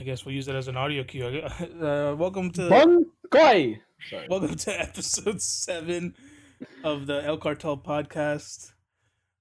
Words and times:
I 0.00 0.04
guess 0.04 0.24
we'll 0.24 0.34
use 0.34 0.46
it 0.46 0.54
as 0.54 0.68
an 0.68 0.76
audio 0.76 1.02
cue. 1.02 1.42
Uh, 1.82 2.14
welcome 2.16 2.50
to 2.52 2.68
Bon 2.68 3.04
Koi. 3.30 3.80
Sorry. 4.08 4.28
welcome 4.28 4.54
to 4.54 4.80
episode 4.80 5.42
seven 5.42 6.14
of 6.84 7.06
the 7.06 7.24
El 7.24 7.36
Cartel 7.36 7.76
podcast. 7.76 8.72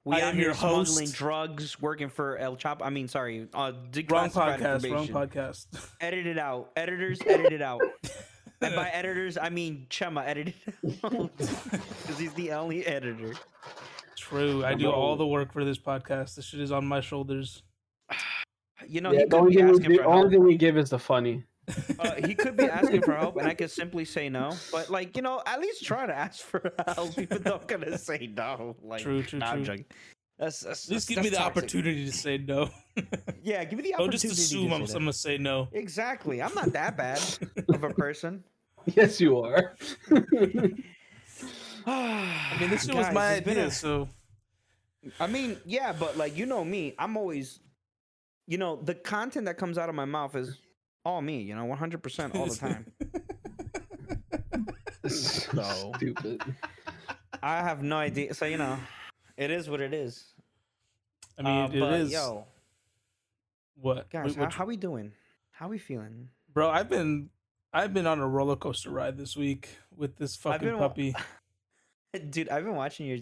We 0.04 0.15
I 0.15 0.20
am 0.21 0.35
here 0.35 0.46
your 0.46 0.54
host. 0.55 0.93
smuggling 0.93 1.12
drugs, 1.12 1.79
working 1.79 2.09
for 2.09 2.38
El 2.38 2.55
Chapo. 2.55 2.81
I 2.81 2.89
mean, 2.89 3.07
sorry, 3.07 3.47
uh, 3.54 3.73
Wrong 4.09 4.31
podcast. 4.31 4.91
Wrong 4.91 5.07
podcast. 5.07 5.67
Edit 6.01 6.25
it 6.25 6.39
out, 6.39 6.71
editors. 6.75 7.19
Edit 7.27 7.53
it 7.53 7.61
out. 7.61 7.81
and 8.61 8.75
by 8.75 8.89
editors, 8.89 9.37
I 9.37 9.49
mean 9.49 9.85
Txema. 9.91 10.25
Edit 10.25 10.55
it 10.81 11.03
out 11.03 11.37
because 11.37 12.17
he's 12.17 12.33
the 12.33 12.53
only 12.53 12.85
editor. 12.87 13.35
True. 14.17 14.65
I 14.65 14.73
do 14.73 14.89
all 14.89 15.15
the 15.17 15.27
work 15.27 15.53
for 15.53 15.63
this 15.63 15.77
podcast. 15.77 16.35
This 16.35 16.45
shit 16.45 16.61
is 16.61 16.71
on 16.71 16.85
my 16.85 17.01
shoulders. 17.01 17.61
You 18.88 19.01
know, 19.01 19.11
Yeah, 19.11 19.19
he 19.19 19.25
the 19.25 19.38
only, 19.38 19.51
be 19.51 19.57
thing 19.57 19.67
we, 19.71 19.77
the 19.79 20.03
for 20.03 20.05
only 20.05 20.20
help. 20.20 20.31
thing 20.31 20.43
we 20.43 20.57
give 20.57 20.77
is 20.77 20.89
the 20.89 20.99
funny. 20.99 21.43
Uh, 21.99 22.12
he 22.25 22.34
could 22.34 22.55
be 22.55 22.63
asking 22.63 23.02
for 23.02 23.13
help, 23.13 23.35
and 23.38 23.45
I 23.48 23.53
could 23.53 23.70
simply 23.70 24.05
say 24.05 24.29
no. 24.29 24.53
But 24.71 24.89
like, 24.89 25.16
you 25.17 25.21
know, 25.21 25.41
at 25.45 25.59
least 25.59 25.84
try 25.84 26.05
to 26.05 26.13
ask 26.16 26.39
for 26.41 26.71
help, 26.95 27.17
even 27.20 27.43
though 27.43 27.55
I'm 27.59 27.67
gonna 27.67 27.98
say 27.98 28.29
no. 28.35 28.76
Like, 28.81 29.02
True, 29.02 29.21
true, 29.23 29.39
nah, 29.39 29.55
true. 29.55 29.63
joking. 29.65 29.85
That's, 30.39 30.59
that's, 30.62 30.85
At 30.85 30.91
least 30.93 31.07
that's- 31.09 31.23
give 31.23 31.23
me 31.23 31.29
the 31.29 31.35
toxic. 31.38 31.57
opportunity 31.63 32.05
to 32.05 32.12
say 32.12 32.38
no. 32.38 32.70
Yeah, 33.43 33.63
give 33.65 33.77
me 33.77 33.84
the 33.84 33.89
Don't 33.98 34.07
opportunity. 34.07 34.27
just 34.29 34.52
to 34.52 34.57
assume 34.57 34.71
I'm, 34.73 34.88
say 34.88 34.93
I'm 34.95 34.99
gonna 35.01 35.13
say 35.13 35.38
no. 35.38 35.67
Exactly. 35.73 36.41
I'm 36.41 36.54
not 36.55 36.71
that 36.73 36.95
bad 36.98 37.21
of 37.70 37.84
a 37.84 37.93
person. 37.93 38.43
Yes, 38.85 39.20
you 39.20 39.38
are. 39.40 39.76
I 41.85 42.57
mean, 42.59 42.70
this 42.70 42.85
shit 42.85 42.95
was 42.95 43.12
my 43.13 43.35
idea, 43.35 43.70
so 43.71 44.09
I 45.20 45.27
mean, 45.27 45.57
yeah, 45.65 45.93
but 45.93 46.17
like 46.17 46.35
you 46.38 46.45
know 46.45 46.63
me, 46.65 46.95
I'm 46.99 47.15
always, 47.17 47.59
you 48.47 48.57
know, 48.57 48.77
the 48.81 48.95
content 48.95 49.45
that 49.45 49.57
comes 49.57 49.77
out 49.77 49.89
of 49.89 49.95
my 49.95 50.05
mouth 50.05 50.35
is 50.35 50.57
all 51.05 51.21
me. 51.21 51.41
You 51.41 51.55
know, 51.55 51.65
100 51.65 52.01
percent 52.01 52.35
all 52.35 52.45
the 52.47 52.55
time. 52.67 52.91
so 55.07 55.91
stupid. 55.98 56.41
I 57.41 57.57
have 57.62 57.84
no 57.84 57.98
idea. 57.98 58.34
So 58.34 58.45
you 58.45 58.57
know, 58.57 58.77
it 59.37 59.51
is 59.51 59.70
what 59.70 59.81
it 59.81 59.93
is. 59.93 60.23
I 61.37 61.41
mean, 61.43 61.54
Uh, 61.62 61.67
it 61.71 61.79
but, 61.79 61.93
is 62.01 62.12
Yo, 62.12 62.45
what, 63.79 64.09
guys, 64.09 64.34
Wh- 64.34 64.38
how, 64.38 64.45
which- 64.45 64.56
how 64.56 64.66
we 64.66 64.75
doing? 64.78 65.11
How 65.51 65.67
we 65.67 65.78
feeling? 65.78 66.29
bro. 66.53 66.69
I've 66.69 66.89
been, 66.89 67.29
I've 67.73 67.94
been 67.94 68.07
on 68.07 68.19
a 68.19 68.28
roller 68.28 68.56
coaster 68.56 68.89
ride 68.89 69.17
this 69.17 69.35
week 69.38 69.69
with 69.95 70.16
this 70.17 70.35
fucking 70.35 70.67
been 70.67 70.78
puppy. 70.78 71.16
Dude, 72.29 72.50
I've 72.50 72.63
been 72.63 72.75
watching 72.75 73.06
your 73.06 73.19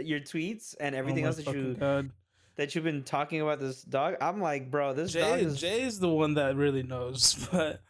your 0.00 0.20
tweets 0.20 0.76
and 0.78 0.94
everything 0.94 1.24
oh 1.24 1.28
else 1.28 1.36
that 1.36 1.46
fucking 1.46 1.64
you 1.64 1.74
God. 1.74 2.10
That 2.58 2.74
you've 2.74 2.84
been 2.84 3.04
talking 3.04 3.40
about 3.40 3.60
this 3.60 3.82
dog. 3.82 4.16
I'm 4.20 4.40
like, 4.42 4.70
bro, 4.70 4.92
this 4.92 5.14
dog 5.14 5.40
is 5.40 5.58
Jay 5.58 5.82
is 5.82 5.98
the 5.98 6.08
one 6.08 6.34
that 6.34 6.56
really 6.56 6.82
knows, 6.82 7.48
but 7.52 7.80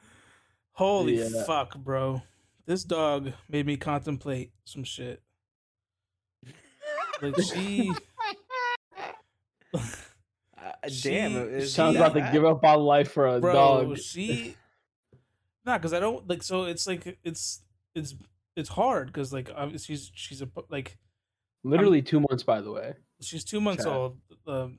holy 0.72 1.18
Yeah. 1.18 1.42
fuck, 1.44 1.76
bro. 1.76 2.22
This 2.66 2.84
dog 2.84 3.32
made 3.48 3.66
me 3.66 3.76
contemplate 3.78 4.52
some 4.64 4.84
shit. 4.84 5.22
Like 7.20 7.34
she, 7.42 7.90
uh, 9.74 9.80
she- 10.88 11.08
damn. 11.10 11.36
Is 11.48 11.72
Sounds 11.74 11.96
he 11.96 12.02
about 12.02 12.14
that 12.14 12.26
to 12.26 12.32
give 12.32 12.44
up 12.44 12.62
on 12.62 12.80
life 12.80 13.10
for 13.10 13.26
a 13.26 13.40
bro, 13.40 13.52
dog. 13.52 13.98
she. 13.98 14.54
Nah, 15.64 15.78
because 15.78 15.92
I 15.92 16.00
don't 16.00 16.28
like. 16.28 16.42
So 16.42 16.64
it's 16.64 16.86
like 16.86 17.18
it's 17.24 17.62
it's 17.94 18.14
it's 18.54 18.68
hard 18.68 19.08
because 19.08 19.32
like 19.32 19.50
she's 19.78 20.10
she's 20.14 20.42
a 20.42 20.48
like 20.68 20.96
Literally 21.64 22.02
two 22.02 22.20
months, 22.20 22.42
by 22.44 22.60
the 22.60 22.70
way. 22.70 22.94
She's 23.20 23.44
two 23.44 23.60
months 23.60 23.84
old. 23.86 24.20
Um, 24.46 24.78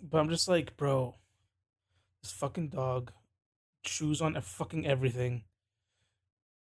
but 0.00 0.18
I'm 0.18 0.28
just 0.28 0.48
like, 0.48 0.76
bro, 0.76 1.14
this 2.22 2.32
fucking 2.32 2.68
dog 2.70 3.12
chews 3.84 4.20
on 4.20 4.40
fucking 4.40 4.86
everything. 4.86 5.44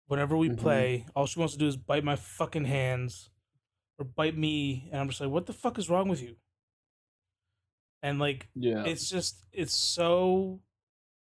Whenever 0.06 0.36
we 0.36 0.48
Mhm. 0.50 0.58
play, 0.58 1.06
all 1.14 1.26
she 1.26 1.38
wants 1.38 1.54
to 1.54 1.58
do 1.58 1.66
is 1.66 1.76
bite 1.76 2.04
my 2.04 2.16
fucking 2.16 2.64
hands 2.66 3.30
or 3.98 4.04
bite 4.04 4.36
me, 4.36 4.88
and 4.92 5.00
I'm 5.00 5.08
just 5.08 5.20
like, 5.20 5.30
what 5.30 5.46
the 5.46 5.52
fuck 5.52 5.78
is 5.78 5.88
wrong 5.88 6.08
with 6.08 6.20
you? 6.22 6.36
And 8.02 8.18
like, 8.18 8.48
Yeah. 8.54 8.84
it's 8.84 9.08
just 9.08 9.46
it's 9.52 9.74
so 9.74 10.60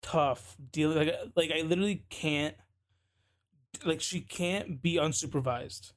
tough 0.01 0.57
dealing 0.71 0.97
like 0.97 1.15
like 1.35 1.51
I 1.51 1.61
literally 1.61 2.03
can't 2.09 2.57
like 3.85 4.01
she 4.01 4.19
can't 4.21 4.81
be 4.81 4.95
unsupervised. 4.95 5.93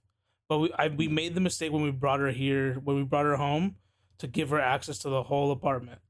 But 0.48 0.58
we 0.58 0.72
I, 0.78 0.88
we 0.88 1.08
made 1.08 1.34
the 1.34 1.40
mistake 1.40 1.72
when 1.72 1.82
we 1.82 1.90
brought 1.90 2.20
her 2.20 2.30
here 2.30 2.74
when 2.74 2.96
we 2.96 3.02
brought 3.02 3.24
her 3.24 3.36
home 3.36 3.76
to 4.18 4.26
give 4.26 4.50
her 4.50 4.60
access 4.60 4.98
to 4.98 5.08
the 5.08 5.22
whole 5.24 5.50
apartment, 5.50 6.00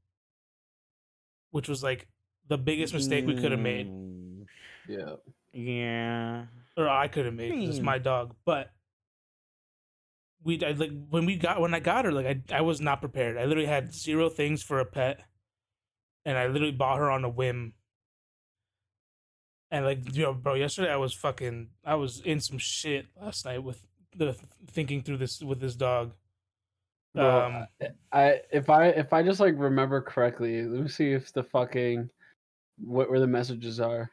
which 1.50 1.68
was 1.68 1.82
like 1.82 2.06
the 2.48 2.58
biggest 2.58 2.92
mistake 2.94 3.26
we 3.26 3.34
could 3.34 3.50
have 3.50 3.60
made, 3.60 3.86
Mm, 3.88 4.46
yeah. 4.88 5.16
Yeah. 5.52 6.44
or 6.76 6.88
I 6.88 7.08
could 7.08 7.24
have 7.24 7.34
made. 7.34 7.52
It's 7.68 7.78
Hmm. 7.78 7.84
my 7.84 7.98
dog, 7.98 8.36
but 8.44 8.70
we 10.44 10.62
I, 10.64 10.72
like 10.72 10.92
when 11.08 11.24
we 11.24 11.36
got 11.36 11.60
when 11.60 11.74
I 11.74 11.80
got 11.80 12.04
her 12.04 12.12
like 12.12 12.26
I 12.26 12.58
I 12.58 12.60
was 12.60 12.80
not 12.80 13.00
prepared. 13.00 13.36
I 13.38 13.46
literally 13.46 13.66
had 13.68 13.92
zero 13.94 14.28
things 14.28 14.62
for 14.62 14.78
a 14.80 14.84
pet, 14.84 15.24
and 16.26 16.36
I 16.36 16.46
literally 16.46 16.72
bought 16.76 16.98
her 16.98 17.10
on 17.10 17.24
a 17.24 17.28
whim. 17.30 17.72
And 19.70 19.84
like 19.84 20.14
yo, 20.14 20.34
bro, 20.34 20.54
yesterday 20.54 20.92
I 20.92 20.96
was 20.96 21.14
fucking 21.14 21.70
I 21.84 21.94
was 21.96 22.20
in 22.20 22.38
some 22.40 22.58
shit 22.58 23.06
last 23.20 23.44
night 23.46 23.64
with 23.64 23.82
the 24.16 24.36
thinking 24.68 25.02
through 25.02 25.18
this 25.18 25.40
with 25.42 25.60
this 25.60 25.74
dog. 25.74 26.12
Bro, 27.14 27.46
Um, 27.46 27.66
I 28.12 28.40
if 28.52 28.68
I 28.70 28.88
if 28.88 29.12
I 29.12 29.22
just 29.22 29.40
like 29.40 29.54
remember 29.56 30.00
correctly, 30.00 30.62
let 30.62 30.82
me 30.82 30.88
see 30.88 31.12
if 31.12 31.32
the 31.32 31.42
fucking 31.42 32.10
what 32.78 33.08
where 33.10 33.20
the 33.20 33.26
messages 33.26 33.80
are. 33.80 34.10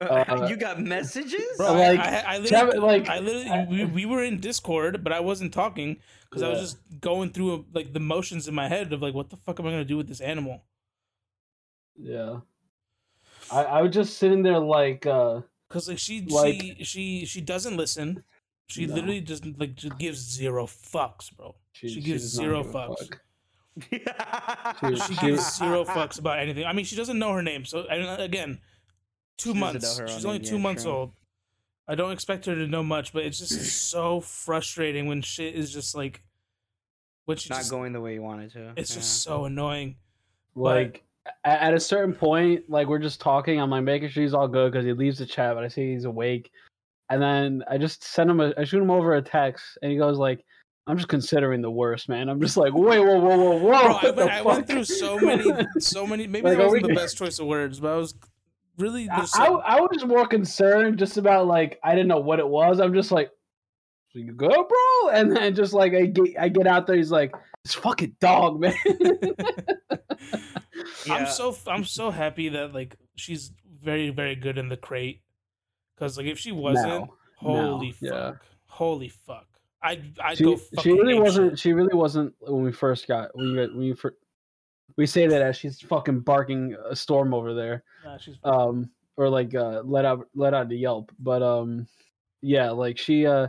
Uh, 0.00 0.46
you 0.50 0.56
got 0.56 0.80
messages? 0.80 1.40
Bro, 1.56 1.72
like, 1.74 2.00
I, 2.00 2.04
I, 2.20 2.34
I 2.34 2.44
Chad- 2.44 2.66
literally, 2.66 2.78
like- 2.80 3.08
I 3.08 3.20
literally, 3.20 3.66
we, 3.66 3.84
we 3.86 4.06
were 4.06 4.22
in 4.22 4.40
Discord, 4.40 5.02
but 5.02 5.12
I 5.12 5.20
wasn't 5.20 5.54
talking 5.54 5.96
because 6.28 6.42
I 6.42 6.48
was 6.50 6.60
just 6.60 7.00
going 7.00 7.30
through 7.30 7.64
like 7.72 7.92
the 7.92 8.00
motions 8.00 8.46
in 8.48 8.54
my 8.54 8.68
head 8.68 8.92
of 8.92 9.00
like, 9.00 9.14
what 9.14 9.30
the 9.30 9.36
fuck 9.36 9.58
am 9.60 9.66
I 9.66 9.70
gonna 9.70 9.84
do 9.84 9.96
with 9.96 10.08
this 10.08 10.20
animal? 10.20 10.64
Yeah. 11.96 12.40
I 13.50 13.64
I 13.64 13.82
was 13.82 13.94
just 13.94 14.18
sitting 14.18 14.42
there 14.42 14.58
like 14.58 15.06
uh 15.06 15.40
Because 15.68 15.88
like 15.88 15.98
she, 15.98 16.22
Like- 16.22 16.60
she, 16.60 16.76
she, 16.84 17.24
she 17.24 17.40
doesn't 17.40 17.76
listen. 17.76 18.24
She 18.68 18.86
No. 18.86 18.94
literally 18.94 19.20
just 19.20 19.44
like 19.58 19.74
just 19.74 19.98
gives 19.98 20.18
zero 20.18 20.66
fucks, 20.66 21.34
bro. 21.36 21.54
She 21.72 22.00
gives 22.00 22.22
does 22.22 22.38
not 22.38 22.42
zero 22.44 22.62
give 22.62 22.72
fucks. 22.72 22.98
fuck. 22.98 23.20
she, 23.90 24.96
She 24.96 25.14
She- 25.14 25.26
gives 25.26 25.56
zero 25.58 25.84
fucks 25.84 26.18
about 26.18 26.38
anything. 26.38 26.64
I 26.64 26.72
mean, 26.72 26.84
she 26.84 26.96
doesn't 26.96 27.18
know 27.18 27.32
her 27.32 27.42
name, 27.42 27.64
so 27.64 27.86
I 27.90 27.98
mean, 27.98 28.06
uh, 28.06 28.16
again, 28.20 28.60
two 29.36 29.52
She 29.52 29.58
months. 29.58 30.00
She's 30.10 30.24
only 30.24 30.38
name, 30.38 30.48
two 30.48 30.56
yeah, 30.56 30.62
months 30.62 30.82
true. 30.84 30.92
old. 30.92 31.12
I 31.86 31.94
don't 31.94 32.12
expect 32.12 32.46
her 32.46 32.54
to 32.54 32.66
know 32.66 32.82
much, 32.82 33.12
but 33.12 33.24
it's 33.24 33.38
just 33.38 33.52
so 33.90 34.20
frustrating 34.20 35.06
when 35.06 35.20
shit 35.22 35.54
is 35.54 35.72
just 35.72 35.94
like, 35.94 36.22
when 37.26 37.36
she 37.36 37.48
Not 37.50 37.58
just, 37.58 37.70
going 37.70 37.92
the 37.92 38.00
way 38.00 38.14
you 38.14 38.22
wanted 38.22 38.52
to. 38.52 38.72
it's 38.76 38.90
yeah. 38.90 38.96
just 38.96 39.22
so 39.22 39.44
annoying. 39.44 39.96
Like 40.54 41.02
a- 41.44 41.48
at 41.62 41.74
a 41.74 41.80
certain 41.80 42.14
point, 42.14 42.70
like 42.70 42.86
we're 42.86 42.98
just 43.00 43.20
talking. 43.20 43.60
I'm 43.60 43.70
like 43.70 43.82
making 43.84 44.08
sure 44.10 44.22
he's 44.22 44.34
all 44.34 44.48
good 44.48 44.72
because 44.72 44.86
he 44.86 44.92
leaves 44.92 45.18
the 45.18 45.26
chat, 45.26 45.54
but 45.54 45.64
I 45.64 45.68
see 45.68 45.92
he's 45.92 46.04
awake. 46.04 46.50
And 47.14 47.22
then 47.22 47.62
I 47.70 47.78
just 47.78 48.02
send 48.02 48.28
him 48.28 48.40
a, 48.40 48.52
I 48.58 48.64
shoot 48.64 48.82
him 48.82 48.90
over 48.90 49.14
a 49.14 49.22
text, 49.22 49.78
and 49.80 49.92
he 49.92 49.96
goes 49.98 50.18
like, 50.18 50.44
"I'm 50.88 50.96
just 50.96 51.08
considering 51.08 51.62
the 51.62 51.70
worst, 51.70 52.08
man." 52.08 52.28
I'm 52.28 52.40
just 52.40 52.56
like, 52.56 52.72
"Wait, 52.74 52.98
whoa, 52.98 53.18
whoa, 53.20 53.36
whoa, 53.38 53.56
whoa!" 53.56 53.68
Bro, 53.68 53.76
I, 53.78 53.92
what 53.92 54.16
went- 54.16 54.30
I 54.32 54.42
went 54.42 54.66
through 54.66 54.84
so 54.84 55.18
many, 55.30 55.44
so 55.78 56.06
many. 56.06 56.26
Maybe 56.26 56.48
Like, 56.48 56.58
that 56.58 56.64
wasn't 56.64 56.82
we- 56.88 56.88
the 56.94 57.00
best 57.00 57.16
choice 57.16 57.38
of 57.38 57.46
words, 57.46 57.78
but 57.78 57.92
I 57.92 57.96
was 57.96 58.14
really 58.78 59.08
I, 59.08 59.24
I, 59.36 59.46
I 59.46 59.80
was 59.80 60.04
more 60.04 60.26
concerned 60.26 60.98
just 60.98 61.16
about 61.16 61.46
like 61.46 61.78
I 61.84 61.92
didn't 61.94 62.08
know 62.08 62.18
what 62.18 62.40
it 62.40 62.48
was. 62.48 62.80
I'm 62.80 62.92
just 62.94 63.12
like, 63.12 63.30
"So 64.12 64.18
you 64.18 64.32
good, 64.32 64.50
bro?" 64.50 65.08
And 65.12 65.30
then 65.36 65.54
just 65.54 65.72
like 65.72 65.94
I 65.94 66.06
get 66.06 66.28
I 66.38 66.48
get 66.48 66.66
out 66.66 66.86
there, 66.88 66.96
he's 66.96 67.12
like, 67.12 67.32
"This 67.64 67.74
fucking 67.74 68.16
dog, 68.20 68.58
man." 68.64 68.74
I'm 71.10 71.26
so 71.26 71.56
I'm 71.66 71.84
so 71.84 72.10
happy 72.10 72.48
that 72.50 72.74
like 72.74 72.96
she's 73.16 73.52
very 73.82 74.10
very 74.10 74.34
good 74.34 74.58
in 74.58 74.68
the 74.68 74.76
crate. 74.76 75.20
Because 75.96 76.16
like 76.18 76.26
if 76.26 76.38
she 76.38 76.52
wasn't, 76.52 76.86
Now. 76.88 77.08
holy 77.36 77.94
Now, 78.00 78.08
yeah. 78.14 78.30
fuck, 78.32 78.46
holy 78.66 79.08
fuck, 79.08 79.46
I 79.82 80.00
I 80.22 80.34
she, 80.34 80.44
go. 80.44 80.60
she 80.82 80.92
really 80.92 81.18
wasn't 81.18 81.52
shit. 81.52 81.58
she 81.58 81.72
really 81.72 81.94
wasn't 81.94 82.34
when 82.40 82.62
we 82.64 82.72
first 82.72 83.06
got 83.06 83.34
when 83.36 83.46
you 83.48 83.56
got- 83.56 83.74
when 83.74 83.82
you 83.84 83.94
first 83.94 84.16
we 84.96 85.06
say 85.06 85.26
that 85.26 85.42
as 85.42 85.56
she's 85.56 85.80
fucking 85.80 86.20
barking 86.20 86.76
a 86.88 86.94
storm 86.94 87.34
over 87.34 87.52
there 87.54 87.82
Nah, 88.04 88.16
she's 88.16 88.36
um 88.44 88.90
or 89.16 89.28
like 89.28 89.54
uh 89.54 89.82
let 89.84 90.04
out 90.04 90.26
let 90.34 90.54
out 90.54 90.68
the 90.68 90.76
yelp 90.76 91.10
but 91.18 91.42
um 91.42 91.86
yeah 92.42 92.70
like 92.70 92.98
she 92.98 93.26
uh 93.26 93.48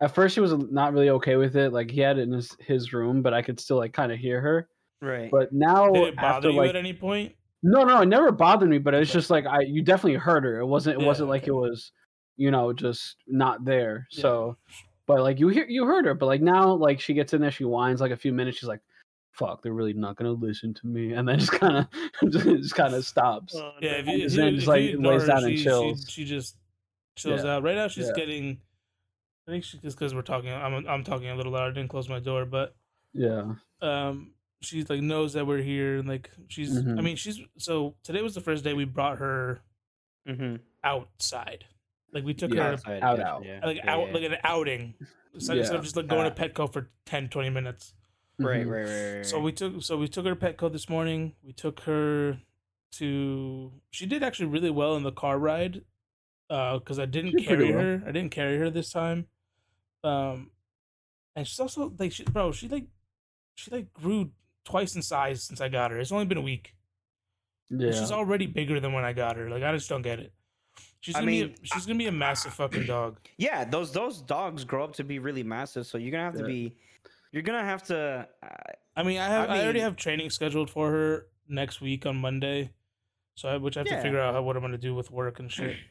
at 0.00 0.14
first 0.14 0.34
she 0.34 0.40
was 0.40 0.52
not 0.54 0.92
really 0.92 1.10
okay 1.10 1.36
with 1.36 1.54
it 1.56 1.72
like 1.72 1.90
he 1.90 2.00
had 2.00 2.18
it 2.18 2.22
in 2.22 2.32
his, 2.32 2.56
his 2.60 2.92
room 2.92 3.20
but 3.22 3.34
i 3.34 3.42
could 3.42 3.60
still 3.60 3.76
like 3.76 3.92
kind 3.92 4.10
of 4.10 4.18
hear 4.18 4.40
her 4.40 4.68
right. 5.02 5.30
but 5.30 5.52
now 5.52 5.90
Did 5.90 6.08
it 6.08 6.16
bother 6.16 6.26
after 6.28 6.50
you 6.50 6.56
like 6.56 6.70
at 6.70 6.76
any 6.76 6.92
point? 6.94 7.34
No 7.62 7.84
no 7.84 8.00
it 8.00 8.06
never 8.06 8.32
bothered 8.32 8.68
me 8.68 8.78
but 8.78 8.94
it's 8.94 9.12
just 9.12 9.30
like 9.30 9.46
i 9.46 9.60
you 9.60 9.82
definitely 9.82 10.14
heard 10.18 10.44
her 10.44 10.60
it 10.60 10.66
wasn't 10.66 10.94
it 10.94 11.00
Yeah, 11.00 11.06
wasn't 11.06 11.28
like 11.28 11.42
okay. 11.42 11.50
it 11.50 11.54
was 11.54 11.92
you 12.36 12.50
know 12.50 12.72
just 12.72 13.16
not 13.26 13.64
there 13.64 14.06
Yeah. 14.12 14.22
so 14.22 14.56
but 15.06 15.20
like 15.22 15.38
you 15.38 15.48
hear 15.48 15.66
you 15.68 15.84
heard 15.84 16.06
her 16.06 16.14
but 16.14 16.26
like 16.26 16.40
now 16.40 16.72
like 16.72 17.00
she 17.00 17.14
gets 17.14 17.34
in 17.34 17.40
there 17.40 17.50
she 17.50 17.64
whines 17.64 18.00
like 18.00 18.12
a 18.12 18.16
few 18.16 18.32
minutes 18.32 18.58
she's 18.58 18.68
like 18.68 18.80
fuck, 19.32 19.62
they're 19.62 19.72
really 19.72 19.92
not 19.92 20.16
gonna 20.16 20.32
listen 20.32 20.74
to 20.74 20.86
me, 20.86 21.12
and 21.14 21.26
then 21.26 21.38
just 21.38 21.52
kind 21.52 21.76
of 21.76 22.30
just 22.30 22.74
kind 22.74 22.94
of 22.94 23.06
stops. 23.06 23.54
Oh, 23.56 23.72
Yeah, 23.80 23.92
if 23.92 24.06
no. 24.06 24.12
you, 24.12 24.18
if 24.18 24.22
Just 24.24 24.36
you, 24.36 24.42
then 24.42 24.48
if 24.48 24.54
just, 24.56 24.66
you 24.66 24.72
like, 24.72 24.90
ignore 24.90 25.12
lays 25.12 25.22
her, 25.22 25.26
down 25.28 25.44
and 25.44 25.56
she, 25.56 25.64
chills. 25.64 26.04
She, 26.08 26.12
she 26.12 26.28
just 26.28 26.56
chills 27.16 27.44
Yeah. 27.44 27.56
out. 27.56 27.62
Right 27.62 27.76
now, 27.76 27.88
she's 27.88 28.06
Yeah. 28.06 28.12
getting. 28.16 28.60
I 29.48 29.52
think 29.52 29.64
she 29.64 29.78
just 29.78 29.96
because 29.98 30.14
we're 30.14 30.22
talking. 30.22 30.50
I'm 30.52 30.86
I'm 30.86 31.04
talking 31.04 31.30
a 31.30 31.34
little 31.36 31.52
loud. 31.52 31.70
I 31.70 31.74
didn't 31.74 31.90
close 31.90 32.08
my 32.08 32.20
door, 32.20 32.44
but 32.44 32.74
Yeah, 33.14 33.54
um, 33.80 34.32
she's 34.62 34.88
like 34.90 35.00
knows 35.00 35.32
that 35.34 35.46
we're 35.46 35.62
here, 35.62 35.98
and 35.98 36.08
like 36.08 36.30
she's. 36.48 36.76
I 36.76 36.80
Mhm. 36.82 37.02
mean, 37.02 37.16
she's 37.16 37.40
so 37.58 37.96
today 38.02 38.22
was 38.22 38.34
the 38.34 38.40
first 38.40 38.64
day 38.64 38.72
we 38.74 38.84
brought 38.84 39.18
her 39.18 39.62
Mhm. 40.28 40.60
outside. 40.84 41.64
Like 42.12 42.24
we 42.24 42.34
took 42.34 42.52
Yeah. 42.52 42.64
her 42.64 42.72
Outside, 42.72 43.02
out, 43.02 43.18
yeah, 43.18 43.30
out. 43.32 43.44
yeah, 43.44 43.60
like 43.66 43.76
yeah, 43.78 43.92
out 43.94 44.06
yeah. 44.08 44.14
like 44.14 44.22
an 44.24 44.36
outing. 44.44 44.94
So 45.38 45.52
instead 45.54 45.56
Yeah. 45.58 45.74
of 45.78 45.82
just 45.84 45.96
like 45.96 46.08
going 46.08 46.26
Uh, 46.26 46.30
to 46.30 46.48
Petco 46.48 46.72
for 46.72 46.90
10, 47.06 47.28
20 47.28 47.50
minutes. 47.50 47.94
Right, 48.38 48.66
Mhm. 48.66 48.70
right, 48.70 48.84
right, 48.88 49.16
right. 49.18 49.26
So 49.26 49.38
we 49.38 49.52
took 49.52 49.82
so 49.82 49.96
we 49.96 50.08
took 50.08 50.26
her 50.26 50.34
to 50.34 50.40
Petco 50.40 50.72
this 50.72 50.88
morning. 50.88 51.36
We 51.42 51.52
took 51.52 51.80
her 51.80 52.40
to 52.92 53.72
she 53.90 54.06
did 54.06 54.22
actually 54.24 54.46
really 54.46 54.70
well 54.70 54.96
in 54.96 55.02
the 55.04 55.12
car 55.12 55.38
ride. 55.38 55.84
Uh 56.48 56.78
because 56.78 56.98
I 56.98 57.06
didn't 57.06 57.38
She 57.38 57.44
carry 57.46 57.56
pretty 57.58 57.72
well. 57.74 57.82
her. 57.84 58.02
I 58.06 58.12
didn't 58.12 58.32
carry 58.32 58.56
her 58.58 58.70
this 58.70 58.90
time. 58.90 59.28
Um 60.02 60.50
and 61.36 61.46
she's 61.46 61.60
also 61.60 61.94
like 61.98 62.10
she, 62.12 62.24
bro, 62.24 62.50
she 62.50 62.66
like 62.68 62.88
she 63.54 63.70
like 63.70 63.92
grew 63.92 64.32
twice 64.64 64.94
in 64.96 65.02
size 65.02 65.42
since 65.42 65.60
I 65.60 65.68
got 65.68 65.90
her. 65.90 65.98
It's 65.98 66.12
only 66.12 66.26
been 66.26 66.38
a 66.38 66.42
week. 66.42 66.74
Yeah, 67.70 67.92
She's 67.92 68.10
already 68.10 68.46
bigger 68.46 68.80
than 68.80 68.92
when 68.92 69.04
I 69.04 69.12
got 69.12 69.36
her. 69.36 69.48
Like 69.48 69.62
I 69.62 69.72
just 69.72 69.88
don't 69.88 70.02
get 70.02 70.18
it. 70.18 70.32
She's 71.00 71.14
gonna 71.14 71.26
be 71.26 71.44
mean, 71.44 71.54
a, 71.62 71.66
she's 71.66 71.86
gonna 71.86 71.98
be 71.98 72.08
a 72.08 72.12
massive 72.12 72.52
fucking 72.52 72.86
dog. 72.86 73.18
yeah, 73.38 73.64
those 73.64 73.92
those 73.92 74.20
dogs 74.22 74.64
grow 74.64 74.84
up 74.84 74.92
to 74.94 75.04
be 75.04 75.18
really 75.18 75.42
massive, 75.42 75.86
so 75.86 75.96
you're 75.98 76.10
gonna 76.10 76.24
have 76.24 76.34
to 76.34 76.40
Yeah. 76.40 76.46
be, 76.46 76.76
you're 77.32 77.42
gonna 77.42 77.64
have 77.64 77.82
to. 77.84 78.26
Uh, 78.42 78.46
I 78.96 79.02
mean, 79.02 79.18
I 79.18 79.28
have 79.28 79.48
I, 79.50 79.62
already 79.62 79.80
have 79.80 79.96
training 79.96 80.30
scheduled 80.30 80.68
for 80.68 80.90
her 80.90 81.26
next 81.48 81.80
week 81.80 82.04
on 82.06 82.16
Monday, 82.16 82.70
so 83.36 83.48
I, 83.48 83.56
which 83.56 83.76
I 83.76 83.80
have 83.80 83.86
Yeah. 83.86 83.96
to 83.96 84.02
figure 84.02 84.20
out 84.20 84.34
how, 84.34 84.42
what 84.42 84.56
I'm 84.56 84.62
gonna 84.62 84.76
do 84.76 84.94
with 84.94 85.10
work 85.10 85.38
and 85.38 85.50
shit. 85.50 85.76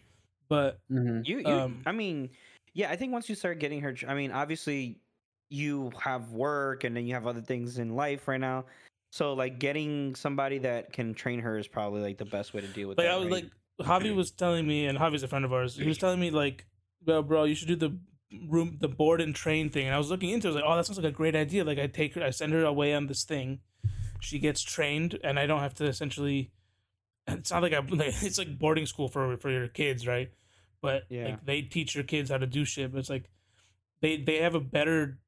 But 0.50 0.80
Mhm. 0.92 1.28
You, 1.28 1.40
you 1.40 1.46
Um, 1.46 1.84
I 1.86 1.92
mean, 1.92 2.32
yeah, 2.74 2.90
I 2.90 2.96
think 2.96 3.14
once 3.14 3.30
you 3.30 3.36
start 3.36 3.60
getting 3.60 3.82
her, 3.82 3.96
I 4.08 4.16
mean, 4.16 4.32
obviously, 4.32 5.00
you 5.50 5.92
have 6.02 6.32
work 6.32 6.84
and 6.84 6.96
then 6.96 7.06
you 7.06 7.14
have 7.14 7.28
other 7.28 7.42
things 7.42 7.80
in 7.80 7.96
life 7.96 8.28
right 8.28 8.40
now. 8.40 8.66
So 9.12 9.34
like 9.34 9.60
getting 9.60 10.16
somebody 10.16 10.60
that 10.60 10.94
can 10.94 11.14
train 11.14 11.40
her 11.40 11.58
is 11.58 11.68
probably 11.68 12.02
like 12.02 12.18
the 12.18 12.26
best 12.26 12.54
way 12.54 12.62
to 12.62 12.68
deal 12.68 12.88
with 12.88 12.98
like 12.98 13.08
that. 13.08 13.14
I 13.14 13.18
was 13.18 13.26
right? 13.32 13.44
like 13.44 13.52
Javi 13.82 14.16
was 14.16 14.32
telling 14.32 14.68
me, 14.68 14.86
and 14.86 14.98
Javi's 14.98 15.24
a 15.24 15.28
friend 15.28 15.46
of 15.46 15.54
ours. 15.54 15.76
He 15.76 15.88
was 15.88 15.98
telling 15.98 16.20
me 16.20 16.30
like, 16.32 16.66
bro, 17.04 17.24
bro, 17.24 17.46
you 17.46 17.56
should 17.56 17.68
do 17.70 17.76
the 17.76 17.98
room, 18.48 18.78
the 18.80 18.88
board 18.88 19.22
and 19.22 19.34
train 19.34 19.70
thing. 19.70 19.88
And 19.88 19.96
I 19.96 19.98
was 19.98 20.10
looking 20.10 20.30
into. 20.30 20.48
it. 20.48 20.52
I 20.52 20.54
was 20.54 20.56
like, 20.62 20.66
oh, 20.68 20.76
that 20.76 20.86
sounds 20.86 20.98
like 21.00 21.08
a 21.08 21.16
great 21.16 21.36
idea. 21.36 21.64
Like 21.64 21.80
I 21.80 21.88
take 21.88 22.16
her, 22.16 22.24
I 22.24 22.30
send 22.30 22.54
her 22.54 22.64
away 22.66 22.94
on 22.94 23.08
this 23.08 23.24
thing. 23.24 23.60
She 24.20 24.38
gets 24.38 24.62
trained, 24.62 25.18
and 25.24 25.40
I 25.40 25.48
don't 25.48 25.62
have 25.62 25.74
to 25.76 25.86
essentially. 25.86 26.52
It's 27.28 27.52
not 27.52 27.64
like 27.64 27.74
I. 27.74 27.80
Like, 27.90 28.22
it's 28.22 28.38
like 28.38 28.60
boarding 28.60 28.86
school 28.86 29.08
for 29.08 29.38
for 29.38 29.50
your 29.50 29.68
kids, 29.68 30.06
right? 30.06 30.30
But 30.82 31.04
Yeah. 31.10 31.26
like 31.26 31.46
they 31.46 31.62
teach 31.62 31.96
your 31.96 32.04
kids 32.04 32.30
how 32.30 32.38
to 32.38 32.48
do 32.48 32.66
shit. 32.66 32.92
But 32.92 33.00
it's 33.00 33.10
like 33.10 33.30
they 34.02 34.18
they 34.18 34.38
have 34.38 34.56
a 34.56 34.60
better 34.60 35.20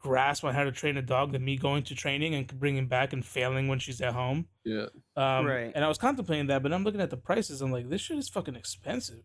grasp 0.00 0.44
on 0.44 0.54
how 0.54 0.64
to 0.64 0.72
train 0.72 0.96
a 0.96 1.02
dog 1.02 1.32
than 1.32 1.44
me 1.44 1.56
going 1.56 1.82
to 1.84 1.94
training 1.94 2.34
and 2.34 2.46
bringing 2.58 2.86
back 2.86 3.12
and 3.12 3.24
failing 3.24 3.68
when 3.68 3.78
she's 3.78 4.00
at 4.00 4.12
home. 4.14 4.46
yeah. 4.64 4.86
Um, 5.16 5.46
Right. 5.46 5.70
And 5.74 5.84
I 5.84 5.88
was 5.88 5.98
contemplating 5.98 6.46
that, 6.48 6.62
but 6.62 6.72
I'm 6.72 6.84
looking 6.84 7.00
at 7.00 7.10
the 7.10 7.16
prices. 7.16 7.60
I'm 7.60 7.70
like, 7.70 7.88
this 7.88 8.00
shit 8.00 8.18
is 8.18 8.28
fucking 8.28 8.56
expensive. 8.56 9.22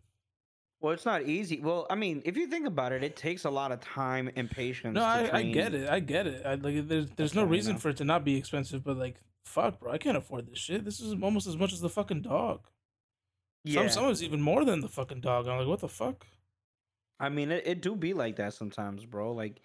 well, 0.80 0.92
it's 0.92 1.06
not 1.06 1.22
easy. 1.22 1.60
Well, 1.60 1.86
I 1.88 1.94
mean, 1.94 2.20
if 2.26 2.36
you 2.36 2.46
think 2.46 2.66
about 2.66 2.92
it, 2.92 3.02
it 3.02 3.16
takes 3.16 3.44
a 3.44 3.50
lot 3.50 3.72
of 3.72 3.80
time 3.80 4.30
and 4.36 4.50
patience. 4.50 4.94
No, 4.94 5.00
to 5.00 5.06
I, 5.34 5.38
I 5.38 5.42
get 5.44 5.72
it. 5.74 5.88
I 5.88 6.00
get 6.00 6.26
it. 6.26 6.44
I, 6.44 6.54
like, 6.56 6.86
there's 6.86 7.08
there's 7.16 7.34
no 7.34 7.44
reason 7.44 7.74
though. 7.74 7.80
for 7.80 7.88
it 7.88 7.96
to 7.96 8.04
not 8.04 8.24
be 8.24 8.36
expensive, 8.36 8.84
but 8.84 8.98
like, 8.98 9.16
fuck, 9.46 9.80
bro, 9.80 9.92
I 9.92 9.98
can't 9.98 10.16
afford 10.18 10.46
this 10.46 10.58
shit. 10.58 10.84
This 10.84 11.00
is 11.00 11.14
almost 11.22 11.46
as 11.46 11.56
much 11.56 11.72
as 11.72 11.80
the 11.80 11.88
fucking 11.88 12.22
dog. 12.22 12.60
Yeah, 13.64 13.80
Some 13.80 13.88
some 13.88 14.04
of 14.04 14.10
it's 14.10 14.22
even 14.22 14.42
more 14.42 14.64
than 14.66 14.80
the 14.82 14.88
fucking 14.88 15.22
dog. 15.22 15.48
I'm 15.48 15.58
like, 15.58 15.66
what 15.66 15.80
the 15.80 15.88
fuck? 15.88 16.26
I 17.18 17.30
mean, 17.30 17.50
it, 17.50 17.66
it 17.66 17.80
do 17.80 17.96
be 17.96 18.12
like 18.12 18.36
that 18.36 18.52
sometimes, 18.52 19.06
bro. 19.06 19.32
Like, 19.32 19.62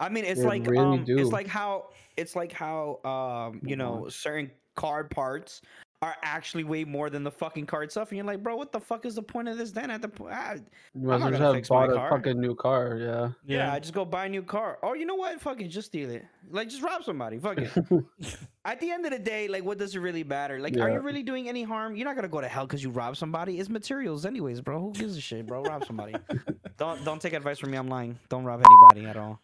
I 0.00 0.08
mean, 0.08 0.24
it's 0.24 0.40
It 0.40 0.46
like 0.46 0.66
really 0.66 0.98
um, 0.98 1.04
do. 1.04 1.18
it's 1.18 1.30
like 1.30 1.46
how 1.46 1.90
it's 2.16 2.34
like 2.34 2.50
how 2.52 2.98
um, 3.04 3.60
you 3.64 3.76
know, 3.76 4.08
certain 4.08 4.50
card 4.74 5.10
parts 5.10 5.62
are 6.02 6.16
actually 6.22 6.64
way 6.64 6.82
more 6.82 7.10
than 7.10 7.22
the 7.22 7.30
fucking 7.30 7.66
card 7.66 7.84
itself, 7.84 8.08
and 8.10 8.16
you're 8.16 8.24
like, 8.26 8.42
bro, 8.42 8.56
what 8.56 8.72
the 8.72 8.80
fuck 8.80 9.04
is 9.04 9.14
the 9.16 9.22
point 9.22 9.46
of 9.48 9.58
this? 9.58 9.70
Then 9.70 9.90
at 9.90 10.00
the 10.00 10.08
point, 10.08 10.32
ah, 10.34 10.54
You 10.94 11.06
might 11.06 11.16
as 11.16 11.20
not 11.20 11.32
gonna 11.32 11.58
just 11.60 11.68
have 11.70 11.78
my 11.78 11.86
bought 11.86 11.92
a 11.92 11.96
car. 11.98 12.10
fucking 12.10 12.40
new 12.40 12.54
car. 12.54 12.96
Yeah. 12.96 13.28
yeah. 13.44 13.70
I 13.74 13.78
just 13.80 13.92
go 13.92 14.06
buy 14.06 14.24
a 14.24 14.28
new 14.30 14.42
car, 14.42 14.78
or 14.80 14.96
you 14.96 15.04
know 15.04 15.16
what, 15.16 15.38
fucking 15.42 15.68
just 15.68 15.88
steal 15.88 16.08
it, 16.08 16.24
like 16.50 16.70
just 16.70 16.80
rob 16.82 17.04
somebody, 17.04 17.38
fuck 17.38 17.58
it. 17.58 17.70
At 18.64 18.80
the 18.80 18.90
end 18.90 19.04
of 19.04 19.10
the 19.12 19.18
day, 19.18 19.46
like, 19.48 19.62
what 19.62 19.76
does 19.76 19.94
it 19.94 19.98
really 19.98 20.24
matter? 20.24 20.58
Like, 20.58 20.78
are 20.78 20.90
you 20.90 21.00
really 21.00 21.22
doing 21.22 21.48
any 21.50 21.62
harm? 21.62 21.94
You're 21.94 22.06
not 22.06 22.16
gonna 22.16 22.28
go 22.28 22.40
to 22.40 22.48
hell 22.48 22.66
because 22.66 22.82
you 22.82 22.88
rob 22.88 23.18
somebody. 23.18 23.60
It's 23.60 23.68
materials, 23.68 24.24
anyways, 24.24 24.62
bro. 24.62 24.80
Who 24.80 24.92
gives 24.94 25.18
a 25.18 25.20
shit, 25.20 25.46
bro? 25.46 25.62
Rob 25.64 25.84
somebody. 25.84 26.14
don't 26.78 27.04
don't 27.04 27.20
take 27.20 27.34
advice 27.34 27.58
from 27.58 27.72
me. 27.72 27.76
I'm 27.76 27.88
lying. 27.88 28.18
Don't 28.30 28.44
rob 28.44 28.62
anybody 28.64 29.06
at 29.06 29.18
all. 29.18 29.38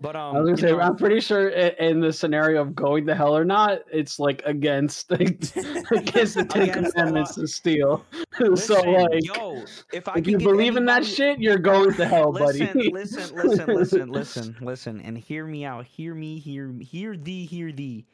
But 0.00 0.16
um, 0.16 0.36
I 0.36 0.40
was 0.40 0.48
gonna 0.48 0.58
say, 0.58 0.70
know, 0.72 0.80
I'm 0.80 0.96
pretty 0.96 1.20
sure 1.20 1.50
i- 1.50 1.74
in 1.78 2.00
the 2.00 2.12
scenario 2.12 2.62
of 2.62 2.74
going 2.74 3.06
to 3.06 3.14
hell 3.14 3.36
or 3.36 3.44
not, 3.44 3.80
it's 3.92 4.18
like 4.18 4.42
against 4.44 5.10
against 5.12 5.54
the 5.54 5.64
Ten 5.92 5.92
Against 5.92 6.34
the 6.36 6.44
Commandments 6.44 7.34
to 7.36 7.46
steal. 7.46 8.04
so 8.56 8.80
like, 8.82 9.24
yo, 9.24 9.64
if 9.92 10.08
I 10.08 10.14
if 10.18 10.26
you 10.26 10.38
get 10.38 10.44
believe 10.44 10.76
in 10.76 10.84
that 10.86 11.04
shit, 11.04 11.38
you're 11.40 11.58
going 11.58 11.92
to 11.94 12.06
hell, 12.06 12.32
listen, 12.32 12.66
buddy. 12.72 12.90
listen, 12.90 13.34
listen, 13.34 13.74
listen, 13.74 14.08
listen, 14.12 14.56
listen, 14.60 15.00
and 15.00 15.16
hear 15.16 15.46
me 15.46 15.64
out. 15.64 15.86
Hear 15.86 16.14
me, 16.14 16.38
hear 16.38 16.68
me, 16.68 16.84
hear 16.84 17.16
thee, 17.16 17.46
hear 17.46 17.72
thee. 17.72 18.06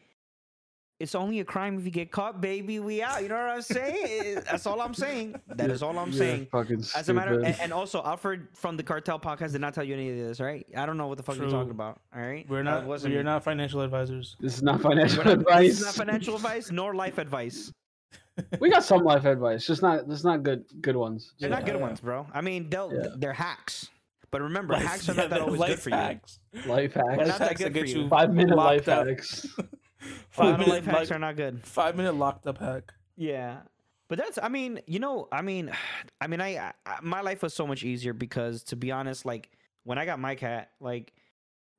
It's 1.02 1.16
only 1.16 1.40
a 1.40 1.44
crime 1.44 1.76
if 1.78 1.84
you 1.84 1.90
get 1.90 2.12
caught, 2.12 2.40
baby. 2.40 2.78
We 2.78 3.02
out. 3.02 3.22
You 3.22 3.28
know 3.28 3.34
what 3.34 3.50
I'm 3.56 3.62
saying? 3.62 4.36
That's 4.50 4.66
all 4.66 4.80
I'm 4.80 4.94
saying. 4.94 5.34
That 5.48 5.68
is 5.68 5.82
all 5.82 5.98
I'm 5.98 6.10
You're 6.10 6.18
saying. 6.18 6.46
Fucking 6.52 6.84
As 6.94 7.08
a 7.08 7.12
matter, 7.12 7.32
stupid. 7.34 7.46
and, 7.46 7.60
and 7.60 7.72
also 7.72 8.00
Alfred 8.04 8.46
from 8.54 8.76
the 8.76 8.84
Cartel 8.84 9.18
podcast 9.18 9.50
did 9.50 9.60
not 9.60 9.74
tell 9.74 9.82
you 9.82 9.94
any 9.94 10.10
of 10.10 10.16
this, 10.16 10.38
right? 10.38 10.64
I 10.76 10.86
don't 10.86 10.96
know 10.96 11.08
what 11.08 11.16
the 11.18 11.24
fuck 11.24 11.36
you're 11.38 11.50
talking 11.50 11.72
about. 11.72 12.00
All 12.14 12.22
right, 12.22 12.48
We're 12.48 12.62
not 12.62 12.86
wasn't 12.86 13.14
we're 13.14 13.24
not 13.24 13.42
financial 13.42 13.80
advisors. 13.80 14.36
this 14.38 14.54
is 14.54 14.62
not 14.62 14.80
financial 14.80 15.24
not- 15.24 15.32
advice. 15.40 15.70
This 15.70 15.80
is 15.80 15.84
not 15.86 15.94
financial 15.94 16.36
advice 16.36 16.70
nor 16.70 16.94
life 16.94 17.18
advice. 17.18 17.72
we 18.60 18.70
got 18.70 18.84
some 18.84 19.02
life 19.02 19.24
advice, 19.24 19.66
just 19.66 19.82
not. 19.82 20.04
It's 20.08 20.22
not 20.24 20.44
good. 20.44 20.64
Good 20.80 20.96
ones. 20.96 21.34
They're 21.40 21.50
not 21.50 21.66
Yeah. 21.66 21.72
good 21.72 21.80
ones, 21.80 22.00
bro. 22.00 22.28
I 22.32 22.42
mean, 22.42 22.70
they'll 22.70 22.92
Yeah. 22.94 23.08
they're 23.16 23.32
hacks. 23.32 23.88
But 24.30 24.40
remember, 24.42 24.72
Life- 24.74 24.84
hacks 24.84 25.08
are 25.08 25.14
yeah, 25.14 25.20
not 25.22 25.30
that 25.30 25.40
always 25.40 25.60
good 25.60 25.68
life 25.68 25.80
for 25.82 25.90
you. 25.90 25.96
hacks. 25.96 26.38
Life 26.66 26.94
They're 26.94 27.04
hacks. 27.04 27.18
not 27.18 27.18
Life 27.18 27.26
that 27.26 27.48
hacks 27.48 27.60
good 27.62 27.74
that 27.74 27.80
for 27.80 27.86
you. 27.86 28.02
you 28.04 28.08
Five 28.08 28.32
minute 28.32 28.56
life 28.56 28.88
up. 28.88 29.08
hacks. 29.08 29.46
Five 30.30 30.58
minute 30.58 30.72
life 30.72 30.84
hacks 30.84 31.10
like, 31.10 31.12
are 31.12 31.18
not 31.18 31.36
good. 31.36 31.64
five 31.64 31.96
minute 31.96 32.14
locked 32.14 32.46
up 32.46 32.58
hack. 32.58 32.92
Yeah. 33.16 33.58
But 34.08 34.18
that's 34.18 34.38
I 34.42 34.48
mean, 34.48 34.80
you 34.86 34.98
know, 34.98 35.28
I 35.32 35.42
mean, 35.42 35.70
I 36.20 36.26
mean 36.26 36.40
I, 36.40 36.72
I 36.86 36.98
my 37.02 37.20
life 37.20 37.42
was 37.42 37.54
so 37.54 37.66
much 37.66 37.82
easier 37.84 38.12
because 38.12 38.62
to 38.64 38.76
be 38.76 38.90
honest, 38.90 39.24
like 39.24 39.50
when 39.84 39.98
I 39.98 40.04
got 40.04 40.18
my 40.18 40.34
cat, 40.34 40.70
like 40.80 41.12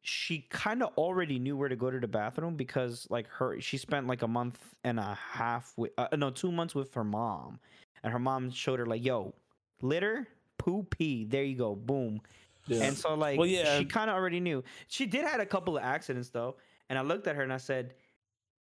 she 0.02 0.46
kind 0.50 0.84
of 0.84 0.90
already 0.98 1.40
knew 1.40 1.56
where 1.56 1.70
to 1.70 1.76
go 1.78 1.90
to 1.90 2.00
the 2.00 2.08
bathroom 2.08 2.56
because 2.56 3.08
like 3.10 3.28
her 3.30 3.62
she 3.62 3.78
spent 3.78 4.06
like 4.08 4.22
a 4.22 4.28
month 4.28 4.60
and 4.84 5.00
a 5.00 5.18
half 5.32 5.74
with 5.78 5.92
uh, 5.98 6.08
no, 6.18 6.30
2 6.30 6.52
months 6.52 6.76
with 6.76 6.94
her 6.94 7.04
mom. 7.04 7.60
And 8.04 8.12
her 8.12 8.20
mom 8.20 8.52
showed 8.52 8.80
her 8.80 8.86
like, 8.86 9.06
"Yo, 9.06 9.34
litter, 9.82 10.28
poo, 10.58 10.84
pee. 10.84 11.24
There 11.24 11.44
you 11.44 11.56
go. 11.56 11.74
Boom." 11.76 12.20
Yeah. 12.68 12.84
And 12.84 12.98
so 12.98 13.14
like 13.14 13.38
Well, 13.38 13.48
yeah. 13.48 13.78
she 13.78 13.86
kind 13.86 14.10
of 14.10 14.16
already 14.16 14.40
knew. 14.40 14.64
She 14.88 15.06
did 15.06 15.24
had 15.24 15.40
a 15.40 15.46
couple 15.46 15.78
of 15.78 15.84
accidents 15.84 16.30
though, 16.30 16.58
and 16.90 17.00
I 17.00 17.02
looked 17.02 17.28
at 17.28 17.36
her 17.36 17.44
and 17.44 17.54
I 17.54 17.58
said, 17.58 17.94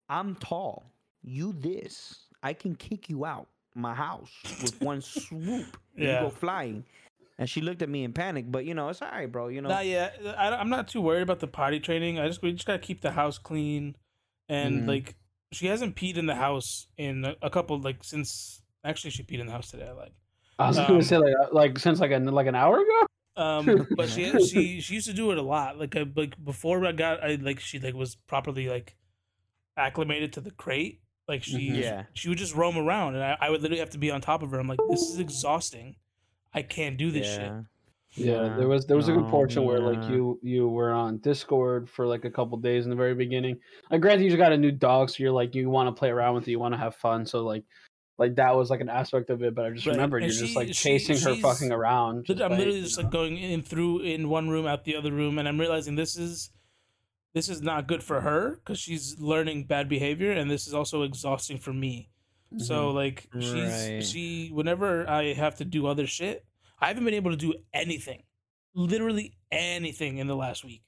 "I'm 0.10 0.36
tall. 0.36 0.84
You 1.24 1.54
this. 1.54 2.26
I 2.44 2.54
can 2.54 2.76
kick 2.76 3.10
you 3.10 3.26
out 3.26 3.48
my 3.74 3.94
house 3.96 4.32
with 4.64 4.80
one 4.82 5.02
swoop. 5.02 5.78
Yeah. 5.98 6.22
You 6.22 6.30
go 6.30 6.30
flying." 6.30 6.84
And 7.38 7.50
she 7.50 7.60
looked 7.60 7.82
at 7.82 7.90
me 7.90 8.06
in 8.06 8.14
panic, 8.14 8.46
but 8.50 8.64
you 8.64 8.74
know 8.74 8.88
it's 8.88 9.02
all 9.02 9.10
right, 9.12 9.30
bro. 9.30 9.50
You 9.50 9.62
know, 9.62 9.68
Nah, 9.68 9.80
yeah, 9.82 10.10
I, 10.38 10.52
I'm 10.56 10.70
not 10.70 10.88
too 10.88 11.02
worried 11.02 11.24
about 11.24 11.42
the 11.42 11.48
potty 11.48 11.82
training. 11.82 12.18
I 12.18 12.28
just 12.28 12.42
we 12.42 12.54
just 12.54 12.66
gotta 12.66 12.80
keep 12.80 13.02
the 13.02 13.12
house 13.12 13.38
clean, 13.38 13.96
and 14.48 14.84
Mhm. 14.84 14.88
like 14.88 15.16
she 15.52 15.68
hasn't 15.68 15.96
peed 15.98 16.16
in 16.18 16.28
the 16.28 16.36
house 16.36 16.88
in 16.98 17.26
a, 17.26 17.36
a 17.42 17.50
couple 17.50 17.78
like 17.80 18.04
since 18.04 18.62
actually 18.86 19.12
she 19.12 19.24
peed 19.24 19.40
in 19.40 19.48
the 19.48 19.52
house 19.52 19.70
today. 19.70 19.88
I 19.88 19.92
like, 19.92 20.14
I 20.60 20.68
was 20.70 20.78
um, 20.78 20.88
gonna 20.88 21.04
say 21.04 21.18
like 21.18 21.34
uh, 21.42 21.48
like 21.52 21.78
since 21.78 22.00
like 22.00 22.12
an 22.12 22.26
like 22.26 22.48
an 22.48 22.56
hour 22.56 22.80
ago. 22.80 23.06
um, 23.36 23.86
but 23.98 24.10
she 24.10 24.32
she 24.48 24.80
she 24.80 24.94
used 24.94 25.08
to 25.08 25.14
do 25.14 25.32
it 25.32 25.38
a 25.38 25.42
lot. 25.42 25.78
Like 25.78 25.96
I 25.98 26.06
like 26.16 26.42
before 26.42 26.86
I 26.86 26.94
got 26.94 27.22
I 27.22 27.36
like 27.36 27.60
she 27.60 27.80
like 27.80 27.96
was 27.96 28.16
properly 28.28 28.70
like 28.70 28.96
acclimated 29.78 30.34
to 30.34 30.42
the 30.42 30.52
crate. 30.52 31.02
Like 31.28 31.44
she 31.44 31.70
Mhm. 31.72 31.82
Yeah. 31.82 32.04
she 32.14 32.30
would 32.30 32.38
just 32.38 32.54
roam 32.56 32.78
around, 32.78 33.16
and 33.16 33.24
I, 33.24 33.38
I 33.42 33.50
would 33.50 33.62
literally 33.62 33.80
have 33.80 33.90
to 33.92 33.98
be 33.98 34.12
on 34.12 34.22
top 34.22 34.44
of 34.44 34.52
her. 34.52 34.60
I'm 34.60 34.68
like, 34.68 34.80
this 34.90 35.02
is 35.02 35.20
exhausting. 35.20 35.96
I 36.54 36.62
can't 36.62 36.98
do 36.98 37.10
this 37.12 37.26
shit. 37.36 37.52
Yeah, 38.14 38.56
there 38.58 38.68
was 38.68 38.86
there 38.86 38.96
was 38.96 39.10
a 39.10 39.12
good 39.12 39.24
No, 39.26 39.30
portion 39.30 39.66
where 39.66 39.80
like 39.80 40.10
you 40.10 40.40
you 40.42 40.70
were 40.70 40.92
on 40.92 41.18
Discord 41.18 41.90
for 41.90 42.06
like 42.08 42.24
a 42.26 42.30
couple 42.32 42.58
days 42.60 42.86
in 42.86 42.90
the 42.90 42.96
very 42.96 43.14
beginning. 43.16 43.58
Like 43.92 44.00
granted, 44.02 44.24
you 44.24 44.30
just 44.30 44.38
got 44.38 44.54
a 44.54 44.58
new 44.58 44.72
dog, 44.72 45.10
so 45.10 45.22
you're 45.22 45.34
like 45.34 45.54
you 45.56 45.70
want 45.70 45.94
to 45.94 46.00
play 46.00 46.10
around 46.10 46.36
with 46.36 46.48
it, 46.48 46.52
you 46.52 46.60
want 46.60 46.74
to 46.76 46.78
have 46.78 46.96
fun. 46.96 47.26
So 47.26 47.44
like 47.44 47.64
like 48.18 48.36
that 48.36 48.56
was 48.56 48.70
like 48.70 48.80
an 48.80 48.88
aspect 48.88 49.30
of 49.32 49.42
it. 49.44 49.54
But 49.54 49.66
I 49.66 49.70
just 49.72 49.86
Right, 49.86 49.94
remembered 49.94 50.24
and 50.24 50.32
you're 50.32 50.40
just 50.40 50.54
she- 50.54 50.58
like 50.58 50.68
she- 50.70 50.74
chasing 50.76 51.18
her 51.18 51.36
fucking 51.42 51.72
around. 51.74 52.28
I'm 52.30 52.38
by, 52.38 52.48
literally 52.56 52.78
you 52.78 52.84
just 52.84 52.98
know. 52.98 53.04
like 53.04 53.12
going 53.12 53.36
in 53.38 53.62
through 53.64 54.02
in 54.02 54.30
one 54.30 54.48
room, 54.48 54.66
out 54.68 54.86
the 54.86 54.96
other 54.96 55.12
room, 55.12 55.38
and 55.40 55.48
I'm 55.48 55.60
realizing 55.60 55.96
this 55.96 56.16
is 56.16 56.52
this 57.36 57.50
is 57.50 57.62
not 57.62 57.86
good 57.86 58.02
for 58.02 58.22
her 58.22 58.52
because 58.56 58.80
she's 58.80 59.20
learning 59.20 59.66
bad 59.66 59.90
behavior, 59.90 60.32
and 60.32 60.50
this 60.50 60.68
is 60.68 60.74
also 60.74 61.04
exhausting 61.04 61.60
for 61.60 61.74
me. 61.74 62.10
So 62.58 62.88
mm-hmm. 62.88 62.96
like 62.96 63.28
Right. 63.34 63.44
she's 64.02 64.10
she 64.10 64.50
whenever 64.54 65.08
I 65.08 65.34
have 65.34 65.58
to 65.58 65.66
do 65.66 65.86
other 65.86 66.08
shit, 66.08 66.46
I 66.80 66.88
haven't 66.88 67.04
been 67.04 67.14
able 67.14 67.32
to 67.32 67.38
do 67.38 67.54
anything, 67.74 68.24
literally 68.74 69.34
anything 69.52 70.18
in 70.18 70.28
the 70.28 70.36
last 70.36 70.64
week. 70.64 70.82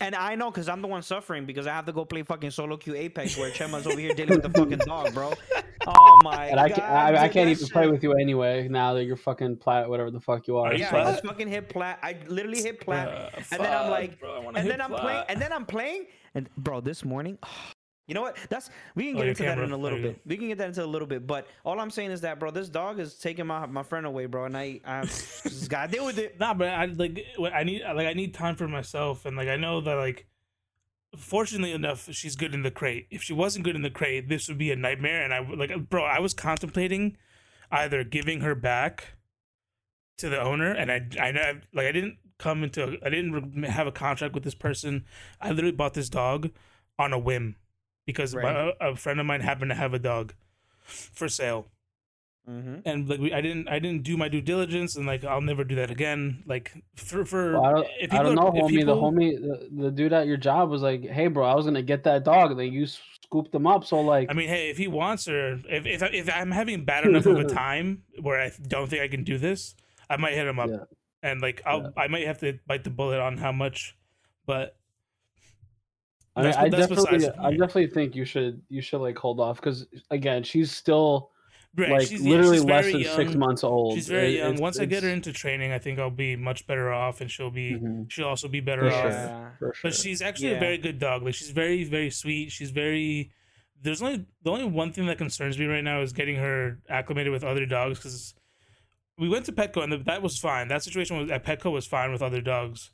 And 0.00 0.14
I 0.14 0.34
know 0.34 0.50
because 0.50 0.68
I'm 0.68 0.82
the 0.82 0.88
one 0.88 1.02
suffering 1.02 1.44
because 1.46 1.66
I 1.66 1.72
have 1.72 1.86
to 1.86 1.92
go 1.92 2.04
play 2.04 2.22
fucking 2.22 2.50
solo 2.50 2.76
queue 2.76 2.94
Apex 2.94 3.36
where 3.36 3.50
Txema's 3.50 3.86
over 3.86 3.98
here 3.98 4.14
dealing 4.14 4.40
with 4.40 4.52
the 4.52 4.58
fucking 4.58 4.78
dog, 4.78 5.14
bro. 5.14 5.32
Oh 5.90 6.18
my 6.22 6.46
And 6.48 6.60
I, 6.60 6.68
god. 6.68 6.74
can, 6.74 6.84
I, 6.84 7.06
I 7.22 7.28
can't 7.28 7.46
that 7.48 7.52
even 7.52 7.68
play 7.68 7.86
with 7.88 8.02
you 8.02 8.12
anyway 8.12 8.68
now 8.68 8.92
that 8.92 9.04
you're 9.04 9.16
fucking 9.16 9.56
plat, 9.56 9.88
whatever 9.88 10.10
the 10.10 10.20
fuck 10.20 10.46
you 10.46 10.58
are. 10.58 10.66
Are 10.68 10.72
you 10.74 10.80
Yeah, 10.80 10.90
so- 10.90 10.98
I 10.98 11.04
just 11.12 11.24
fucking 11.24 11.48
hit 11.48 11.70
plat. 11.70 11.98
I 12.02 12.16
literally 12.26 12.60
hit 12.60 12.80
plat. 12.80 13.08
Bruh, 13.08 13.52
and 13.52 13.64
then 13.64 13.72
I'm 13.72 13.90
like, 13.90 14.20
bro, 14.20 14.48
and 14.48 14.56
hit 14.58 14.68
then 14.68 14.80
I'm 14.82 14.90
playing, 14.92 15.24
and 15.30 15.40
then 15.40 15.50
I'm 15.50 15.64
playing, 15.64 16.06
and 16.34 16.50
bro, 16.58 16.82
this 16.82 17.06
morning, 17.06 17.38
oh, 17.46 17.48
you 18.08 18.14
know 18.14 18.22
what? 18.22 18.36
That's 18.48 18.70
we 18.94 19.04
can 19.04 19.16
Oh, 19.16 19.18
get 19.18 19.22
your 19.24 19.28
into 19.28 19.42
that 19.44 19.58
in 19.58 19.70
a 19.70 19.76
little 19.76 20.00
bit. 20.00 20.20
We 20.26 20.36
can 20.38 20.48
get 20.48 20.58
that 20.58 20.68
into 20.68 20.82
a 20.84 20.86
little 20.86 21.06
bit, 21.06 21.26
but 21.26 21.46
all 21.62 21.78
I'm 21.78 21.90
saying 21.90 22.10
is 22.10 22.22
that, 22.22 22.40
bro, 22.40 22.50
this 22.50 22.68
dog 22.70 22.98
is 22.98 23.14
taking 23.14 23.46
my 23.46 23.66
my 23.66 23.82
friend 23.82 24.06
away, 24.06 24.26
bro, 24.26 24.46
and 24.46 24.56
I 24.56 24.80
I 24.84 25.02
just 25.04 25.68
gotta 25.68 25.92
deal 25.92 26.06
with 26.06 26.18
it. 26.18 26.40
Nah, 26.40 26.54
but 26.54 26.68
I 26.68 26.86
like 26.86 27.22
I 27.52 27.62
need 27.64 27.82
like 27.82 28.06
I 28.08 28.14
need 28.14 28.32
time 28.34 28.56
for 28.56 28.66
myself, 28.66 29.26
and 29.26 29.36
like 29.36 29.48
I 29.48 29.56
know 29.56 29.80
that 29.82 29.94
like, 29.94 30.26
fortunately 31.16 31.72
enough, 31.72 32.08
she's 32.12 32.34
good 32.34 32.54
in 32.54 32.62
the 32.62 32.70
crate. 32.70 33.06
If 33.10 33.22
she 33.22 33.34
wasn't 33.34 33.64
good 33.66 33.76
in 33.76 33.82
the 33.82 33.90
crate, 33.90 34.28
this 34.28 34.48
would 34.48 34.58
be 34.58 34.72
a 34.72 34.76
nightmare. 34.76 35.22
And 35.22 35.34
I 35.34 35.40
like, 35.40 35.90
bro, 35.90 36.02
I 36.04 36.18
was 36.18 36.32
contemplating 36.34 37.16
either 37.70 38.04
giving 38.04 38.40
her 38.40 38.54
back 38.54 39.18
to 40.16 40.30
the 40.30 40.40
owner, 40.40 40.72
and 40.72 40.90
I 40.90 41.06
I 41.20 41.30
know 41.30 41.60
like 41.74 41.86
I 41.86 41.92
didn't 41.92 42.16
come 42.38 42.64
into 42.64 42.96
I 43.04 43.10
didn't 43.10 43.64
have 43.64 43.86
a 43.86 43.92
contract 43.92 44.32
with 44.34 44.44
this 44.44 44.54
person. 44.54 45.04
I 45.42 45.50
literally 45.50 45.76
bought 45.76 45.92
this 45.94 46.08
dog 46.08 46.50
on 46.98 47.12
a 47.12 47.18
whim 47.18 47.56
because 48.08 48.34
Right. 48.34 48.74
a, 48.80 48.88
a 48.90 48.96
friend 48.96 49.20
of 49.20 49.26
mine 49.26 49.42
happened 49.42 49.70
to 49.70 49.74
have 49.84 49.92
a 49.94 49.98
dog 50.10 50.32
for 51.18 51.28
sale 51.28 51.68
Mm-hmm. 52.48 52.76
and 52.86 53.06
like 53.10 53.20
we, 53.20 53.30
I 53.30 53.42
didn't 53.42 53.68
I 53.68 53.78
didn't 53.78 54.04
do 54.04 54.16
my 54.16 54.28
due 54.30 54.40
diligence 54.40 54.96
and 54.96 55.04
like 55.06 55.22
I'll 55.22 55.42
never 55.42 55.64
do 55.64 55.74
that 55.74 55.90
again. 55.90 56.42
Like 56.46 56.72
for 56.96 57.22
for 57.26 57.52
Well, 57.52 57.64
I 57.66 57.72
don't, 57.72 57.86
if 58.00 58.10
I 58.14 58.22
don't 58.22 58.36
know, 58.36 58.50
homie. 58.50 58.68
people- 58.70 58.94
The 58.94 59.00
homie, 59.02 59.32
the, 59.36 59.82
the 59.82 59.90
dude 59.90 60.14
at 60.14 60.26
your 60.26 60.38
job 60.38 60.70
was 60.70 60.80
like, 60.80 61.02
"Hey, 61.04 61.26
bro, 61.26 61.44
I 61.44 61.54
was 61.54 61.66
gonna 61.66 61.82
get 61.82 62.04
that 62.04 62.24
dog." 62.24 62.52
And 62.52 62.58
then 62.60 62.72
you 62.72 62.86
scooped 62.86 63.52
them 63.52 63.66
up. 63.66 63.84
So 63.84 64.00
like, 64.00 64.30
I 64.30 64.32
mean, 64.32 64.48
hey, 64.48 64.70
if 64.70 64.78
he 64.78 64.88
wants 64.88 65.26
her, 65.26 65.60
if 65.68 65.84
if, 65.84 66.02
if 66.02 66.30
I'm 66.34 66.50
having 66.50 66.86
bad 66.86 67.04
enough 67.04 67.26
of 67.26 67.36
a 67.36 67.44
time 67.66 68.04
where 68.22 68.40
I 68.40 68.50
don't 68.66 68.88
think 68.88 69.02
I 69.02 69.08
can 69.08 69.24
do 69.24 69.36
this, 69.36 69.74
I 70.08 70.16
might 70.16 70.32
hit 70.32 70.46
him 70.46 70.58
up, 70.58 70.70
Yeah. 70.70 70.84
and 71.22 71.42
like 71.42 71.60
I'll 71.66 71.82
Yeah. 71.82 71.90
I 71.98 72.08
might 72.08 72.26
have 72.26 72.38
to 72.40 72.58
bite 72.66 72.82
the 72.84 72.88
bullet 72.98 73.20
on 73.20 73.36
how 73.36 73.52
much, 73.52 73.94
but 74.46 74.74
I, 76.38 76.42
mean, 76.42 76.50
that's- 76.50 76.64
I 76.64 76.68
that's 76.68 76.88
definitely, 76.88 77.28
I 77.38 77.50
definitely 77.50 77.86
think 77.88 78.14
you 78.16 78.24
should, 78.24 78.62
you 78.68 78.80
should 78.80 79.00
like 79.00 79.18
hold 79.18 79.40
off 79.40 79.56
because 79.60 79.86
again, 80.10 80.42
she's 80.42 80.70
still 80.70 81.30
right, 81.76 81.90
like 81.90 82.08
she's, 82.08 82.22
literally 82.22 82.56
she's 82.58 82.64
less 82.64 82.84
very 82.86 83.02
than 83.04 83.16
six 83.16 83.34
months 83.34 83.64
old. 83.64 83.94
She's 83.94 84.08
very 84.08 84.34
It- 84.34 84.38
young. 84.38 84.46
it's- 84.54 84.60
Once 84.60 84.78
I 84.78 84.84
get 84.86 85.02
her 85.02 85.08
into 85.08 85.32
training, 85.32 85.72
I 85.72 85.78
think 85.78 85.98
I'll 85.98 86.10
be 86.10 86.36
much 86.36 86.66
better 86.66 86.92
off, 86.92 87.20
and 87.20 87.30
she'll 87.30 87.50
be 87.50 87.72
Mhm, 87.74 88.10
she'll 88.10 88.26
also 88.28 88.48
be 88.48 88.60
better 88.60 88.82
For 88.90 88.96
off. 88.96 89.02
sure. 89.02 89.10
Yeah. 89.10 89.50
sure. 89.58 89.74
But 89.82 89.94
she's 89.94 90.22
actually 90.22 90.54
a 90.54 90.58
very 90.60 90.78
good 90.78 90.98
dog. 90.98 91.22
Like 91.22 91.34
she's 91.34 91.50
very, 91.50 91.84
very 91.84 92.10
sweet. 92.10 92.50
She's 92.52 92.70
very. 92.70 93.32
There's 93.80 94.02
only 94.02 94.26
the 94.42 94.50
only 94.50 94.64
one 94.64 94.92
thing 94.92 95.06
that 95.06 95.18
concerns 95.18 95.56
me 95.58 95.66
right 95.66 95.84
now 95.84 96.00
is 96.02 96.12
getting 96.12 96.34
her 96.36 96.80
acclimated 96.88 97.32
with 97.32 97.44
other 97.44 97.64
dogs 97.64 97.98
because 98.00 98.34
we 99.16 99.28
went 99.28 99.44
to 99.46 99.52
Petco 99.52 99.82
and 99.84 99.92
that 100.04 100.20
was 100.22 100.36
fine. 100.38 100.66
That 100.68 100.82
situation 100.82 101.16
was 101.16 101.30
at 101.30 101.44
Petco 101.44 101.70
was 101.72 101.86
fine 101.86 102.10
with 102.12 102.20
other 102.22 102.40
dogs, 102.40 102.90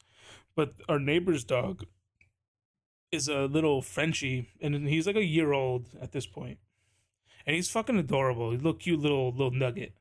but 0.54 0.74
our 0.88 0.98
neighbor's 0.98 1.42
dog 1.44 1.84
is 3.12 3.28
a 3.28 3.46
little 3.46 3.82
Frenchie 3.82 4.48
and 4.60 4.88
he's 4.88 5.06
like 5.06 5.16
a 5.16 5.24
year 5.24 5.52
old 5.52 5.86
at 6.00 6.12
this 6.12 6.26
point, 6.26 6.58
and 7.46 7.54
he's 7.54 7.70
fucking 7.70 7.98
adorable. 7.98 8.50
He's 8.50 8.60
a 8.60 8.64
little 8.64 8.78
cute 8.78 9.00
little 9.00 9.30
little 9.32 9.50
nugget. 9.50 9.94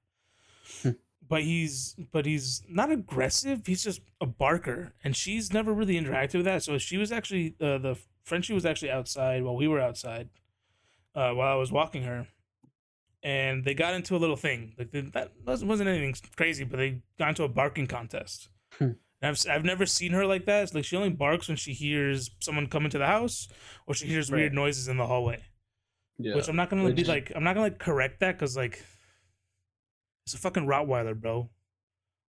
But 1.26 1.44
he's 1.44 1.96
but 2.12 2.26
he's 2.26 2.64
not 2.68 2.92
aggressive. 2.92 3.66
He's 3.66 3.84
just 3.84 4.02
a 4.20 4.26
barker, 4.26 4.94
and 5.04 5.16
she's 5.16 5.54
never 5.54 5.74
really 5.74 5.96
interacted 5.96 6.36
with 6.36 6.46
that. 6.46 6.64
So 6.64 6.78
she 6.78 6.98
was 6.98 7.12
actually 7.12 7.56
uh, 7.62 7.78
the 7.78 7.98
Frenchie 8.24 8.54
was 8.54 8.66
actually 8.66 8.92
outside 8.92 9.44
while 9.44 9.56
we 9.56 9.68
were 9.68 9.80
outside, 9.80 10.30
uh, 11.16 11.32
while 11.32 11.52
I 11.52 11.56
was 11.56 11.72
walking 11.72 12.04
her, 12.04 12.28
and 13.24 13.64
they 13.64 13.74
got 13.74 13.94
into 13.94 14.16
a 14.16 14.20
little 14.20 14.36
thing. 14.36 14.74
Like 14.78 14.92
they, 14.92 15.02
that 15.02 15.32
wasn't 15.46 15.90
anything 15.90 16.14
crazy, 16.36 16.66
but 16.66 16.78
they 16.78 17.02
got 17.18 17.30
into 17.30 17.44
a 17.44 17.50
barking 17.50 17.88
contest. 17.88 18.50
I've 19.24 19.40
I've 19.50 19.64
never 19.66 19.86
seen 19.86 20.12
her 20.12 20.26
like 20.26 20.46
that. 20.46 20.64
It's 20.64 20.74
like 20.74 20.86
she 20.86 20.96
only 20.98 21.10
barks 21.10 21.48
when 21.48 21.58
she 21.58 21.74
hears 21.74 22.30
someone 22.40 22.68
come 22.68 22.86
into 22.86 22.98
the 22.98 23.08
house 23.08 23.48
or 23.88 23.94
she 23.94 24.06
hears 24.08 24.30
weird 24.32 24.54
noises 24.54 24.88
in 24.88 24.98
the 24.98 25.08
hallway. 25.08 25.44
yeah. 26.18 26.36
Which 26.36 26.48
I'm 26.48 26.56
not 26.56 26.70
gonna 26.70 26.94
be 26.94 27.04
like 27.06 27.32
I'm 27.36 27.44
not 27.44 27.54
gonna 27.54 27.68
like 27.68 27.80
correct 27.80 28.20
that 28.20 28.34
because 28.38 28.56
like 28.58 28.84
it's 30.26 30.34
a 30.36 30.38
fucking 30.38 30.66
Rottweiler, 30.66 31.20
bro. 31.20 31.50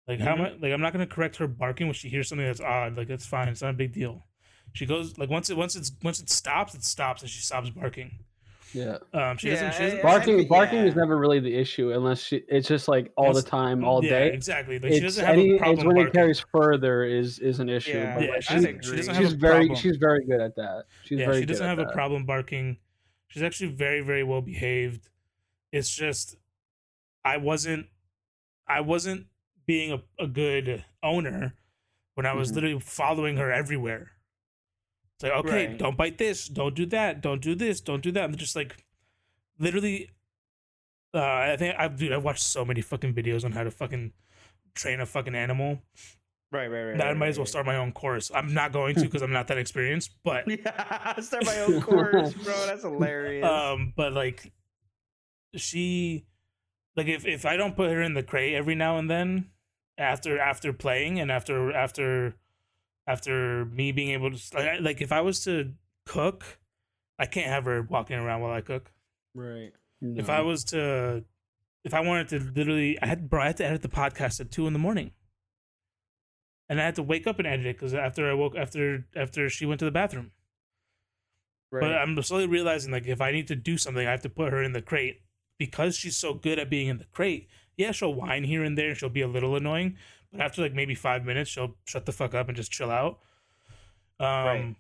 Like 0.08 0.20
how 0.20 0.34
Mhm. 0.34 0.38
much? 0.38 0.52
Like 0.60 0.72
I'm 0.72 0.80
not 0.80 0.92
gonna 0.92 1.06
correct 1.06 1.36
her 1.36 1.46
barking 1.46 1.86
when 1.86 1.94
she 1.94 2.08
hears 2.08 2.28
something 2.28 2.46
that's 2.46 2.60
odd. 2.60 2.96
Like 2.96 3.08
that's 3.08 3.26
fine. 3.26 3.48
It's 3.48 3.62
not 3.62 3.70
a 3.70 3.74
big 3.78 3.92
deal. 3.92 4.26
She 4.72 4.86
goes 4.86 5.16
like 5.18 5.30
once 5.30 5.50
it 5.50 5.56
once 5.56 5.76
it's 5.76 5.92
once 6.02 6.20
it 6.20 6.28
stops, 6.30 6.74
it 6.74 6.84
stops 6.84 7.22
and 7.22 7.30
she 7.30 7.40
stops 7.40 7.70
barking. 7.70 8.24
Yeah. 8.72 8.98
Um, 9.12 9.36
she 9.38 9.50
doesn't. 9.50 9.72
She 9.74 9.78
doesn't 9.84 9.98
I- 10.00 10.02
Barking, 10.02 10.38
yeah. 10.38 10.44
barking 10.48 10.78
is 10.80 10.94
never 10.94 11.16
really 11.16 11.40
the 11.40 11.54
issue 11.54 11.92
unless 11.92 12.20
she. 12.22 12.42
It's 12.48 12.68
just 12.68 12.88
like 12.88 13.12
all 13.16 13.32
the 13.32 13.42
time, 13.42 13.84
all 13.84 14.04
yeah, 14.04 14.10
day. 14.10 14.32
exactly. 14.32 14.78
Like 14.78 14.92
she 14.92 15.00
doesn't 15.00 15.24
have 15.24 15.34
any, 15.34 15.50
a 15.50 15.54
it's 15.54 15.62
problem 15.62 15.86
when 15.88 16.06
it 16.06 16.12
carries 16.12 16.40
further 16.52 17.04
is 17.04 17.38
is 17.38 17.60
an 17.60 17.68
issue. 17.68 17.98
Yeah, 17.98 18.14
but 18.14 18.24
yeah, 18.24 18.30
like, 18.30 18.42
she 18.42 18.54
I 18.54 18.56
she's, 18.56 18.64
doesn't, 18.64 18.84
she 18.84 18.96
doesn't 18.96 19.14
have 19.14 19.24
she's 19.24 19.32
a 19.32 19.36
very 19.36 19.66
problem. 19.66 19.76
she's 19.76 19.96
very 19.96 20.24
good 20.26 20.40
at 20.40 20.56
that. 20.56 20.84
She's 21.04 21.18
yeah, 21.18 21.26
very 21.26 21.40
she 21.40 21.46
doesn't 21.46 21.64
good 21.64 21.68
have 21.68 21.78
a 21.78 21.84
that. 21.84 21.94
problem 21.94 22.24
barking. 22.26 22.76
She's 23.28 23.42
actually 23.42 23.72
very, 23.72 24.00
very 24.00 24.24
well 24.24 24.40
behaved. 24.42 25.08
It's 25.72 25.88
just 25.94 26.36
I 27.24 27.36
wasn't 27.36 27.86
I 28.66 28.80
wasn't 28.80 29.26
being 29.66 29.92
a, 29.92 30.02
a 30.22 30.26
good 30.26 30.84
owner 31.02 31.54
when 32.14 32.26
I 32.26 32.34
was 32.34 32.50
Mhm. 32.50 32.54
literally 32.56 32.80
following 32.80 33.36
her 33.36 33.52
everywhere. 33.52 34.12
It's 35.20 35.24
like, 35.24 35.32
okay, 35.44 35.66
Right. 35.66 35.78
don't 35.78 35.98
bite 35.98 36.16
this, 36.16 36.48
don't 36.48 36.74
do 36.74 36.86
that, 36.86 37.20
don't 37.20 37.42
do 37.42 37.54
this, 37.54 37.82
don't 37.82 38.02
do 38.02 38.10
that. 38.12 38.24
I'm 38.24 38.34
just 38.36 38.56
like 38.56 38.86
literally 39.58 40.08
uh 41.12 41.18
I 41.20 41.56
think 41.58 41.74
I've 41.78 41.98
dude, 41.98 42.12
I've 42.12 42.24
watched 42.24 42.42
so 42.42 42.64
many 42.64 42.80
fucking 42.80 43.12
videos 43.12 43.44
on 43.44 43.52
how 43.52 43.64
to 43.64 43.70
fucking 43.70 44.12
train 44.74 45.00
a 45.00 45.04
fucking 45.06 45.34
animal 45.34 45.82
Right, 46.52 46.68
right, 46.68 46.82
right. 46.84 46.96
that 46.98 47.06
I 47.06 47.10
right, 47.10 47.16
might 47.18 47.28
as 47.28 47.36
well 47.38 47.44
right. 47.44 47.48
start 47.50 47.66
my 47.66 47.76
own 47.76 47.92
course. 47.92 48.30
I'm 48.34 48.54
not 48.54 48.72
going 48.72 48.94
to 48.94 49.00
because 49.02 49.20
I'm 49.22 49.32
not 49.32 49.46
that 49.48 49.58
experienced, 49.58 50.12
but 50.24 50.48
Yeah, 50.48 51.20
start 51.20 51.44
my 51.44 51.58
own 51.60 51.82
course, 51.82 52.32
bro. 52.32 52.66
That's 52.66 52.82
hilarious. 52.90 53.44
um 53.44 53.92
but 53.94 54.14
like 54.14 54.50
she 55.56 56.24
like 56.96 57.08
if 57.08 57.26
if 57.26 57.44
i 57.44 57.56
don't 57.56 57.76
put 57.76 57.90
her 57.90 58.00
in 58.00 58.14
the 58.14 58.22
crate 58.22 58.54
every 58.54 58.74
now 58.74 58.96
and 58.98 59.10
then 59.10 59.50
after 59.98 60.38
after 60.38 60.72
playing 60.72 61.20
and 61.20 61.30
after 61.30 61.72
after 61.72 62.34
after 63.10 63.64
me 63.66 63.92
being 63.92 64.10
able 64.10 64.30
to 64.30 64.38
like, 64.56 64.80
like 64.80 65.00
if 65.00 65.12
i 65.12 65.20
was 65.20 65.42
to 65.44 65.72
cook 66.06 66.58
i 67.18 67.26
can't 67.26 67.46
have 67.54 67.64
her 67.64 67.82
walking 67.82 68.16
around 68.16 68.40
while 68.40 68.52
i 68.52 68.60
cook 68.60 68.92
right. 69.34 69.72
if 70.00 70.28
i 70.30 70.40
was 70.40 70.64
to 70.64 71.24
if 71.84 71.92
i 71.94 72.00
wanted 72.00 72.28
to 72.28 72.38
literally 72.56 72.98
i 73.02 73.06
had 73.06 73.28
bro 73.30 73.42
i 73.42 73.46
had 73.46 73.56
to 73.56 73.64
edit 73.64 73.82
the 73.82 73.88
podcast 73.88 74.40
at 74.40 74.50
two 74.50 74.66
in 74.66 74.72
the 74.72 74.78
morning 74.78 75.10
and 76.68 76.80
i 76.80 76.84
had 76.84 76.94
to 76.94 77.02
wake 77.02 77.26
up 77.26 77.38
and 77.38 77.46
edit 77.48 77.66
it 77.66 77.76
because 77.76 77.94
after 77.94 78.30
i 78.30 78.34
woke 78.34 78.56
after 78.56 79.06
after 79.16 79.48
she 79.48 79.66
went 79.66 79.78
to 79.78 79.84
the 79.84 79.90
bathroom 79.90 80.30
Right. 81.72 81.82
but 81.82 81.92
I'm 81.92 82.20
slowly 82.22 82.48
realizing 82.48 82.90
like 82.90 83.06
if 83.06 83.20
I 83.20 83.30
need 83.30 83.46
to 83.48 83.54
do 83.54 83.78
something, 83.78 84.04
I 84.04 84.10
have 84.10 84.22
to 84.22 84.28
put 84.28 84.52
her 84.52 84.62
in 84.62 84.72
the 84.72 84.82
crate 84.82 85.20
because 85.56 85.94
she's 85.96 86.16
so 86.16 86.34
good 86.34 86.58
at 86.58 86.68
being 86.68 86.88
in 86.88 86.98
the 86.98 87.04
crate. 87.12 87.48
Yeah, 87.76 87.92
she'll 87.92 88.12
whine 88.12 88.42
here 88.42 88.64
and 88.64 88.76
there, 88.76 88.88
and 88.88 88.96
she'll 88.96 89.08
be 89.08 89.20
a 89.20 89.28
little 89.28 89.54
annoying, 89.54 89.96
but 90.32 90.40
after 90.40 90.62
like 90.62 90.74
maybe 90.74 90.94
five 90.94 91.24
minutes, 91.24 91.50
she'll 91.50 91.76
shut 91.84 92.06
the 92.06 92.12
fuck 92.12 92.34
up 92.34 92.48
and 92.48 92.56
just 92.56 92.70
chill 92.70 92.90
out. 92.90 93.18
Um, 94.18 94.26
Right. 94.26 94.76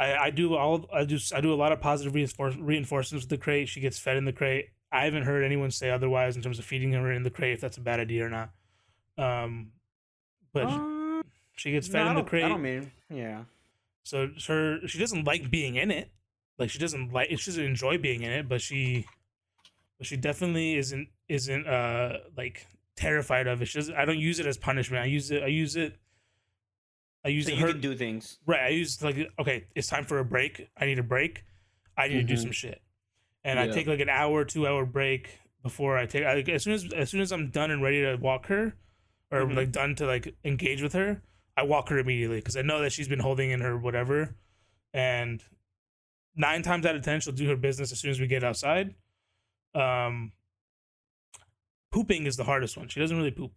I, 0.00 0.16
I 0.26 0.30
do 0.30 0.54
all 0.54 0.88
I 0.92 1.04
do 1.04 1.18
I 1.34 1.40
do 1.40 1.52
a 1.52 1.56
lot 1.56 1.72
of 1.72 1.80
positive 1.80 2.14
reinforce, 2.14 2.54
reinforcements 2.56 3.24
with 3.24 3.30
the 3.30 3.36
crate. 3.38 3.68
She 3.68 3.80
gets 3.80 3.98
fed 3.98 4.16
in 4.16 4.24
the 4.24 4.32
crate. 4.32 4.66
I 4.92 5.04
haven't 5.04 5.24
heard 5.24 5.44
anyone 5.44 5.70
say 5.70 5.90
otherwise 5.90 6.36
in 6.36 6.42
terms 6.42 6.58
of 6.58 6.64
feeding 6.64 6.92
her 6.92 7.12
in 7.12 7.22
the 7.24 7.30
crate 7.30 7.54
if 7.54 7.60
that's 7.60 7.76
a 7.76 7.80
bad 7.80 7.98
idea 8.00 8.24
or 8.24 8.30
not. 8.30 8.50
Um, 9.18 9.72
but 10.52 10.64
Um, 10.66 11.22
she 11.56 11.72
gets 11.72 11.88
fed 11.88 12.06
I 12.06 12.10
in 12.10 12.16
the 12.16 12.22
crate. 12.22 12.44
I 12.44 12.48
don't 12.48 12.62
mean, 12.62 12.92
yeah. 13.12 13.42
So 14.04 14.30
her 14.46 14.86
she 14.86 14.98
doesn't 14.98 15.24
like 15.24 15.50
being 15.50 15.74
in 15.74 15.90
it. 15.90 16.10
Like 16.58 16.70
she 16.70 16.78
doesn't 16.78 17.12
like 17.12 17.30
she 17.30 17.50
doesn't 17.50 17.64
enjoy 17.64 17.98
being 17.98 18.22
in 18.22 18.30
it, 18.30 18.48
but 18.48 18.60
she 18.62 19.04
but 19.98 20.06
she 20.06 20.16
definitely 20.16 20.76
isn't 20.76 21.08
isn't 21.28 21.66
uh 21.66 22.18
like 22.36 22.66
terrified 22.98 23.46
of 23.46 23.62
it. 23.62 23.66
She 23.66 23.78
doesn't, 23.78 23.94
I 23.94 24.04
don't 24.04 24.18
use 24.18 24.38
it 24.40 24.46
as 24.46 24.56
punishment. 24.58 25.02
I 25.02 25.06
use 25.06 25.30
it 25.30 25.42
I 25.42 25.46
use 25.46 25.76
it 25.76 25.96
I 27.24 27.28
use 27.28 27.46
So 27.46 27.52
it 27.52 27.56
you 27.58 27.62
her, 27.66 27.72
can 27.72 27.80
do 27.80 27.94
things. 27.96 28.38
right. 28.46 28.60
I 28.60 28.68
use 28.68 29.02
like 29.02 29.16
okay, 29.38 29.66
it's 29.74 29.88
time 29.88 30.04
for 30.04 30.18
a 30.18 30.24
break. 30.24 30.68
I 30.76 30.86
need 30.86 30.98
a 30.98 31.02
break. 31.02 31.44
I 31.96 32.08
need 32.08 32.14
to 32.14 32.22
do 32.22 32.34
Mhm. 32.34 32.42
some 32.42 32.52
shit. 32.52 32.80
And 33.44 33.58
I 33.58 33.68
take 33.68 33.86
like 33.86 34.00
an 34.00 34.08
hour, 34.08 34.44
two 34.44 34.66
hour 34.66 34.84
break 34.84 35.38
before 35.62 35.96
I 35.98 36.06
take 36.06 36.24
I, 36.24 36.40
as 36.52 36.62
soon 36.64 36.72
as 36.74 36.92
as 36.92 37.10
soon 37.10 37.20
as 37.20 37.32
I'm 37.32 37.50
done 37.50 37.70
and 37.70 37.82
ready 37.82 38.02
to 38.02 38.16
walk 38.16 38.46
her 38.46 38.76
or 39.30 39.40
Mhm. 39.42 39.56
like 39.56 39.72
done 39.72 39.94
to 39.96 40.06
like 40.06 40.34
engage 40.44 40.82
with 40.82 40.92
her, 40.92 41.22
I 41.56 41.62
walk 41.62 41.88
her 41.88 41.98
immediately 41.98 42.38
because 42.38 42.56
I 42.56 42.62
know 42.62 42.80
that 42.80 42.92
she's 42.92 43.08
been 43.08 43.20
holding 43.20 43.50
in 43.50 43.60
her 43.60 43.76
whatever 43.78 44.36
and 44.92 45.42
nine 46.34 46.62
times 46.62 46.86
out 46.86 46.94
of 46.96 47.02
ten 47.02 47.20
she'll 47.20 47.32
do 47.34 47.48
her 47.48 47.56
business 47.56 47.90
as 47.92 47.98
soon 48.00 48.10
as 48.10 48.20
we 48.20 48.26
get 48.26 48.44
outside. 48.44 48.94
Um, 49.74 50.32
pooping 51.90 52.26
is 52.26 52.36
the 52.36 52.44
hardest 52.44 52.76
one. 52.76 52.88
She 52.88 53.00
doesn't 53.00 53.16
really 53.16 53.30
poop. 53.30 53.52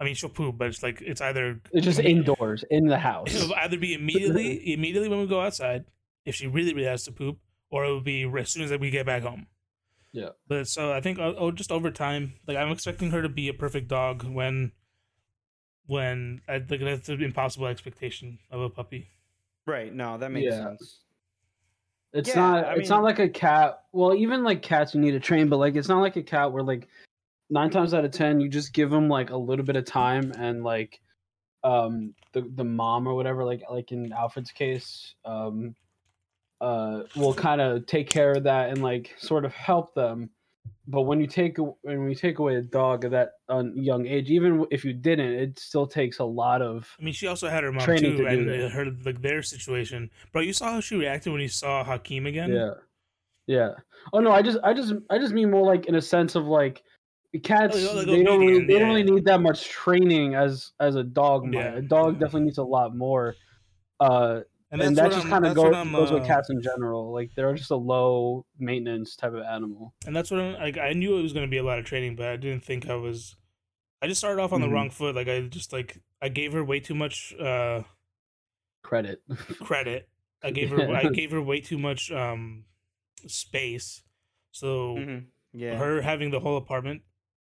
I 0.00 0.04
mean, 0.04 0.14
she'll 0.14 0.30
poop, 0.30 0.58
but 0.58 0.68
it's 0.68 0.82
like 0.82 1.00
it's 1.00 1.20
either 1.20 1.60
It's 1.72 1.84
just 1.84 2.00
indoors 2.00 2.64
in 2.70 2.86
the 2.88 2.98
house. 3.10 3.34
It'll 3.34 3.54
either 3.54 3.78
be 3.78 3.94
immediately 3.94 4.72
immediately 4.74 5.08
when 5.08 5.20
we 5.20 5.26
go 5.26 5.40
outside, 5.40 5.84
if 6.24 6.34
she 6.34 6.46
really 6.46 6.74
really 6.74 6.88
has 6.88 7.04
to 7.04 7.12
poop, 7.12 7.38
or 7.70 7.84
it 7.84 7.88
will 7.88 8.00
be 8.00 8.24
as 8.38 8.50
soon 8.50 8.62
as 8.64 8.76
we 8.78 8.90
get 8.90 9.06
back 9.06 9.22
home. 9.22 9.46
Yeah. 10.12 10.30
But 10.48 10.66
so 10.68 10.92
I 10.92 11.00
think 11.00 11.18
oh, 11.18 11.34
oh, 11.38 11.50
just 11.52 11.70
over 11.72 11.90
time, 11.90 12.34
like 12.46 12.56
I'm 12.56 12.70
expecting 12.72 13.10
her 13.12 13.22
to 13.22 13.28
be 13.28 13.48
a 13.48 13.54
perfect 13.54 13.88
dog 13.88 14.24
when, 14.24 14.72
when 15.86 16.42
I 16.48 16.58
think 16.58 16.82
that's 16.82 17.08
an 17.08 17.22
impossible 17.22 17.66
expectation 17.66 18.38
of 18.50 18.60
a 18.60 18.68
puppy. 18.68 19.08
Right. 19.66 19.94
No, 19.94 20.18
that 20.18 20.30
makes 20.32 20.46
Yeah. 20.52 20.64
sense. 20.64 21.01
It's 22.12 22.28
Yeah, 22.28 22.34
not. 22.36 22.64
I 22.64 22.74
it's 22.74 22.90
not 22.90 23.02
like 23.02 23.18
a 23.18 23.28
cat. 23.28 23.80
Well, 23.92 24.14
even 24.14 24.44
like 24.44 24.62
cats, 24.62 24.94
you 24.94 25.00
need 25.00 25.12
to 25.12 25.20
train, 25.20 25.48
but 25.48 25.58
like 25.58 25.76
it's 25.76 25.88
not 25.88 26.00
like 26.00 26.16
a 26.16 26.22
cat 26.22 26.52
where 26.52 26.62
like 26.62 26.88
nine 27.50 27.70
times 27.70 27.92
out 27.94 28.04
of 28.04 28.10
ten 28.10 28.40
you 28.40 28.48
just 28.48 28.72
give 28.72 28.90
them 28.90 29.08
like 29.08 29.30
a 29.30 29.36
little 29.36 29.64
bit 29.64 29.76
of 29.76 29.84
time 29.84 30.32
and 30.38 30.64
like 30.64 31.00
um 31.64 32.14
the 32.32 32.50
the 32.54 32.64
mom 32.64 33.06
or 33.06 33.14
whatever 33.14 33.44
like 33.44 33.62
like 33.70 33.92
in 33.92 34.12
Alfred's 34.12 34.50
case 34.50 35.14
um 35.24 35.74
uh 36.60 37.02
will 37.14 37.34
kind 37.34 37.60
of 37.60 37.86
take 37.86 38.08
care 38.08 38.32
of 38.32 38.44
that 38.44 38.70
and 38.70 38.82
like 38.82 39.14
sort 39.18 39.44
of 39.44 39.52
help 39.52 39.94
them. 39.94 40.30
But 40.86 41.02
when 41.02 41.20
you 41.20 41.26
take 41.28 41.58
when 41.82 42.08
you 42.08 42.14
take 42.14 42.38
away 42.40 42.56
a 42.56 42.62
dog 42.62 43.04
at 43.04 43.12
that 43.12 43.30
uh, 43.48 43.62
young 43.74 44.06
age, 44.06 44.30
even 44.30 44.66
if 44.70 44.84
you 44.84 44.92
didn't, 44.92 45.32
it 45.32 45.58
still 45.58 45.86
takes 45.86 46.18
a 46.18 46.24
lot 46.24 46.60
of 46.60 46.88
I 47.00 47.04
mean, 47.04 47.14
she 47.14 47.28
also 47.28 47.48
had 47.48 47.62
her 47.62 47.70
mom 47.70 47.84
Training 47.84 48.16
too, 48.16 48.24
to 48.24 48.26
and 48.26 48.48
that. 48.48 48.72
her 48.72 48.86
like 49.04 49.22
their 49.22 49.42
situation. 49.42 50.10
Bro, 50.32 50.42
you 50.42 50.52
saw 50.52 50.72
how 50.72 50.80
she 50.80 50.96
reacted 50.96 51.32
when 51.32 51.40
he 51.40 51.48
saw 51.48 51.84
Hakeem 51.84 52.26
again. 52.26 52.52
Yeah. 52.52 52.74
Yeah. 53.46 53.70
Oh 54.12 54.18
no, 54.18 54.32
I 54.32 54.42
just 54.42 54.58
I 54.64 54.74
just 54.74 54.92
I 55.08 55.18
just 55.18 55.32
mean 55.32 55.50
more 55.50 55.64
like 55.64 55.86
in 55.86 55.94
a 55.94 56.02
sense 56.02 56.34
of 56.34 56.46
like 56.46 56.82
cats 57.44 57.76
Oh, 57.78 57.94
like 57.96 58.06
they 58.06 58.22
don't 58.24 58.40
really, 58.40 58.66
they 58.66 58.74
don't 58.74 58.82
yeah. 58.82 58.86
really 58.88 59.02
need 59.04 59.24
that 59.26 59.40
much 59.40 59.68
training 59.68 60.34
as 60.34 60.72
as 60.80 60.96
a 60.96 61.04
dog 61.04 61.44
might. 61.44 61.54
Yeah, 61.54 61.76
A 61.76 61.82
dog 61.82 62.14
definitely 62.18 62.42
needs 62.46 62.58
a 62.58 62.64
lot 62.64 62.94
more. 62.96 63.36
Uh 64.00 64.40
and, 64.80 64.96
that 64.96 65.04
what 65.04 65.12
just 65.12 65.28
kind 65.28 65.44
of 65.44 65.54
goes, 65.54 65.74
I'm, 65.74 65.92
goes 65.92 66.10
with 66.10 66.22
uh, 66.22 66.26
cats 66.26 66.48
in 66.50 66.62
general. 66.62 67.12
Like 67.12 67.30
they're 67.34 67.52
just 67.54 67.70
a 67.70 67.76
low 67.76 68.46
maintenance 68.58 69.16
type 69.16 69.34
of 69.34 69.42
animal. 69.42 69.92
and 70.06 70.16
that's 70.16 70.30
what 70.30 70.40
I'm, 70.40 70.54
like 70.54 70.78
I 70.78 70.94
knew 70.94 71.18
it 71.18 71.22
was 71.22 71.32
going 71.34 71.46
to 71.46 71.50
be 71.50 71.58
a 71.58 71.62
lot 71.62 71.78
of 71.78 71.84
training, 71.84 72.16
but 72.16 72.26
I 72.26 72.36
didn't 72.36 72.64
think 72.64 72.88
I 72.88 72.94
was. 72.94 73.36
I 74.00 74.06
just 74.08 74.18
started 74.18 74.42
off 74.42 74.52
on 74.52 74.60
Mhm. 74.60 74.64
the 74.64 74.70
wrong 74.70 74.90
foot. 74.90 75.14
Like 75.14 75.28
I 75.28 75.42
just 75.42 75.72
like 75.72 76.00
I 76.20 76.28
gave 76.28 76.52
her 76.54 76.64
way 76.64 76.80
too 76.80 76.94
much 76.94 77.34
uh 77.38 77.82
Credit. 78.82 79.22
credit. 79.60 80.08
I 80.42 80.50
gave 80.50 80.70
her 80.70 80.88
I 80.90 81.04
gave 81.12 81.30
her 81.30 81.40
way 81.42 81.60
too 81.60 81.78
much 81.78 82.10
um 82.10 82.64
space. 83.26 84.02
So 84.50 84.96
Mhm. 84.96 85.26
Yeah. 85.52 85.76
her 85.76 86.00
having 86.02 86.30
the 86.30 86.40
whole 86.40 86.56
apartment, 86.56 87.02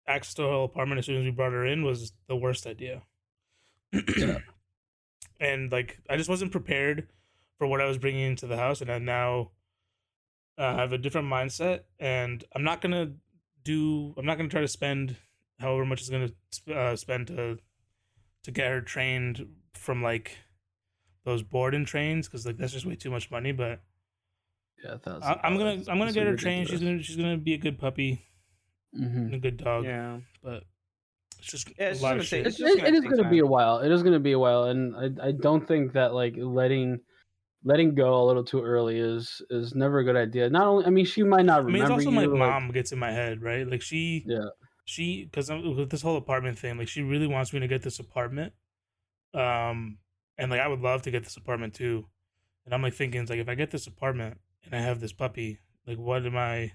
access 0.06 0.34
to 0.34 0.42
the 0.42 0.48
whole 0.48 0.64
apartment 0.64 0.98
as 0.98 1.06
soon 1.06 1.18
as 1.18 1.24
we 1.24 1.30
brought 1.30 1.52
her 1.52 1.66
in 1.66 1.84
was 1.84 2.12
the 2.28 2.36
worst 2.36 2.66
idea. 2.66 3.02
And 5.40 5.72
like 5.72 5.98
I 6.08 6.16
just 6.16 6.28
wasn't 6.28 6.52
prepared 6.52 7.08
for 7.58 7.66
what 7.66 7.80
I 7.80 7.86
was 7.86 7.98
bringing 7.98 8.22
into 8.22 8.46
the 8.46 8.56
house, 8.56 8.80
and 8.80 8.90
I 8.90 8.98
now 8.98 9.50
uh, 10.58 10.76
have 10.76 10.92
a 10.92 10.98
different 10.98 11.28
mindset. 11.28 11.80
And 11.98 12.44
I'm 12.54 12.62
not 12.62 12.80
gonna 12.80 13.12
do. 13.64 14.14
I'm 14.16 14.26
not 14.26 14.36
gonna 14.36 14.50
try 14.50 14.60
to 14.60 14.68
spend 14.68 15.16
however 15.58 15.84
much 15.84 16.02
is 16.02 16.10
gonna 16.10 16.30
sp- 16.52 16.70
uh, 16.74 16.96
spend 16.96 17.28
to 17.28 17.58
to 18.44 18.50
get 18.50 18.68
her 18.68 18.80
trained 18.80 19.46
from 19.74 20.02
like 20.02 20.36
those 21.24 21.42
board 21.42 21.74
and 21.74 21.86
trains 21.86 22.26
because 22.28 22.46
like 22.46 22.56
that's 22.56 22.72
just 22.72 22.86
way 22.86 22.96
too 22.96 23.10
much 23.10 23.30
money. 23.30 23.52
But 23.52 23.80
yeah, 24.82 24.96
I, 25.22 25.40
I'm 25.42 25.58
gonna 25.58 25.82
I'm 25.88 25.98
gonna 25.98 26.12
get 26.12 26.26
her 26.26 26.36
trained. 26.36 26.68
She's 26.68 26.80
gonna 26.80 27.02
she's 27.02 27.16
gonna 27.16 27.36
be 27.36 27.54
a 27.54 27.58
good 27.58 27.78
puppy 27.78 28.26
hmm 28.94 29.04
and 29.26 29.34
a 29.34 29.38
good 29.38 29.56
dog. 29.56 29.84
yeah. 29.84 30.18
But 30.42 30.64
it's 31.40 31.50
just 31.50 31.68
Yeah, 31.78 31.88
a 31.88 31.90
it's 31.90 32.02
lot 32.02 32.10
gonna 32.10 32.20
of 32.20 32.26
shit. 32.26 32.46
it's 32.46 32.60
It, 32.60 32.66
it, 32.78 32.84
it 32.88 32.94
is 32.94 33.00
going 33.04 33.22
to 33.22 33.28
be 33.28 33.40
a 33.40 33.46
while. 33.46 33.78
It 33.80 33.90
is 33.90 34.02
going 34.02 34.12
to 34.14 34.20
be 34.20 34.32
a 34.32 34.38
while, 34.38 34.64
and 34.64 34.94
I 34.96 35.28
I 35.28 35.32
don't 35.32 35.66
think 35.66 35.92
that 35.94 36.14
like 36.14 36.34
letting 36.36 37.00
letting 37.64 37.94
go 37.94 38.22
a 38.22 38.24
little 38.24 38.44
too 38.44 38.62
early 38.62 38.98
is 38.98 39.42
is 39.50 39.74
never 39.74 39.98
a 39.98 40.04
good 40.04 40.16
idea. 40.16 40.48
Not 40.48 40.66
only 40.66 40.84
I 40.86 40.90
mean 40.90 41.04
she 41.04 41.22
might 41.22 41.44
not 41.44 41.60
I 41.60 41.64
mean, 41.64 41.74
remember 41.74 41.84
it's 41.84 42.06
also 42.06 42.10
you. 42.10 42.16
my 42.16 42.24
like- 42.24 42.50
mom 42.50 42.70
gets 42.70 42.92
in 42.92 42.98
my 42.98 43.12
head, 43.12 43.42
right? 43.42 43.66
Like 43.68 43.82
she, 43.82 44.24
Yeah. 44.26 44.48
she, 44.84 45.24
because 45.24 45.50
with 45.50 45.90
this 45.90 46.02
whole 46.02 46.16
apartment 46.16 46.58
thing, 46.58 46.78
like 46.78 46.88
she 46.88 47.02
really 47.02 47.26
wants 47.26 47.52
me 47.52 47.60
to 47.60 47.68
get 47.68 47.82
this 47.82 47.98
apartment, 47.98 48.52
um, 49.34 49.98
and 50.38 50.50
like 50.50 50.60
I 50.60 50.68
would 50.68 50.80
love 50.80 51.02
to 51.02 51.10
get 51.10 51.24
this 51.24 51.36
apartment 51.36 51.74
too, 51.74 52.06
and 52.64 52.74
I'm 52.74 52.82
like 52.82 52.94
thinking, 52.94 53.20
it's 53.20 53.30
like 53.30 53.40
if 53.40 53.48
I 53.48 53.54
get 53.54 53.70
this 53.70 53.86
apartment 53.86 54.38
and 54.64 54.74
I 54.74 54.80
have 54.80 55.00
this 55.00 55.12
puppy, 55.12 55.60
like 55.86 55.98
what 55.98 56.24
am 56.26 56.36
I? 56.36 56.72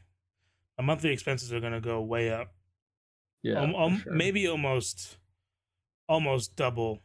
My 0.78 0.84
monthly 0.84 1.12
expenses 1.12 1.52
are 1.54 1.60
gonna 1.60 1.82
go 1.82 2.02
way 2.02 2.32
up, 2.32 2.54
yeah, 3.46 3.62
um, 3.62 3.76
um, 3.76 4.00
sure. 4.00 4.14
maybe 4.14 4.48
almost, 4.48 5.18
almost 6.10 6.56
double, 6.56 7.02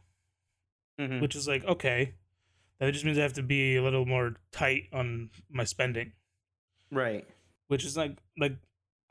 Mhm. 0.99 1.21
which 1.21 1.35
is 1.35 1.47
like 1.47 1.63
okay, 1.65 2.15
that 2.79 2.91
just 2.91 3.05
means 3.05 3.17
I 3.17 3.21
have 3.21 3.33
to 3.33 3.43
be 3.43 3.75
a 3.75 3.83
little 3.83 4.05
more 4.05 4.35
tight 4.51 4.89
on 4.91 5.29
my 5.49 5.63
spending. 5.65 6.13
Right. 6.91 7.25
which 7.67 7.85
is 7.85 7.95
like 7.95 8.17
like 8.37 8.57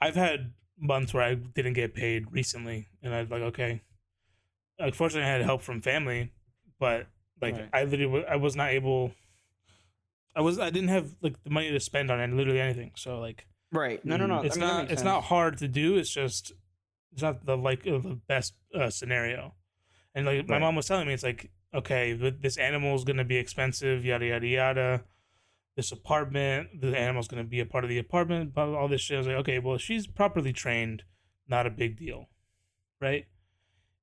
I've 0.00 0.16
had 0.16 0.52
months 0.76 1.14
where 1.14 1.22
I 1.22 1.34
didn't 1.34 1.74
get 1.74 1.94
paid 1.94 2.30
recently, 2.32 2.88
and 3.02 3.14
I 3.14 3.20
was 3.22 3.30
like, 3.30 3.42
okay. 3.42 3.80
Unfortunately, 4.78 5.26
I 5.28 5.32
had 5.32 5.42
help 5.42 5.62
from 5.62 5.80
family, 5.82 6.32
but 6.78 7.06
like 7.40 7.54
Right. 7.54 7.68
I 7.72 7.84
literally 7.84 8.24
I 8.26 8.36
was 8.36 8.56
not 8.56 8.70
able. 8.70 9.12
I 10.36 10.40
was 10.42 10.58
I 10.58 10.70
didn't 10.70 10.88
have 10.88 11.14
like 11.22 11.42
the 11.44 11.50
money 11.50 11.70
to 11.70 11.80
spend 11.80 12.10
on 12.10 12.20
any, 12.20 12.34
literally 12.34 12.60
anything. 12.60 12.92
So 12.96 13.18
like 13.20 13.46
Right. 13.72 14.04
No, 14.04 14.16
no, 14.16 14.26
no. 14.26 14.42
it's 14.42 14.56
I 14.56 14.60
mean, 14.60 14.68
not 14.68 14.80
it's 14.84 14.90
sense. 14.94 15.04
not 15.04 15.24
hard 15.24 15.56
to 15.58 15.68
do. 15.68 15.96
It's 15.96 16.10
just 16.10 16.52
it's 17.12 17.22
not 17.22 17.44
the 17.46 17.56
like 17.56 17.86
uh, 17.86 17.98
the 17.98 18.18
best 18.28 18.54
uh, 18.74 18.90
scenario. 18.90 19.54
And 20.14 20.26
like 20.26 20.48
my 20.48 20.54
Right. 20.54 20.60
mom 20.60 20.76
was 20.76 20.86
telling 20.86 21.06
me, 21.06 21.14
it's 21.14 21.22
like 21.22 21.50
okay, 21.72 22.16
th- 22.16 22.36
this 22.40 22.56
animal 22.56 22.94
is 22.96 23.04
gonna 23.04 23.24
be 23.24 23.36
expensive, 23.36 24.04
yada 24.04 24.26
yada 24.26 24.46
yada. 24.46 25.04
This 25.76 25.92
apartment, 25.92 26.80
the 26.80 26.96
animal's 26.98 27.28
gonna 27.28 27.44
be 27.44 27.60
a 27.60 27.66
part 27.66 27.84
of 27.84 27.90
the 27.90 27.98
apartment, 27.98 28.52
but 28.54 28.68
all 28.68 28.88
this 28.88 29.00
shit. 29.00 29.16
I 29.16 29.18
was 29.18 29.26
like, 29.28 29.36
okay, 29.36 29.58
well, 29.58 29.78
she's 29.78 30.06
properly 30.06 30.52
trained, 30.52 31.04
not 31.48 31.66
a 31.66 31.70
big 31.70 31.96
deal? 31.96 32.28
Right. 33.00 33.26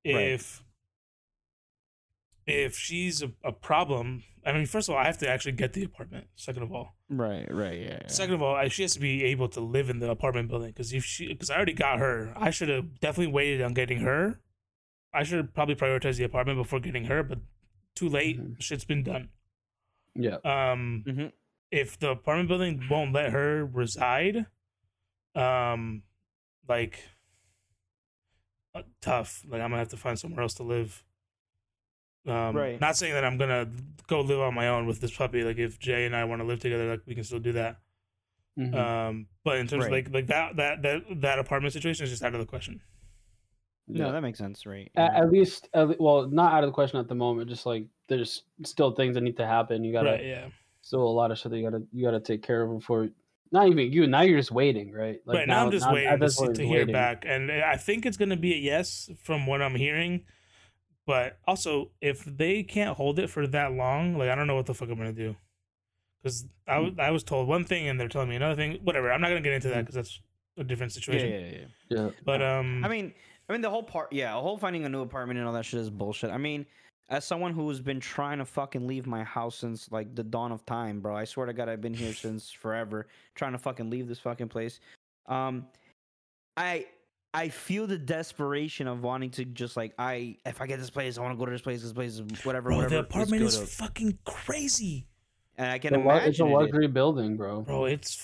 If 0.04 0.62
if 2.50 2.76
she's 2.76 3.22
a, 3.22 3.30
a 3.44 3.52
problem, 3.52 4.22
I 4.44 4.52
mean, 4.52 4.66
first 4.66 4.88
of 4.88 4.94
all, 4.94 5.00
I 5.00 5.04
have 5.04 5.18
to 5.18 5.28
actually 5.28 5.52
get 5.52 5.72
the 5.72 5.84
apartment. 5.84 6.26
Second 6.36 6.62
of 6.62 6.72
all, 6.72 6.94
Right. 7.10 7.46
Right. 7.52 7.80
Yeah. 7.80 7.98
yeah. 8.02 8.06
Second 8.08 8.34
of 8.34 8.42
all, 8.42 8.54
I, 8.54 8.68
she 8.68 8.82
has 8.82 8.94
to 8.94 9.00
be 9.00 9.24
able 9.24 9.48
to 9.50 9.60
live 9.60 9.90
in 9.90 9.98
the 9.98 10.10
apartment 10.10 10.48
building 10.48 10.70
because 10.70 10.92
if 10.92 11.04
she, 11.04 11.28
because 11.28 11.50
I 11.50 11.56
already 11.56 11.72
got 11.74 11.98
her, 11.98 12.32
I 12.36 12.50
should 12.50 12.68
have 12.68 13.00
definitely 13.00 13.32
waited 13.32 13.62
on 13.62 13.74
getting 13.74 13.98
her. 14.00 14.40
I 15.12 15.22
should 15.22 15.54
probably 15.54 15.74
prioritize 15.74 16.16
the 16.16 16.24
apartment 16.24 16.58
before 16.58 16.80
getting 16.80 17.04
her, 17.06 17.22
but 17.22 17.38
too 17.94 18.08
late. 18.08 18.38
Mhm. 18.40 18.60
Shit's 18.62 18.84
been 18.84 19.02
done. 19.02 19.30
yeah, 20.14 20.36
Um, 20.44 21.04
Mhm. 21.06 21.32
if 21.70 21.98
the 21.98 22.10
apartment 22.10 22.48
building 22.48 22.86
won't 22.90 23.12
let 23.12 23.30
her 23.32 23.64
reside, 23.64 24.46
um, 25.34 26.02
like, 26.68 26.98
uh, 28.74 28.82
tough. 29.00 29.44
Like 29.48 29.60
I'm 29.60 29.70
gonna 29.70 29.78
have 29.78 29.88
to 29.90 29.96
find 29.96 30.18
somewhere 30.18 30.42
else 30.42 30.54
to 30.54 30.62
live. 30.62 31.04
Um, 32.26 32.56
Right. 32.56 32.80
Not 32.80 32.96
saying 32.96 33.14
that 33.14 33.24
I'm 33.24 33.36
gonna 33.38 33.68
go 34.06 34.20
live 34.20 34.40
on 34.40 34.54
my 34.54 34.68
own 34.68 34.86
with 34.86 35.00
this 35.00 35.14
puppy. 35.16 35.42
Like 35.44 35.58
if 35.58 35.78
Jay 35.78 36.04
and 36.06 36.14
I 36.16 36.24
want 36.24 36.40
to 36.40 36.46
live 36.46 36.60
together, 36.60 36.88
like 36.90 37.00
we 37.06 37.14
can 37.14 37.24
still 37.24 37.38
do 37.38 37.52
that. 37.52 37.76
Mhm. 38.58 38.74
Um, 38.74 39.26
but 39.44 39.58
in 39.58 39.66
terms 39.66 39.84
Right. 39.86 40.06
of 40.06 40.12
like 40.12 40.14
like 40.14 40.26
that 40.26 40.56
that 40.56 40.82
that 40.82 41.20
that 41.22 41.38
apartment 41.38 41.72
situation 41.72 42.04
is 42.04 42.10
just 42.10 42.22
out 42.22 42.34
of 42.34 42.40
the 42.40 42.46
question. 42.46 42.80
yeah. 43.86 44.04
No, 44.04 44.12
that 44.12 44.20
makes 44.20 44.38
sense. 44.38 44.66
Right. 44.66 44.90
at, 44.96 45.14
at 45.14 45.30
least, 45.30 45.68
at, 45.72 45.98
well, 46.00 46.28
not 46.28 46.52
out 46.52 46.62
of 46.64 46.68
the 46.68 46.74
question 46.74 46.98
at 46.98 47.08
the 47.08 47.14
moment. 47.14 47.48
Just 47.48 47.64
like 47.64 47.86
there's 48.08 48.42
still 48.64 48.90
things 48.92 49.14
that 49.14 49.22
need 49.22 49.36
to 49.38 49.46
happen. 49.46 49.84
You 49.84 49.92
gotta 49.92 50.10
right? 50.10 50.24
Yeah. 50.24 50.48
still 50.82 51.02
a 51.02 51.08
lot 51.08 51.30
of 51.30 51.38
shit 51.38 51.50
that 51.52 51.58
you 51.58 51.70
gotta 51.70 51.82
you 51.92 52.04
gotta 52.04 52.20
take 52.20 52.42
care 52.42 52.62
of 52.62 52.78
before. 52.78 53.08
Not 53.50 53.68
even 53.68 53.90
you. 53.92 54.06
Now 54.06 54.20
you're 54.22 54.38
just 54.38 54.50
waiting, 54.50 54.92
right? 54.92 55.20
right 55.24 55.48
now, 55.48 55.64
I'm 55.64 55.70
just 55.70 55.86
at 55.86 55.94
waiting 55.94 56.10
to, 56.12 56.18
this 56.18 56.36
see, 56.36 56.44
point, 56.44 56.56
to 56.56 56.66
hear 56.66 56.78
waiting. 56.80 56.92
back, 56.92 57.24
and 57.26 57.50
I 57.50 57.76
think 57.78 58.04
it's 58.04 58.18
gonna 58.18 58.36
be 58.36 58.52
a 58.52 58.58
yes 58.58 59.08
from 59.22 59.46
what 59.46 59.62
I'm 59.62 59.74
hearing. 59.76 60.24
But 61.08 61.38
also, 61.46 61.90
if 62.02 62.22
they 62.26 62.62
can't 62.62 62.94
hold 62.94 63.18
it 63.18 63.30
for 63.30 63.46
that 63.46 63.72
long, 63.72 64.18
like 64.18 64.28
I 64.28 64.34
don't 64.34 64.46
know 64.46 64.54
what 64.56 64.66
the 64.66 64.74
fuck 64.74 64.90
I'm 64.90 64.98
gonna 64.98 65.10
do. 65.10 65.34
Because 66.22 66.44
I 66.66 66.76
Hmm. 66.76 66.84
was 66.84 66.94
I 66.98 67.10
was 67.10 67.24
told 67.24 67.48
one 67.48 67.64
thing 67.64 67.88
and 67.88 67.98
they're 67.98 68.08
telling 68.08 68.28
me 68.28 68.36
another 68.36 68.54
thing. 68.54 68.78
Whatever. 68.84 69.10
I'm 69.10 69.22
not 69.22 69.28
gonna 69.28 69.40
get 69.40 69.54
into 69.54 69.68
that 69.68 69.76
Hmm. 69.76 69.80
because 69.80 69.94
that's 69.94 70.20
a 70.58 70.64
different 70.64 70.92
yeah, 70.92 71.00
situation. 71.00 71.30
yeah, 71.30 71.60
yeah. 71.60 71.66
Yeah, 72.04 72.10
But 72.26 72.42
um, 72.42 72.84
I 72.84 72.88
mean, 72.88 73.14
I 73.48 73.52
mean 73.54 73.62
the 73.62 73.70
whole 73.70 73.82
part. 73.82 74.12
Yeah, 74.12 74.34
the 74.34 74.42
whole 74.42 74.58
finding 74.58 74.84
a 74.84 74.88
new 74.90 75.00
apartment 75.00 75.38
and 75.38 75.46
all 75.48 75.54
that 75.54 75.64
shit 75.64 75.80
is 75.80 75.88
bullshit. 75.88 76.30
I 76.30 76.36
mean, 76.36 76.66
as 77.08 77.24
someone 77.24 77.54
who's 77.54 77.80
been 77.80 78.00
trying 78.00 78.36
to 78.36 78.44
fucking 78.44 78.86
leave 78.86 79.06
my 79.06 79.24
house 79.24 79.56
since 79.56 79.90
like 79.90 80.14
the 80.14 80.22
dawn 80.22 80.52
of 80.52 80.66
time, 80.66 81.00
bro. 81.00 81.16
I 81.16 81.24
swear 81.24 81.46
to 81.46 81.54
God, 81.54 81.70
I've 81.70 81.80
been 81.80 81.94
here 81.94 82.12
since 82.24 82.50
forever, 82.52 83.06
trying 83.34 83.52
to 83.52 83.58
fucking 83.58 83.88
leave 83.88 84.08
this 84.08 84.18
fucking 84.18 84.48
place. 84.48 84.78
Um, 85.24 85.68
I. 86.58 86.84
I 87.38 87.48
feel 87.50 87.86
the 87.86 87.98
desperation 87.98 88.88
of 88.88 89.02
wanting 89.02 89.30
to 89.32 89.44
just 89.44 89.76
like 89.76 89.94
I 89.98 90.36
if 90.44 90.60
I 90.60 90.66
get 90.66 90.78
this 90.80 90.90
place, 90.90 91.18
I 91.18 91.22
want 91.22 91.34
to 91.34 91.38
go 91.38 91.44
to 91.46 91.52
this 91.52 91.60
place, 91.60 91.82
this 91.82 91.92
place, 91.92 92.20
whatever, 92.44 92.70
Bro, 92.70 92.76
whatever. 92.76 92.94
the 92.96 93.00
apartment 93.00 93.42
is 93.42 93.56
good 93.58 93.68
fucking 93.68 94.18
crazy. 94.24 95.06
and 95.56 95.70
I 95.70 95.78
can 95.78 95.94
It's 95.94 95.98
a 95.98 96.02
imagine 96.02 96.28
it's 96.30 96.40
a 96.40 96.44
it 96.44 96.48
is. 96.48 96.52
luxury 96.54 96.86
building, 96.88 97.36
bro. 97.36 97.60
Bro, 97.62 97.84
it's 97.86 98.14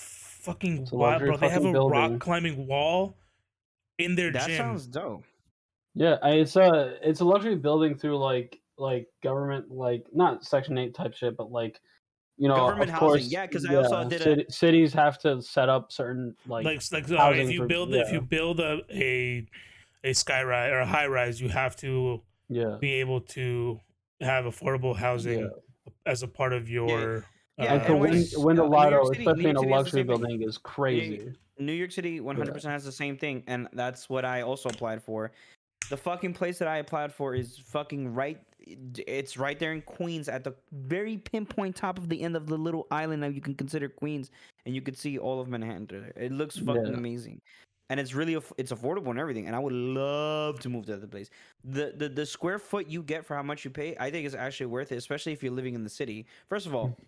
fucking 0.41 0.83
It's 0.83 0.91
wild, 0.91 1.21
bro. 1.21 1.37
They 1.37 1.49
have 1.49 1.63
a 1.63 1.71
fucking 1.73 1.87
rock 1.89 2.19
climbing 2.19 2.67
wall 2.67 3.17
in 3.97 4.15
their 4.15 4.31
That 4.31 4.47
gym. 4.47 4.57
sounds 4.57 4.85
dope. 4.87 5.23
Yeah, 5.93 6.17
I- 6.21 6.31
it's 6.31 6.55
a 6.57 6.97
it's 7.01 7.21
a 7.21 7.25
luxury 7.25 7.55
building 7.55 7.95
through 7.97 8.17
like 8.17 8.59
like 8.77 9.07
government 9.23 9.71
like 9.71 10.05
not 10.13 10.43
Section 10.43 10.77
Eight 10.77 10.93
type 10.93 11.13
shit, 11.13 11.37
but 11.37 11.51
like 11.51 11.79
you 12.37 12.47
know 12.47 12.55
Government 12.55 12.89
of 12.89 12.93
housing, 12.95 13.07
course, 13.07 13.27
yeah, 13.31 13.47
'cause 13.47 13.65
I 13.65 13.75
also 13.75 14.09
did 14.09 14.21
a- 14.47 14.51
cities 14.51 14.93
have 14.93 15.17
to 15.19 15.41
set 15.41 15.69
up 15.69 15.91
certain 15.91 16.35
like, 16.47 16.65
like 16.65 16.81
like 16.91 17.11
uh, 17.11 17.31
if 17.35 17.51
you 17.51 17.59
for- 17.59 17.67
build 17.67 17.93
if 17.95 18.11
you 18.11 18.21
build 18.21 18.59
a 18.59 18.81
a 18.91 19.45
a 20.03 20.13
sky 20.13 20.43
rise 20.43 20.71
or 20.71 20.79
a 20.79 20.85
high 20.85 21.07
rise, 21.07 21.39
you 21.39 21.49
have 21.49 21.75
to 21.77 22.21
yeah 22.49 22.77
be 22.79 22.93
able 22.95 23.21
to 23.21 23.79
have 24.21 24.45
affordable 24.45 24.95
housing 24.95 25.39
yeah. 25.39 25.47
as 26.05 26.23
a 26.23 26.27
part 26.27 26.53
of 26.53 26.69
your. 26.69 27.25
Yeah, 27.57 27.65
uh, 27.65 27.75
and 27.75 27.81
to 27.83 27.91
and 27.93 27.99
when- 28.01 28.11
win, 28.11 28.25
win 28.37 28.55
the 28.57 28.63
New 28.63 28.69
lotto, 28.69 29.05
City- 29.05 29.19
especially 29.25 29.49
in 29.49 29.55
a 29.55 29.59
City 29.59 29.59
has 29.59 29.61
the 29.63 29.69
luxury 29.69 29.91
same 30.01 30.07
thing. 30.07 30.19
building, 30.19 30.41
is 30.41 30.57
crazy. 30.57 31.33
New 31.57 31.71
York 31.71 31.91
City 31.91 32.19
100% 32.19 32.63
has 32.69 32.83
the 32.83 32.91
same 32.91 33.15
thing, 33.17 33.41
and 33.47 33.69
that's 33.71 34.09
what 34.09 34.25
I 34.25 34.41
also 34.41 34.67
applied 34.67 35.01
for. 35.01 35.31
The 35.89 35.95
fucking 35.95 36.33
place 36.33 36.59
that 36.59 36.67
I 36.67 36.77
applied 36.79 37.13
for 37.13 37.33
is 37.33 37.57
fucking 37.59 38.13
right. 38.13 38.41
It's 38.65 39.37
right 39.37 39.57
there 39.59 39.73
in 39.73 39.81
Queens, 39.81 40.27
at 40.29 40.43
the 40.43 40.55
very 40.71 41.17
pinpoint 41.17 41.75
top 41.75 41.97
of 41.97 42.09
the 42.09 42.21
end 42.21 42.35
of 42.35 42.47
the 42.47 42.57
little 42.57 42.87
island 42.91 43.23
that 43.23 43.33
you 43.33 43.41
can 43.41 43.55
consider 43.55 43.89
Queens, 43.89 44.31
and 44.65 44.75
you 44.75 44.81
can 44.81 44.95
see 44.95 45.17
all 45.17 45.39
of 45.39 45.47
Manhattan. 45.47 45.87
through 45.87 46.01
there. 46.01 46.13
It 46.15 46.31
looks 46.31 46.57
fucking 46.57 46.87
Yeah. 46.87 46.93
amazing, 46.93 47.41
and 47.89 47.99
it's 47.99 48.13
really 48.15 48.33
it's 48.57 48.71
affordable 48.71 49.09
and 49.11 49.19
everything. 49.19 49.47
And 49.47 49.55
I 49.55 49.59
would 49.59 49.73
love 49.73 50.59
to 50.61 50.69
move 50.69 50.85
to 50.87 50.97
the 50.97 51.07
place. 51.07 51.29
The, 51.63 51.93
the 51.95 52.09
the 52.09 52.25
square 52.25 52.59
foot 52.59 52.87
you 52.89 53.03
get 53.03 53.25
for 53.25 53.35
how 53.35 53.43
much 53.43 53.63
you 53.65 53.71
pay, 53.71 53.95
I 53.99 54.09
think 54.09 54.25
is 54.25 54.35
actually 54.35 54.67
worth 54.67 54.91
it, 54.91 54.95
especially 54.97 55.33
if 55.33 55.43
you're 55.43 55.53
living 55.53 55.75
in 55.75 55.83
the 55.83 55.89
city. 55.89 56.25
First 56.49 56.65
of 56.65 56.73
all. 56.75 56.87
Hmm. 56.87 57.03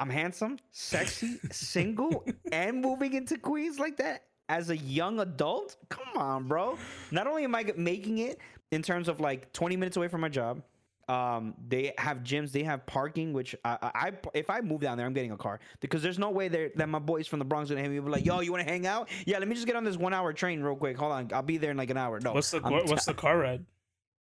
I'm 0.00 0.10
handsome, 0.10 0.60
sexy, 0.70 1.40
single, 1.50 2.24
and 2.52 2.80
moving 2.80 3.14
into 3.14 3.36
Queens 3.36 3.80
like 3.80 3.96
that 3.96 4.26
as 4.48 4.70
a 4.70 4.76
young 4.76 5.18
adult. 5.18 5.76
Come 5.88 6.16
on, 6.16 6.46
bro. 6.46 6.78
Not 7.10 7.26
only 7.26 7.42
am 7.42 7.56
I 7.56 7.72
making 7.76 8.18
it 8.18 8.38
in 8.70 8.82
terms 8.82 9.08
of 9.08 9.20
like 9.20 9.52
20 9.52 9.76
minutes 9.76 9.96
away 9.96 10.08
from 10.08 10.20
my 10.20 10.28
job, 10.28 10.62
um, 11.08 11.54
they 11.68 11.94
have 11.96 12.18
gyms, 12.18 12.52
they 12.52 12.62
have 12.62 12.84
parking. 12.84 13.32
Which 13.32 13.56
I, 13.64 13.78
I, 13.82 14.12
if 14.34 14.50
I 14.50 14.60
move 14.60 14.82
down 14.82 14.98
there, 14.98 15.06
I'm 15.06 15.14
getting 15.14 15.32
a 15.32 15.38
car 15.38 15.58
because 15.80 16.02
there's 16.02 16.18
no 16.18 16.30
way 16.30 16.48
there 16.48 16.70
that 16.76 16.88
my 16.88 16.98
boys 16.98 17.26
from 17.26 17.38
the 17.38 17.46
Bronx 17.46 17.70
gonna 17.70 17.80
hit 17.80 17.90
me 17.90 17.98
be 17.98 18.10
like, 18.10 18.26
"Yo, 18.26 18.40
you 18.40 18.52
want 18.52 18.66
to 18.66 18.70
hang 18.70 18.86
out? 18.86 19.08
Yeah, 19.24 19.38
let 19.38 19.48
me 19.48 19.54
just 19.54 19.66
get 19.66 19.74
on 19.74 19.84
this 19.84 19.96
one 19.96 20.12
hour 20.12 20.34
train 20.34 20.62
real 20.62 20.76
quick. 20.76 20.98
Hold 20.98 21.12
on, 21.12 21.30
I'll 21.32 21.40
be 21.42 21.56
there 21.56 21.70
in 21.70 21.78
like 21.78 21.88
an 21.88 21.96
hour." 21.96 22.20
No, 22.20 22.34
what's 22.34 22.50
the 22.50 22.60
I'm 22.62 22.72
what's 22.72 23.06
t- 23.06 23.12
the 23.12 23.14
car 23.14 23.38
ride? 23.38 23.64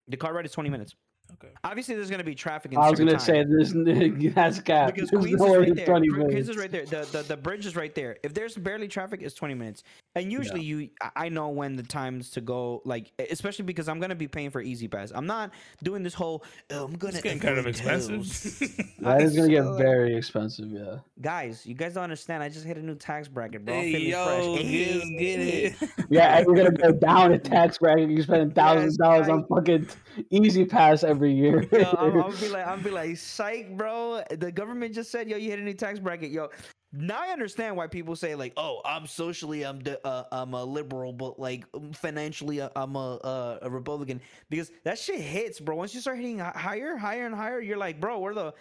the 0.10 0.18
car 0.18 0.34
ride 0.34 0.46
is 0.46 0.52
20 0.52 0.70
minutes. 0.70 0.96
Okay. 1.34 1.54
Obviously, 1.64 1.96
there's 1.96 2.10
gonna 2.10 2.24
be 2.24 2.36
traffic. 2.36 2.72
In 2.72 2.78
I 2.78 2.90
was 2.90 3.00
gonna 3.00 3.20
say 3.20 3.44
this 3.44 3.74
that's 4.36 4.60
cap. 4.60 4.94
Because 4.96 5.10
Queens 5.10 5.40
no 5.40 5.54
is 5.62 5.68
right 5.68 5.76
there. 5.76 5.86
20 5.86 6.08
Queens 6.08 6.28
minutes. 6.30 6.50
is 6.50 6.58
right 6.58 6.72
there. 6.72 6.86
The, 6.86 7.08
the 7.12 7.22
the 7.24 7.38
bridge 7.38 7.66
is 7.66 7.76
right 7.76 7.94
there. 7.94 8.18
If 8.24 8.34
there's 8.34 8.56
barely 8.56 8.88
traffic, 8.88 9.22
it's 9.22 9.36
20 9.36 9.54
minutes. 9.54 9.84
And 10.16 10.32
usually 10.32 10.62
you 10.62 10.90
I- 11.02 11.12
I 11.26 11.30
know 11.30 11.50
when 11.50 11.76
the 11.76 11.84
times 11.84 12.32
to 12.32 12.42
go 12.42 12.82
like 12.86 13.12
especially 13.32 13.66
because 13.66 13.88
I'm 13.88 14.00
gonna 14.00 14.16
be 14.16 14.28
paying 14.28 14.50
for 14.50 14.62
E-ZPass. 14.62 15.12
I'm 15.14 15.28
not 15.28 15.52
doing 15.84 16.04
this 16.04 16.14
whole 16.14 16.44
oh, 16.72 16.86
I'm 16.86 16.94
gonna 16.94 17.14
It's 17.14 17.22
getting 17.22 17.40
kind 17.40 17.54
of 17.58 17.66
avoid 17.66 17.76
expensive. 17.76 18.16
tolls." 18.16 18.64
That 19.00 19.22
is 19.22 19.36
gonna 19.36 19.50
get 19.50 19.64
very 19.78 20.16
expensive. 20.16 20.68
Yeah. 20.70 20.98
Guys, 21.22 21.66
you 21.66 21.74
guys 21.76 21.94
don't 21.94 22.04
understand. 22.04 22.44
I 22.44 22.50
just 22.50 22.66
hit 22.66 22.78
a 22.78 22.82
new 22.82 22.96
tax 22.96 23.28
bracket, 23.28 23.66
bro. 23.66 23.76
I'm 23.76 23.82
hey 23.82 23.92
feeling 23.94 24.10
yo, 24.10 24.56
fresh. 24.56 24.64
get, 24.64 25.20
get 25.20 25.40
it. 25.40 25.90
Yeah, 26.10 26.38
and 26.38 26.46
you're 26.48 26.56
gonna 26.56 26.72
go 26.72 26.92
down 26.92 27.32
a 27.34 27.40
tax 27.40 27.78
bracket. 27.78 28.10
You're 28.10 28.24
spending 28.24 28.52
thousands 28.56 28.96
of 28.96 29.00
dollars 29.00 29.30
on 29.30 29.46
fucking 29.48 29.88
E-ZPass 30.32 31.04
every 31.04 31.19
year. 31.28 31.64
Yo, 31.72 31.84
I'm, 31.98 32.22
I'm 32.24 32.36
be 32.38 32.50
like, 32.50 32.68
I'm 32.68 32.82
be 32.82 32.90
like, 32.90 33.18
psych, 33.18 33.76
bro. 33.78 34.22
The 34.32 34.52
government 34.52 34.94
just 34.94 35.12
said, 35.12 35.30
yo, 35.30 35.38
you 35.38 35.50
hit 35.50 35.60
a 35.60 35.64
new 35.64 35.74
tax 35.74 36.00
bracket, 36.00 36.32
yo. 36.32 36.50
Now 36.92 37.20
I 37.22 37.28
understand 37.30 37.76
why 37.76 37.86
people 37.88 38.16
say 38.16 38.34
like, 38.34 38.54
oh, 38.58 38.82
I'm 38.84 39.06
socially, 39.06 39.64
I'm 39.64 39.80
de- 39.80 40.06
uh, 40.08 40.24
I'm 40.32 40.54
a 40.56 40.64
liberal, 40.64 41.14
but 41.14 41.40
like 41.40 41.66
um, 41.76 41.94
financially, 41.94 42.62
uh, 42.62 42.70
I'm 42.76 42.96
a, 42.96 43.16
uh, 43.18 43.60
a 43.62 43.70
Republican 43.70 44.22
because 44.50 44.72
that 44.86 44.98
shit 44.98 45.20
hits, 45.20 45.60
bro. 45.60 45.76
Once 45.76 45.94
you 45.94 46.02
start 46.02 46.18
hitting 46.18 46.40
higher, 46.40 46.98
higher, 46.98 47.28
and 47.28 47.36
higher, 47.36 47.60
you're 47.62 47.78
like, 47.78 48.00
bro, 48.00 48.18
where 48.20 48.34
the 48.34 48.54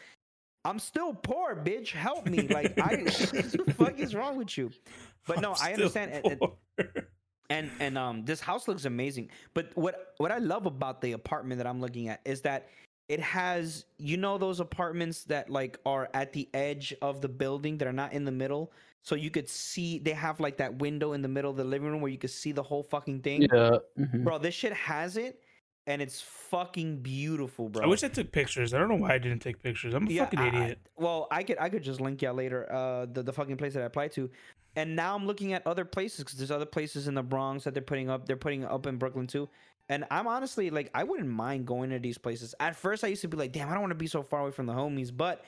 I'm 0.64 0.78
still 0.78 1.14
poor, 1.14 1.56
bitch. 1.56 1.90
Help 1.92 2.26
me. 2.26 2.48
Like, 2.48 2.78
I 2.78 2.96
what 3.02 3.06
the 3.06 3.74
fuck 3.78 3.98
is 3.98 4.14
wrong 4.14 4.36
with 4.36 4.58
you? 4.58 4.70
But 5.26 5.40
no, 5.40 5.52
I'm 5.52 5.56
I 5.62 5.72
understand. 5.72 6.12
and- 6.12 6.26
and- 6.26 6.40
poor. 6.40 6.56
and 7.50 7.70
and 7.80 7.96
um 7.96 8.24
this 8.24 8.40
house 8.40 8.68
looks 8.68 8.84
amazing 8.84 9.28
but 9.54 9.70
what 9.74 10.14
what 10.18 10.30
i 10.30 10.38
love 10.38 10.66
about 10.66 11.00
the 11.00 11.12
apartment 11.12 11.58
that 11.58 11.66
i'm 11.66 11.80
looking 11.80 12.08
at 12.08 12.20
is 12.24 12.40
that 12.40 12.68
it 13.08 13.20
has 13.20 13.86
you 13.96 14.16
know 14.16 14.36
those 14.36 14.60
apartments 14.60 15.24
that 15.24 15.48
like 15.48 15.78
are 15.86 16.10
at 16.14 16.32
the 16.32 16.48
edge 16.52 16.94
of 17.00 17.20
the 17.20 17.28
building 17.28 17.78
that 17.78 17.88
are 17.88 17.92
not 17.92 18.12
in 18.12 18.24
the 18.24 18.32
middle 18.32 18.72
so 19.02 19.14
you 19.14 19.30
could 19.30 19.48
see 19.48 19.98
they 19.98 20.12
have 20.12 20.40
like 20.40 20.56
that 20.56 20.78
window 20.78 21.12
in 21.12 21.22
the 21.22 21.28
middle 21.28 21.50
of 21.50 21.56
the 21.56 21.64
living 21.64 21.88
room 21.90 22.00
where 22.00 22.10
you 22.10 22.18
could 22.18 22.30
see 22.30 22.52
the 22.52 22.62
whole 22.62 22.82
fucking 22.82 23.20
thing 23.20 23.42
yeah. 23.42 23.78
mhm. 23.98 24.24
bro 24.24 24.38
this 24.38 24.54
shit 24.54 24.72
has 24.72 25.16
it 25.16 25.42
and 25.88 26.00
it's 26.00 26.20
fucking 26.20 26.98
beautiful 26.98 27.68
bro 27.68 27.82
I 27.84 27.88
wish 27.88 28.04
I 28.04 28.08
took 28.08 28.30
pictures. 28.30 28.72
I 28.72 28.78
don't 28.78 28.88
know 28.88 28.94
why 28.96 29.14
I 29.14 29.18
didn't 29.18 29.40
take 29.40 29.60
pictures. 29.62 29.94
I'm 29.94 30.06
a 30.06 30.16
fucking 30.16 30.38
I- 30.38 30.44
I- 30.44 30.48
idiot. 30.48 30.78
well, 30.96 31.26
I 31.30 31.42
could 31.42 31.58
I 31.58 31.68
could 31.68 31.82
just 31.82 32.00
link 32.00 32.22
y'all 32.22 32.34
later. 32.34 32.70
Uh, 32.72 33.06
the 33.12 33.22
the 33.22 33.32
fucking 33.32 33.56
place 33.56 33.74
that 33.74 33.82
I 33.82 33.86
applied 33.86 34.12
to, 34.12 34.30
and 34.76 34.94
now 34.94 35.16
I'm 35.16 35.26
looking 35.26 35.52
at 35.54 35.66
other 35.66 35.84
places 35.84 36.18
because 36.20 36.38
there's 36.38 36.50
other 36.50 36.66
places 36.66 37.08
in 37.08 37.14
the 37.14 37.22
Bronx 37.22 37.64
that 37.64 37.74
they're 37.74 37.82
putting 37.82 38.08
up. 38.10 38.26
They're 38.26 38.36
putting 38.36 38.64
up 38.64 38.86
in 38.86 38.96
Brooklyn 38.98 39.26
too. 39.26 39.48
And 39.90 40.04
I'm 40.10 40.26
honestly 40.28 40.68
like 40.70 40.90
I 40.94 41.02
wouldn't 41.04 41.30
mind 41.30 41.66
going 41.66 41.90
to 41.90 41.98
these 41.98 42.18
places. 42.18 42.54
At 42.60 42.76
first, 42.76 43.02
I 43.04 43.08
used 43.08 43.22
to 43.22 43.28
be 43.28 43.38
like, 43.38 43.52
damn, 43.52 43.68
I 43.68 43.72
don't 43.72 43.80
want 43.80 43.90
to 43.92 43.94
be 43.96 44.06
so 44.06 44.22
far 44.22 44.40
away 44.42 44.50
from 44.50 44.66
the 44.66 44.74
homies. 44.74 45.10
But 45.16 45.44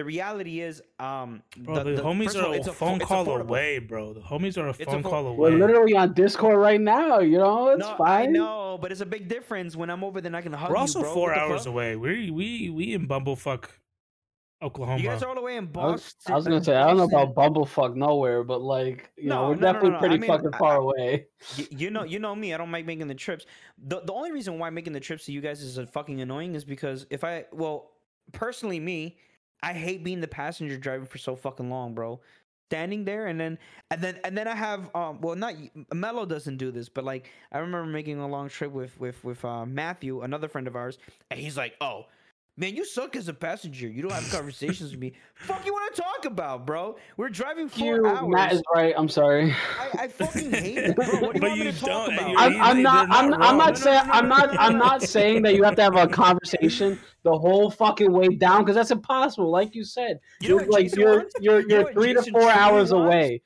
the 0.00 0.04
reality 0.06 0.60
is, 0.60 0.80
um, 0.98 1.42
Bro, 1.58 1.84
the, 1.84 2.02
homies 2.02 2.24
first 2.24 2.36
of 2.36 2.44
all, 2.44 2.50
are 2.52 2.54
a 2.54 2.56
it's 2.56 2.68
affo- 2.68 2.72
phone 2.74 2.96
it's 2.96 3.04
call 3.04 3.26
affordable. 3.26 3.40
away, 3.40 3.78
bro. 3.80 4.14
The 4.14 4.20
homies 4.20 4.56
are 4.56 4.66
a 4.68 4.70
It's 4.70 4.84
phone 4.84 5.02
affo- 5.02 5.10
call 5.10 5.26
away. 5.26 5.50
We're 5.52 5.58
literally 5.58 5.94
on 5.94 6.14
Discord 6.14 6.56
right 6.56 6.80
now. 6.80 7.18
You 7.20 7.36
know, 7.36 7.68
it's 7.68 7.80
no, 7.86 7.96
fine. 7.96 8.22
I 8.28 8.32
know, 8.32 8.78
but 8.80 8.92
it's 8.92 9.02
a 9.02 9.06
big 9.06 9.28
difference 9.28 9.76
when 9.76 9.90
I'm 9.90 10.02
over 10.02 10.22
there 10.22 10.28
and 10.30 10.36
I 10.36 10.40
can 10.40 10.54
hug 10.54 10.70
We're 10.70 10.76
you, 10.76 10.80
also 10.80 11.00
bro. 11.02 11.12
four 11.12 11.28
What 11.28 11.34
the 11.34 11.40
hours 11.42 11.64
fuck? 11.64 11.72
away. 11.74 11.96
We 11.96 12.30
we 12.30 12.70
we 12.70 12.94
in 12.94 13.06
Bumblefuck, 13.06 13.66
Oklahoma. 14.62 15.02
You 15.02 15.08
guys 15.08 15.22
are 15.22 15.28
all 15.28 15.34
the 15.34 15.42
way 15.42 15.56
in 15.56 15.64
I 15.64 15.66
was, 15.92 16.02
Boston. 16.02 16.32
I 16.32 16.36
was 16.36 16.44
gonna 16.46 16.64
say 16.64 16.76
I 16.76 16.86
don't 16.86 16.96
know 16.96 17.04
about 17.22 17.34
Bumblefuck 17.34 17.94
nowhere, 17.94 18.42
but 18.42 18.62
like 18.62 19.10
you 19.18 19.28
No, 19.28 19.34
know, 19.42 19.48
we're 19.50 19.54
no, 19.56 19.60
no, 19.60 19.66
no, 19.66 19.72
definitely 19.72 19.90
no. 19.90 19.96
I 19.96 19.98
pretty 20.00 20.18
mean, 20.18 20.28
fucking 20.30 20.54
I- 20.54 20.58
far 20.58 20.72
I- 20.72 20.76
away. 20.76 21.26
You 21.70 21.90
know, 21.90 22.04
you 22.04 22.18
know 22.20 22.34
me. 22.34 22.54
I 22.54 22.56
don't 22.56 22.72
like 22.72 22.86
making 22.86 23.08
the 23.08 23.14
trips. 23.14 23.44
The 23.86 24.00
the 24.00 24.12
only 24.14 24.32
reason 24.32 24.58
why 24.58 24.68
I'm 24.68 24.74
making 24.74 24.94
the 24.94 25.00
trips 25.00 25.26
to 25.26 25.32
you 25.32 25.42
guys 25.42 25.60
is 25.60 25.78
uh, 25.78 25.84
fucking 25.86 26.22
annoying 26.22 26.54
is 26.54 26.64
because 26.64 27.06
if 27.10 27.22
I 27.24 27.44
well, 27.52 27.90
personally 28.32 28.78
me, 28.80 29.18
I 29.62 29.72
hate 29.72 30.04
being 30.04 30.20
the 30.20 30.28
passenger 30.28 30.76
driving 30.76 31.06
for 31.06 31.18
so 31.18 31.36
fucking 31.36 31.70
long, 31.70 31.94
bro. 31.94 32.20
Standing 32.70 33.04
there 33.04 33.26
and 33.26 33.40
then 33.40 33.58
and 33.90 34.00
then 34.00 34.20
and 34.22 34.38
then 34.38 34.46
I 34.46 34.54
have 34.54 34.94
um 34.94 35.20
well 35.20 35.34
not 35.34 35.54
Mello 35.92 36.24
doesn't 36.24 36.56
do 36.58 36.70
this, 36.70 36.88
but 36.88 37.04
like 37.04 37.30
I 37.50 37.58
remember 37.58 37.90
making 37.90 38.18
a 38.20 38.28
long 38.28 38.48
trip 38.48 38.70
with 38.70 38.98
with 39.00 39.22
with 39.24 39.44
uh, 39.44 39.66
Matthew, 39.66 40.20
another 40.22 40.48
friend 40.48 40.68
of 40.68 40.76
ours, 40.76 40.98
and 41.30 41.40
he's 41.40 41.56
like, 41.56 41.74
oh. 41.80 42.06
Man, 42.56 42.76
you 42.76 42.84
suck 42.84 43.16
as 43.16 43.28
a 43.28 43.32
passenger. 43.32 43.88
You 43.88 44.02
don't 44.02 44.12
have 44.12 44.28
conversations 44.30 44.90
with 44.90 45.00
me. 45.00 45.12
Fuck 45.34 45.64
you 45.64 45.72
want 45.72 45.94
to 45.94 46.02
talk 46.02 46.24
about, 46.26 46.66
bro? 46.66 46.96
We're 47.16 47.30
driving 47.30 47.68
four 47.70 47.96
You, 47.96 48.06
hours. 48.06 48.28
Matt 48.28 48.52
is 48.52 48.62
right. 48.74 48.92
I'm 48.98 49.08
sorry. 49.08 49.54
I, 49.80 50.02
I 50.04 50.08
fucking 50.08 50.50
hate 50.52 50.76
it, 50.76 50.96
bro. 50.96 51.06
What 51.06 51.20
do 51.20 51.26
you 51.26 51.32
But 51.40 51.42
want 51.42 51.58
me 51.58 51.64
you 51.66 51.72
to 51.72 51.78
talk 51.78 51.88
don't, 51.88 52.10
and 52.10 52.18
about? 52.18 52.30
you're- 52.50 52.60
I'm, 52.60 52.60
I'm 52.76 52.82
not. 52.82 53.08
not 53.08 53.16
I'm, 53.24 53.32
I'm 53.42 53.56
not 53.56 53.66
No, 53.66 53.66
no, 53.66 53.74
saying. 53.74 54.02
I'm 54.10 54.28
not. 54.28 54.60
I'm 54.60 54.78
not 54.78 55.02
saying 55.16 55.42
that 55.42 55.54
you 55.54 55.62
have 55.62 55.76
to 55.76 55.82
have 55.82 55.96
a 55.96 56.06
conversation 56.06 56.98
the 57.22 57.32
whole 57.38 57.70
fucking 57.70 58.12
way 58.12 58.28
down 58.28 58.62
because 58.62 58.74
that's 58.76 58.90
impossible. 58.90 59.50
Like 59.50 59.74
you 59.74 59.84
said, 59.84 60.20
you 60.40 60.48
you're 60.48 60.58
what 60.58 60.70
like 60.70 60.84
Jason 60.86 61.00
you're 61.00 61.16
wants? 61.18 61.34
you're 61.40 61.60
You 61.60 61.68
know 61.68 61.76
you're 61.84 61.92
three 61.94 62.12
to 62.14 62.22
four 62.24 62.40
truly 62.42 62.50
hours 62.50 62.92
wants? 62.92 63.40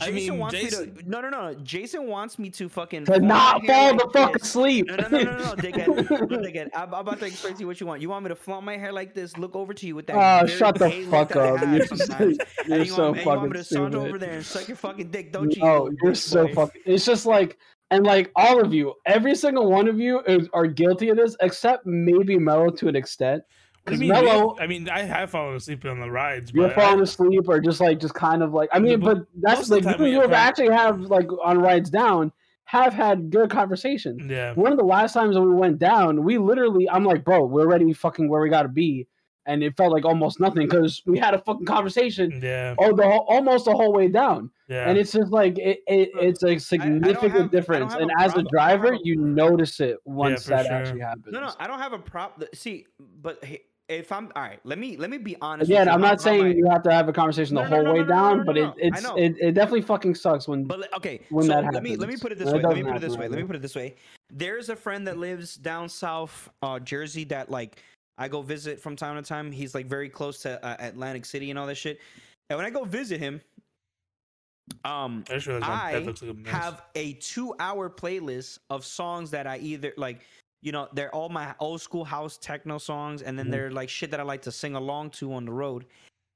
Away 0.00 0.08
I 0.08 0.12
Jason 0.12 0.34
mean, 0.34 0.40
wants 0.40 0.54
me 0.54 0.70
to. 0.70 0.92
No, 1.06 1.20
no, 1.20 1.30
no. 1.30 1.54
Jason 1.62 2.06
wants 2.06 2.38
me 2.38 2.50
to 2.50 2.68
fucking 2.68 3.06
to 3.06 3.18
not 3.20 3.62
my 3.62 3.72
hair 3.72 3.90
fall 3.90 3.98
the 3.98 4.04
like 4.04 4.12
fuck 4.12 4.32
this. 4.34 4.42
asleep. 4.42 4.86
No, 4.86 4.96
no, 4.96 5.08
no, 5.08 5.22
no, 5.22 5.36
no, 5.36 5.54
dickhead. 5.56 5.86
No, 6.30 6.38
dickhead. 6.38 6.68
I'm, 6.74 6.94
I'm 6.94 7.00
about 7.00 7.18
to 7.20 7.26
explain 7.26 7.54
to 7.54 7.60
you 7.60 7.66
what 7.66 7.80
you 7.80 7.86
want. 7.86 8.02
You 8.02 8.08
want 8.08 8.24
me 8.24 8.28
to 8.28 8.36
flaunt 8.36 8.64
my 8.64 8.76
hair 8.76 8.92
like 8.92 9.14
this, 9.14 9.36
look 9.36 9.56
over 9.56 9.74
to 9.74 9.86
you 9.86 9.94
with 9.94 10.06
that. 10.08 10.16
Oh, 10.16 10.46
very 10.46 10.58
shut 10.58 10.78
the 10.78 10.90
fuck 11.10 11.36
up! 11.36 11.60
You're, 11.60 11.86
sometimes. 11.86 12.38
you're 12.66 12.78
and 12.78 12.86
you 12.86 12.92
so 12.92 13.04
want, 13.04 13.16
and 13.16 13.26
you 13.26 13.30
want 13.32 13.52
me 13.52 13.58
to 13.58 13.64
saunter 13.64 13.98
over 13.98 14.18
there 14.18 14.32
and 14.32 14.44
suck 14.44 14.68
your 14.68 14.76
fucking 14.76 15.10
dick, 15.10 15.32
don't 15.32 15.54
you? 15.54 15.62
you 15.62 15.68
No, 15.68 15.90
you're 16.02 16.14
so 16.14 16.48
fucking. 16.48 16.82
It's 16.84 17.04
just 17.04 17.26
like, 17.26 17.58
and 17.90 18.04
like 18.04 18.30
all 18.34 18.60
of 18.60 18.74
you, 18.74 18.94
every 19.06 19.34
single 19.34 19.70
one 19.70 19.88
of 19.88 20.00
you 20.00 20.20
is, 20.26 20.48
are 20.52 20.66
guilty 20.66 21.08
of 21.10 21.16
this, 21.16 21.36
except 21.40 21.86
maybe 21.86 22.38
Mello 22.38 22.70
to 22.70 22.88
an 22.88 22.96
extent. 22.96 23.42
What 23.86 23.98
do 23.98 24.04
you 24.04 24.12
mean? 24.12 24.24
Mello, 24.24 24.54
We- 24.54 24.60
I 24.62 24.66
mean, 24.66 24.88
I 24.88 25.02
have 25.02 25.30
fallen 25.30 25.54
asleep 25.54 25.84
on 25.84 26.00
the 26.00 26.10
rides, 26.10 26.52
you're 26.52 26.70
falling 26.70 26.98
I, 26.98 27.02
asleep 27.04 27.48
or 27.48 27.60
just 27.60 27.80
like 27.80 28.00
just 28.00 28.14
kind 28.14 28.42
of 28.42 28.52
like 28.52 28.68
I 28.72 28.78
mean, 28.80 28.98
but 28.98 29.18
but 29.18 29.26
that's 29.40 29.58
most 29.58 29.62
of 29.64 29.68
the 29.68 29.74
like 29.76 29.84
time 29.84 29.92
people 29.94 30.06
who 30.06 30.20
have 30.22 30.30
have- 30.30 30.48
actually 30.48 30.70
have 30.74 31.00
like 31.02 31.28
on 31.44 31.58
rides 31.60 31.88
down 31.90 32.32
have 32.64 32.92
had 32.92 33.30
good 33.30 33.48
conversation. 33.48 34.28
yeah. 34.28 34.52
One 34.54 34.72
of 34.72 34.78
the 34.78 34.84
last 34.84 35.12
times 35.12 35.36
that 35.36 35.40
we 35.42 35.52
went 35.54 35.78
down, 35.78 36.24
we 36.24 36.36
literally, 36.36 36.90
I'm 36.90 37.04
like, 37.04 37.22
bro, 37.24 37.44
we're 37.44 37.68
ready, 37.68 37.92
fucking 37.92 38.28
where 38.28 38.40
we 38.42 38.48
gotta 38.48 38.66
be, 38.68 39.06
and 39.46 39.62
it 39.62 39.76
felt 39.76 39.92
like 39.92 40.04
almost 40.04 40.40
nothing 40.40 40.66
because 40.66 41.00
we 41.06 41.16
had 41.16 41.32
a 41.32 41.38
fucking 41.38 41.64
conversation. 41.64 42.40
Yeah, 42.42 42.74
Oh, 42.76 42.92
the 42.92 43.04
whole, 43.04 43.24
almost 43.28 43.66
the 43.66 43.70
whole 43.72 43.92
way 43.92 44.08
down, 44.08 44.50
yeah. 44.68 44.88
and 44.88 44.98
it's 44.98 45.12
just 45.12 45.30
like 45.30 45.56
it, 45.60 45.78
it 45.86 46.10
it's 46.20 46.42
a 46.42 46.58
significant 46.58 47.04
have- 47.22 47.24
I 47.34 47.38
don't 47.38 47.52
difference. 47.52 47.94
And 47.94 48.10
a 48.10 48.20
as 48.20 48.32
a 48.32 48.42
problem- 48.42 48.46
I 48.48 48.50
driver, 48.50 48.92
a- 48.94 48.98
you 49.04 49.14
notice 49.14 49.78
it 49.78 49.98
once 50.04 50.42
for 50.42 50.50
that 50.50 50.66
sure. 50.66 50.74
actually 50.74 51.00
happens. 51.02 51.28
No, 51.30 51.38
no, 51.40 51.52
I 51.60 51.68
don't 51.68 51.78
have 51.78 51.92
a 51.92 52.00
prop. 52.00 52.42
See, 52.52 52.86
but 53.22 53.44
he- 53.44 53.60
if 53.88 54.10
I'm 54.10 54.32
all 54.34 54.42
right, 54.42 54.58
let 54.64 54.78
me 54.78 54.96
let 54.96 55.10
me 55.10 55.18
be 55.18 55.36
honest. 55.40 55.70
Again, 55.70 55.80
with 55.80 55.86
you 55.88 55.92
I'm 55.94 56.00
not 56.00 56.20
saying 56.20 56.42
my- 56.42 56.48
you 56.54 56.68
have 56.68 56.82
to 56.84 56.92
have 56.92 57.08
a 57.08 57.12
conversation 57.12 57.54
the 57.54 57.62
No, 57.62 57.68
no, 57.68 57.74
whole 57.76 57.84
no, 57.84 57.92
way 57.92 57.98
no, 58.00 58.04
no, 58.04 58.08
down, 58.08 58.38
no, 58.38 58.44
but 58.44 58.56
no, 58.56 58.74
it 58.78 58.94
it's 58.94 59.04
it, 59.16 59.36
it 59.40 59.52
definitely 59.52 59.82
fucking 59.82 60.14
sucks 60.14 60.48
when 60.48 60.64
But 60.64 60.92
okay, 60.96 61.20
when 61.28 61.46
so 61.46 61.52
that 61.52 61.72
let 61.72 61.82
me 61.82 61.96
let 61.96 62.08
me 62.08 62.16
put 62.16 62.32
it 62.32 62.38
this 62.38 62.46
When 62.46 62.56
way. 62.56 62.60
it 62.60 62.66
Let 62.66 62.76
me 62.76 62.82
put 62.82 62.96
it 62.96 63.00
this 63.00 63.12
happen 63.12 63.20
way. 63.20 63.28
Let 63.28 63.38
me 63.40 63.46
put 63.46 63.56
it 63.56 63.62
this 63.62 63.74
way. 63.74 63.94
There's 64.32 64.68
a 64.68 64.76
friend 64.76 65.06
that 65.06 65.18
lives 65.18 65.54
down 65.56 65.88
south, 65.88 66.48
uh, 66.62 66.78
Jersey, 66.80 67.24
that 67.24 67.50
like 67.50 67.80
I 68.18 68.28
go 68.28 68.42
visit 68.42 68.80
from 68.80 68.96
time 68.96 69.22
to 69.22 69.26
time. 69.26 69.52
He's 69.52 69.74
like 69.74 69.86
very 69.86 70.08
close 70.08 70.40
to 70.42 70.64
uh, 70.64 70.76
Atlantic 70.80 71.24
City 71.24 71.50
and 71.50 71.58
all 71.58 71.66
that 71.66 71.76
shit. 71.76 72.00
And 72.50 72.56
when 72.56 72.66
I 72.66 72.70
go 72.70 72.84
visit 72.84 73.20
him, 73.20 73.40
um, 74.84 75.24
I 75.30 75.34
just 75.34 75.46
realized 75.46 75.68
my 75.68 75.92
I 75.92 75.98
looks 75.98 76.22
like 76.22 76.30
a 76.32 76.34
mess. 76.34 76.52
have 76.52 76.82
a 76.94 77.14
two-hour 77.14 77.90
playlist 77.90 78.58
of 78.70 78.84
songs 78.84 79.30
that 79.30 79.46
I 79.46 79.58
either 79.58 79.92
like. 79.96 80.20
You 80.62 80.72
know, 80.72 80.88
they're 80.92 81.14
all 81.14 81.28
my 81.28 81.54
old 81.60 81.80
school 81.80 82.04
house 82.04 82.38
techno 82.38 82.78
songs, 82.78 83.22
and 83.22 83.38
then 83.38 83.46
Mhm. 83.46 83.50
they're 83.50 83.70
like 83.70 83.88
shit 83.88 84.10
that 84.10 84.20
I 84.20 84.22
like 84.22 84.42
to 84.42 84.52
sing 84.52 84.74
along 84.74 85.10
to 85.10 85.32
on 85.34 85.44
the 85.44 85.52
road. 85.52 85.86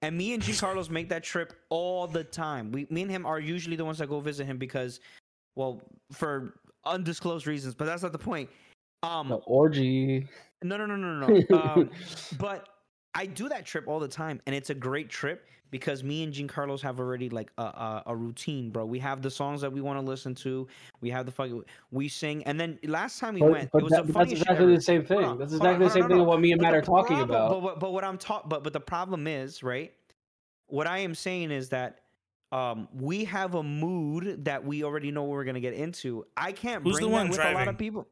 And 0.02 0.16
me 0.16 0.32
and 0.32 0.42
Jean 0.42 0.56
Carlos 0.56 0.88
make 0.88 1.08
that 1.10 1.22
trip 1.22 1.52
all 1.68 2.06
the 2.06 2.24
time. 2.24 2.72
We, 2.72 2.86
me 2.90 3.02
and 3.02 3.10
him 3.10 3.26
are 3.26 3.38
usually 3.40 3.76
the 3.76 3.84
ones 3.84 3.98
that 3.98 4.08
go 4.08 4.20
visit 4.20 4.46
him 4.46 4.56
because, 4.56 5.00
well, 5.56 5.82
for 6.12 6.54
undisclosed 6.84 7.46
reasons. 7.46 7.74
But 7.74 7.84
that's 7.84 8.02
not 8.02 8.12
the 8.12 8.18
point. 8.18 8.48
Um, 9.02 9.28
the 9.28 9.36
orgy. 9.36 10.28
no, 10.62 10.76
no, 10.76 10.86
no, 10.86 10.96
no, 10.96 11.18
no. 11.18 11.26
no. 11.28 11.46
Um, 11.58 11.90
but 12.38 12.68
I 13.14 13.26
do 13.26 13.48
that 13.48 13.66
trip 13.66 13.84
all 13.88 13.98
the 14.00 14.08
time, 14.08 14.40
and 14.46 14.54
it's 14.54 14.70
a 14.70 14.74
great 14.74 15.08
trip 15.08 15.46
because 15.70 16.02
me 16.02 16.22
and 16.24 16.32
Jean 16.32 16.48
Carlos 16.48 16.82
have 16.82 16.98
already 16.98 17.28
like 17.28 17.50
a, 17.58 17.62
a, 17.62 18.02
a 18.06 18.16
routine, 18.16 18.70
bro. 18.70 18.84
We 18.84 18.98
have 19.00 19.22
the 19.22 19.30
songs 19.30 19.60
that 19.60 19.72
we 19.72 19.80
want 19.80 20.00
to 20.00 20.04
listen 20.04 20.34
to. 20.36 20.66
We 21.00 21.10
have 21.10 21.26
the 21.26 21.32
fucking 21.32 21.62
we 21.90 22.08
sing, 22.08 22.42
and 22.44 22.58
then 22.58 22.78
last 22.84 23.18
time 23.18 23.34
we 23.34 23.40
But, 23.40 23.50
went, 23.50 23.70
but 23.72 23.78
it 23.80 23.84
was 23.84 23.92
that- 23.92 24.06
the 24.06 24.12
but 24.12 24.18
that's 24.20 24.32
exactly 24.32 24.64
ever. 24.64 24.74
the 24.74 24.80
same 24.80 25.04
thing. 25.04 25.22
Hold 25.22 25.38
that's 25.38 25.52
hold 25.52 25.62
on, 25.66 25.74
exactly 25.74 25.84
the 25.86 25.90
hold 25.90 25.92
same 25.92 26.02
on, 26.04 26.08
thing 26.08 26.16
no, 26.18 26.22
of 26.22 26.28
what 26.28 26.40
me 26.40 26.52
and 26.52 26.58
But 26.60 26.64
Matt 26.64 26.72
the 26.72 26.78
are 26.78 26.82
talking 26.82 27.20
about. 27.20 27.50
But, 27.50 27.60
but, 27.60 27.80
but 27.80 27.92
what 27.92 28.04
I'm 28.04 28.18
talking, 28.18 28.48
but 28.48 28.62
but 28.64 28.72
the 28.72 28.80
problem 28.80 29.26
is 29.26 29.62
right. 29.62 29.92
What 30.66 30.86
I 30.86 30.98
am 30.98 31.14
saying 31.16 31.50
is 31.50 31.68
that 31.70 32.00
um, 32.52 32.88
we 32.94 33.24
have 33.24 33.54
a 33.56 33.62
mood 33.62 34.44
that 34.44 34.64
we 34.64 34.84
already 34.84 35.10
know 35.10 35.22
what 35.22 35.30
we're 35.32 35.44
gonna 35.44 35.60
get 35.60 35.74
into. 35.74 36.26
I 36.36 36.52
can't 36.52 36.82
Who's 36.84 36.94
the 36.96 37.00
bring 37.02 37.12
one 37.12 37.26
that 37.30 37.38
with 37.38 37.40
a 37.46 37.52
lot 37.54 37.68
of 37.68 37.76
people. 37.78 38.06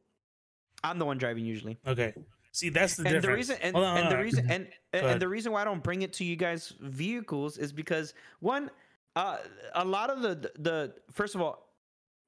I'm 0.83 0.97
the 0.99 1.05
one 1.05 1.17
driving 1.17 1.45
usually 1.45 1.77
Okay. 1.85 2.13
See, 2.51 2.69
that's 2.69 2.95
the 2.95 3.03
and 3.03 3.21
difference. 3.21 3.25
the 3.25 3.53
reason 3.53 3.57
and, 3.61 3.75
on, 3.75 3.97
and 3.97 4.11
the 4.11 4.17
on. 4.17 4.23
reason 4.23 4.51
and, 4.51 4.67
and, 4.93 5.21
the 5.21 5.27
reason 5.27 5.51
why 5.51 5.61
I 5.61 5.65
don't 5.65 5.83
bring 5.83 6.01
it 6.01 6.13
to 6.13 6.23
you 6.25 6.35
guys 6.35 6.73
vehicles 6.79 7.57
is 7.57 7.71
because 7.71 8.13
one 8.39 8.71
uh 9.15 9.37
a 9.75 9.85
lot 9.85 10.09
of 10.09 10.21
the 10.21 10.51
the 10.59 10.93
first 11.11 11.35
of 11.35 11.41
all 11.41 11.67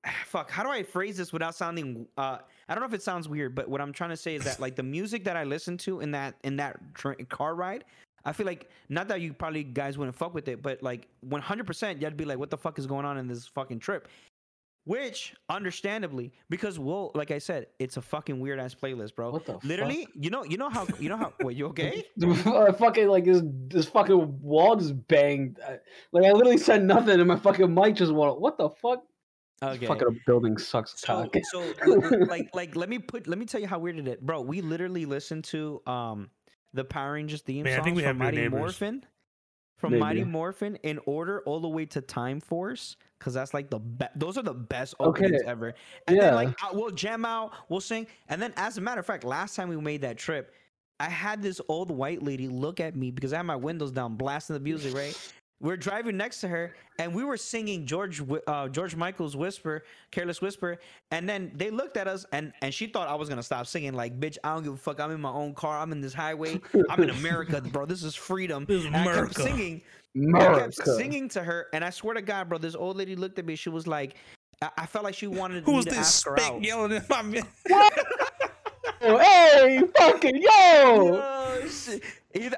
fuck 0.26 0.50
how 0.52 0.64
do 0.64 0.70
I 0.70 0.84
phrase 0.84 1.18
this 1.18 1.34
without 1.34 1.56
sounding 1.56 2.08
uh 2.18 2.38
I 2.70 2.76
don't 2.76 2.82
know 2.82 2.88
if 2.88 2.94
it 2.94 3.02
sounds 3.04 3.28
weird 3.28 3.56
but 3.56 3.68
what 3.68 3.82
I'm 3.82 3.94
trying 3.94 4.12
to 4.12 4.18
say 4.18 4.36
is 4.36 4.44
that 4.44 4.60
like 4.60 4.76
the 4.76 4.84
music 4.84 5.24
that 5.24 5.36
I 5.36 5.44
listen 5.44 5.78
to 5.80 6.02
in 6.02 6.12
that 6.12 6.36
in 6.44 6.56
that 6.58 6.80
tra- 6.94 7.24
car 7.26 7.56
ride 7.56 7.84
I 8.24 8.34
feel 8.34 8.46
like 8.46 8.70
not 8.90 9.08
that 9.08 9.22
you 9.22 9.34
probably 9.34 9.64
guys 9.64 9.98
wouldn't 9.98 10.16
fuck 10.16 10.36
with 10.36 10.48
it 10.48 10.62
but 10.62 10.84
like 10.84 11.08
100% 11.28 12.02
you'd 12.02 12.18
be 12.18 12.26
like 12.26 12.38
what 12.38 12.52
the 12.52 12.58
fuck 12.58 12.78
is 12.78 12.86
going 12.86 13.06
on 13.06 13.18
in 13.18 13.28
this 13.28 13.48
fucking 13.48 13.80
trip 13.80 14.08
which 14.84 15.36
understandably 15.48 16.32
because 16.50 16.80
well 16.80 17.12
like 17.14 17.30
I 17.32 17.38
said 17.38 17.68
it's 17.78 17.98
a 17.98 18.02
fucking 18.02 18.40
weird 18.40 18.60
ass 18.60 18.74
playlist 18.74 19.16
bro 19.16 19.32
What 19.32 19.46
the 19.46 19.60
literally 19.64 20.08
you 20.16 20.30
know 20.32 20.44
you 20.44 20.58
know 20.58 20.70
how 20.70 20.88
you 21.00 21.08
know 21.10 21.18
how 21.18 21.34
wait 21.42 21.56
you 21.56 21.68
okay 21.68 22.04
Uh, 22.46 22.74
fucking 22.74 23.08
like 23.08 23.26
this 23.26 23.42
this 23.68 23.86
fucking 23.86 24.40
wall 24.42 24.76
just 24.76 25.08
banged. 25.08 25.60
Like 26.12 26.26
I 26.26 26.32
literally 26.32 26.58
said 26.58 26.84
nothing, 26.84 27.20
and 27.20 27.28
my 27.28 27.36
fucking 27.36 27.74
mic 27.74 27.96
just 27.96 28.12
went. 28.12 28.40
What 28.42 28.58
the 28.58 28.70
fuck? 28.70 29.04
This 29.62 29.76
okay 29.76 29.86
Fucking 29.86 30.20
building 30.26 30.58
sucks. 30.58 31.00
so 31.00 31.08
cock. 31.30 31.36
so 31.52 31.62
l- 31.86 32.04
l- 32.04 32.26
like 32.28 32.50
like 32.56 32.76
let 32.76 32.90
me 32.90 32.98
put 32.98 33.28
let 33.28 33.38
me 33.38 33.46
tell 33.46 33.62
you 33.62 33.68
how 33.68 33.78
weird 33.78 34.00
it 34.00 34.08
is 34.08 34.18
bro 34.20 34.42
we 34.42 34.62
literally 34.62 35.06
listened 35.06 35.44
to 35.46 35.82
um 35.86 36.32
the 36.74 36.84
power 36.84 37.14
rangers 37.14 37.42
theme 37.42 37.64
Man, 37.66 37.74
I 37.74 37.76
songs 37.76 37.86
think 37.86 37.98
we 37.98 38.02
from 38.02 38.20
have 38.20 38.34
new 38.34 38.42
mighty 38.42 38.50
morphin 38.50 39.06
from 39.82 39.92
Maybe. 39.94 40.00
mighty 40.00 40.24
morphin 40.24 40.78
in 40.84 41.00
order 41.08 41.42
all 41.42 41.60
the 41.60 41.68
way 41.68 41.86
to 41.88 42.00
time 42.02 42.40
force 42.40 42.96
because 43.18 43.34
that's 43.34 43.54
like 43.54 43.70
the 43.72 43.80
best 43.80 44.12
those 44.18 44.38
are 44.38 44.44
the 44.44 44.54
best 44.54 44.94
Okay, 45.00 45.32
ever 45.48 45.74
and 46.08 46.20
then 46.20 46.36
like 46.36 46.50
yeah. 46.50 46.70
we'll 46.72 46.92
jam 46.92 47.26
out 47.26 47.52
we'll 47.68 47.82
sing 47.82 48.06
and 48.30 48.40
then 48.40 48.54
as 48.58 48.78
a 48.78 48.82
matter 48.82 49.00
of 49.00 49.06
fact 49.08 49.24
last 49.24 49.56
time 49.56 49.68
we 49.70 49.76
made 49.78 50.02
that 50.02 50.18
trip 50.18 50.54
i 51.00 51.10
had 51.10 51.42
this 51.42 51.60
old 51.68 51.90
white 51.90 52.22
lady 52.22 52.48
look 52.48 52.80
at 52.80 52.96
me 52.96 53.10
because 53.10 53.34
i 53.34 53.38
had 53.38 53.46
my 53.46 53.56
windows 53.56 53.92
down 53.92 54.16
blasting 54.16 54.54
the 54.54 54.60
music 54.60 54.94
right 54.96 55.18
we're 55.62 55.78
driving 55.78 56.18
next 56.18 56.42
to 56.42 56.48
her 56.48 56.76
and 57.00 57.14
we 57.14 57.24
were 57.24 57.38
singing 57.38 57.86
george 57.86 58.22
uh, 58.48 58.68
george 58.68 58.96
michael's 58.96 59.36
whisper 59.38 59.84
careless 60.12 60.42
whisper 60.42 60.78
and 61.12 61.30
then 61.30 61.52
they 61.56 61.70
looked 61.70 61.96
at 61.98 62.08
us 62.08 62.26
and 62.34 62.52
and 62.62 62.74
she 62.74 62.88
thought 62.88 63.08
i 63.08 63.14
was 63.16 63.30
gonna 63.30 63.44
stop 63.44 63.66
singing 63.68 63.94
like 63.94 64.20
bitch 64.20 64.38
i 64.44 64.54
don't 64.54 64.64
give 64.64 64.74
a 64.74 64.78
fuck 64.78 65.00
i'm 65.00 65.12
in 65.12 65.22
my 65.22 65.30
own 65.32 65.54
car 65.54 65.78
i'm 65.80 65.92
in 65.92 66.02
this 66.02 66.14
highway 66.14 66.60
i'm 66.90 67.02
in 67.02 67.12
america 67.12 67.62
bro 67.72 67.86
this 67.86 68.04
is 68.04 68.16
freedom 68.16 68.66
This 68.66 68.82
is 68.82 68.86
and 68.88 68.96
i 68.98 69.04
kept 69.06 69.36
singing. 69.36 69.44
America. 69.44 69.44
singing 69.44 69.84
I 70.14 70.60
kept 70.60 70.76
singing 70.98 71.30
to 71.30 71.42
her, 71.44 71.68
and 71.72 71.86
I 71.86 71.90
swear 71.90 72.16
to 72.16 72.22
God, 72.22 72.50
bro, 72.50 72.58
this 72.58 72.76
old 72.76 72.98
lady 72.98 73.16
looked 73.16 73.40
at 73.40 73.46
me. 73.46 73.56
She 73.56 73.70
was 73.70 73.88
like, 73.88 74.16
I, 74.62 74.70
I 74.80 74.86
felt 74.86 75.06
like 75.06 75.16
she 75.16 75.28
wanted 75.28 75.64
Who's 75.64 75.86
me 75.86 75.92
to 75.92 75.98
this 75.98 76.26
ask 76.26 76.28
her 76.28 76.38
out. 76.42 76.62
yelling 76.62 76.92
at 76.92 77.10
my 77.10 77.22
man? 77.22 77.44
Oh, 77.70 77.90
hey, 79.20 79.82
fucking 79.98 80.36
yo! 80.36 81.16
Yo, 81.16 81.68
she, 81.70 82.02
either, 82.36 82.58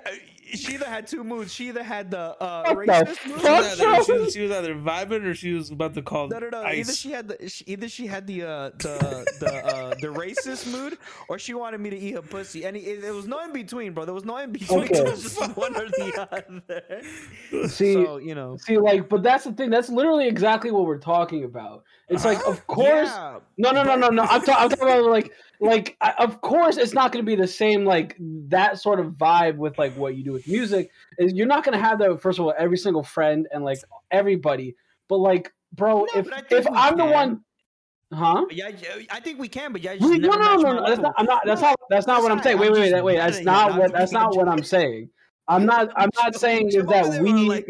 she 0.53 0.73
either 0.75 0.85
had 0.85 1.07
two 1.07 1.23
moods. 1.23 1.53
She 1.53 1.69
either 1.69 1.83
had 1.83 2.11
the 2.11 2.35
uh, 2.41 2.73
What 2.73 2.85
the 2.85 2.91
racist 2.93 3.27
mood. 3.27 3.41
She 3.41 3.49
was, 3.49 3.81
either, 3.81 4.03
she, 4.03 4.31
she 4.31 4.41
was 4.41 4.51
either 4.51 4.75
vibing 4.75 5.25
or 5.25 5.33
she 5.33 5.53
was 5.53 5.69
about 5.71 5.93
to 5.95 6.01
call 6.01 6.27
No, 6.27 6.39
no, 6.39 6.49
no. 6.49 6.61
ice. 6.63 6.79
Either 6.79 6.93
she 6.93 7.11
had 7.11 7.27
the 7.27 7.49
she, 7.49 7.63
either 7.67 7.89
she 7.89 8.07
had 8.07 8.27
the 8.27 8.43
uh, 8.43 8.69
the 8.77 9.25
the 9.39 9.65
uh, 9.65 9.89
the 10.01 10.07
racist 10.07 10.71
mood, 10.71 10.97
or 11.29 11.37
she 11.39 11.53
wanted 11.53 11.79
me 11.81 11.89
to 11.89 11.97
eat 11.97 12.13
her 12.13 12.21
pussy. 12.21 12.65
And 12.65 12.77
it, 12.77 13.03
it 13.03 13.13
was 13.13 13.27
no 13.27 13.43
in 13.43 13.53
between, 13.53 13.93
bro. 13.93 14.05
There 14.05 14.13
was 14.13 14.25
no 14.25 14.37
in 14.37 14.51
between. 14.51 14.83
Okay. 14.83 14.93
It 15.03 15.11
was 15.11 15.23
just 15.23 15.57
one 15.57 15.75
or 15.75 15.87
the 15.87 16.27
other. 16.31 17.67
See, 17.67 17.93
so 17.93 18.17
you 18.17 18.35
know, 18.35 18.57
see, 18.57 18.77
like, 18.77 19.09
but 19.09 19.23
that's 19.23 19.43
the 19.43 19.51
thing. 19.51 19.69
That's 19.69 19.89
literally 19.89 20.27
exactly 20.27 20.71
what 20.71 20.85
we're 20.85 20.97
talking 20.97 21.43
about. 21.43 21.83
It's 22.09 22.25
like, 22.25 22.45
of 22.47 22.65
course, 22.67 23.09
Yeah, 23.09 23.39
No, 23.57 23.71
no, 23.71 23.83
no, 23.83 23.95
no, 23.95 24.09
no. 24.09 24.23
I'm, 24.23 24.41
ta- 24.41 24.57
I'm 24.59 24.69
talking 24.69 24.83
about 24.83 25.03
like, 25.05 25.31
like, 25.63 25.97
I, 26.01 26.13
of 26.19 26.41
course, 26.41 26.77
it's 26.77 26.93
not 26.93 27.11
going 27.11 27.23
to 27.25 27.29
be 27.29 27.35
the 27.35 27.47
same 27.47 27.85
like 27.85 28.15
that 28.19 28.79
sort 28.79 28.99
of 28.99 29.13
vibe 29.13 29.55
with 29.55 29.77
like 29.77 29.95
what 29.95 30.15
you 30.15 30.23
do 30.23 30.33
with 30.33 30.47
music. 30.47 30.91
Is 31.17 31.33
you're 31.33 31.47
not 31.47 31.63
going 31.63 31.77
to 31.77 31.83
have 31.83 31.99
that. 31.99 32.21
First 32.21 32.39
of 32.39 32.45
all, 32.45 32.53
every 32.57 32.77
single 32.77 33.03
friend 33.03 33.47
and 33.51 33.63
like 33.63 33.79
everybody. 34.11 34.75
But 35.07 35.17
like, 35.17 35.53
bro, 35.73 36.05
No, 36.13 36.19
if 36.19 36.27
if 36.51 36.67
i'm 36.73 36.97
the 36.97 37.05
one, 37.05 37.43
huh? 38.11 38.45
yeah, 38.51 38.69
yeah, 38.69 39.05
I 39.09 39.19
think 39.19 39.39
we 39.39 39.47
can, 39.47 39.71
but 39.71 39.81
yeah, 39.81 39.95
We- 39.99 40.17
No, 40.17 40.29
no, 40.29 40.55
no, 40.55 40.73
no. 40.73 40.85
That's 40.87 41.01
not. 41.01 41.13
I'm 41.17 41.25
not. 41.25 41.41
That's 41.45 41.61
not. 41.61 41.79
That's 41.89 42.07
not 42.07 42.21
what 42.23 42.31
I'm 42.31 42.41
saying. 42.43 42.57
Wait, 42.57 42.71
wait, 42.71 42.93
wait. 42.93 43.01
Wait. 43.03 43.17
That's 43.17 43.43
not 43.43 43.77
what. 43.77 43.91
That's 43.93 44.11
not 44.11 44.35
what 44.35 44.47
I'm 44.47 44.63
saying. 44.63 45.09
I'm 45.47 45.65
not. 45.65 45.89
I'm 45.95 46.09
not 46.21 46.35
saying 46.39 46.69
is 46.69 46.85
that 46.85 47.21
we. 47.21 47.63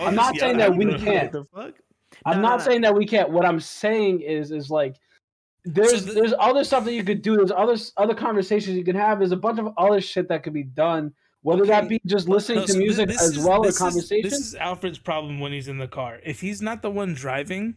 I'm 0.00 0.14
not 0.14 0.36
saying 0.36 0.58
that 0.58 0.76
we 0.76 0.94
can't. 0.98 1.32
the 1.32 1.44
fuck? 1.44 1.74
I'm 2.26 2.36
No, 2.36 2.42
no, 2.42 2.48
not 2.48 2.62
saying 2.62 2.80
that 2.82 2.94
we 2.94 3.06
can't. 3.06 3.30
What 3.30 3.44
I'm 3.44 3.60
saying 3.60 4.20
is, 4.20 4.50
is 4.50 4.70
like, 4.70 4.96
there's 5.64 6.04
the- 6.04 6.12
there's 6.12 6.34
other 6.38 6.64
stuff 6.64 6.84
that 6.84 6.92
you 6.92 7.04
could 7.04 7.22
do. 7.22 7.36
There's 7.36 7.50
other 7.50 7.76
other 7.96 8.14
conversations 8.14 8.76
you 8.76 8.84
can 8.84 8.96
have. 8.96 9.18
There's 9.18 9.32
a 9.32 9.36
bunch 9.36 9.58
of 9.58 9.72
other 9.76 10.00
shit 10.00 10.28
that 10.28 10.42
could 10.42 10.52
be 10.52 10.62
done. 10.64 11.12
Whether 11.42 11.66
that 11.66 11.88
be 11.88 12.00
just 12.06 12.26
listening 12.28 12.60
No, 12.60 12.66
to 12.66 12.72
so 12.72 12.78
music 12.78 13.10
as 13.10 13.36
is- 13.36 13.44
well 13.44 13.66
as 13.66 13.76
conversation, 13.78 14.26
Is, 14.26 14.32
this 14.32 14.40
is 14.48 14.54
Alfred's 14.54 14.98
problem 14.98 15.40
when 15.40 15.52
he's 15.52 15.68
in 15.68 15.76
the 15.78 15.88
car. 15.88 16.20
If 16.24 16.40
he's 16.40 16.62
not 16.62 16.80
the 16.80 16.90
one 16.90 17.12
driving, 17.12 17.76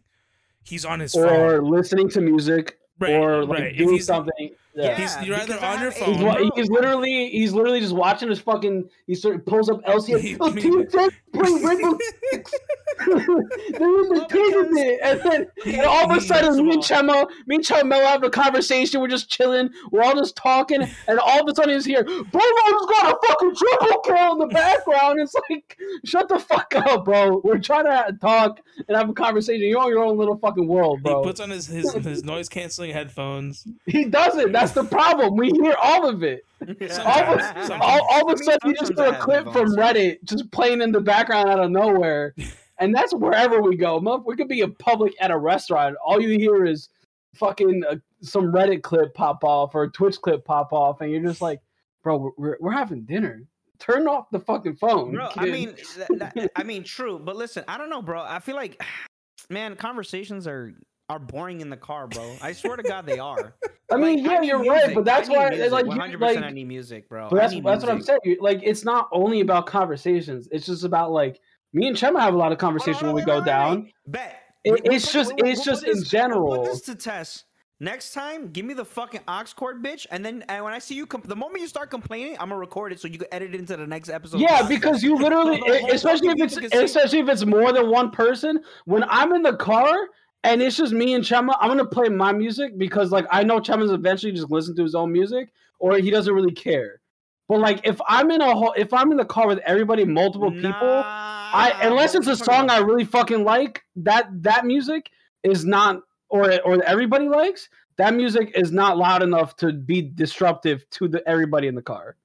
he's 0.63 0.85
on 0.85 1.01
his 1.01 1.13
phone. 1.13 1.25
or 1.25 1.57
phone. 1.61 1.69
listening 1.69 2.07
to 2.09 2.21
music, 2.21 2.77
Right, 2.99 3.11
or 3.13 3.43
like 3.45 3.59
right. 3.59 3.77
Doing 3.77 3.99
something. 4.01 4.51
Yeah. 4.85 4.95
He's- 4.95 5.25
you're 5.25 5.35
either 5.37 5.55
on 5.63 5.79
your 5.81 5.91
have 5.91 5.95
phone- 5.97 6.13
He's, 6.15 6.23
wa- 6.23 6.51
he's 6.55 6.69
literally 6.69 7.29
he's 7.29 7.53
literally 7.53 7.79
just 7.79 7.93
watching 7.93 8.29
his 8.29 8.39
fucking 8.39 8.89
he 9.07 9.15
sort 9.15 9.35
of 9.35 9.45
pulls 9.45 9.69
up 9.69 9.81
LCD. 9.85 10.19
He- 10.19 10.37
Oh, 10.39 10.51
he- 10.51 10.61
Tuesday 10.61 11.07
playing 11.33 11.63
Rainbow 11.63 11.97
Six. 12.31 12.51
They're 13.07 13.15
in 13.17 13.25
the 13.25 14.07
Well, 14.09 14.25
tournament, 14.27 14.99
and 15.03 15.19
then 15.21 15.47
He- 15.63 15.75
and 15.75 15.85
all 15.85 16.09
of 16.11 16.17
a 16.17 16.21
sudden, 16.21 16.55
me 16.65 16.73
and 16.73 16.83
first 16.83 16.91
Txema, 16.91 17.27
me 17.45 17.55
and 17.55 17.63
Txema 17.65 17.95
have 18.05 18.23
a 18.23 18.29
conversation. 18.29 19.01
We're 19.01 19.07
just 19.07 19.29
chilling. 19.29 19.69
We're 19.91 20.03
all 20.03 20.15
just 20.15 20.35
talking, 20.35 20.81
and 21.07 21.19
all 21.19 21.41
of 21.41 21.47
a 21.47 21.55
sudden, 21.55 21.73
he's 21.75 21.85
here. 21.85 22.03
Bro, 22.03 22.23
just 22.23 22.89
got 22.89 23.13
a 23.13 23.27
fucking 23.27 23.55
triple 23.55 23.99
kill 24.01 24.31
in 24.33 24.39
the 24.39 24.47
background. 24.47 25.19
It's 25.19 25.33
like, 25.49 25.77
shut 26.05 26.27
the 26.29 26.39
fuck 26.39 26.73
up, 26.75 27.05
bro. 27.05 27.41
We're 27.43 27.59
trying 27.59 27.85
to 27.85 28.17
talk 28.19 28.59
and 28.87 28.97
have 28.97 29.09
a 29.09 29.13
conversation. 29.13 29.67
You're 29.67 29.79
on 29.79 29.89
your 29.89 30.03
own 30.03 30.17
little 30.17 30.37
fucking 30.37 30.67
world, 30.67 31.03
bro. 31.03 31.21
He 31.21 31.27
puts 31.27 31.39
on 31.39 31.49
his 31.49 31.67
his, 31.67 31.93
his 31.93 32.23
noise 32.23 32.49
canceling 32.49 32.91
headphones. 32.91 33.65
He 33.85 34.05
doesn't. 34.05 34.51
That's 34.51 34.66
the 34.71 34.83
problem. 34.83 35.35
We 35.35 35.49
hear 35.51 35.75
all 35.81 36.07
of 36.07 36.23
it. 36.23 36.45
All 36.61 36.67
of, 36.69 37.39
a- 37.39 37.73
all, 37.81 38.07
all 38.09 38.21
of 38.21 38.27
I 38.29 38.31
a 38.31 38.35
mean, 38.35 38.37
sudden, 38.37 38.69
you 38.69 38.73
just 38.75 38.87
sometimes 38.87 38.99
I 38.99 39.03
hear 39.11 39.13
a 39.13 39.19
clip 39.43 39.53
from. 39.53 39.75
Reddit 39.75 40.23
just 40.23 40.51
playing 40.51 40.81
in 40.81 40.91
the 40.91 41.01
background 41.01 41.49
out 41.49 41.59
of 41.59 41.69
nowhere, 41.71 42.33
and 42.79 42.93
that's 42.95 43.13
wherever 43.13 43.61
we 43.61 43.75
go. 43.75 43.97
We 44.25 44.35
could 44.35 44.47
be 44.47 44.61
in 44.61 44.73
public 44.75 45.13
at 45.21 45.31
a 45.31 45.37
restaurant. 45.37 45.95
All 46.05 46.19
you 46.21 46.37
hear 46.39 46.65
is 46.65 46.89
fucking 47.35 47.83
uh, 47.89 47.95
some 48.21 48.51
Reddit 48.51 48.81
clip 48.81 49.13
pop 49.13 49.43
off 49.43 49.75
or 49.75 49.83
a 49.83 49.89
Twitch 49.91 50.19
clip 50.21 50.43
pop 50.45 50.73
off, 50.73 51.01
and 51.01 51.11
you're 51.11 51.21
just 51.21 51.41
like, 51.41 51.61
"Bro, 52.03 52.17
we're 52.17 52.31
we're, 52.37 52.57
we're 52.59 52.71
having 52.71 53.01
dinner. 53.03 53.43
turn 53.79 54.07
off 54.07 54.27
the 54.31 54.39
fucking 54.39 54.75
phone. 54.77 55.11
bro. 55.13 55.29
I 55.35 55.45
mean, 55.45 55.75
that, 55.97 56.33
that- 56.33 56.51
I 56.55 56.63
mean, 56.63 56.83
true. 56.83 57.19
But 57.19 57.35
listen, 57.35 57.63
I 57.67 57.77
don't 57.77 57.91
know, 57.91 58.01
bro. 58.01 58.21
I 58.23 58.39
feel 58.39 58.55
like, 58.55 58.81
man, 59.51 59.75
conversations 59.75 60.47
are 60.47 60.73
are 61.09 61.19
boring 61.19 61.61
in 61.61 61.69
the 61.69 61.77
car, 61.77 62.07
bro. 62.07 62.35
I 62.41 62.51
swear 62.53 62.75
to 62.75 62.83
God, 62.83 63.05
they 63.05 63.19
are. 63.19 63.53
I 63.91 63.95
mean, 63.97 64.23
Like, 64.23 64.31
yeah, 64.33 64.39
need 64.39 64.47
you're 64.47 64.59
music. 64.59 64.85
right, 64.87 64.95
but 64.95 65.05
that's 65.05 65.29
I 65.29 65.33
why, 65.33 65.49
music. 65.49 65.71
like, 65.71 65.85
100% 65.85 66.19
like, 66.19 66.37
I 66.39 66.49
need 66.51 66.65
music, 66.67 67.07
bro. 67.07 67.29
but 67.29 67.37
that's 67.37 67.53
that's 67.53 67.83
what 67.83 67.89
I'm 67.91 68.01
saying. 68.01 68.19
Like, 68.41 68.59
it's 68.63 68.83
not 68.83 69.07
only 69.11 69.39
about 69.39 69.65
conversations. 69.65 70.47
It's 70.51 70.65
just 70.65 70.83
about 70.83 71.11
like 71.11 71.39
me 71.73 71.87
and 71.87 71.95
Txema 71.95 72.19
have 72.19 72.33
a 72.33 72.37
lot 72.37 72.51
of 72.51 72.57
conversation 72.57 73.07
when 73.07 73.15
we 73.15 73.23
go 73.23 73.43
down. 73.43 73.89
Bet. 74.05 74.41
It- 74.63 74.71
we'll 74.83 74.93
it's 74.95 75.11
just- 75.13 75.33
we'll- 75.37 75.45
it's 75.49 75.65
we'll 75.65 75.75
just 75.75 75.83
in 75.85 75.99
this- 75.99 76.09
general. 76.09 76.57
Put 76.57 76.65
this 76.65 76.81
to 76.81 76.95
test. 76.95 77.45
Next 77.79 78.11
time, 78.13 78.51
give 78.51 78.65
me 78.65 78.73
the 78.73 78.83
fucking 78.83 79.21
aux 79.27 79.43
cord, 79.55 79.83
bitch, 79.83 80.07
and 80.09 80.25
then 80.25 80.43
and 80.49 80.63
when 80.63 80.73
I 80.73 80.79
see 80.79 80.95
you, 80.95 81.05
comp- 81.05 81.27
the 81.27 81.35
moment 81.35 81.61
you 81.61 81.67
start 81.67 81.91
complaining, 81.91 82.33
I'm 82.39 82.49
gonna 82.49 82.57
record 82.57 82.91
it 82.91 82.99
so 82.99 83.07
you 83.07 83.19
can 83.19 83.27
edit 83.31 83.53
it 83.53 83.59
into 83.59 83.77
the 83.77 83.85
next 83.85 84.09
episode. 84.09 84.39
Yeah, 84.41 84.67
because 84.67 85.03
you 85.03 85.15
literally, 85.25 85.59
So 85.59 85.71
the 85.73 85.79
whole 85.81 85.91
especially 85.91 86.27
if 86.29 86.35
it's 86.41 86.55
people 86.55 86.69
can 86.71 86.79
see- 86.79 86.85
especially 86.85 87.19
if 87.19 87.29
it's 87.29 87.45
more 87.45 87.71
than 87.71 87.89
one 87.91 88.09
person. 88.09 88.63
When 88.85 89.03
I'm 89.07 89.31
in 89.33 89.43
the 89.43 89.55
car 89.55 89.95
and 90.43 90.61
it's 90.61 90.77
just 90.77 90.93
me 90.93 91.13
and 91.13 91.23
Txema, 91.23 91.55
I'm 91.59 91.69
gonna 91.69 91.85
play 91.85 92.09
my 92.09 92.31
music 92.31 92.77
because 92.77 93.11
like 93.11 93.25
I 93.31 93.43
know 93.43 93.59
Txema's 93.59 93.91
eventually 93.91 94.31
just 94.31 94.51
listen 94.51 94.75
to 94.75 94.83
his 94.83 94.95
own 94.95 95.11
music 95.11 95.49
or 95.79 95.97
he 95.97 96.09
doesn't 96.09 96.33
really 96.33 96.53
care. 96.53 97.01
But 97.47 97.59
like 97.59 97.81
if 97.85 97.99
I'm 98.07 98.29
in 98.31 98.41
a 98.41 98.53
whole, 98.53 98.73
if 98.77 98.93
I'm 98.93 99.11
in 99.11 99.17
the 99.17 99.25
car 99.25 99.47
with 99.47 99.59
everybody, 99.59 100.03
multiple 100.05 100.51
people, 100.51 100.71
I 100.73 101.73
unless 101.81 102.13
it's 102.13 102.27
a 102.27 102.31
what 102.31 102.39
you 102.39 102.45
talking 102.45 102.69
song 102.69 102.69
I 102.69 102.79
really 102.79 103.05
fucking 103.05 103.43
like, 103.43 103.83
that 103.97 104.29
that 104.43 104.65
music 104.65 105.09
is 105.43 105.65
not 105.65 106.01
or 106.29 106.59
or 106.61 106.83
everybody 106.83 107.29
likes. 107.29 107.69
That 107.97 108.13
music 108.13 108.51
is 108.53 108.71
not 108.71 108.97
loud 108.97 109.23
enough 109.23 109.55
to 109.57 109.73
be 109.73 110.01
disruptive 110.01 110.87
to 110.91 111.07
the 111.07 111.27
everybody 111.27 111.67
in 111.67 111.75
the 111.75 111.81
car. 111.81 112.15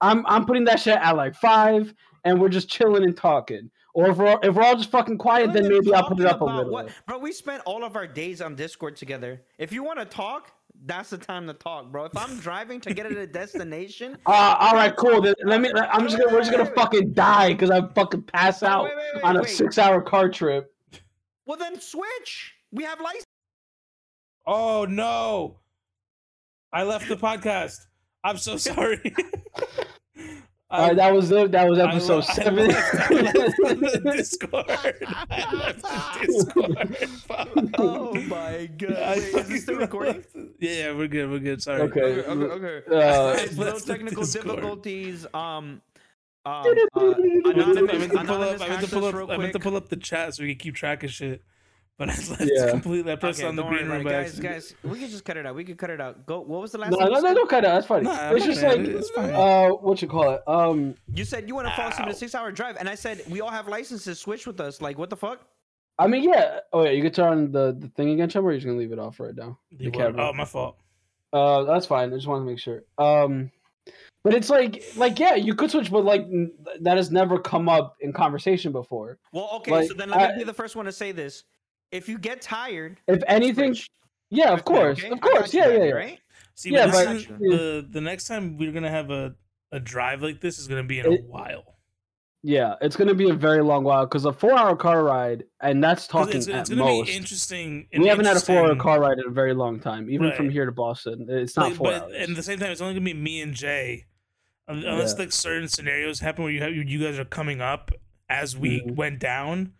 I'm 0.00 0.24
I'm 0.26 0.46
putting 0.46 0.64
that 0.64 0.80
shit 0.80 0.96
at 0.96 1.16
like 1.16 1.34
five, 1.34 1.92
and 2.24 2.40
we're 2.40 2.48
just 2.48 2.68
chilling 2.68 3.04
and 3.04 3.16
talking. 3.16 3.70
Or 3.94 4.08
if 4.10 4.16
we're 4.16 4.38
if 4.42 4.54
we're 4.54 4.62
all 4.62 4.76
just 4.76 4.90
fucking 4.90 5.18
quiet, 5.18 5.52
then 5.52 5.68
maybe 5.68 5.92
I'll 5.92 6.08
put 6.08 6.18
it 6.18 6.26
up 6.26 6.40
a 6.40 6.44
little. 6.44 6.72
What- 6.72 6.88
Bro, 7.06 7.18
we 7.18 7.30
spent 7.32 7.62
all 7.66 7.84
of 7.84 7.94
our 7.94 8.06
days 8.06 8.40
on 8.40 8.54
Discord 8.54 8.96
together. 8.96 9.42
If 9.58 9.70
you 9.72 9.82
want 9.84 9.98
to 9.98 10.06
talk, 10.06 10.50
that's 10.86 11.10
the 11.10 11.18
time 11.18 11.46
to 11.46 11.52
talk, 11.52 11.92
bro. 11.92 12.06
If 12.06 12.16
I'm 12.16 12.38
driving 12.40 12.80
to 12.80 12.94
get 12.94 13.06
to 13.08 13.20
a 13.20 13.26
destination, 13.26 14.16
Uh, 14.26 14.56
all 14.58 14.72
right, 14.72 14.96
cool. 14.96 15.20
Then 15.20 15.34
let 15.44 15.60
me. 15.60 15.70
I'm 15.74 16.04
just 16.08 16.18
gonna. 16.18 16.32
We're 16.32 16.40
just 16.40 16.50
gonna 16.52 16.70
fucking 16.74 17.12
die 17.12 17.52
because 17.52 17.70
I 17.70 17.86
fucking 17.88 18.22
pass 18.22 18.62
out 18.62 18.84
wait, 18.84 18.96
wait, 18.96 19.04
wait, 19.16 19.24
on 19.24 19.36
a 19.36 19.46
six-hour 19.46 20.00
car 20.00 20.30
trip. 20.30 20.72
well 21.44 21.58
then 21.58 21.78
switch. 21.78 22.54
We 22.70 22.84
have 22.84 22.98
license. 23.00 23.26
Oh 24.46 24.86
no! 24.88 25.58
I 26.72 26.84
left 26.84 27.08
the 27.08 27.16
podcast. 27.28 27.76
I'm 28.24 28.38
so 28.38 28.56
sorry. 28.68 29.14
All 30.72 30.88
right, 30.88 30.96
that 30.96 31.12
was 31.12 31.30
it. 31.30 31.52
That 31.52 31.68
was 31.68 31.78
I 31.78 31.90
episode 31.90 32.14
le- 32.14 32.18
I 32.30 32.32
seven. 32.34 32.66
left- 32.68 32.94
I 33.10 33.14
left 33.72 34.02
the 34.04 34.12
Discord. 34.16 34.64
I 34.68 35.54
left 35.54 35.82
the 35.82 36.26
Discord. 36.26 37.70
Oh 37.78 38.14
my 38.14 38.70
god! 38.78 38.90
Wait, 39.18 39.34
is 39.34 39.48
this 39.48 39.62
still 39.64 39.76
recording? 39.86 40.24
Yeah, 40.60 40.70
yeah, 40.70 40.92
we're 40.96 41.08
good. 41.08 41.30
We're 41.30 41.38
good. 41.40 41.62
Sorry. 41.62 41.82
Okay. 41.82 42.00
Okay, 42.00 42.28
okay, 42.28 42.66
okay. 42.66 42.96
Uh, 42.96 43.36
Guys, 43.36 43.58
little 43.58 43.72
That's 43.74 43.84
the 43.84 43.92
technical 43.92 44.22
Discord. 44.24 44.46
difficulties. 44.56 45.26
Um, 45.34 45.42
um, 45.42 45.82
uh, 46.46 46.50
I 46.96 47.04
I 47.04 47.04
meant 47.18 47.44
to, 47.44 47.50
anonymous, 47.50 48.08
pull 48.08 48.42
up. 48.42 48.60
I 48.60 48.68
meant 48.68 48.80
to 48.84 48.88
pull 48.90 49.04
up. 49.04 49.30
I 49.30 49.36
meant 49.36 49.52
to 49.52 49.60
pull 49.60 49.76
up 49.76 49.88
the 49.90 49.96
chat 49.96 50.34
so 50.34 50.42
we 50.42 50.54
can 50.54 50.58
keep 50.58 50.74
track 50.74 51.04
of 51.04 51.10
shit. 51.10 51.42
But 51.98 52.08
I 52.08 52.14
left 52.14 52.40
Yeah. 52.44 52.70
completely. 52.70 53.12
I 53.12 53.16
pressed 53.16 53.40
Okay, 53.40 53.48
on 53.48 53.54
the 53.54 53.62
green 53.62 53.82
about 53.86 53.94
room 53.98 54.04
guys. 54.04 54.30
accident. 54.30 54.54
Guys, 54.54 54.74
we 54.82 54.98
can 54.98 55.08
just 55.08 55.24
cut 55.24 55.36
it 55.36 55.46
out. 55.46 55.54
We 55.54 55.62
can 55.64 55.76
cut 55.76 55.90
it 55.90 56.00
out. 56.00 56.26
Go. 56.26 56.40
What 56.40 56.60
was 56.62 56.72
the 56.72 56.78
last? 56.78 56.90
no, 56.92 56.96
thing 56.98 57.06
you 57.08 57.12
no, 57.12 57.20
no, 57.20 57.28
said? 57.28 57.34
don't 57.34 57.50
cut 57.50 57.64
it. 57.64 57.68
That's 57.68 57.86
funny. 57.86 58.04
Nah, 58.04 58.30
it's 58.32 58.44
just 58.46 58.64
okay. 58.64 58.76
like, 58.78 58.88
It's 58.88 59.10
fine. 59.10 59.30
uh, 59.34 59.68
what 59.68 60.00
you 60.02 60.08
call 60.08 60.30
it? 60.32 60.42
Um, 60.48 60.94
You 61.14 61.24
said 61.24 61.46
you 61.46 61.54
want 61.54 61.68
to 61.68 61.74
fall 61.74 61.88
asleep 61.88 62.06
in 62.06 62.12
a 62.12 62.16
six-hour 62.16 62.50
drive, 62.52 62.76
and 62.78 62.88
I 62.88 62.94
said 62.94 63.22
we 63.28 63.40
all 63.40 63.50
have 63.50 63.68
licenses. 63.68 64.18
Switch 64.18 64.46
with 64.46 64.58
us. 64.60 64.80
Like, 64.80 64.98
what 64.98 65.10
the 65.10 65.16
fuck? 65.16 65.46
I 65.98 66.06
mean, 66.06 66.24
yeah. 66.24 66.60
Oh, 66.72 66.82
yeah. 66.82 66.90
You 66.90 67.02
could 67.02 67.14
turn 67.14 67.28
on 67.28 67.52
the, 67.52 67.76
the 67.78 67.88
thing 67.88 68.08
again, 68.10 68.28
Chum, 68.30 68.44
or 68.46 68.50
you're 68.50 68.58
just 68.58 68.66
gonna 68.66 68.78
leave 68.78 68.92
it 68.92 68.98
off 68.98 69.20
right 69.20 69.34
now. 69.36 69.58
The 69.70 69.90
camera. 69.90 70.28
Oh, 70.28 70.32
my 70.32 70.46
fault. 70.46 70.78
Uh, 71.32 71.64
that's 71.64 71.86
fine. 71.86 72.10
I 72.12 72.16
just 72.16 72.26
want 72.26 72.40
to 72.44 72.50
make 72.50 72.58
sure. 72.58 72.82
Um, 72.98 73.50
but 74.24 74.34
it's 74.34 74.48
like, 74.50 74.82
like, 74.96 75.18
yeah, 75.18 75.34
you 75.34 75.54
could 75.54 75.70
switch, 75.70 75.90
but 75.90 76.04
like 76.04 76.22
n- 76.22 76.52
that 76.80 76.96
has 76.96 77.10
never 77.10 77.38
come 77.38 77.68
up 77.68 77.96
in 78.00 78.12
conversation 78.12 78.72
before. 78.72 79.18
Well, 79.32 79.50
okay. 79.56 79.70
Like, 79.72 79.88
so 79.88 79.94
then 79.94 80.08
let 80.10 80.18
me 80.18 80.24
I- 80.24 80.38
be 80.38 80.44
the 80.44 80.54
first 80.54 80.74
one 80.74 80.86
to 80.86 80.92
say 80.92 81.12
this. 81.12 81.44
If 81.92 82.08
you 82.08 82.18
get 82.18 82.40
tired, 82.40 82.98
If 83.06 83.22
anything, 83.28 83.74
switch. 83.74 83.90
yeah, 84.30 84.50
of 84.52 84.64
course, 84.64 84.98
okay? 84.98 85.10
of 85.10 85.20
course, 85.20 85.52
you, 85.52 85.60
yeah, 85.60 85.68
yeah, 85.68 85.84
yeah. 85.84 85.90
Right? 85.92 86.18
See, 86.54 86.70
Yeah, 86.70 86.86
but, 86.86 87.04
but- 87.06 87.16
is- 87.16 87.26
the 87.26 87.86
the 87.90 88.00
next 88.00 88.26
time 88.26 88.56
we're 88.56 88.72
gonna 88.72 88.90
have 88.90 89.10
a 89.10 89.34
a 89.70 89.78
drive 89.80 90.22
like 90.22 90.40
this 90.40 90.58
is 90.58 90.66
gonna 90.68 90.82
be 90.82 90.98
in 90.98 91.06
a 91.06 91.12
It- 91.12 91.24
while. 91.26 91.64
Yeah, 92.44 92.74
it's 92.80 92.96
gonna 92.96 93.14
be 93.14 93.30
a 93.30 93.34
very 93.34 93.62
long 93.62 93.84
while 93.84 94.04
because 94.04 94.24
a 94.24 94.32
four-hour 94.32 94.74
car 94.76 95.04
ride, 95.04 95.44
and 95.60 95.82
that's 95.84 96.08
talking 96.08 96.38
It's, 96.38 96.48
at 96.48 96.60
it's 96.62 96.70
gonna 96.70 96.82
most. 96.82 97.06
be 97.06 97.14
interesting. 97.16 97.86
We 97.96 98.08
haven't 98.08 98.24
had 98.24 98.36
a 98.36 98.40
four-hour 98.40 98.74
car 98.76 99.00
ride 99.00 99.18
in 99.18 99.26
a 99.28 99.30
very 99.30 99.54
long 99.54 99.78
time, 99.78 100.10
even 100.10 100.32
from 100.32 100.50
here 100.50 100.66
to 100.66 100.72
Boston. 100.72 101.26
It's 101.28 101.56
not 101.56 101.68
But, 101.70 101.76
four 101.76 101.86
but 101.92 102.02
hours. 102.02 102.28
at 102.30 102.34
the 102.34 102.42
same 102.42 102.58
time, 102.58 102.72
it's 102.72 102.80
only 102.80 102.94
gonna 102.94 103.04
be 103.04 103.14
me 103.14 103.40
and 103.42 103.54
Jay, 103.54 104.06
unless 104.66 105.12
Yeah. 105.12 105.18
like 105.20 105.30
certain 105.32 105.68
scenarios 105.68 106.18
happen 106.20 106.42
where 106.42 106.52
you 106.52 106.60
have 106.62 106.72
you 106.74 106.98
guys 106.98 107.16
are 107.18 107.24
coming 107.24 107.60
up 107.60 107.92
as 108.28 108.56
we 108.56 108.80
Mhm. 108.80 108.96
went 108.96 109.18
down, 109.20 109.74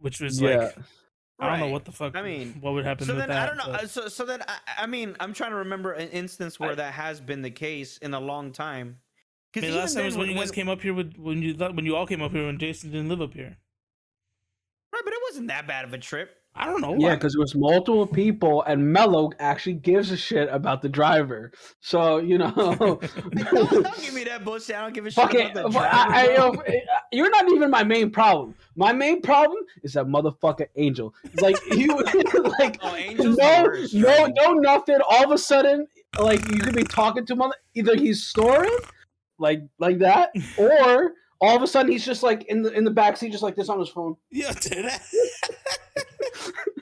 which 0.00 0.18
was 0.20 0.40
Yeah. 0.40 0.56
like 0.56 0.76
I 1.40 1.50
don't 1.50 1.60
know 1.60 1.68
what 1.72 1.84
the 1.84 1.92
fuck. 1.92 2.16
I 2.16 2.22
mean, 2.22 2.56
what 2.60 2.72
would 2.74 2.84
happen 2.84 3.06
So 3.06 3.12
with 3.14 3.20
then 3.20 3.28
that? 3.28 3.42
I 3.42 3.46
don't 3.46 3.56
know. 3.56 3.72
but- 3.72 3.84
uh, 3.84 3.86
So 3.86 4.08
so 4.08 4.24
then 4.24 4.42
I, 4.48 4.58
I 4.78 4.86
mean 4.86 5.14
I'm 5.20 5.32
trying 5.32 5.50
to 5.50 5.56
remember 5.58 5.92
an 5.92 6.08
instance 6.08 6.58
where 6.58 6.72
I- 6.72 6.74
that 6.76 6.94
has 6.94 7.20
been 7.20 7.42
the 7.42 7.50
case 7.50 7.96
in 7.98 8.12
a 8.14 8.20
long 8.20 8.52
time. 8.52 8.98
I 9.56 9.60
mean, 9.60 9.74
last 9.74 9.94
time 9.94 10.04
was 10.04 10.16
when 10.16 10.28
you 10.28 10.34
guys 10.36 10.50
came 10.50 10.68
up 10.68 10.82
here 10.82 10.92
with 10.94 11.16
when 11.16 11.40
you 11.42 11.54
when 11.54 11.84
you 11.86 11.96
all 11.96 12.06
came 12.06 12.22
up 12.22 12.32
here 12.32 12.46
when 12.46 12.58
Jason 12.58 12.90
didn't 12.90 13.08
live 13.08 13.22
up 13.22 13.32
here. 13.34 13.56
Right, 14.92 15.02
but 15.04 15.12
it 15.12 15.18
wasn't 15.28 15.48
that 15.48 15.66
bad 15.66 15.84
of 15.84 15.92
a 15.94 15.98
trip. 15.98 16.37
I 16.58 16.66
don't 16.66 16.80
know. 16.80 16.96
Yeah, 16.98 17.14
because 17.14 17.36
it 17.36 17.38
was 17.38 17.54
multiple 17.54 18.06
people, 18.06 18.62
and 18.62 18.92
Mello 18.92 19.30
actually 19.38 19.74
gives 19.74 20.10
a 20.10 20.16
shit 20.16 20.48
about 20.50 20.82
the 20.82 20.88
driver. 20.88 21.52
So 21.80 22.18
you 22.18 22.36
know, 22.36 22.50
don't, 22.56 23.00
don't 23.00 24.00
give 24.00 24.12
me 24.12 24.24
that 24.24 24.44
bullshit. 24.44 24.74
I 24.74 24.80
don't 24.82 24.92
give 24.92 25.06
a 25.06 25.10
shit 25.10 25.22
fucking, 25.22 25.50
about 25.52 25.72
the 25.72 25.78
I, 25.78 25.82
driver. 25.82 26.14
I, 26.14 26.26
bro. 26.26 26.34
yo, 26.34 26.60
eh, 26.62 26.80
you're 27.12 27.30
not 27.30 27.48
even 27.52 27.70
my 27.70 27.84
main 27.84 28.10
problem. 28.10 28.56
My 28.74 28.92
main 28.92 29.22
problem 29.22 29.58
is 29.84 29.92
that 29.92 30.06
motherfucker 30.06 30.66
Angel. 30.74 31.14
It's 31.24 31.40
like 31.40 31.56
you, 31.70 31.96
like 32.58 32.78
Oh, 32.82 32.96
no, 33.16 33.66
no, 33.92 34.26
no, 34.26 34.52
nothing. 34.54 34.98
All 35.08 35.24
of 35.24 35.30
a 35.30 35.38
sudden, 35.38 35.86
like 36.18 36.46
you 36.48 36.58
could 36.58 36.74
be 36.74 36.82
talking 36.82 37.24
to 37.26 37.36
mother. 37.36 37.54
Either 37.74 37.94
he's 37.94 38.24
snoring, 38.24 38.76
like 39.38 39.60
like 39.78 39.98
that, 39.98 40.30
or 40.58 41.12
all 41.40 41.56
of 41.56 41.62
a 41.62 41.68
sudden 41.68 41.92
he's 41.92 42.04
just 42.04 42.24
like 42.24 42.42
in 42.46 42.62
the 42.62 42.72
in 42.72 42.82
the 42.82 42.90
backseat, 42.90 43.30
just 43.30 43.44
like 43.44 43.54
this 43.54 43.68
on 43.68 43.78
his 43.78 43.88
phone. 43.88 44.16
yeah, 44.32 44.52
did 44.60 44.86
I? 44.86 44.98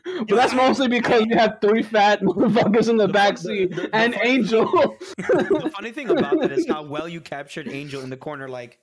But 0.06 0.28
that's 0.36 0.54
mostly 0.54 0.88
because 0.88 1.24
you 1.26 1.36
have 1.36 1.58
three 1.60 1.82
fat 1.82 2.20
motherfuckers 2.20 2.88
in 2.88 2.96
the 2.96 3.06
The- 3.06 3.12
back 3.12 3.36
the- 3.38 3.66
the- 3.66 3.90
and 3.92 4.14
funny- 4.14 4.28
Angel. 4.28 4.64
the 5.16 5.70
funny 5.76 5.90
thing 5.90 6.10
about 6.10 6.40
that 6.40 6.52
is 6.52 6.66
how 6.68 6.82
well 6.84 7.08
you 7.08 7.20
captured 7.20 7.68
Angel 7.68 8.02
in 8.02 8.10
the 8.10 8.16
corner. 8.16 8.48
Like, 8.48 8.78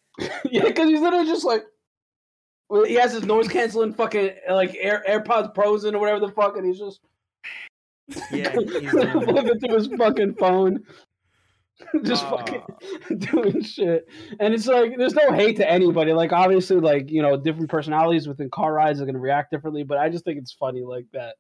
yeah, 0.52 0.64
because 0.66 0.90
he's 0.90 1.00
literally 1.02 1.26
just 1.26 1.46
like, 1.46 1.64
well, 2.70 2.84
he 2.84 2.96
has 2.96 3.14
his 3.14 3.24
noise 3.24 3.48
canceling 3.48 3.94
fucking 3.94 4.32
like 4.50 4.76
Air 4.80 5.04
AirPods 5.08 5.54
Pros 5.54 5.86
in 5.86 5.96
or 5.96 6.00
whatever 6.00 6.20
the 6.20 6.32
fuck, 6.32 6.58
and 6.58 6.66
he's 6.66 6.80
just 6.80 7.00
yeah, 8.32 8.52
he's, 8.80 8.90
flipping 8.92 9.60
through 9.60 9.76
his 9.76 9.88
fucking 9.98 10.36
phone, 10.36 10.84
just 12.04 12.24
uh, 12.26 12.38
fucking 12.38 12.64
doing 13.18 13.62
shit. 13.64 14.08
And 14.40 14.54
it's 14.54 14.68
like, 14.68 14.98
there's 14.98 15.14
no 15.14 15.32
hate 15.34 15.58
to 15.58 15.70
anybody. 15.70 16.14
Like, 16.14 16.32
obviously, 16.32 16.78
like 16.80 17.10
you 17.10 17.22
know, 17.22 17.38
different 17.38 17.70
personalities 17.70 18.28
within 18.28 18.50
car 18.50 18.74
rides 18.74 19.02
are 19.02 19.06
gonna 19.06 19.20
react 19.20 19.52
differently, 19.52 19.84
but 19.84 19.98
I 19.98 20.10
just 20.10 20.26
think 20.26 20.38
it's 20.40 20.54
funny 20.54 20.82
like 20.82 21.06
that. 21.14 21.36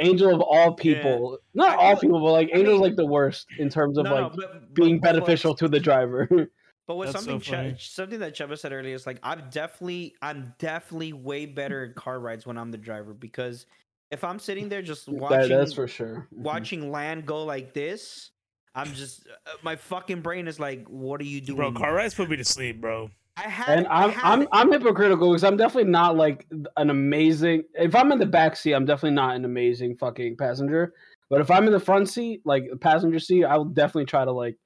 Angel 0.00 0.32
of 0.32 0.40
all 0.40 0.74
people, 0.74 1.38
not 1.54 1.70
I 1.70 1.74
all 1.82 1.90
feel- 1.96 2.00
people, 2.10 2.20
but 2.24 2.32
like 2.32 2.50
I 2.54 2.58
Angel's 2.58 2.74
mean- 2.74 2.82
like 2.82 2.96
the 2.96 3.06
worst 3.06 3.46
in 3.58 3.68
terms 3.68 3.98
of 3.98 4.04
no, 4.04 4.10
no, 4.14 4.22
like 4.28 4.32
but- 4.36 4.74
being 4.74 5.00
but- 5.00 5.06
but- 5.06 5.14
beneficial 5.14 5.54
to 5.56 5.68
the 5.68 5.80
driver. 5.80 6.28
But 6.86 6.96
with 6.96 7.12
That's 7.12 7.22
so 7.26 7.32
something 7.32 7.52
funny. 7.52 7.72
Che- 7.72 7.78
something 7.80 8.18
that 8.20 8.34
Txema 8.34 8.58
said 8.58 8.72
earlier 8.72 8.94
is 8.94 9.06
like 9.06 9.18
I'm 9.22 9.42
definitely 9.50 10.14
I'm 10.22 10.54
definitely 10.58 11.12
way 11.12 11.44
better 11.44 11.84
at 11.84 11.94
car 11.94 12.18
rides 12.18 12.46
when 12.46 12.56
I'm 12.56 12.70
the 12.70 12.78
driver 12.78 13.12
because 13.12 13.66
if 14.10 14.24
I'm 14.24 14.38
sitting 14.38 14.70
there 14.70 14.80
just 14.80 15.06
watching 15.06 15.50
that, 15.50 15.58
that's 15.58 15.74
for 15.74 15.86
sure. 15.86 16.26
Mhm. 16.34 16.38
watching 16.38 16.90
land 16.90 17.26
go 17.26 17.44
like 17.44 17.74
this, 17.74 18.30
I'm 18.74 18.94
just 18.94 19.26
uh, 19.26 19.50
my 19.62 19.76
fucking 19.76 20.20
brain 20.20 20.48
is 20.48 20.60
like, 20.60 20.86
what 20.88 21.20
are 21.20 21.24
you 21.24 21.40
doing? 21.40 21.56
Bro, 21.56 21.72
car 21.72 21.94
rides 21.94 22.14
put 22.14 22.28
me 22.28 22.36
to 22.36 22.44
sleep, 22.44 22.80
bro. 22.80 23.10
I 23.36 23.42
had 23.48 23.78
And 23.78 23.86
I 23.86 24.04
I'm 24.04 24.10
had 24.10 24.40
I'm. 24.40 24.48
I'm 24.52 24.72
hypocritical 24.72 25.30
because 25.30 25.44
I'm 25.44 25.56
definitely 25.56 25.90
not 25.90 26.16
like 26.16 26.46
an 26.76 26.90
amazing. 26.90 27.64
If 27.74 27.94
I'm 27.94 28.10
in 28.12 28.18
the 28.18 28.26
back 28.26 28.56
seat, 28.56 28.74
I'm 28.74 28.84
definitely 28.84 29.14
not 29.14 29.36
an 29.36 29.44
amazing 29.44 29.96
fucking 29.96 30.36
passenger. 30.36 30.92
But 31.30 31.40
if 31.40 31.50
I'm 31.50 31.66
in 31.66 31.72
the 31.72 31.80
front 31.80 32.08
seat, 32.08 32.40
like 32.44 32.64
the 32.70 32.76
passenger 32.76 33.18
seat, 33.18 33.44
I 33.44 33.56
will 33.56 33.66
definitely 33.66 34.06
try 34.06 34.24
to 34.24 34.32
like 34.32 34.56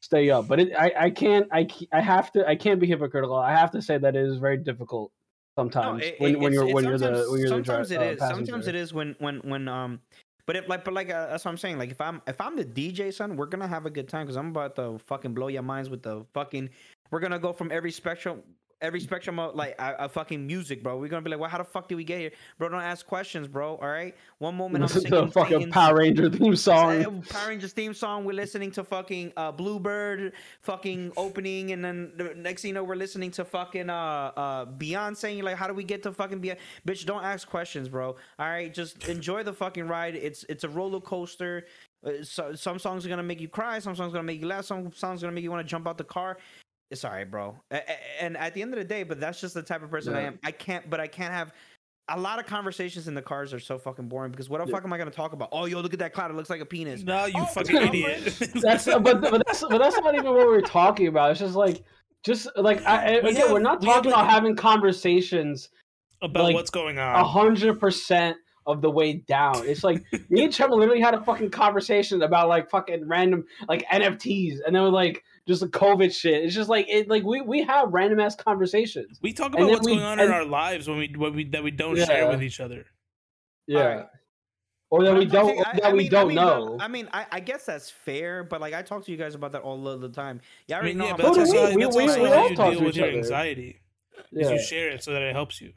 stay 0.00 0.30
up. 0.30 0.48
But 0.48 0.60
it, 0.60 0.72
I 0.78 0.92
I 0.96 1.10
can't 1.10 1.46
I 1.52 1.66
I 1.92 2.00
have 2.00 2.32
to 2.32 2.46
I 2.46 2.56
can't 2.56 2.80
be 2.80 2.86
hypocritical. 2.86 3.36
I 3.36 3.52
have 3.52 3.70
to 3.72 3.82
say 3.82 3.98
that 3.98 4.16
it 4.16 4.24
is 4.24 4.38
very 4.38 4.58
difficult 4.58 5.12
sometimes 5.58 6.02
it- 6.04 6.20
when 6.20 6.34
it- 6.34 6.40
when 6.40 6.52
you're 6.52 6.66
when 6.66 6.84
you're 6.84 6.98
the 6.98 7.26
when 7.30 7.40
you're 7.40 7.50
the 7.50 7.62
dri- 7.62 7.64
sometimes 7.64 7.90
it 7.90 8.00
uh, 8.00 8.04
is 8.04 8.18
sometimes 8.20 8.68
it 8.68 8.74
is 8.74 8.92
when 8.94 9.14
when 9.18 9.38
when 9.40 9.68
um 9.68 10.00
but 10.46 10.56
if 10.56 10.68
like 10.68 10.84
but 10.84 10.94
like 10.94 11.10
uh, 11.10 11.26
that's 11.28 11.44
what 11.44 11.50
i'm 11.50 11.58
saying. 11.58 11.78
Like 11.78 11.90
if 11.90 12.00
i'm 12.00 12.20
if 12.26 12.40
i'm 12.40 12.56
the 12.56 12.64
dj 12.64 13.12
son 13.12 13.36
we're 13.36 13.46
gonna 13.46 13.68
have 13.68 13.86
a 13.86 13.90
good 13.90 14.08
time 14.08 14.26
because 14.26 14.36
i'm 14.36 14.48
about 14.48 14.76
to 14.76 14.98
fucking 15.06 15.34
blow 15.34 15.48
your 15.48 15.62
minds 15.62 15.88
with 15.90 16.02
the 16.02 16.24
fucking 16.34 16.70
we're 17.10 17.20
gonna 17.20 17.38
go 17.38 17.52
from 17.52 17.70
every 17.72 17.90
spectrum 17.90 18.42
every 18.80 19.00
spectrum 19.00 19.38
of 19.38 19.54
like 19.54 19.74
a, 19.78 19.96
a 20.00 20.08
fucking 20.08 20.46
music, 20.46 20.82
bro. 20.82 20.98
We're 20.98 21.08
gonna 21.08 21.22
be 21.22 21.30
like, 21.30 21.40
well, 21.40 21.50
how 21.50 21.58
the 21.58 21.64
fuck 21.64 21.88
did 21.88 21.96
we 21.96 22.04
get 22.04 22.18
here, 22.18 22.30
bro? 22.58 22.68
Don't 22.68 22.80
ask 22.80 23.06
questions, 23.06 23.48
bro. 23.48 23.76
All 23.76 23.88
right. 23.88 24.14
One 24.38 24.56
moment 24.56 24.84
I'm 24.84 24.88
Listen 24.88 25.02
singing 25.02 25.26
the 25.26 25.30
fucking 25.32 25.70
Power 25.70 25.96
Ranger 25.96 26.30
theme 26.30 26.56
song. 26.56 27.22
Power 27.28 27.48
Rangers 27.48 27.72
theme 27.72 27.94
song. 27.94 28.24
We're 28.24 28.32
listening 28.32 28.70
to 28.72 28.84
fucking 28.84 29.32
uh, 29.36 29.52
Bluebird 29.52 30.32
fucking 30.62 31.12
opening, 31.16 31.72
and 31.72 31.84
then 31.84 32.12
the 32.16 32.34
next 32.34 32.62
thing 32.62 32.70
you 32.70 32.74
know, 32.74 32.84
we're 32.84 32.94
listening 32.94 33.30
to 33.32 33.44
fucking 33.44 33.90
uh, 33.90 34.32
uh, 34.36 34.66
Beyonce. 34.66 35.36
You're 35.36 35.44
like, 35.44 35.56
how 35.56 35.66
do 35.66 35.74
we 35.74 35.84
get 35.84 36.02
to 36.04 36.12
fucking 36.12 36.40
Beyonce? 36.40 36.58
Bitch, 36.86 37.04
don't 37.04 37.24
ask 37.24 37.48
questions, 37.48 37.88
bro. 37.88 38.16
All 38.38 38.46
right, 38.46 38.72
just 38.72 39.08
enjoy 39.08 39.42
the 39.42 39.52
fucking 39.52 39.86
ride. 39.88 40.14
It's 40.14 40.44
it's 40.48 40.64
a 40.64 40.68
roller 40.68 41.00
coaster. 41.00 41.66
Uh, 42.04 42.22
so, 42.22 42.54
some 42.54 42.78
songs 42.78 43.06
are 43.06 43.08
gonna 43.08 43.22
make 43.22 43.40
you 43.40 43.48
cry. 43.48 43.78
Some 43.78 43.96
songs 43.96 44.10
are 44.10 44.16
gonna 44.16 44.24
make 44.24 44.40
you 44.40 44.46
laugh. 44.46 44.64
Some 44.64 44.92
songs 44.92 45.22
are 45.22 45.26
gonna 45.26 45.34
make 45.34 45.44
you 45.44 45.50
want 45.50 45.66
to 45.66 45.70
jump 45.70 45.86
out 45.86 45.98
the 45.98 46.04
car. 46.04 46.38
It's 46.90 47.04
alright, 47.04 47.30
bro. 47.30 47.56
A- 47.70 47.76
a- 47.76 48.22
And 48.22 48.36
at 48.36 48.54
the 48.54 48.62
end 48.62 48.72
of 48.72 48.78
the 48.78 48.84
day, 48.84 49.02
but 49.02 49.18
that's 49.20 49.40
just 49.40 49.54
the 49.54 49.62
type 49.62 49.82
of 49.82 49.90
person 49.90 50.14
I 50.14 50.22
am. 50.22 50.38
I 50.44 50.50
can't, 50.50 50.88
but 50.90 51.00
I 51.00 51.06
can't 51.06 51.32
have 51.32 51.52
a 52.10 52.20
lot 52.20 52.38
of 52.38 52.44
conversations 52.46 53.08
in 53.08 53.14
the 53.14 53.22
cars 53.22 53.54
are 53.54 53.58
so 53.60 53.78
fucking 53.78 54.08
boring 54.08 54.30
because 54.30 54.50
what 54.50 54.58
the 54.60 54.66
Yeah. 54.66 54.72
fuck 54.76 54.84
am 54.84 54.92
I 54.92 54.98
gonna 54.98 55.10
talk 55.10 55.32
about? 55.32 55.48
Oh, 55.52 55.64
yo, 55.64 55.80
look 55.80 55.94
at 55.94 55.98
that 56.00 56.12
cloud. 56.12 56.30
It 56.30 56.34
looks 56.34 56.50
like 56.50 56.60
a 56.60 56.66
penis. 56.66 57.02
No, 57.02 57.24
you 57.24 57.34
Oh, 57.40 57.44
fucking 57.46 57.76
idiot. 57.88 58.24
That's 58.54 58.84
but, 58.84 59.02
but 59.02 59.42
that's 59.46 59.62
but 59.62 59.78
that's 59.78 59.96
not 59.98 60.14
even 60.14 60.26
what 60.26 60.46
we're 60.46 60.60
talking 60.60 61.06
about. 61.06 61.30
It's 61.30 61.40
just 61.40 61.54
like 61.54 61.82
just 62.22 62.46
like 62.56 62.84
I, 62.86 63.16
I- 63.18 63.20
We 63.22 63.30
again, 63.30 63.34
have- 63.42 63.50
we're 63.52 63.58
not 63.60 63.80
we 63.80 63.86
have, 63.86 63.96
talking 63.96 64.10
like- 64.12 64.20
about 64.20 64.30
having 64.30 64.54
conversations 64.54 65.70
about 66.22 66.44
like, 66.44 66.54
what's 66.54 66.70
going 66.70 66.98
on. 66.98 67.14
a 67.16 67.18
on. 67.18 67.24
hundred 67.24 67.80
percent 67.80 68.36
of 68.66 68.80
the 68.82 68.90
way 68.90 69.14
down. 69.26 69.56
It's 69.66 69.82
like 69.84 70.02
me 70.30 70.44
and 70.44 70.52
Trevor 70.52 70.74
literally 70.74 71.00
had 71.00 71.14
a 71.14 71.22
fucking 71.24 71.50
conversation 71.50 72.22
about 72.22 72.48
like 72.48 72.70
fucking 72.70 73.06
random 73.08 73.44
like 73.68 73.84
NFTs, 73.88 74.58
and 74.66 74.74
then 74.76 74.82
we're 74.82 74.88
like 74.90 75.22
just 75.46 75.60
the 75.60 75.68
COVID 75.68 76.14
shit. 76.14 76.44
It's 76.44 76.54
just 76.54 76.68
like 76.70 76.86
it 76.88 77.08
like 77.08 77.22
we 77.24 77.40
we 77.40 77.62
have 77.64 77.92
random 77.92 78.20
ass 78.20 78.34
conversations. 78.34 79.18
We 79.22 79.32
talk 79.32 79.52
about 79.54 79.68
what's 79.68 79.86
we- 79.86 79.92
going 79.94 80.04
on 80.04 80.20
in 80.20 80.30
our 80.30 80.44
lives 80.44 80.88
when 80.88 80.98
we 80.98 81.12
when 81.16 81.34
we 81.34 81.44
that 81.50 81.62
we 81.62 81.70
don't 81.70 81.96
share 81.96 82.28
with 82.30 82.42
each 82.42 82.60
other. 82.60 82.86
Yeah. 83.66 83.78
Alright. 83.80 84.06
Or 84.90 85.02
that 85.04 85.14
we 85.16 85.24
don't 85.24 85.46
talking- 85.56 85.64
I- 85.66 85.72
that 85.74 85.84
I 85.86 85.92
we 85.92 85.98
mean- 86.00 86.10
don't 86.10 86.28
mean, 86.28 86.36
know. 86.36 86.76
I 86.80 86.86
mean, 86.88 87.08
I, 87.12 87.26
I 87.32 87.40
guess 87.40 87.64
that's 87.66 87.90
fair, 87.90 88.44
but 88.44 88.60
like 88.60 88.74
I 88.74 88.82
talk 88.82 89.04
to 89.06 89.10
you 89.10 89.16
guys 89.18 89.34
about 89.34 89.52
that 89.52 89.62
all 89.62 89.82
the 89.98 90.08
time. 90.08 90.40
Yeah, 90.68 90.76
I 90.76 90.80
I 90.80 90.84
mean, 90.84 90.98
know. 90.98 91.06
yeah, 91.06 91.16
but 91.16 91.24
that's 91.34 91.38
also, 91.38 91.52
we. 91.52 91.58
how- 91.58 91.74
We- 91.76 91.82
that's 91.84 91.96
we- 91.96 92.02
also 92.04 92.22
we 92.22 92.28
all 92.28 92.48
talk 92.50 92.70
deal 92.70 92.78
to 92.80 92.84
with 92.84 92.88
each 92.94 92.96
your 92.98 93.08
other. 93.08 93.18
anxiety. 93.18 93.80
Is 94.32 94.48
yeah. 94.48 94.50
you 94.52 94.58
share 94.62 94.90
it 94.90 95.02
so 95.02 95.12
that 95.12 95.22
it 95.22 95.32
helps 95.34 95.60
you. 95.60 95.72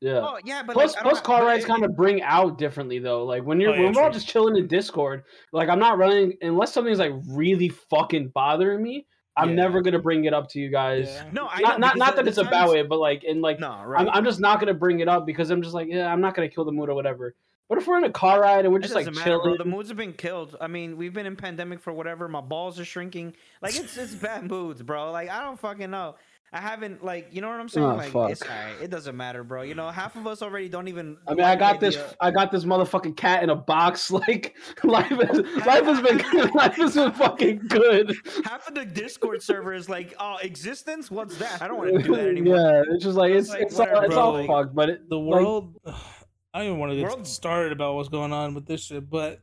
Yeah. 0.00 0.20
Oh 0.22 0.38
yeah, 0.44 0.62
but 0.62 0.72
plus, 0.74 0.94
like, 0.94 1.02
plus 1.02 1.20
car 1.20 1.44
rides 1.44 1.64
kind 1.64 1.84
of 1.84 1.96
bring 1.96 2.22
out 2.22 2.58
differently 2.58 2.98
though. 2.98 3.24
Like 3.24 3.44
when 3.44 3.60
you're 3.60 3.70
Oh, 3.70 3.74
yeah, 3.74 3.82
when 3.84 3.92
we're 3.92 4.02
all 4.02 4.10
just 4.10 4.28
chilling 4.28 4.56
in 4.56 4.66
Discord, 4.66 5.24
like 5.52 5.68
I'm 5.68 5.78
not 5.78 5.98
running 5.98 6.34
unless 6.42 6.72
something's 6.72 6.98
like 6.98 7.12
really 7.28 7.68
fucking 7.68 8.28
bothering 8.28 8.82
me. 8.82 9.06
I'm 9.36 9.50
Yeah. 9.50 9.54
never 9.56 9.80
gonna 9.80 9.98
bring 10.00 10.24
it 10.24 10.34
up 10.34 10.48
to 10.50 10.58
you 10.58 10.70
guys. 10.70 11.08
Yeah. 11.08 11.24
No, 11.32 11.48
I 11.50 11.60
not 11.60 11.80
not, 11.80 11.96
not 11.96 12.16
that 12.16 12.24
the 12.24 12.28
it's 12.30 12.38
about 12.38 12.66
times- 12.66 12.74
it, 12.74 12.88
but 12.88 12.98
like 12.98 13.24
in 13.24 13.40
like 13.40 13.60
No, 13.60 13.82
right. 13.84 14.00
I'm, 14.00 14.08
I'm 14.08 14.24
just 14.24 14.40
not 14.40 14.58
gonna 14.60 14.74
bring 14.74 15.00
it 15.00 15.08
up 15.08 15.24
because 15.26 15.50
I'm 15.50 15.62
just 15.62 15.74
like 15.74 15.88
yeah, 15.88 16.12
I'm 16.12 16.20
not 16.20 16.34
gonna 16.34 16.48
kill 16.48 16.64
the 16.64 16.72
mood 16.72 16.88
or 16.88 16.94
whatever. 16.94 17.34
But 17.68 17.78
if 17.78 17.86
we're 17.86 17.98
in 17.98 18.04
a 18.04 18.10
car 18.10 18.40
ride 18.40 18.64
and 18.64 18.72
we're 18.72 18.80
It 18.80 18.82
just 18.82 18.96
like 18.96 19.06
doesn't 19.06 19.20
matter, 19.20 19.36
bro. 19.36 19.44
chilling, 19.44 19.58
The 19.58 19.64
moods 19.64 19.90
have 19.90 19.96
been 19.96 20.12
killed. 20.12 20.56
I 20.60 20.66
mean, 20.66 20.96
we've 20.96 21.12
been 21.14 21.26
in 21.26 21.36
pandemic 21.36 21.78
for 21.78 21.92
whatever. 21.92 22.26
My 22.26 22.40
balls 22.40 22.80
are 22.80 22.84
shrinking. 22.84 23.34
Like 23.62 23.76
it's 23.78 23.96
it's 23.96 24.12
bad 24.16 24.50
moods, 24.50 24.82
bro. 24.82 25.12
Like 25.12 25.30
I 25.30 25.40
don't 25.44 25.58
fucking 25.60 25.88
know. 25.90 26.16
I 26.52 26.58
haven't 26.60 27.04
like 27.04 27.28
you 27.30 27.40
know 27.40 27.48
what 27.48 27.60
I'm 27.60 27.68
saying. 27.68 27.86
Oh, 27.86 27.94
like 27.94 28.10
fuck. 28.10 28.30
it's 28.30 28.42
alright. 28.42 28.74
It 28.82 28.90
doesn't 28.90 29.16
matter, 29.16 29.44
bro. 29.44 29.62
You 29.62 29.76
know, 29.76 29.88
half 29.88 30.16
of 30.16 30.26
us 30.26 30.42
already 30.42 30.68
don't 30.68 30.88
even. 30.88 31.16
I 31.28 31.34
mean, 31.34 31.44
I 31.44 31.50
like 31.50 31.58
the 31.58 31.64
got 31.64 31.80
this. 31.80 31.96
idea- 31.96 32.14
I 32.20 32.30
got 32.32 32.50
this 32.50 32.64
motherfucking 32.64 33.16
cat 33.16 33.42
in 33.44 33.50
a 33.50 33.54
box. 33.56 34.10
Like 34.20 34.56
life, 34.82 35.12
is, 35.12 35.38
life 35.64 35.84
has 35.84 36.00
been 36.00 36.50
life 36.54 36.74
has 36.74 36.94
been 36.94 37.12
fucking 37.12 37.58
good. 37.68 38.16
Half 38.44 38.66
of 38.66 38.74
the 38.74 38.84
Discord 38.84 39.42
server 39.42 39.72
is 39.74 39.88
like, 39.88 40.12
oh, 40.18 40.38
existence. 40.42 41.08
What's 41.10 41.36
that? 41.38 41.62
I 41.62 41.68
don't 41.68 41.78
want 41.78 41.94
to 41.94 42.02
do 42.02 42.16
that 42.16 42.28
anymore. 42.28 42.56
yeah, 42.56 42.82
it's 42.94 43.04
just 43.04 43.16
like 43.16 43.30
it's 43.32 43.52
It's 43.54 43.54
like, 43.54 43.62
it's 43.62 43.78
all 43.78 43.86
whatever, 43.86 44.06
it's 44.06 44.16
all 44.16 44.32
bro. 44.44 44.46
fucked. 44.64 44.74
But 44.74 44.88
it, 44.90 45.08
The 45.08 45.16
like, 45.18 45.40
world. 45.40 45.76
I 45.86 46.58
don't 46.58 46.66
even 46.66 46.78
want 46.80 46.90
to 46.90 46.96
get 46.96 47.04
World- 47.04 47.26
started 47.28 47.70
about 47.70 47.94
what's 47.94 48.08
going 48.08 48.32
on 48.32 48.54
with 48.54 48.66
this 48.66 48.84
shit, 48.86 49.08
but 49.08 49.38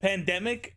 pandemic, 0.00 0.76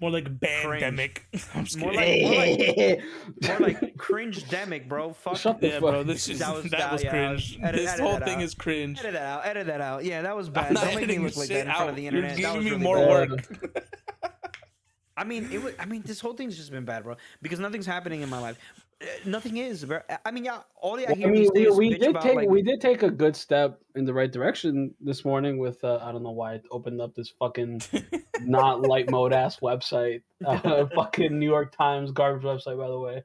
more 0.00 0.10
like 0.10 0.40
pandemic. 0.40 1.26
I'm 1.54 1.64
just 1.64 1.78
More 1.78 1.92
kidding. 1.92 2.76
like- 2.86 3.00
More 3.48 3.58
like 3.68 3.96
cringe 3.98 4.44
demic, 4.44 4.88
bro. 4.88 5.12
Fuck. 5.12 5.36
Shut 5.36 5.60
the 5.60 5.66
yeah, 5.68 5.72
fuck. 5.74 5.80
bro, 5.80 6.02
this 6.02 6.28
is 6.28 6.38
That 6.38 6.46
that 6.46 6.54
was- 6.54 6.62
was, 6.64 6.70
that- 6.72 7.04
yeah, 7.04 7.10
cringe. 7.10 7.58
edit- 7.62 7.80
this 7.80 7.90
edit 7.92 8.04
whole 8.04 8.18
thing 8.20 8.36
out. 8.38 8.42
is 8.42 8.54
cringe. 8.54 8.98
Edit 9.00 9.12
that 9.14 9.22
out. 9.22 9.46
Edit 9.46 9.66
that 9.66 9.80
out. 9.80 10.04
Yeah, 10.04 10.22
that 10.22 10.36
was 10.36 10.48
I'm 10.48 10.52
bad. 10.54 10.72
not 10.74 10.84
Don't 10.84 10.94
make 10.96 11.06
me 11.08 11.18
look 11.18 11.36
like 11.36 11.48
that 11.48 11.54
shit 11.54 11.66
in 11.66 11.72
front 11.72 11.80
out. 11.82 11.88
of 11.90 11.96
the 11.96 12.06
internet. 12.06 12.38
You're 12.38 12.48
internet. 12.50 12.64
That 12.64 12.70
giving 12.70 12.80
was 12.82 12.88
me 12.88 12.94
really 12.94 13.06
more 13.08 13.26
bad. 13.26 13.62
work. 13.72 13.90
I 15.16 15.24
mean, 15.24 15.48
it 15.52 15.62
was. 15.62 15.74
I 15.78 15.84
mean, 15.84 16.02
this 16.04 16.18
whole 16.20 16.32
thing's 16.32 16.56
just 16.56 16.70
been 16.70 16.84
bad, 16.86 17.02
bro. 17.04 17.16
Because 17.42 17.58
nothing's 17.60 17.84
happening 17.86 18.22
in 18.22 18.28
my 18.30 18.38
life. 18.40 18.56
Nothing 19.24 19.56
is, 19.56 19.84
bro. 19.84 20.00
I 20.26 20.30
mean, 20.30 20.44
yeah. 20.44 20.60
All 20.76 20.98
I 20.98 21.04
Well, 21.04 21.12
I 21.12 21.14
mean, 21.14 21.48
we, 21.54 21.70
we 21.70 21.90
did 21.90 22.10
about, 22.10 22.22
take 22.22 22.36
like, 22.36 22.48
we 22.48 22.62
did 22.62 22.80
take 22.82 23.02
a 23.02 23.10
good 23.10 23.34
step 23.34 23.80
in 23.94 24.04
the 24.04 24.12
right 24.12 24.30
direction 24.30 24.94
this 25.00 25.24
morning 25.24 25.58
with 25.58 25.82
uh, 25.82 26.00
I 26.02 26.12
don't 26.12 26.22
know 26.22 26.32
why 26.32 26.54
I 26.54 26.60
opened 26.70 27.00
up 27.00 27.14
this 27.14 27.30
fucking 27.38 27.80
not 28.42 28.82
light 28.82 29.10
mode 29.10 29.32
ass 29.32 29.60
website, 29.60 30.22
uh, 30.46 30.86
fucking 30.94 31.38
New 31.38 31.48
York 31.48 31.74
Times 31.74 32.12
garbage 32.12 32.44
website 32.44 32.78
by 32.78 32.88
the 32.88 32.98
way. 32.98 33.24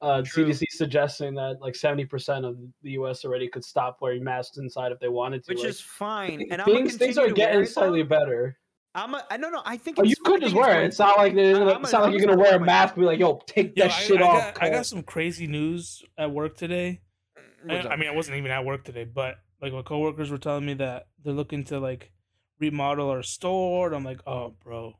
Uh, 0.00 0.22
CDC 0.22 0.62
suggesting 0.70 1.34
that 1.34 1.60
like 1.60 1.74
seventy 1.74 2.04
percent 2.04 2.44
of 2.44 2.56
the 2.82 2.92
U.S. 2.92 3.24
already 3.24 3.48
could 3.48 3.64
stop 3.64 3.98
wearing 4.00 4.22
masks 4.22 4.58
inside 4.58 4.92
if 4.92 5.00
they 5.00 5.08
wanted 5.08 5.42
to. 5.44 5.50
which 5.50 5.58
like, 5.58 5.68
is 5.68 5.80
fine. 5.80 6.46
And 6.52 6.62
I'm 6.62 6.66
things 6.66 6.96
things 6.96 7.18
are 7.18 7.30
getting 7.30 7.64
slightly 7.64 8.04
better. 8.04 8.56
I'm 8.94 9.14
a, 9.14 9.24
I 9.30 9.36
no 9.36 9.50
no. 9.50 9.62
I 9.64 9.76
think 9.76 9.98
Oh, 9.98 10.02
you 10.02 10.12
it's- 10.12 10.22
I 10.24 10.28
could 10.30 10.40
just 10.42 10.54
wear 10.54 10.82
it. 10.82 10.86
It's 10.86 10.98
not 10.98 11.18
like 11.18 11.34
they're 11.34 11.54
I- 11.54 11.58
gonna, 11.58 11.72
I'm 11.74 11.82
it's 11.82 11.90
a- 11.92 11.96
not 11.96 12.02
like 12.02 12.06
I'm 12.08 12.12
you're 12.14 12.20
gonna 12.26 12.36
gonna 12.36 12.48
wear 12.50 12.56
a 12.56 12.64
mask. 12.64 12.94
And 12.96 13.02
be 13.02 13.06
like, 13.06 13.18
yo, 13.20 13.40
take 13.46 13.76
Yo, 13.76 13.84
that 13.84 13.92
I, 13.92 13.94
shit 14.00 14.20
I 14.22 14.24
off. 14.24 14.54
got, 14.54 14.62
I 14.62 14.70
got 14.70 14.86
some 14.86 15.02
crazy 15.02 15.46
news 15.46 16.02
at 16.16 16.30
work 16.30 16.56
today. 16.56 17.00
I, 17.68 17.78
I 17.80 17.96
mean, 17.96 18.08
I 18.08 18.12
wasn't 18.14 18.36
even 18.38 18.50
at 18.50 18.64
work 18.64 18.84
today, 18.84 19.04
but 19.04 19.36
like 19.60 19.72
my 19.72 19.82
coworkers 19.82 20.30
were 20.30 20.38
telling 20.38 20.64
me 20.64 20.74
that 20.74 21.08
they're 21.22 21.32
looking 21.34 21.64
to 21.64 21.78
like 21.80 22.12
remodel 22.60 23.10
our 23.10 23.22
store. 23.22 23.88
And 23.88 23.96
I'm 23.96 24.04
like, 24.04 24.20
oh, 24.26 24.54
bro, 24.64 24.94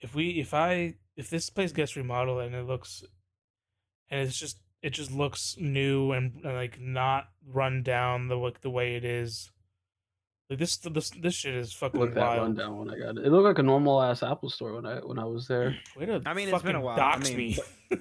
if 0.00 0.14
we, 0.14 0.30
if 0.40 0.54
I, 0.54 0.94
if 1.16 1.28
this 1.30 1.50
place 1.50 1.72
gets 1.72 1.96
remodeled 1.96 2.42
and 2.42 2.54
it 2.54 2.64
looks, 2.66 3.02
and 4.10 4.20
it's 4.20 4.38
just, 4.38 4.58
it 4.82 4.90
just 4.90 5.10
looks 5.10 5.56
new 5.58 6.12
and, 6.12 6.34
and 6.44 6.54
like 6.54 6.80
not 6.80 7.28
run 7.44 7.82
down 7.82 8.28
the 8.28 8.36
like 8.36 8.60
the 8.60 8.70
way 8.70 8.94
it 8.94 9.04
is. 9.04 9.50
Like 10.50 10.58
this, 10.58 10.76
this, 10.78 11.10
this 11.10 11.34
shit 11.34 11.54
is 11.54 11.74
fucking 11.74 12.00
Look 12.00 12.14
that 12.14 12.20
wild. 12.20 12.40
rundown 12.40 12.78
when 12.78 12.90
I 12.90 12.98
got 12.98 13.18
it. 13.18 13.26
It 13.26 13.30
looked 13.30 13.44
like 13.44 13.58
a 13.58 13.62
normal 13.62 14.00
ass 14.02 14.22
Apple 14.22 14.48
store 14.48 14.72
when 14.74 14.86
I 14.86 14.96
when 15.00 15.18
I 15.18 15.24
was 15.24 15.46
there. 15.46 15.76
Way 15.94 16.06
to 16.06 16.22
I 16.24 16.32
mean, 16.32 16.48
it's 16.48 16.62
been 16.62 16.76
a 16.76 16.78
fucking 16.78 16.80
while. 16.80 16.94
I 16.94 17.12
Dox 17.16 17.28
mean, 17.28 17.36
me. 17.36 17.58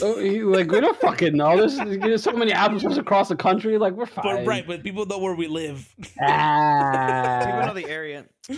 Oh, 0.00 0.18
you, 0.18 0.50
like 0.52 0.70
we 0.70 0.80
don't 0.80 0.98
fucking 1.00 1.36
know. 1.36 1.56
There's, 1.56 1.76
there's 1.76 2.22
so 2.22 2.32
many 2.32 2.52
Apple 2.52 2.78
stores 2.78 2.98
across 2.98 3.28
the 3.28 3.36
country. 3.36 3.78
Like 3.78 3.94
we're 3.94 4.06
fine. 4.06 4.22
but 4.24 4.46
right, 4.46 4.66
but 4.66 4.82
people 4.82 5.06
know 5.06 5.18
where 5.18 5.34
we 5.34 5.48
live. 5.48 5.92
Ah. 6.20 7.40
People 7.44 7.66
know 7.66 7.74
the 7.74 7.88
area. 7.88 8.24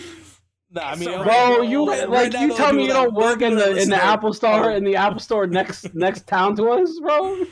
Nah, 0.73 0.81
I 0.91 0.95
mean, 0.95 1.03
So, 1.09 1.15
okay, 1.21 1.23
Bro, 1.55 1.61
you 1.63 1.85
right- 1.87 2.09
like 2.09 2.33
right 2.33 2.41
you 2.41 2.55
tell 2.55 2.71
me 2.73 2.85
you 2.87 2.93
don't 2.93 3.13
work 3.13 3.41
in 3.41 3.55
the 3.55 3.75
in 3.75 3.89
the 3.89 4.01
Apple 4.01 4.33
store 4.33 4.71
in 4.71 4.83
the 4.85 4.95
Apple 4.95 5.19
store 5.19 5.45
next 5.47 5.93
next 6.05 6.27
town 6.27 6.55
to 6.55 6.69
us, 6.71 6.97
bro. 7.01 7.43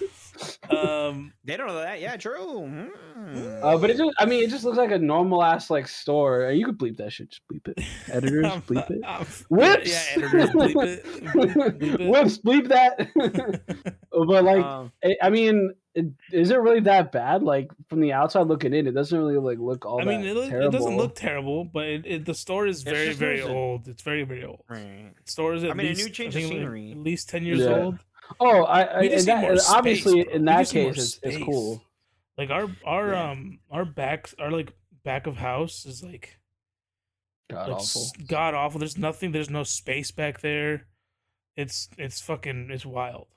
Um, 0.69 1.33
They 1.43 1.57
don't 1.57 1.67
know 1.67 1.75
that. 1.81 1.99
Yeah, 1.99 2.15
true. 2.15 2.65
Hmm. 2.65 3.59
Uh, 3.61 3.77
but 3.77 3.89
it 3.89 3.97
just 3.97 4.11
I 4.19 4.25
mean 4.25 4.41
it 4.43 4.49
just 4.49 4.63
looks 4.63 4.77
like 4.77 4.91
a 4.91 4.97
normal 4.97 5.43
ass 5.43 5.69
like 5.69 5.87
store. 5.89 6.49
You 6.51 6.65
could 6.65 6.77
bleep 6.77 6.95
that 6.97 7.11
shit. 7.11 7.29
Just 7.29 7.41
bleep 7.51 7.67
it. 7.67 7.83
Editors, 8.09 8.45
bleep 8.45 8.89
it. 8.89 9.01
I'm- 9.05 9.25
Whips. 9.49 9.89
Yeah, 9.91 10.23
editors, 10.23 10.49
bleep 10.51 10.83
it. 10.87 11.05
Bleep 11.25 11.99
it. 11.99 12.09
Whips, 12.09 12.37
bleep 12.37 12.69
that. 12.69 13.09
but 14.11 14.43
like 14.45 14.63
Um, 14.63 14.93
I 15.03 15.15
I 15.23 15.29
mean, 15.29 15.73
it, 15.95 16.05
is 16.31 16.51
it 16.51 16.59
really 16.59 16.79
that 16.81 17.11
bad? 17.11 17.41
Like 17.43 17.71
from 17.89 17.99
the 17.99 18.13
outside 18.13 18.47
looking 18.47 18.73
in, 18.73 18.87
it 18.87 18.91
doesn't 18.91 19.17
really 19.17 19.37
like 19.37 19.59
look 19.59 19.85
all 19.85 20.01
I 20.01 20.05
that 20.05 20.09
mean, 20.09 20.25
it, 20.25 20.35
look, 20.35 20.51
it 20.51 20.71
doesn't 20.71 20.97
look 20.97 21.15
terrible, 21.15 21.65
but 21.65 21.85
it, 21.85 22.05
it, 22.05 22.25
the 22.25 22.33
store 22.35 22.67
is 22.67 22.81
It's 22.81 22.83
very, 22.89 23.13
very 23.13 23.41
losing. 23.41 23.55
old. 23.55 23.87
It's 23.87 24.01
very, 24.03 24.23
very 24.23 24.43
old. 24.45 24.63
right. 24.69 25.11
The 25.25 25.31
store 25.31 25.53
is 25.55 25.63
at 25.63 25.71
I 25.71 25.73
mean, 25.73 25.87
a 25.87 25.89
least 25.89 26.05
new 26.05 26.11
change 26.13 26.35
of 26.35 26.41
think, 26.43 26.53
like, 26.53 26.91
at 26.91 26.97
least 26.97 27.29
ten 27.29 27.43
years 27.43 27.59
Yeah. 27.59 27.75
old. 27.75 27.99
Oh, 28.39 28.63
I, 28.63 28.81
I 28.83 28.99
We 29.01 29.09
just 29.09 29.25
that, 29.25 29.41
more 29.41 29.57
space, 29.57 29.69
obviously 29.73 30.23
bro. 30.23 30.33
in 30.33 30.45
that 30.45 30.59
just 30.59 30.75
need 30.75 30.83
more 30.83 30.93
case, 30.93 31.19
it's, 31.23 31.35
it's 31.35 31.43
cool. 31.45 31.83
Like 32.37 32.49
our 32.51 32.69
our 32.85 33.09
Yeah. 33.11 33.31
um 33.31 33.59
our 33.71 33.83
back 33.85 34.29
our 34.39 34.51
like 34.51 34.71
back 35.03 35.25
of 35.27 35.35
house 35.37 35.85
is 35.85 36.03
like 36.03 36.37
God 37.49 37.67
like, 37.69 37.77
awful. 37.81 38.05
god 38.27 38.53
awful. 38.53 38.79
There's 38.79 38.97
nothing. 38.97 39.31
There's 39.31 39.49
no 39.49 39.63
space 39.63 40.11
back 40.11 40.41
there. 40.41 40.85
It's 41.57 41.89
it's 41.97 42.21
fucking 42.21 42.69
it's 42.71 42.85
wild. 42.85 43.27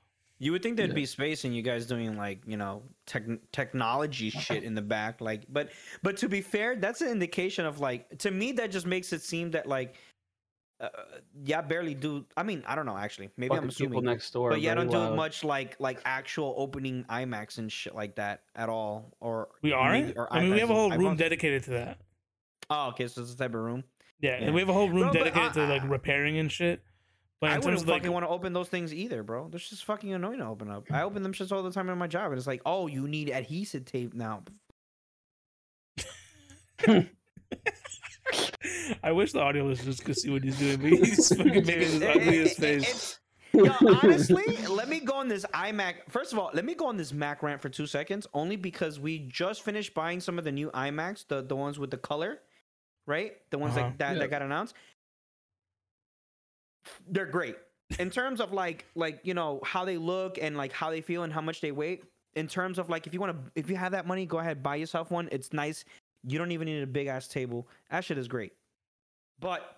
You 0.43 0.51
would 0.51 0.61
think 0.65 0.77
there'd 0.77 0.91
Yeah. 0.91 0.95
be 0.97 1.07
space 1.07 1.45
and 1.45 1.55
you 1.55 1.63
guys 1.63 1.87
doing 1.87 2.17
like 2.17 2.43
you 2.49 2.57
know 2.57 2.83
tech 3.07 3.23
technology 3.53 4.29
shit 4.31 4.65
in 4.65 4.75
the 4.75 4.83
back, 4.83 5.21
like. 5.21 5.45
But 5.49 5.71
but 6.03 6.17
to 6.17 6.29
be 6.29 6.41
fair, 6.41 6.75
that's 6.75 7.01
an 7.01 7.11
indication 7.11 7.65
of 7.65 7.79
like 7.79 8.19
to 8.19 8.31
me 8.33 8.51
that 8.59 8.73
just 8.73 8.85
makes 8.85 9.13
it 9.13 9.23
seem 9.23 9.53
that 9.53 9.67
like, 9.69 9.95
uh, 10.81 10.89
yeah, 11.45 11.61
barely 11.61 11.95
do. 11.95 12.27
I 12.37 12.43
mean, 12.43 12.65
I 12.67 12.75
don't 12.75 12.87
know 12.87 12.99
actually. 12.99 13.31
Maybe 13.37 13.55
I'm 13.55 13.69
Fucking 13.69 13.87
people 13.87 13.99
assuming, 13.99 14.05
next 14.05 14.33
door. 14.33 14.51
but 14.51 14.61
yeah, 14.61 14.73
I 14.73 14.75
don't 14.75 14.91
do 14.91 15.15
much 15.15 15.45
like 15.45 15.77
like 15.79 16.01
actual 16.05 16.55
opening 16.59 17.05
iMacs 17.09 17.59
and 17.59 17.71
shit 17.71 17.95
like 17.95 18.17
that 18.17 18.43
at 18.57 18.69
all. 18.69 19.17
Or 19.21 19.49
We 19.63 19.73
aren't. 19.73 20.17
or 20.17 20.27
I 20.33 20.41
mean, 20.41 20.55
we 20.55 20.59
have 20.59 20.71
a 20.71 20.75
whole 20.75 20.91
room 20.91 21.15
dedicated 21.15 21.63
to 21.65 21.71
that. 21.71 21.99
Oh, 22.69 22.89
okay, 22.89 23.07
so 23.07 23.23
it's 23.23 23.33
the 23.33 23.45
type 23.45 23.55
of 23.55 23.61
room. 23.61 23.85
Yeah, 24.19 24.41
Yeah. 24.41 24.51
we 24.51 24.59
have 24.61 24.69
a 24.69 24.73
whole 24.73 24.89
room 24.89 25.03
Bro, 25.03 25.13
but 25.13 25.19
dedicated 25.35 25.53
to 25.53 25.67
like 25.67 25.89
repairing 25.89 26.39
and 26.39 26.51
shit. 26.51 26.83
But 27.43 27.51
I 27.51 27.55
in 27.57 27.59
wouldn't 27.59 27.73
terms 27.73 27.83
of 27.83 27.89
like, 27.89 28.03
fucking 28.03 28.13
want 28.13 28.25
to 28.25 28.29
open 28.31 28.53
those 28.53 28.69
things 28.69 28.95
either, 28.95 29.23
bro. 29.25 29.49
They're 29.49 29.59
just 29.59 29.85
fucking 29.85 30.15
annoying 30.15 30.39
to 30.39 30.47
open 30.47 30.71
up. 30.71 30.85
I 30.93 31.03
open 31.09 31.25
them 31.25 31.33
shits 31.33 31.51
all 31.51 31.63
the 31.65 31.73
time 31.73 31.91
in 31.91 31.99
my 31.99 32.07
job, 32.07 32.31
and 32.31 32.39
it's 32.39 32.47
like, 32.47 32.63
oh, 32.65 32.87
you 32.87 33.09
need 33.09 33.31
adhesive 33.31 33.85
tape 33.85 34.15
now. 34.15 34.45
I 39.03 39.13
wish 39.13 39.33
the 39.33 39.41
audio 39.41 39.65
listeners 39.65 40.01
could 40.01 40.17
see 40.17 40.31
what 40.31 40.43
he's 40.45 40.59
doing, 40.59 40.77
but 40.81 40.91
he's 41.07 41.29
fucking 41.37 41.53
making 41.67 41.81
his 41.81 42.03
ugliest 42.03 42.59
face. 42.59 42.83
it's- 42.83 43.19
Yo, 43.55 43.67
honestly, 44.03 44.57
let 44.69 44.89
me 44.89 44.99
go 44.99 45.13
on 45.13 45.29
this 45.29 45.45
iMac. 45.53 45.97
First 46.09 46.33
of 46.33 46.39
all, 46.39 46.51
let 46.55 46.65
me 46.65 46.75
go 46.75 46.87
on 46.87 46.97
this 46.97 47.13
Mac 47.13 47.43
rant 47.43 47.61
for 47.61 47.69
two 47.69 47.87
seconds, 47.87 48.27
only 48.33 48.57
because 48.57 48.99
we 48.99 49.19
just 49.19 49.63
finished 49.63 49.93
buying 49.93 50.21
some 50.21 50.39
of 50.39 50.45
the 50.45 50.53
new 50.53 50.71
iMacs, 50.71 51.27
the 51.29 51.43
the 51.43 51.55
ones 51.55 51.79
with 51.79 51.91
the 51.91 51.99
color, 51.99 52.39
right? 53.07 53.33
The 53.51 53.59
ones 53.59 53.77
Uh-huh. 53.77 53.89
that, 53.91 53.99
that 53.99 54.13
Yeah. 54.15 54.19
that 54.21 54.31
got 54.31 54.41
announced. 54.41 54.75
They're 57.09 57.27
great 57.27 57.57
in 57.99 58.11
terms 58.11 58.41
of 58.41 58.53
like 58.53 58.87
like 58.95 59.21
you 59.23 59.35
know 59.35 59.61
how 59.65 59.85
they 59.85 59.97
look 59.97 60.39
and 60.41 60.57
like 60.57 60.73
how 60.73 60.91
they 60.91 61.01
feel 61.01 61.23
and 61.23 61.33
how 61.33 61.41
much 61.41 61.61
they 61.61 61.73
weigh. 61.73 62.01
In 62.35 62.49
terms 62.49 62.79
of 62.79 62.89
like 62.89 63.07
if 63.07 63.13
you 63.13 63.21
want 63.21 63.33
to 63.33 63.53
if 63.55 63.69
you 63.69 63.77
have 63.77 63.93
that 63.93 64.07
money, 64.07 64.27
go 64.27 64.39
ahead 64.39 64.63
buy 64.63 64.77
yourself 64.77 65.11
one. 65.11 65.29
It's 65.33 65.53
nice. 65.53 65.85
You 66.25 66.39
don't 66.39 66.53
even 66.53 66.67
need 66.67 66.83
a 66.83 66.87
big 66.87 67.09
ass 67.09 67.29
table. 67.29 67.69
That 67.91 68.05
shit 68.05 68.19
is 68.19 68.29
great. 68.29 68.53
But 69.41 69.77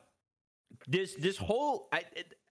this 0.86 1.14
this 1.14 1.36
whole 1.36 1.88
I, 1.92 2.04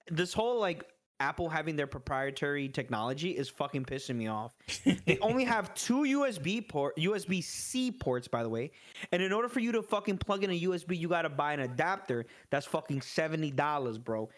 this 0.10 0.34
whole 0.34 0.60
like 0.60 0.86
Apple 1.20 1.48
having 1.50 1.76
their 1.76 1.88
proprietary 1.88 2.68
technology 2.68 3.32
is 3.32 3.48
fucking 3.50 3.86
pissing 3.86 4.16
me 4.16 4.28
off. 4.28 4.54
they 5.06 5.18
only 5.22 5.44
have 5.44 5.74
two 5.74 6.00
USB 6.04 6.68
port 6.68 6.96
USB 6.98 7.44
C 7.44 7.92
ports 7.92 8.28
by 8.28 8.44
the 8.44 8.50
way. 8.50 8.72
And 9.12 9.22
in 9.22 9.32
order 9.32 9.48
for 9.48 9.60
you 9.60 9.72
to 9.74 9.82
fucking 9.82 10.18
plug 10.18 10.44
in 10.44 10.50
a 10.50 10.60
USB, 10.62 10.98
you 10.98 11.08
got 11.08 11.22
to 11.24 11.30
buy 11.30 11.54
an 11.54 11.62
adapter 11.62 12.26
that's 12.50 12.66
fucking 12.66 13.00
$70, 13.00 14.04
bro. 14.04 14.30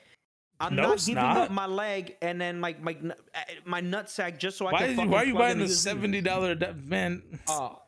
I'm 0.60 0.76
No, 0.76 0.84
not 0.90 1.00
giving 1.00 1.16
not. 1.16 1.38
up 1.38 1.52
my 1.52 1.66
leg 1.66 2.16
and 2.22 2.40
then 2.40 2.60
my 2.60 2.76
my 2.80 2.96
uh, 3.04 3.40
my 3.66 3.82
nutsack 3.82 4.38
just 4.38 4.58
so 4.58 4.68
I 4.68 4.72
can 4.78 4.96
fucking 4.96 5.12
why 5.12 5.24
are 5.24 5.26
you 5.26 5.36
buying 5.36 5.60
the 5.60 5.68
seventy 5.68 6.22
dollar 6.22 6.52
adapter, 6.52 6.80
man? 6.86 7.24
Oh. 7.50 7.82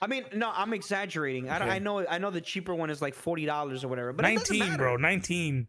I 0.00 0.06
mean, 0.08 0.24
no, 0.34 0.50
I'm 0.54 0.72
exaggerating. 0.72 1.48
I, 1.48 1.56
Okay. 1.60 1.70
I 1.70 1.78
know, 1.78 2.04
I 2.06 2.18
know 2.18 2.30
the 2.30 2.40
cheaper 2.40 2.74
one 2.74 2.90
is 2.90 3.00
like 3.02 3.14
forty 3.14 3.44
dollars 3.44 3.82
or 3.82 3.88
whatever. 3.88 4.12
But 4.12 4.22
Nineteen, 4.22 4.76
bro, 4.76 4.96
nineteen. 4.96 5.66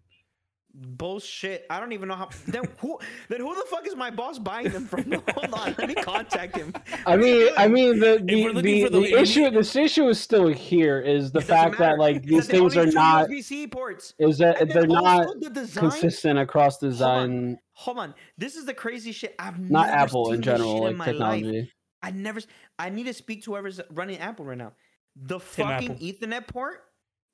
Bullshit. 0.75 1.65
I 1.69 1.79
don't 1.79 1.91
even 1.91 2.07
know 2.09 2.15
how. 2.15 2.29
Then 2.47 2.63
who? 2.79 2.97
Then 3.29 3.41
who 3.41 3.53
the 3.53 3.65
fuck 3.69 3.85
is 3.85 3.95
my 3.95 4.09
boss 4.09 4.39
buying 4.39 4.69
them 4.69 4.87
from? 4.87 5.03
Hold 5.35 5.53
on, 5.53 5.75
let 5.77 5.87
me 5.87 5.93
contact 5.93 6.57
him. 6.57 6.73
I 7.05 7.15
mean, 7.15 7.49
I 7.57 7.67
mean, 7.67 7.99
the 7.99 8.19
the, 8.23 8.47
the, 8.53 8.61
the- 8.85 8.89
the 8.89 9.19
issue 9.19 9.49
this 9.51 9.75
issue 9.75 10.07
is 10.07 10.19
still 10.19 10.47
here 10.47 10.99
is 10.99 11.31
the 11.31 11.39
It 11.39 11.47
doesn't 11.47 11.55
fact 11.73 11.77
that 11.77 11.99
like 11.99 12.23
because 12.23 12.47
these 12.47 12.47
they 12.47 12.57
things 12.59 12.75
are 12.77 12.87
not 12.87 13.29
USB-C 13.29 13.67
ports. 13.67 14.15
is 14.17 14.39
that 14.39 14.61
And 14.61 14.71
they're 14.71 14.87
not 14.87 15.27
also 15.27 15.39
the 15.39 15.49
design. 15.51 15.89
consistent 15.91 16.39
across 16.39 16.81
on. 16.81 16.89
design. 16.89 17.59
Hold 17.73 17.99
on, 17.99 18.13
this 18.39 18.55
is 18.55 18.65
the 18.65 18.73
crazy 18.73 19.11
shit. 19.11 19.35
I've 19.37 19.59
Not 19.59 19.87
never 19.87 19.97
Apple 19.99 20.25
seen 20.25 20.35
in 20.35 20.41
general, 20.41 20.77
in 20.77 20.83
like 20.83 20.95
my 20.95 21.05
technology. 21.05 21.59
Life. 21.61 21.69
I 22.01 22.11
never. 22.11 22.39
I 22.79 22.89
need 22.89 23.05
to 23.05 23.13
speak 23.13 23.43
to 23.43 23.51
whoever's 23.51 23.79
running 23.91 24.17
Apple 24.17 24.45
right 24.45 24.57
now. 24.57 24.73
The 25.15 25.37
Tim 25.37 25.67
fucking 25.67 25.91
Apple. 25.91 26.05
Ethernet 26.07 26.47
port 26.47 26.81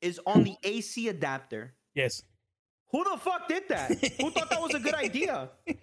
is 0.02 0.20
on 0.26 0.44
the 0.44 0.56
AC 0.64 1.08
adapter. 1.08 1.74
Yes. 1.96 2.22
Who 2.92 3.04
the 3.04 3.18
fuck 3.20 3.48
did 3.48 3.64
that? 3.70 3.92
Who 4.20 4.32
thought 4.32 4.50
that 4.50 4.62
was 4.62 4.74
a 4.74 4.80
good 4.80 4.96
idea? 4.96 5.50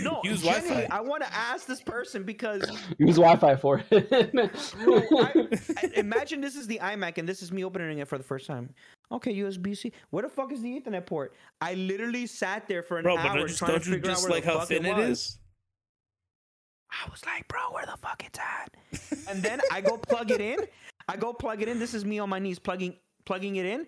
No, 0.00 0.22
Use 0.24 0.40
genuinely, 0.40 0.86
Wi-Fi. 0.86 0.96
I 0.96 1.00
want 1.02 1.22
to 1.22 1.30
ask 1.34 1.66
this 1.66 1.82
person 1.82 2.22
because 2.22 2.62
Use 2.98 3.16
Wi-Fi 3.16 3.56
for 3.56 3.84
it. 3.90 4.32
Bro, 4.32 5.00
I, 5.20 5.48
I- 5.82 5.90
imagine 5.96 6.40
this 6.40 6.56
is 6.56 6.66
the 6.66 6.78
iMac 6.78 7.18
and 7.18 7.28
this 7.28 7.42
is 7.42 7.52
me 7.52 7.62
opening 7.62 7.98
it 7.98 8.08
for 8.08 8.16
the 8.16 8.24
first 8.24 8.46
time. 8.46 8.70
Okay, 9.10 9.34
USB 9.34 9.76
C. 9.76 9.92
Where 10.08 10.22
the 10.22 10.30
fuck 10.30 10.50
is 10.50 10.62
the 10.62 10.80
Ethernet 10.80 11.04
port? 11.04 11.34
I 11.60 11.74
literally 11.74 12.26
sat 12.26 12.66
there 12.68 12.82
for 12.82 12.96
an 12.96 13.02
Bro, 13.02 13.16
but 13.16 13.26
hour 13.26 13.36
don't 13.40 13.54
trying 13.54 13.72
don't 13.72 13.84
to 13.84 13.90
figure 13.90 14.10
just 14.12 14.24
out 14.24 14.30
where 14.30 14.38
like 14.38 14.44
the 14.44 14.50
how 14.50 14.58
fuck 14.60 14.68
thin 14.68 14.86
it 14.86 14.96
was. 14.96 15.08
is? 15.10 15.38
I 16.90 17.10
was 17.10 17.22
like, 17.26 17.46
bro, 17.48 17.60
where 17.72 17.84
the 17.84 17.96
fuck 17.98 18.22
it's 18.26 18.38
at? 18.38 19.28
And 19.28 19.42
then 19.42 19.60
I 19.70 19.82
go 19.82 19.98
plug 19.98 20.30
it 20.30 20.40
in. 20.40 20.58
I 21.06 21.16
go 21.16 21.34
plug 21.34 21.60
it 21.60 21.68
in. 21.68 21.78
This 21.78 21.92
is 21.92 22.06
me 22.06 22.18
on 22.18 22.30
my 22.30 22.38
knees 22.38 22.58
plugging 22.58 22.96
plugging 23.26 23.56
it 23.56 23.66
in. 23.66 23.86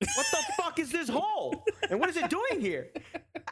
What 0.00 0.26
the 0.30 0.44
fuck 0.56 0.78
is 0.78 0.92
this 0.92 1.08
hole? 1.08 1.64
And 1.90 1.98
what 1.98 2.08
is 2.08 2.16
it 2.16 2.30
doing 2.30 2.60
here? 2.60 2.88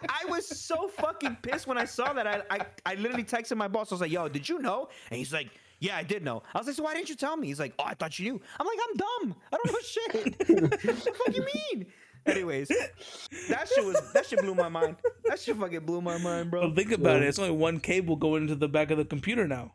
I 0.08 0.24
was 0.28 0.46
so 0.46 0.88
fucking 0.88 1.38
pissed 1.42 1.66
when 1.66 1.78
I 1.78 1.84
saw 1.84 2.12
that. 2.12 2.26
I, 2.26 2.42
I 2.50 2.66
I 2.84 2.94
literally 2.94 3.24
texted 3.24 3.56
my 3.56 3.68
boss. 3.68 3.90
I 3.90 3.94
was 3.96 4.00
like, 4.00 4.12
"Yo, 4.12 4.28
did 4.28 4.48
you 4.48 4.60
know?" 4.60 4.88
And 5.10 5.18
he's 5.18 5.32
like, 5.32 5.48
"Yeah, 5.80 5.96
I 5.96 6.04
did 6.04 6.22
know." 6.22 6.42
I 6.54 6.58
was 6.58 6.66
like, 6.68 6.76
"So 6.76 6.84
why 6.84 6.94
didn't 6.94 7.08
you 7.08 7.16
tell 7.16 7.36
me?" 7.36 7.48
He's 7.48 7.58
like, 7.58 7.74
"Oh, 7.78 7.84
I 7.84 7.94
thought 7.94 8.18
you 8.18 8.32
knew." 8.32 8.40
I'm 8.60 8.66
like, 8.66 8.78
"I'm 8.88 8.96
dumb. 8.96 9.36
I 9.52 9.56
don't 9.56 9.72
know 9.72 9.80
shit." 9.82 10.50
what 10.60 10.80
the 10.80 11.12
fuck 11.24 11.36
you 11.36 11.46
mean? 11.72 11.86
Anyways, 12.26 12.68
that 13.48 13.68
shit 13.68 13.84
was 13.84 14.12
that 14.12 14.26
shit 14.26 14.40
blew 14.40 14.54
my 14.54 14.68
mind. 14.68 14.96
That 15.24 15.40
shit 15.40 15.56
fucking 15.56 15.80
blew 15.80 16.00
my 16.00 16.18
mind, 16.18 16.50
bro. 16.50 16.68
But 16.68 16.76
think 16.76 16.92
about 16.92 17.22
it. 17.22 17.28
It's 17.28 17.38
only 17.38 17.56
one 17.56 17.80
cable 17.80 18.16
going 18.16 18.42
into 18.42 18.56
the 18.56 18.68
back 18.68 18.90
of 18.90 18.98
the 18.98 19.04
computer 19.04 19.46
now. 19.48 19.74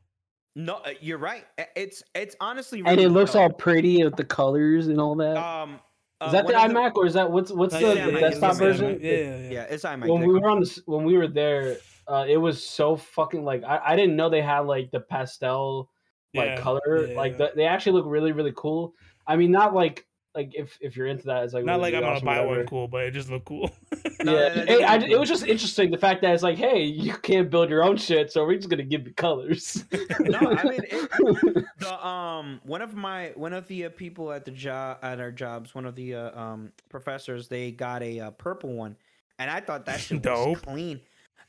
No, 0.56 0.76
uh, 0.76 0.92
you're 1.00 1.18
right. 1.18 1.46
It's 1.76 2.04
it's 2.14 2.36
honestly 2.42 2.84
and 2.86 3.00
it 3.00 3.10
looks 3.10 3.36
well. 3.36 3.44
all 3.44 3.50
pretty 3.50 4.04
with 4.04 4.18
the 4.18 4.26
colors 4.26 4.88
and 4.88 5.00
all 5.00 5.16
that. 5.16 5.38
Um, 5.38 5.80
uh, 6.22 6.26
is 6.28 6.32
that 6.34 6.48
the 6.48 6.54
one 6.54 6.72
of 6.72 6.78
iMac 6.78 6.96
or 6.96 7.06
is 7.06 7.14
that 7.16 7.32
what's 7.32 7.52
what's 7.52 7.76
Uh, 7.76 7.80
the, 7.80 7.96
yeah, 7.96 8.06
the 8.06 8.12
iMac, 8.12 8.20
desktop 8.22 8.58
version? 8.58 9.00
Yeah, 9.02 9.12
yeah, 9.12 9.38
yeah. 9.38 9.52
Yeah, 9.52 9.64
it's 9.70 9.84
iMac. 9.84 10.08
when 10.08 10.26
we 10.26 10.34
were 10.34 10.48
on 10.48 10.60
this 10.60 10.80
when 10.86 11.04
we 11.04 11.18
were 11.18 11.28
there 11.28 11.78
uh 12.08 12.26
it 12.28 12.38
was 12.38 12.64
so 12.64 12.96
fucking 12.96 13.44
like 13.44 13.64
i, 13.64 13.80
I 13.94 13.96
didn't 13.96 14.16
know 14.16 14.30
they 14.30 14.42
had 14.42 14.62
like 14.62 14.92
the 14.92 15.00
pastel 15.00 15.90
like 16.34 16.50
Yeah, 16.50 16.62
color 16.62 17.08
yeah, 17.10 17.16
like 17.16 17.32
yeah. 17.34 17.38
the, 17.38 17.52
they 17.56 17.66
actually 17.66 17.94
look 17.94 18.06
really 18.08 18.32
really 18.32 18.54
cool 18.56 18.94
i 19.28 19.36
mean 19.36 19.52
not 19.52 19.74
like 19.74 20.06
like 20.34 20.54
if 20.56 20.78
if 20.82 20.96
you're 20.96 21.08
into 21.08 21.26
that 21.26 21.44
it's 21.44 21.54
like 21.54 21.66
Not 21.66 21.82
like 21.82 21.94
I'm 21.94 22.02
really 22.04 22.20
gonna 22.22 22.26
buy 22.26 22.46
one 22.46 22.66
cool, 22.66 22.88
but 22.88 23.04
it 23.04 23.12
just 23.12 23.30
looked 23.30 23.46
cool. 23.46 23.72
No, 24.24 24.34
yeah, 24.40 24.50
no, 24.50 24.56
no, 24.56 24.66
Hey, 24.66 24.80
no, 24.82 24.88
I- 24.88 24.98
it 24.98 25.20
was 25.20 25.28
just 25.28 25.48
interesting 25.48 25.90
the 25.90 25.98
fact 25.98 26.22
that 26.22 26.32
it's 26.34 26.44
like, 26.44 26.56
hey, 26.58 26.84
you 26.84 27.14
can't 27.14 27.50
build 27.50 27.72
your 27.72 27.84
own 27.84 27.98
shit, 27.98 28.32
so 28.32 28.46
we're 28.46 28.56
just 28.58 28.70
gonna 28.70 28.84
give 28.84 29.06
you 29.08 29.14
colors. 29.16 29.84
no, 30.20 30.38
I 30.40 30.64
mean 30.64 30.82
it, 30.84 31.66
the 31.80 32.08
um 32.08 32.62
one 32.64 32.82
of 32.84 32.94
my 32.96 33.32
one 33.36 33.52
of 33.54 33.68
the 33.68 33.86
uh, 33.86 33.90
people 33.90 34.32
at 34.32 34.46
the 34.46 34.52
job 34.52 35.00
at 35.02 35.20
our 35.20 35.32
jobs, 35.32 35.74
one 35.74 35.86
of 35.88 35.96
the 35.96 36.14
uh, 36.16 36.40
um 36.40 36.72
professors, 36.90 37.48
they 37.48 37.72
got 37.72 38.04
a 38.04 38.20
uh, 38.20 38.32
purple 38.32 38.74
one, 38.74 38.96
and 39.40 39.50
I 39.50 39.60
thought 39.60 39.86
that 39.88 40.00
shit 40.00 40.18
was 40.18 40.24
Dope. 40.56 40.62
clean. 40.62 41.02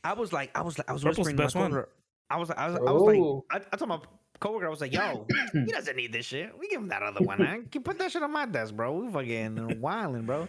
I 0.02 0.14
was 0.14 0.32
like, 0.32 0.50
I 0.56 0.62
was 0.62 0.78
like, 0.78 0.88
I 0.88 0.94
was 0.94 1.02
Purple's 1.02 1.18
whispering 1.18 1.36
the 1.36 1.42
best 1.42 1.54
my 1.54 1.60
one. 1.60 1.70
coworker. 1.72 1.88
I 2.30 2.36
was, 2.38 2.50
I 2.50 2.66
was, 2.70 2.76
I 2.76 2.90
was 2.90 3.02
like, 3.02 3.18
Oh. 3.18 3.44
I, 3.50 3.60
I 3.70 3.76
told 3.76 3.88
my 3.90 4.00
coworker, 4.42 4.66
I 4.66 4.70
was 4.70 4.80
like, 4.80 4.92
yo, 4.92 5.26
he 5.52 5.64
doesn't 5.72 5.96
need 5.96 6.12
this 6.12 6.26
shit. 6.26 6.52
We 6.58 6.68
give 6.68 6.80
him 6.80 6.88
that 6.88 7.02
other 7.02 7.24
one. 7.24 7.38
Man. 7.38 7.66
Can 7.70 7.82
put 7.84 7.98
that 7.98 8.10
shit 8.12 8.22
on 8.22 8.32
my 8.32 8.44
desk, 8.44 8.74
bro. 8.74 8.92
We 8.92 9.10
fucking 9.12 9.80
wilding, 9.80 10.26
bro. 10.26 10.48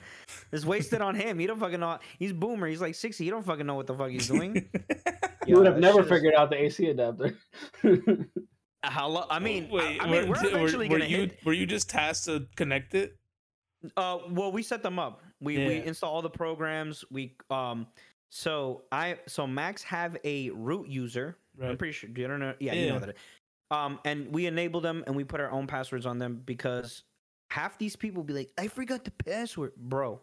It's 0.52 0.66
wasted 0.66 1.02
on 1.02 1.16
him. 1.16 1.40
He 1.40 1.46
don't 1.48 1.60
fucking 1.60 1.80
know. 1.80 2.00
He's 2.20 2.34
boomer. 2.34 2.68
He's 2.68 2.82
like 2.82 2.96
sixty. 2.96 3.24
He 3.24 3.30
don't 3.30 3.46
fucking 3.46 3.66
know 3.66 3.76
what 3.76 3.88
the 3.88 3.94
fuck 3.94 4.10
he's 4.10 4.28
doing. 4.28 4.70
you 5.48 5.56
would 5.58 5.68
have 5.68 5.78
never 5.78 6.00
shit 6.00 6.06
is- 6.06 6.10
figured 6.12 6.34
out 6.34 6.50
the 6.50 6.62
AC 6.62 6.90
adapter. 6.90 7.38
How 8.86 9.08
lo- 9.08 9.28
I 9.30 9.40
mean, 9.40 9.68
I- 9.72 9.74
Wait, 9.74 10.02
I, 10.02 10.06
mean, 10.10 10.28
were, 10.28 10.36
we're 10.36 10.42
were- 10.42 10.48
eventually 10.50 10.90
were 10.90 10.98
gonna 11.00 11.10
you 11.10 11.18
hit. 11.18 11.40
were 11.46 11.54
you 11.54 11.66
just 11.66 11.90
tasked 11.90 12.26
to 12.26 12.48
connect 12.58 12.96
it? 12.96 13.16
Uh, 13.96 14.18
well, 14.30 14.52
we 14.52 14.62
set 14.64 14.84
them 14.84 15.00
up. 15.00 15.22
We 15.40 15.58
we 15.58 15.76
install 15.84 16.14
all 16.16 16.22
the 16.22 16.30
programs. 16.30 17.06
We 17.12 17.36
um, 17.50 17.88
so 18.30 18.84
I 18.92 19.20
so 19.28 19.46
Macs 19.48 19.84
have 19.84 20.18
a 20.24 20.50
root 20.52 20.88
user. 20.88 21.38
I'm 21.62 21.78
pretty 21.78 21.92
sure. 21.94 22.10
You 22.10 22.28
don't 22.28 22.40
know? 22.40 22.56
Yeah, 22.60 22.74
you 22.74 22.90
know 22.90 23.00
that. 23.00 23.16
Um, 23.72 24.00
and 24.06 24.32
we 24.34 24.46
enable 24.46 24.82
them 24.82 25.04
and 25.08 25.16
we 25.16 25.24
put 25.24 25.40
our 25.42 25.52
own 25.52 25.68
passwords 25.68 26.06
on 26.06 26.20
them 26.20 26.42
because 26.46 27.04
half 27.50 27.78
these 27.78 27.96
people 27.96 28.24
be 28.24 28.34
like, 28.34 28.52
I 28.58 28.68
forgot 28.68 29.04
the 29.04 29.12
password, 29.12 29.72
bro. 29.78 30.22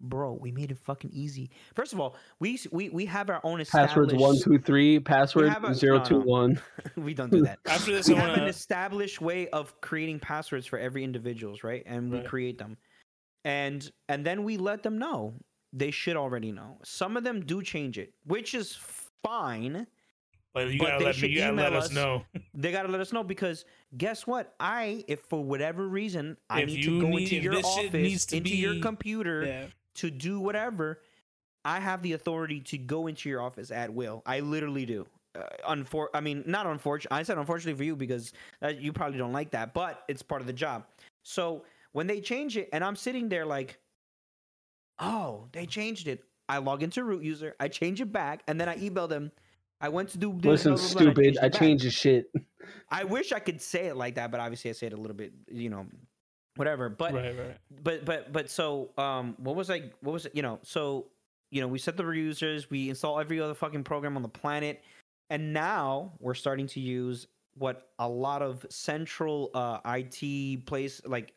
Bro, 0.00 0.38
we 0.40 0.50
made 0.50 0.70
it 0.70 0.78
fucking 0.78 1.10
easy. 1.14 1.50
First 1.74 1.92
of 1.92 2.00
all, 2.00 2.16
we 2.40 2.58
we 2.72 2.88
we 2.90 3.06
have 3.06 3.30
our 3.30 3.40
own 3.44 3.64
Passwords 3.64 4.12
one 4.12 4.36
two 4.38 4.58
three. 4.58 4.98
Password 4.98 5.48
have 5.50 5.64
a- 5.64 5.74
zero 5.74 5.98
no, 5.98 6.04
two 6.04 6.18
no. 6.18 6.24
one. 6.24 6.60
we 6.96 7.14
don't 7.14 7.30
do 7.30 7.42
that. 7.42 7.58
After 7.66 7.92
this, 7.92 8.08
we 8.08 8.14
I 8.16 8.18
have 8.18 8.30
an 8.30 8.38
wanna. 8.40 8.46
established 8.50 9.20
way 9.20 9.48
of 9.48 9.80
creating 9.80 10.18
passwords 10.18 10.66
for 10.66 10.78
every 10.78 11.04
individuals 11.04 11.62
right 11.62 11.82
and 11.86 12.10
we 12.10 12.18
Right. 12.18 12.26
create 12.26 12.58
them 12.58 12.76
and 13.44 13.88
and 14.08 14.26
then 14.26 14.42
we 14.44 14.56
let 14.58 14.82
them 14.82 14.98
know 14.98 15.34
they 15.72 15.90
should 15.92 16.16
already 16.16 16.50
know 16.52 16.78
some 16.84 17.16
of 17.16 17.24
them 17.24 17.40
do 17.46 17.62
change 17.62 17.96
it 17.96 18.12
which 18.24 18.52
is 18.54 18.76
fine 19.22 19.86
Like, 20.54 20.68
you 20.70 20.78
but 20.78 20.86
gotta 20.86 20.98
they 21.00 21.04
let 21.06 21.14
me. 21.16 21.20
should 21.20 21.30
You 21.32 21.38
gotta 21.40 21.56
let 21.56 21.72
us 21.72 21.84
us. 21.86 21.92
know. 21.92 22.24
they 22.54 22.70
got 22.70 22.82
to 22.84 22.88
let 22.88 23.00
us 23.00 23.12
know 23.12 23.24
because 23.24 23.64
guess 23.96 24.26
what 24.26 24.54
i 24.60 25.04
if 25.08 25.20
for 25.20 25.42
whatever 25.42 25.86
reason 25.88 26.36
i 26.48 26.60
If 26.62 26.68
need 26.68 26.82
to 26.84 27.00
go 27.00 27.08
need- 27.08 27.32
into 27.32 27.36
your 27.36 27.56
office 27.58 28.26
to 28.26 28.36
into 28.36 28.56
your 28.56 28.80
computer 28.80 29.44
Yeah. 29.44 29.66
to 29.96 30.10
do 30.10 30.38
whatever 30.40 31.00
i 31.64 31.80
have 31.80 32.02
the 32.02 32.12
authority 32.12 32.60
to 32.60 32.78
go 32.78 33.06
into 33.08 33.28
your 33.28 33.40
office 33.42 33.70
at 33.70 33.92
will 33.92 34.22
i 34.26 34.40
literally 34.40 34.86
do 34.86 35.06
uh, 35.36 35.42
unfor- 35.68 36.08
i 36.14 36.20
mean 36.20 36.42
not 36.46 36.66
unfortunately 36.66 37.18
i 37.18 37.22
said 37.24 37.38
unfortunately 37.38 37.76
for 37.76 37.84
you 37.84 37.96
because 37.96 38.32
uh, 38.62 38.68
you 38.68 38.92
probably 38.92 39.18
don't 39.18 39.32
like 39.32 39.50
that 39.50 39.74
but 39.74 40.04
it's 40.08 40.22
part 40.22 40.40
of 40.40 40.46
the 40.46 40.52
job 40.52 40.84
so 41.24 41.64
when 41.92 42.06
they 42.06 42.20
change 42.20 42.56
it 42.56 42.68
and 42.72 42.82
i'm 42.84 42.96
sitting 42.96 43.28
there 43.28 43.46
like 43.46 43.78
oh 45.00 45.46
they 45.52 45.66
changed 45.66 46.06
it 46.08 46.22
i 46.48 46.58
log 46.58 46.82
into 46.82 47.02
root 47.04 47.22
user 47.24 47.54
i 47.60 47.66
change 47.68 48.00
it 48.00 48.12
back 48.12 48.42
and 48.48 48.60
then 48.60 48.68
i 48.68 48.76
email 48.78 49.08
them 49.08 49.30
i 49.84 49.88
went 49.88 50.08
to 50.08 50.18
do 50.18 50.32
this, 50.32 50.64
Listen, 50.64 50.74
blah, 50.74 50.80
blah, 50.80 50.92
blah, 50.92 51.00
stupid. 51.00 51.24
changed 51.24 51.38
I 51.42 51.48
changed 51.50 51.84
the 51.84 51.90
shit. 51.90 52.32
I 52.90 53.04
wish 53.04 53.32
I 53.32 53.38
could 53.38 53.60
say 53.60 53.86
it 53.86 53.96
like 53.96 54.14
that, 54.14 54.30
but 54.30 54.40
obviously 54.40 54.70
I 54.70 54.72
say 54.72 54.86
it 54.86 54.92
a 54.94 54.96
little 54.96 55.16
bit, 55.16 55.32
you 55.48 55.68
know, 55.68 55.86
whatever. 56.56 56.88
But 56.88 57.12
right, 57.12 57.36
right. 57.36 57.56
but 57.82 58.04
but 58.04 58.32
but 58.32 58.50
so 58.50 58.90
um 58.96 59.34
what 59.38 59.56
was 59.56 59.70
I 59.70 59.90
what 60.00 60.12
was 60.12 60.26
it 60.26 60.34
you 60.34 60.42
know 60.42 60.58
so 60.62 61.06
you 61.50 61.60
know 61.60 61.68
we 61.68 61.78
set 61.78 61.96
the 61.96 62.08
users 62.10 62.70
we 62.70 62.88
install 62.88 63.20
every 63.20 63.40
other 63.40 63.54
fucking 63.54 63.84
program 63.84 64.16
on 64.16 64.22
the 64.22 64.28
planet 64.28 64.82
and 65.30 65.52
now 65.52 66.12
we're 66.18 66.34
starting 66.34 66.66
to 66.68 66.80
use 66.80 67.26
what 67.56 67.90
a 67.98 68.08
lot 68.08 68.42
of 68.42 68.64
central 68.70 69.50
uh 69.54 69.78
IT 69.84 70.66
place 70.66 71.00
like 71.04 71.34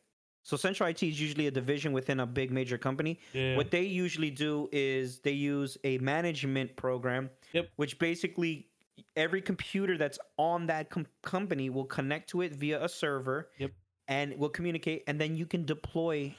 so 0.47 0.55
central 0.55 0.87
IT 0.89 1.03
is 1.03 1.19
usually 1.19 1.47
a 1.47 1.51
division 1.51 1.91
within 1.91 2.21
a 2.21 2.25
big 2.25 2.51
major 2.51 2.77
company 2.77 3.19
Yeah. 3.33 3.57
what 3.57 3.69
they 3.69 3.83
usually 3.83 4.31
do 4.31 4.69
is 4.71 5.19
they 5.19 5.33
use 5.53 5.77
a 5.83 5.97
management 5.99 6.75
program 6.77 7.29
Yep. 7.53 7.69
which 7.75 7.99
basically 7.99 8.67
every 9.15 9.41
computer 9.41 9.97
that's 9.97 10.19
on 10.37 10.67
that 10.67 10.89
com- 10.89 11.05
company 11.21 11.69
will 11.69 11.85
connect 11.85 12.29
to 12.31 12.41
it 12.41 12.53
via 12.55 12.83
a 12.83 12.89
server 12.89 13.49
Yep. 13.59 13.71
and 14.07 14.37
will 14.39 14.49
communicate 14.49 15.03
and 15.07 15.19
then 15.21 15.35
you 15.35 15.45
can 15.45 15.65
deploy 15.65 16.33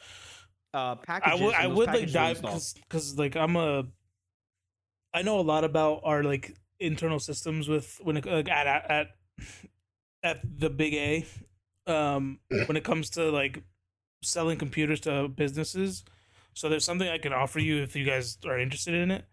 uh 0.75 0.79
I 0.79 0.95
packages 1.05 1.41
would 1.41 1.55
I 1.55 1.67
would 1.67 1.87
like 1.89 2.11
dive 2.13 2.41
because 2.43 3.19
like 3.19 3.37
I'm 3.37 3.57
a 3.57 3.85
I 5.15 5.23
know 5.23 5.39
a 5.41 5.47
lot 5.53 5.65
about 5.65 6.01
our 6.05 6.23
like 6.23 6.55
internal 6.81 7.19
systems 7.19 7.69
with 7.69 7.99
when 8.03 8.17
it 8.17 8.27
like 8.27 8.49
at 8.49 8.67
at 8.67 8.91
at, 8.91 9.07
at 10.23 10.39
the 10.61 10.71
big 10.71 10.95
A 10.95 11.27
um 11.87 12.39
when 12.67 12.77
it 12.77 12.85
comes 12.85 13.11
to 13.11 13.31
like 13.31 13.63
selling 14.23 14.59
computers 14.59 15.01
to 15.01 15.29
businesses. 15.29 16.05
So 16.55 16.69
there's 16.69 16.85
something 16.85 17.09
I 17.09 17.19
can 17.19 17.33
offer 17.33 17.61
you 17.61 17.83
if 17.83 17.95
you 17.95 18.05
guys 18.05 18.39
are 18.45 18.59
interested 18.59 18.95
in 18.95 19.11
it. 19.11 19.25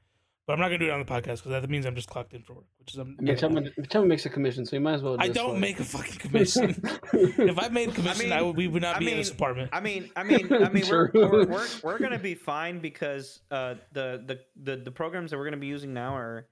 But 0.47 0.53
I'm 0.53 0.59
not 0.59 0.67
gonna 0.67 0.77
do 0.77 0.85
it 0.85 0.91
on 0.91 0.99
the 0.99 1.05
podcast 1.05 1.43
because 1.43 1.49
that 1.49 1.67
means 1.67 1.87
I'm 1.87 1.95
just 1.95 2.07
clocked 2.07 2.33
in 2.35 2.43
for 2.43 2.53
work, 2.53 2.65
which 2.77 2.93
is 2.93 2.99
I'm, 2.99 3.17
Mitch 3.19 3.39
Chapman, 3.39 3.71
Mitch 3.77 3.89
Chapman 3.89 4.09
makes 4.09 4.27
a 4.27 4.29
commission, 4.29 4.63
so 4.63 4.75
you 4.75 4.79
might 4.79 4.93
as 4.93 5.01
well. 5.01 5.15
I 5.17 5.25
just, 5.25 5.33
don't 5.33 5.53
like- 5.53 5.59
make 5.59 5.79
a 5.79 5.83
fucking 5.83 6.19
commission. 6.19 6.69
if 7.13 7.57
I 7.57 7.67
made 7.69 7.89
a 7.89 7.91
commission, 7.91 8.31
I, 8.31 8.37
mean- 8.37 8.45
would 8.45 8.55
we 8.55 8.67
would 8.67 8.83
not 8.83 8.97
I 8.97 8.99
be 8.99 9.09
in 9.09 9.17
this 9.17 9.31
apartment. 9.31 9.71
I 9.73 9.79
mean, 9.79 10.11
I 10.15 10.21
mean, 10.21 10.53
I 10.53 10.69
mean, 10.69 10.83
we're, 10.87 11.09
we're, 11.15 11.45
we're 11.47 11.67
we're 11.81 11.97
gonna 11.97 12.19
be 12.19 12.35
fine 12.35 12.77
because 12.77 13.39
uh 13.49 13.73
the 13.93 14.21
the 14.23 14.39
the 14.61 14.77
the 14.83 14.91
programs 14.91 15.31
that 15.31 15.37
we're 15.37 15.45
gonna 15.45 15.57
be 15.57 15.65
using 15.65 15.95
now 15.95 16.15
are 16.15 16.45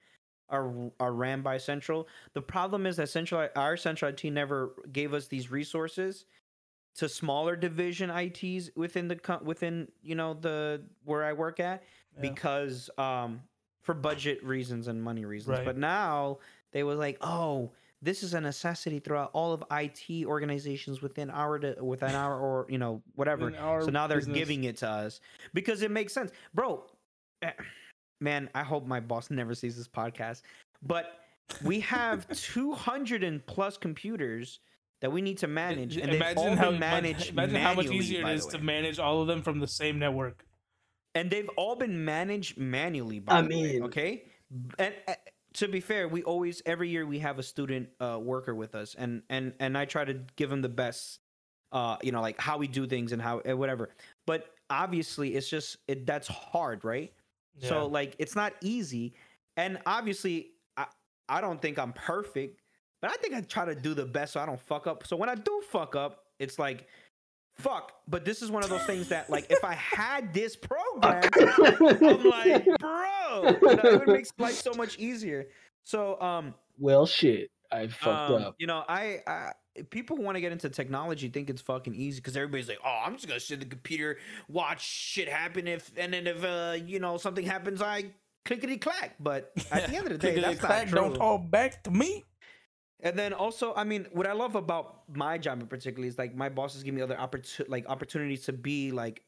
are 0.50 0.74
are 1.00 1.14
ran 1.14 1.44
by 1.44 1.60
Central. 1.60 2.08
The 2.34 2.42
problem 2.42 2.88
is 2.88 2.98
that 2.98 3.10
Central 3.10 3.48
our 3.56 3.78
Central 3.78 4.10
IT 4.10 4.24
never 4.24 4.72
gave 4.92 5.14
us 5.14 5.28
these 5.28 5.52
resources 5.52 6.26
to 6.96 7.10
smaller 7.10 7.56
division 7.56 8.10
ITs 8.10 8.70
within 8.76 9.08
the 9.08 9.40
within 9.44 9.88
you 10.02 10.16
know 10.16 10.34
the 10.36 10.84
where 11.06 11.24
I 11.24 11.34
work 11.34 11.60
at 11.60 11.84
Yeah. 12.16 12.22
because 12.22 12.90
um 12.98 13.42
for 13.82 13.94
budget 13.94 14.44
reasons 14.44 14.88
and 14.88 15.02
money 15.04 15.26
reasons. 15.26 15.58
Right. 15.58 15.66
But 15.66 15.78
now 15.78 16.40
they 16.72 16.84
was 16.84 16.98
like, 16.98 17.18
oh, 17.22 17.72
this 18.02 18.24
is 18.24 18.34
a 18.34 18.40
necessity 18.42 19.00
throughout 19.00 19.30
all 19.34 19.54
of 19.54 19.64
IT 19.72 20.26
organizations 20.26 21.02
within 21.02 21.30
our 21.30 21.60
within 21.82 22.16
our 22.16 22.38
or 22.40 22.66
you 22.70 22.78
know 22.78 23.02
whatever. 23.16 23.52
So 23.82 23.90
now 23.90 24.08
they're 24.08 24.20
business. 24.20 24.38
giving 24.38 24.64
it 24.66 24.78
to 24.78 24.90
us 24.90 25.20
because 25.54 25.82
it 25.82 25.92
makes 25.92 26.14
sense, 26.14 26.32
bro. 26.54 26.84
eh, 27.42 27.52
Man, 28.22 28.50
I 28.56 28.64
hope 28.64 28.86
my 28.86 29.00
boss 29.02 29.30
never 29.32 29.54
sees 29.56 29.76
this 29.76 29.88
podcast, 29.88 30.44
but 30.82 31.20
we 31.66 31.80
have 31.82 32.26
200 32.34 33.24
and 33.24 33.46
plus 33.46 33.76
computers 33.78 34.60
that 35.04 35.12
we 35.12 35.22
need 35.22 35.38
to 35.40 35.48
manage, 35.48 35.98
and 35.98 36.12
they've 36.12 36.24
all 36.38 36.48
imagine 36.48 36.58
how 36.58 36.72
been 36.72 36.80
managed. 36.80 37.30
imagine 37.32 37.58
how 37.58 37.76
much 37.76 37.92
easier 37.92 38.22
it 38.22 38.24
by 38.24 38.30
the 38.32 38.36
is 38.38 38.46
to 38.48 38.60
manage 38.60 39.00
all 39.00 39.22
of 39.22 39.28
them 39.28 39.44
from 39.44 39.60
the 39.60 39.68
same 39.68 40.00
network. 40.00 40.48
and 41.14 41.30
they've 41.30 41.50
all 41.58 41.76
been 41.76 42.06
managed 42.06 42.58
manually. 42.58 43.20
By 43.20 43.40
I 43.40 43.42
the 43.44 43.50
way, 43.62 43.82
okay, 43.82 44.24
and 44.80 44.96
uh, 45.08 45.14
to 45.56 45.68
be 45.68 45.82
fair, 45.82 46.08
we 46.08 46.24
always 46.24 46.64
every 46.66 46.90
year 46.90 47.06
we 47.06 47.20
have 47.20 47.38
a 47.38 47.44
student 47.44 47.90
uh, 48.00 48.20
worker 48.22 48.56
with 48.56 48.76
us, 48.76 48.96
and 48.96 49.24
and 49.30 49.54
and 49.60 49.78
I 49.78 49.86
try 49.86 50.06
to 50.06 50.22
give 50.38 50.50
them 50.50 50.62
the 50.64 50.70
best, 50.70 51.20
uh, 51.72 51.98
you 52.02 52.12
know, 52.12 52.22
like 52.22 52.40
how 52.40 52.58
we 52.58 52.68
do 52.68 52.88
things 52.88 53.12
and 53.12 53.22
how 53.22 53.42
and 53.46 53.60
whatever. 53.60 53.90
But 54.26 54.48
obviously, 54.70 55.36
it's 55.36 55.50
just 55.50 55.78
it 55.88 56.08
that's 56.08 56.28
hard, 56.30 56.84
right? 56.86 57.14
So 57.62 57.86
like 57.86 58.16
it's 58.18 58.36
not 58.36 58.54
easy, 58.62 59.14
and 59.58 59.80
obviously, 59.86 60.54
I 60.78 60.88
I 61.30 61.42
don't 61.42 61.62
think 61.62 61.78
I'm 61.78 61.94
perfect, 61.94 62.63
but 63.04 63.12
I 63.12 63.18
think 63.18 63.34
I 63.34 63.42
try 63.42 63.66
to 63.66 63.76
do 63.76 63.94
the 63.94 64.06
best 64.06 64.32
so 64.32 64.40
I 64.40 64.46
don't 64.46 64.62
fuck 64.62 64.88
up. 64.88 65.06
So 65.06 65.18
when 65.18 65.28
I 65.28 65.36
do 65.36 65.62
fuck 65.70 65.96
up, 65.96 66.24
it's 66.40 66.58
like. 66.58 66.88
Fuck, 67.56 67.92
but 68.08 68.26
this 68.26 68.42
is 68.42 68.50
one 68.50 68.64
of 68.64 68.70
those 68.72 68.84
things 68.86 69.10
that, 69.10 69.30
like, 69.30 69.46
if 69.52 69.64
I 69.64 69.76
had 69.76 70.34
this 70.34 70.56
program, 70.56 71.22
I'm 71.40 72.24
like, 72.24 72.66
bro, 72.80 73.44
you 73.44 73.76
know, 73.76 73.84
it 73.84 74.00
would 74.00 74.08
make 74.08 74.26
life 74.40 74.56
so 74.56 74.74
much 74.74 74.98
easier. 74.98 75.50
So, 75.84 76.20
um, 76.20 76.56
well, 76.80 77.06
shit, 77.06 77.52
I 77.72 77.86
fucked 77.86 78.32
um, 78.32 78.42
up. 78.42 78.56
you 78.58 78.66
know, 78.66 78.84
I, 78.90 79.22
I 79.28 79.52
people 79.92 80.18
who 80.18 80.24
want 80.24 80.36
to 80.36 80.42
get 80.42 80.52
into 80.52 80.68
technology 80.68 81.30
think 81.30 81.52
it's 81.52 81.62
fucking 81.62 81.94
easy 81.94 82.22
because 82.22 82.36
everybody's 82.36 82.68
like, 82.68 82.80
oh, 82.84 83.02
I'm 83.06 83.14
just 83.14 83.28
gonna 83.28 83.40
sit 83.40 83.56
at 83.56 83.60
the 83.60 83.70
computer, 83.70 84.18
watch 84.48 84.82
shit 84.84 85.30
happen. 85.30 85.68
If 85.68 85.92
and 85.96 86.12
then 86.12 86.26
if 86.26 86.44
uh, 86.44 86.76
you 86.84 87.00
know, 87.00 87.18
something 87.18 87.46
happens, 87.46 87.84
I 87.84 88.06
clickety 88.46 88.78
clack. 88.78 89.16
But 89.20 89.52
at 89.72 89.92
the 89.92 89.96
end 89.96 90.08
of 90.08 90.14
the 90.14 90.18
day, 90.18 90.40
that's 90.40 90.60
not 90.60 90.70
Clickety-clack, 90.70 90.88
true. 90.88 91.00
don't 91.00 91.14
talk 91.14 91.52
back 91.52 91.84
to 91.84 91.92
me. 91.92 92.24
And 93.00 93.20
then 93.20 93.34
also, 93.34 93.74
I 93.76 93.84
mean, 93.84 94.08
what 94.14 94.28
I 94.28 94.34
love 94.34 94.56
about 94.56 95.04
my 95.14 95.38
job 95.38 95.62
in 95.62 95.68
particular 95.68 96.08
is 96.08 96.18
like 96.18 96.36
my 96.36 96.50
bosses 96.50 96.84
give 96.84 96.94
me 96.94 97.02
other 97.02 97.16
opportu- 97.16 97.68
like 97.68 97.86
opportunities 97.88 98.44
to 98.46 98.54
be 98.54 98.92
like 98.92 99.24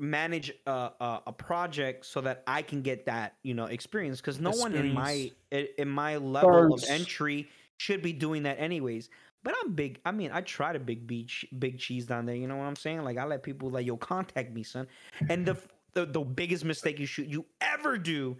manage 0.00 0.52
a, 0.66 0.70
a, 0.70 1.22
a 1.28 1.32
project 1.32 2.06
so 2.06 2.20
that 2.22 2.42
I 2.46 2.62
can 2.62 2.82
get 2.82 3.06
that 3.06 3.36
you 3.42 3.54
know 3.54 3.66
experience 3.66 4.20
because 4.20 4.40
no 4.40 4.50
one 4.50 4.74
in 4.74 4.92
my 4.92 5.30
in 5.50 5.88
my 5.88 6.16
level 6.16 6.74
of 6.74 6.84
entry 6.88 7.48
should 7.76 8.02
be 8.02 8.12
doing 8.12 8.44
that 8.44 8.58
anyways. 8.58 9.10
But 9.42 9.54
I'm 9.62 9.74
big. 9.74 10.00
I 10.06 10.10
mean, 10.12 10.30
I 10.32 10.40
try 10.40 10.72
to 10.72 10.78
big 10.78 11.06
beach, 11.06 11.44
big 11.58 11.78
cheese 11.78 12.06
down 12.06 12.24
there. 12.24 12.34
You 12.34 12.46
know 12.46 12.56
what 12.56 12.64
I'm 12.64 12.76
saying? 12.76 13.04
Like 13.04 13.18
I 13.18 13.24
let 13.24 13.42
people 13.42 13.70
like 13.70 13.86
yo 13.86 13.96
contact 13.96 14.52
me, 14.52 14.62
son. 14.62 14.86
And 15.28 15.44
the 15.44 15.58
the, 15.92 16.06
the 16.06 16.20
biggest 16.20 16.64
mistake 16.64 16.98
you 16.98 17.06
should 17.06 17.30
you 17.30 17.46
ever 17.60 17.98
do. 17.98 18.36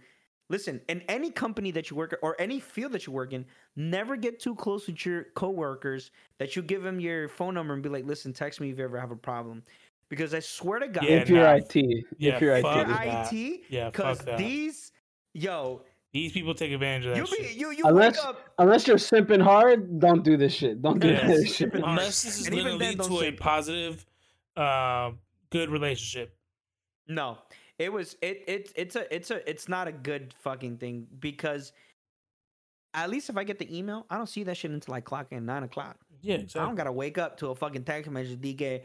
Listen, 0.49 0.79
in 0.89 1.01
any 1.09 1.31
company 1.31 1.71
that 1.71 1.89
you 1.89 1.95
work 1.95 2.13
at 2.13 2.19
or 2.21 2.35
any 2.39 2.59
field 2.59 2.91
that 2.91 3.07
you 3.07 3.13
work 3.13 3.33
in, 3.33 3.45
never 3.75 4.15
get 4.15 4.39
too 4.39 4.53
close 4.53 4.85
with 4.85 5.03
your 5.05 5.25
coworkers 5.35 6.11
that 6.37 6.55
you 6.55 6.61
give 6.61 6.83
them 6.83 6.99
your 6.99 7.27
phone 7.27 7.53
number 7.55 7.73
and 7.73 7.81
be 7.81 7.89
like, 7.89 8.05
listen, 8.05 8.31
text 8.31 8.61
me 8.61 8.69
if 8.69 8.77
you 8.77 8.83
ever 8.83 8.99
have 8.99 9.11
a 9.11 9.15
problem. 9.15 9.63
Because 10.07 10.35
I 10.35 10.39
swear 10.39 10.77
to 10.79 10.87
God, 10.87 11.03
Yeah, 11.03 11.09
if 11.17 11.29
you're 11.29 11.41
nah. 11.41 11.53
IT, 11.55 11.75
Yeah, 12.19 12.35
if 12.35 12.41
you're 12.41 12.61
fuck 12.61 12.85
for 12.85 12.91
IT, 12.93 12.95
that. 12.95 13.33
IT, 13.33 13.61
Yeah, 13.69 13.89
because 13.89 14.19
these, 14.37 14.91
yo, 15.33 15.81
These 16.13 16.31
people 16.33 16.53
take 16.53 16.71
advantage 16.71 17.07
of 17.07 17.15
that 17.17 17.29
you 17.39 17.43
be 17.47 17.53
you 17.53 17.71
you 17.71 17.83
Unless- 17.85 18.19
up. 18.23 18.39
unless 18.59 18.87
you're 18.87 18.97
simping 18.97 19.41
hard, 19.41 19.99
don't 19.99 20.23
do 20.23 20.37
this 20.37 20.53
shit. 20.53 20.79
Don't 20.81 20.99
do 20.99 21.09
Yeah. 21.09 21.25
this 21.27 21.55
shit. 21.57 21.73
Simping. 21.73 21.87
Unless 21.89 22.21
this 22.21 22.39
is 22.39 22.49
going 22.49 22.63
to 22.65 22.69
even 22.75 22.77
lead 22.79 23.01
to 23.01 23.19
a 23.21 23.31
positive, 23.31 24.05
uh, 24.55 25.11
good 25.49 25.69
relationship. 25.71 26.37
No, 27.07 27.39
it 27.79 27.91
was 27.91 28.15
it 28.21 28.43
it 28.47 28.71
it's 28.75 28.95
a 28.95 29.13
it's 29.13 29.31
a 29.31 29.49
it's 29.49 29.67
not 29.67 29.87
a 29.87 29.91
good 29.91 30.33
fucking 30.41 30.77
thing 30.77 31.07
because 31.19 31.73
at 32.93 33.09
least 33.09 33.29
if 33.29 33.37
I 33.37 33.43
get 33.43 33.59
the 33.59 33.77
email, 33.77 34.05
I 34.09 34.17
don't 34.17 34.27
see 34.29 34.43
that 34.43 34.55
shit 34.55 34.71
until 34.71 34.93
like 34.93 35.03
clock 35.03 35.27
in 35.31 35.45
nine 35.45 35.63
o'clock. 35.63 35.97
Yeah, 36.21 36.39
So 36.47 36.61
I 36.61 36.65
don't 36.65 36.75
gotta 36.75 36.93
wake 36.93 37.17
up 37.17 37.37
to 37.37 37.47
a 37.47 37.55
fucking 37.55 37.83
text 37.83 38.09
message. 38.09 38.39
DK, 38.39 38.83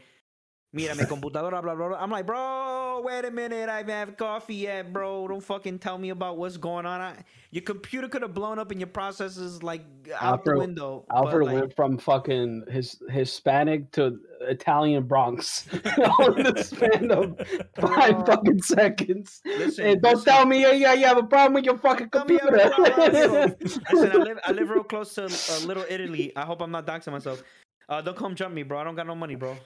mira 0.73 0.95
mi 0.95 1.03
computadora, 1.03 1.61
blah, 1.61 1.75
blah, 1.75 1.89
blah. 1.89 1.97
I'm 1.97 2.09
like, 2.09 2.25
bro, 2.25 3.01
wait 3.03 3.25
a 3.25 3.31
minute. 3.31 3.69
I 3.69 3.77
haven't 3.77 3.93
had 3.93 4.17
coffee 4.17 4.55
yet, 4.55 4.93
bro. 4.93 5.27
Don't 5.27 5.43
fucking 5.43 5.79
tell 5.79 5.97
me 5.97 6.09
about 6.09 6.37
what's 6.37 6.57
going 6.57 6.85
on. 6.85 7.01
I, 7.01 7.15
your 7.51 7.63
computer 7.63 8.07
could 8.07 8.21
have 8.21 8.33
blown 8.33 8.59
up 8.59 8.71
and 8.71 8.79
your 8.79 8.87
processes 8.87 9.61
like 9.61 9.83
out 10.19 10.45
the 10.45 10.57
window. 10.57 11.05
Alfred 11.13 11.47
like, 11.47 11.55
went 11.55 11.75
from 11.75 11.97
fucking 11.97 12.63
his 12.69 13.01
Hispanic 13.09 13.91
to 13.91 14.17
Italian 14.41 15.03
Bronx 15.03 15.67
all 16.19 16.33
in 16.33 16.53
the 16.53 16.63
span 16.63 17.11
of 17.11 17.37
five 17.79 18.25
fucking 18.25 18.61
seconds. 18.61 19.41
Listen, 19.45 19.85
and 19.85 20.01
don't 20.01 20.15
listen. 20.15 20.33
tell 20.33 20.45
me 20.45 20.61
yeah, 20.61 20.71
yeah, 20.71 20.93
you 20.93 21.05
have 21.05 21.17
a 21.17 21.23
problem 21.23 21.53
with 21.53 21.65
your 21.65 21.77
fucking 21.77 22.09
Tell 22.09 22.25
me 22.25 22.35
you 22.35 22.39
have 22.39 22.53
a 22.53 22.69
computer. 22.69 22.93
problem, 22.93 23.55
Listen, 23.61 24.11
I 24.11 24.15
live 24.15 24.39
I 24.45 24.51
live 24.51 24.69
real 24.69 24.83
close 24.83 25.13
to 25.15 25.25
uh, 25.25 25.65
Little 25.65 25.85
Italy. 25.89 26.31
I 26.35 26.45
hope 26.45 26.61
I'm 26.61 26.71
not 26.71 26.87
doxing 26.87 27.11
myself. 27.11 27.43
Uh, 27.89 28.01
don't 28.01 28.15
come 28.15 28.35
jump 28.35 28.55
me, 28.55 28.63
bro. 28.63 28.79
I 28.79 28.85
don't 28.85 28.95
got 28.95 29.05
no 29.05 29.15
money, 29.15 29.35
bro. 29.35 29.57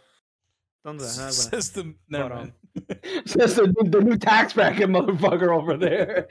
Don't 0.86 0.98
do 0.98 1.04
that. 1.04 1.12
I'm 1.14 1.20
gonna- 1.20 1.32
System. 1.34 1.96
Never 2.10 2.30
But, 2.30 2.36
mind. 2.38 2.54
Says 3.26 3.56
the, 3.56 3.74
the 3.90 4.02
new 4.02 4.18
tax 4.18 4.54
bracket 4.54 4.88
motherfucker 4.90 5.48
over 5.58 5.76
there. 5.78 6.28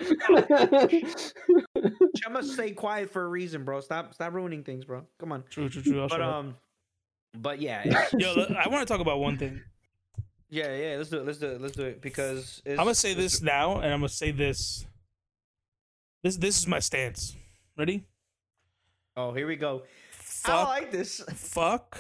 I'm 2.27 2.33
gonna 2.33 2.43
stay 2.45 2.71
quiet 2.73 3.11
for 3.11 3.25
a 3.25 3.29
reason, 3.29 3.65
bro. 3.65 3.81
Stop 3.81 4.15
stop 4.15 4.33
ruining 4.33 4.63
things, 4.63 4.85
bro. 4.85 5.05
Come 5.19 5.33
on. 5.33 5.45
True, 5.51 5.69
true, 5.69 5.83
true. 5.83 6.01
I'll 6.03 6.09
But 6.09 6.15
shut 6.15 6.21
up. 6.23 6.35
um, 6.35 6.57
but 7.39 7.61
yeah, 7.61 8.07
Yo, 8.19 8.47
I 8.59 8.69
want 8.69 8.87
to 8.87 8.93
talk 8.93 9.01
about 9.01 9.19
one 9.21 9.37
thing. 9.39 9.61
yeah, 10.51 10.75
yeah. 10.75 10.97
Let's 10.99 11.11
do 11.11 11.19
it. 11.19 11.27
Let's 11.27 11.39
do 11.39 11.49
it. 11.49 11.61
Let's 11.61 11.75
do 11.77 11.83
it 11.85 12.01
because 12.01 12.63
it's, 12.65 12.79
I'm 12.79 12.85
gonna 12.85 12.95
say 12.95 13.11
it's- 13.13 13.25
this 13.25 13.43
now, 13.43 13.77
and 13.79 13.87
I'm 13.93 14.01
gonna 14.01 14.09
say 14.09 14.31
this. 14.31 14.87
This 16.23 16.37
this 16.37 16.59
is 16.59 16.67
my 16.69 16.79
stance. 16.79 17.37
Ready? 17.77 18.05
Oh, 19.17 19.33
here 19.33 19.47
we 19.47 19.57
go. 19.57 19.83
I 20.45 20.63
like 20.65 20.91
this. 20.93 21.21
fuck 21.35 21.99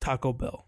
Taco 0.00 0.32
Bell. 0.32 0.66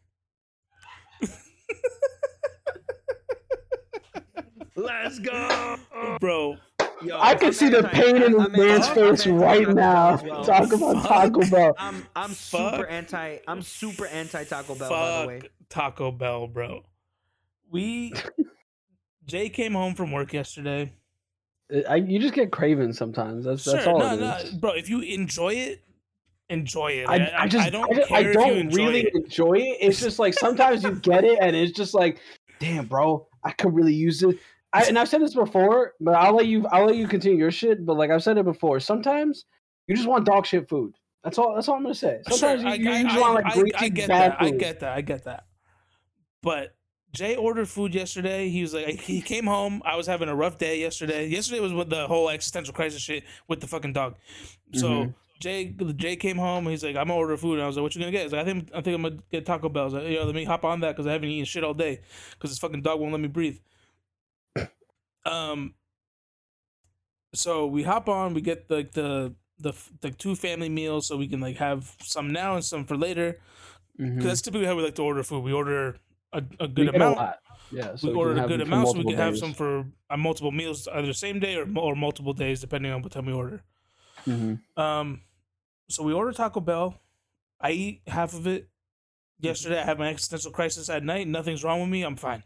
Let's 4.77 5.19
go. 5.19 5.77
bro. 6.21 6.57
Yo, 7.03 7.19
I 7.19 7.35
can 7.35 7.53
see 7.53 7.69
the 7.69 7.79
anti- 7.79 7.91
pain 7.91 8.17
in 8.17 8.39
I'm 8.39 8.53
the 8.53 8.59
man's 8.59 8.87
anti- 8.89 8.95
face 8.95 9.27
anti 9.27 9.31
right 9.33 9.61
Taco 9.63 9.75
Bell 9.75 9.85
now. 9.85 10.15
as 10.15 10.23
well. 10.23 10.45
Talk 10.45 10.73
about 10.73 10.95
Fuck. 11.03 11.09
Taco 11.09 11.51
Bell. 11.51 11.75
I'm 11.79 12.07
I'm 12.15 12.33
super 12.33 12.87
anti 12.87 13.39
I'm 13.49 13.63
super 13.63 14.07
anti 14.07 14.45
Taco 14.45 14.75
Bell 14.75 14.91
by 14.91 15.23
the 15.23 15.29
way. 15.29 15.41
Fuck 15.41 15.51
Taco 15.71 16.11
Bell, 16.11 16.47
bro. 16.47 16.83
We 17.71 18.13
Jay 19.27 19.49
came 19.49 19.73
home 19.73 19.95
from 19.95 20.13
work 20.13 20.33
yesterday. 20.33 20.93
I, 21.89 21.97
you 21.97 22.19
just 22.19 22.35
get 22.35 22.51
craving 22.51 22.93
sometimes. 22.93 23.45
That's 23.45 23.65
that's 23.65 23.87
all 23.87 23.99
no, 24.01 24.15
it 24.15 24.21
no, 24.21 24.59
bro. 24.59 24.73
If 24.73 24.91
you 24.91 25.01
enjoy 25.01 25.55
it, 25.55 25.83
enjoy 26.51 26.89
it. 26.89 27.09
I, 27.09 27.33
I 27.45 27.49
just 27.49 27.67
I 27.67 27.71
don't 27.71 27.91
I, 27.91 27.95
don't- 27.97 28.09
care 28.09 28.17
I 28.19 28.21
if 28.21 28.27
you 28.27 28.33
don't 28.35 28.57
enjoy 28.59 28.77
really 28.87 29.01
it. 29.03 29.15
enjoy 29.15 29.53
it. 29.55 29.79
It's 29.81 30.01
just 30.01 30.19
like 30.19 30.35
sometimes 30.35 30.83
you 30.85 30.93
get 30.97 31.25
it 31.25 31.39
and 31.41 31.55
it's 31.57 31.73
just 31.73 31.95
like, 31.95 32.19
damn, 32.59 32.87
bro, 32.87 33.27
I 33.45 33.53
could 33.53 33.75
really 33.75 33.95
use 33.95 34.23
it. 34.23 34.37
I, 34.73 34.85
and 34.85 34.99
I've 34.99 35.09
said 35.09 35.21
this 35.23 35.35
before, 35.35 35.95
but 36.01 36.15
I'll 36.15 36.35
let 36.37 36.47
you 36.47 36.67
I'll 36.69 36.87
let 36.87 36.97
you 36.97 37.09
continue 37.09 37.39
your 37.39 37.51
shit. 37.51 37.85
But 37.85 37.97
like 37.97 38.11
I've 38.11 38.23
said 38.23 38.39
it 38.39 38.45
before, 38.45 38.79
sometimes 38.81 39.47
you 39.87 39.97
just 39.97 40.07
want 40.09 40.27
dog 40.27 40.47
shit 40.47 40.69
food. 40.69 40.95
That's 41.25 41.39
all. 41.39 41.55
That's 41.55 41.69
all 41.69 41.75
I'm 41.77 41.83
gonna 41.83 41.95
say. 41.95 42.21
Sometimes 42.29 42.63
Sure, 42.63 42.75
you, 42.75 42.85
you 42.85 42.91
I, 42.91 43.03
just 43.03 43.17
I, 43.17 43.21
want 43.21 43.45
like 43.45 43.55
greasy 43.55 43.75
I 43.77 43.89
get 43.89 44.09
that. 44.09 44.37
I 44.41 44.51
get 44.51 44.81
that. 44.81 44.93
I 44.93 45.01
get 45.01 45.25
that. 45.25 45.45
But 46.43 46.75
Jay 47.13 47.35
ordered 47.37 47.69
food 47.69 47.95
yesterday. 47.95 48.49
He 48.49 48.63
was 48.63 48.73
like, 48.73 49.01
he 49.01 49.21
came 49.21 49.47
home. 49.47 49.83
I 49.85 49.97
was 49.97 50.07
having 50.07 50.29
a 50.29 50.35
rough 50.37 50.59
day 50.59 50.79
yesterday. 50.81 51.27
Yesterday 51.27 51.61
was 51.61 51.73
with 51.73 51.91
the 51.91 52.07
whole 52.07 52.31
existential 52.31 52.73
crisis 52.73 53.03
shit 53.03 53.25
with 53.49 53.61
the 53.61 53.67
fucking 53.67 53.93
dog. 53.93 54.15
So 54.75 54.89
Mhm. 54.89 55.15
Jay, 55.41 55.75
Jay 55.97 56.17
came 56.17 56.37
home. 56.37 56.67
He's 56.67 56.85
like, 56.85 56.97
I'm 56.97 57.09
gonna 57.09 57.17
order 57.19 57.37
food. 57.37 57.55
And 57.55 57.63
I 57.63 57.67
was 57.67 57.77
like, 57.77 57.83
What 57.83 57.95
you 57.95 58.01
gonna 58.01 58.13
get? 58.13 58.25
He's 58.25 58.33
like, 58.33 58.43
I 58.43 58.45
think, 58.45 58.71
I 58.75 58.81
think 58.83 58.95
I'm 58.95 59.03
gonna 59.03 59.17
get 59.33 59.47
Taco 59.47 59.69
Bell. 59.69 59.83
I 59.83 59.85
was 59.87 59.95
like, 59.95 60.09
Yo, 60.09 60.25
let 60.25 60.35
me 60.35 60.45
hop 60.45 60.65
on 60.65 60.81
that 60.81 60.95
because 60.95 61.07
I 61.07 61.13
haven't 61.13 61.31
eaten 61.31 61.47
shit 61.47 61.65
all 61.65 61.75
day 61.75 62.01
because 62.33 62.51
this 62.51 62.59
fucking 62.59 62.83
dog 62.83 63.01
won't 63.01 63.13
let 63.13 63.21
me 63.21 63.29
breathe. 63.29 63.59
Um. 65.25 65.75
So 67.35 67.67
we 67.67 67.83
hop 67.83 68.09
on. 68.09 68.35
We 68.35 68.41
get 68.41 68.71
like 68.71 68.93
the 68.93 69.35
the 69.59 69.73
the 70.01 70.11
two 70.11 70.35
family 70.35 70.69
meals, 70.69 71.07
so 71.07 71.17
we 71.17 71.29
can 71.29 71.41
like 71.41 71.57
have 71.57 71.95
some 72.03 72.31
now 72.31 72.55
and 72.55 72.65
some 72.65 72.85
for 72.85 72.97
later. 72.97 73.39
Because 73.97 74.25
that's 74.25 74.41
typically 74.41 74.67
how 74.67 74.75
we 74.75 74.83
like 74.83 74.95
to 74.95 75.03
order 75.03 75.23
food. 75.23 75.45
We 75.45 75.53
order 75.53 75.97
a, 76.33 76.43
a 76.59 76.67
good 76.69 76.89
a 76.89 76.97
amount. 76.97 77.17
lot. 77.19 77.39
Yeah, 77.71 77.95
so 77.97 78.09
we 78.09 78.15
ordered 78.15 78.39
a 78.39 78.49
good 78.49 78.63
amount, 78.63 78.89
so 78.89 78.99
we 78.99 79.05
can 79.05 79.17
have 79.17 79.39
some 79.39 79.53
for 79.53 79.87
uh, 80.09 80.17
multiple 80.17 80.51
meals, 80.51 80.89
either 80.89 81.13
same 81.13 81.39
day 81.39 81.57
or, 81.57 81.67
or 81.77 81.95
multiple 81.95 82.33
days, 82.33 82.61
depending 82.61 82.91
on 82.93 83.03
what 83.03 83.13
time 83.13 83.27
we 83.27 83.33
order. 83.33 83.63
Mhm. 84.27 84.61
Um, 84.77 85.21
so 85.91 86.03
we 86.03 86.13
order 86.13 86.33
Taco 86.33 86.61
Bell. 86.61 87.01
I 87.61 87.73
eat 87.73 88.03
half 88.07 88.33
of 88.35 88.47
it. 88.47 88.69
Yesterday, 89.39 89.81
I 89.81 89.85
had 89.85 89.99
my 89.99 90.09
existential 90.09 90.53
crisis 90.53 90.89
at 90.91 91.03
night. 91.03 91.27
Nothing's 91.27 91.65
wrong 91.65 91.81
with 91.81 91.89
me. 91.89 92.03
I'm 92.03 92.17
fine. 92.17 92.43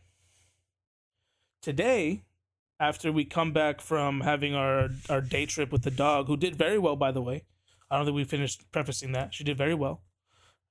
Today, 1.63 2.23
after 2.79 3.11
we 3.11 3.25
come 3.25 3.53
back 3.53 3.81
from 3.81 4.21
having 4.21 4.55
our 4.55 4.89
our 5.09 5.21
day 5.21 5.47
trip 5.47 5.73
with 5.73 5.83
the 5.83 5.91
dog, 5.91 6.27
who 6.27 6.37
did 6.37 6.57
very 6.57 6.79
well, 6.79 6.97
by 6.97 7.11
the 7.13 7.23
way. 7.23 7.45
I 7.91 7.97
don't 7.97 8.07
think 8.07 8.17
we 8.17 8.25
finished 8.25 8.71
prefacing 8.73 9.13
that. 9.13 9.35
She 9.35 9.45
did 9.45 9.57
very 9.57 9.75
well. 9.75 10.03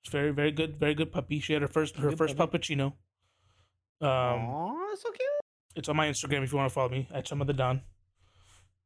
She's 0.01 0.11
very, 0.11 0.32
very 0.32 0.51
good, 0.51 0.78
very 0.78 0.93
good 0.93 1.11
puppy. 1.11 1.39
She 1.39 1.53
had 1.53 1.61
her 1.61 1.67
first 1.67 1.95
her 1.97 2.09
Good 2.09 2.17
first 2.17 2.36
puppy. 2.38 2.57
puppuccino. 2.57 2.93
Um, 4.01 4.09
Aw, 4.09 4.88
that's 4.89 5.01
so 5.03 5.11
cute. 5.11 5.30
it's 5.76 5.88
on 5.89 5.95
my 5.95 6.07
Instagram 6.09 6.43
if 6.43 6.51
you 6.51 6.57
want 6.57 6.69
to 6.69 6.74
follow 6.74 6.89
me 6.89 7.07
at 7.13 7.26
Chum 7.26 7.39
of 7.41 7.47
the 7.47 7.53
Don. 7.53 7.82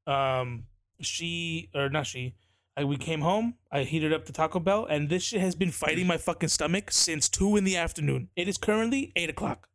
Um, 0.06 0.66
she 1.02 1.70
or 1.74 1.90
not 1.90 2.06
she. 2.06 2.36
I, 2.78 2.84
we 2.84 2.96
came 2.96 3.22
home. 3.22 3.56
I 3.72 3.84
heated 3.84 4.14
up 4.14 4.26
the 4.26 4.32
Taco 4.34 4.60
Bell, 4.60 4.86
and 4.86 5.10
this 5.10 5.24
shit 5.24 5.42
has 5.42 5.56
been 5.56 5.72
fighting 5.72 6.06
my 6.06 6.18
fucking 6.18 6.50
stomach 6.50 6.92
since 6.92 7.28
two 7.28 7.58
in 7.58 7.64
the 7.64 7.76
afternoon. 7.76 8.30
It 8.36 8.48
is 8.48 8.58
currently 8.60 9.12
eight 9.16 9.30
o'clock. 9.32 9.68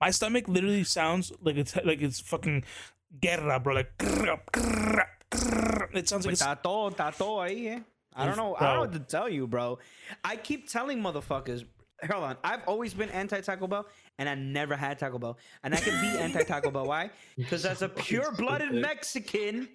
my 0.00 0.10
stomach 0.10 0.48
literally 0.48 0.84
sounds 0.84 1.32
like 1.40 1.56
it's 1.56 1.76
like 1.84 2.02
it's 2.02 2.18
fucking 2.20 2.64
guerra, 3.20 3.60
bro. 3.60 3.74
Like 3.76 3.92
it 5.94 6.08
sounds 6.08 6.26
like 6.26 6.32
it's, 6.32 6.42
tato, 6.42 6.90
tato 6.90 7.38
ahí, 7.38 7.68
eh? 7.76 7.80
I 8.14 8.24
don't 8.24 8.32
If- 8.32 8.36
know. 8.38 8.56
I 8.56 8.66
don't 8.66 8.74
know 8.74 8.80
what 8.80 8.92
to 8.92 8.98
tell 8.98 9.28
you, 9.28 9.46
bro. 9.46 9.78
I 10.24 10.36
keep 10.36 10.68
telling 10.68 10.98
motherfuckers. 11.00 11.64
Hold 12.10 12.24
on. 12.24 12.36
I've 12.42 12.64
always 12.66 12.92
been 12.94 13.08
anti 13.10 13.40
Taco 13.40 13.68
Bell, 13.68 13.86
and 14.18 14.28
I 14.28 14.34
never 14.34 14.74
had 14.76 14.98
Taco 14.98 15.18
Bell, 15.20 15.38
and 15.62 15.72
I 15.72 15.78
can 15.78 16.00
be 16.02 16.18
anti 16.18 16.42
Taco 16.42 16.70
Bell. 16.72 16.86
Why? 16.86 17.10
Because 17.36 17.64
as 17.64 17.82
a 17.82 17.88
pure-blooded. 18.06 18.72
Mexican, 18.74 19.68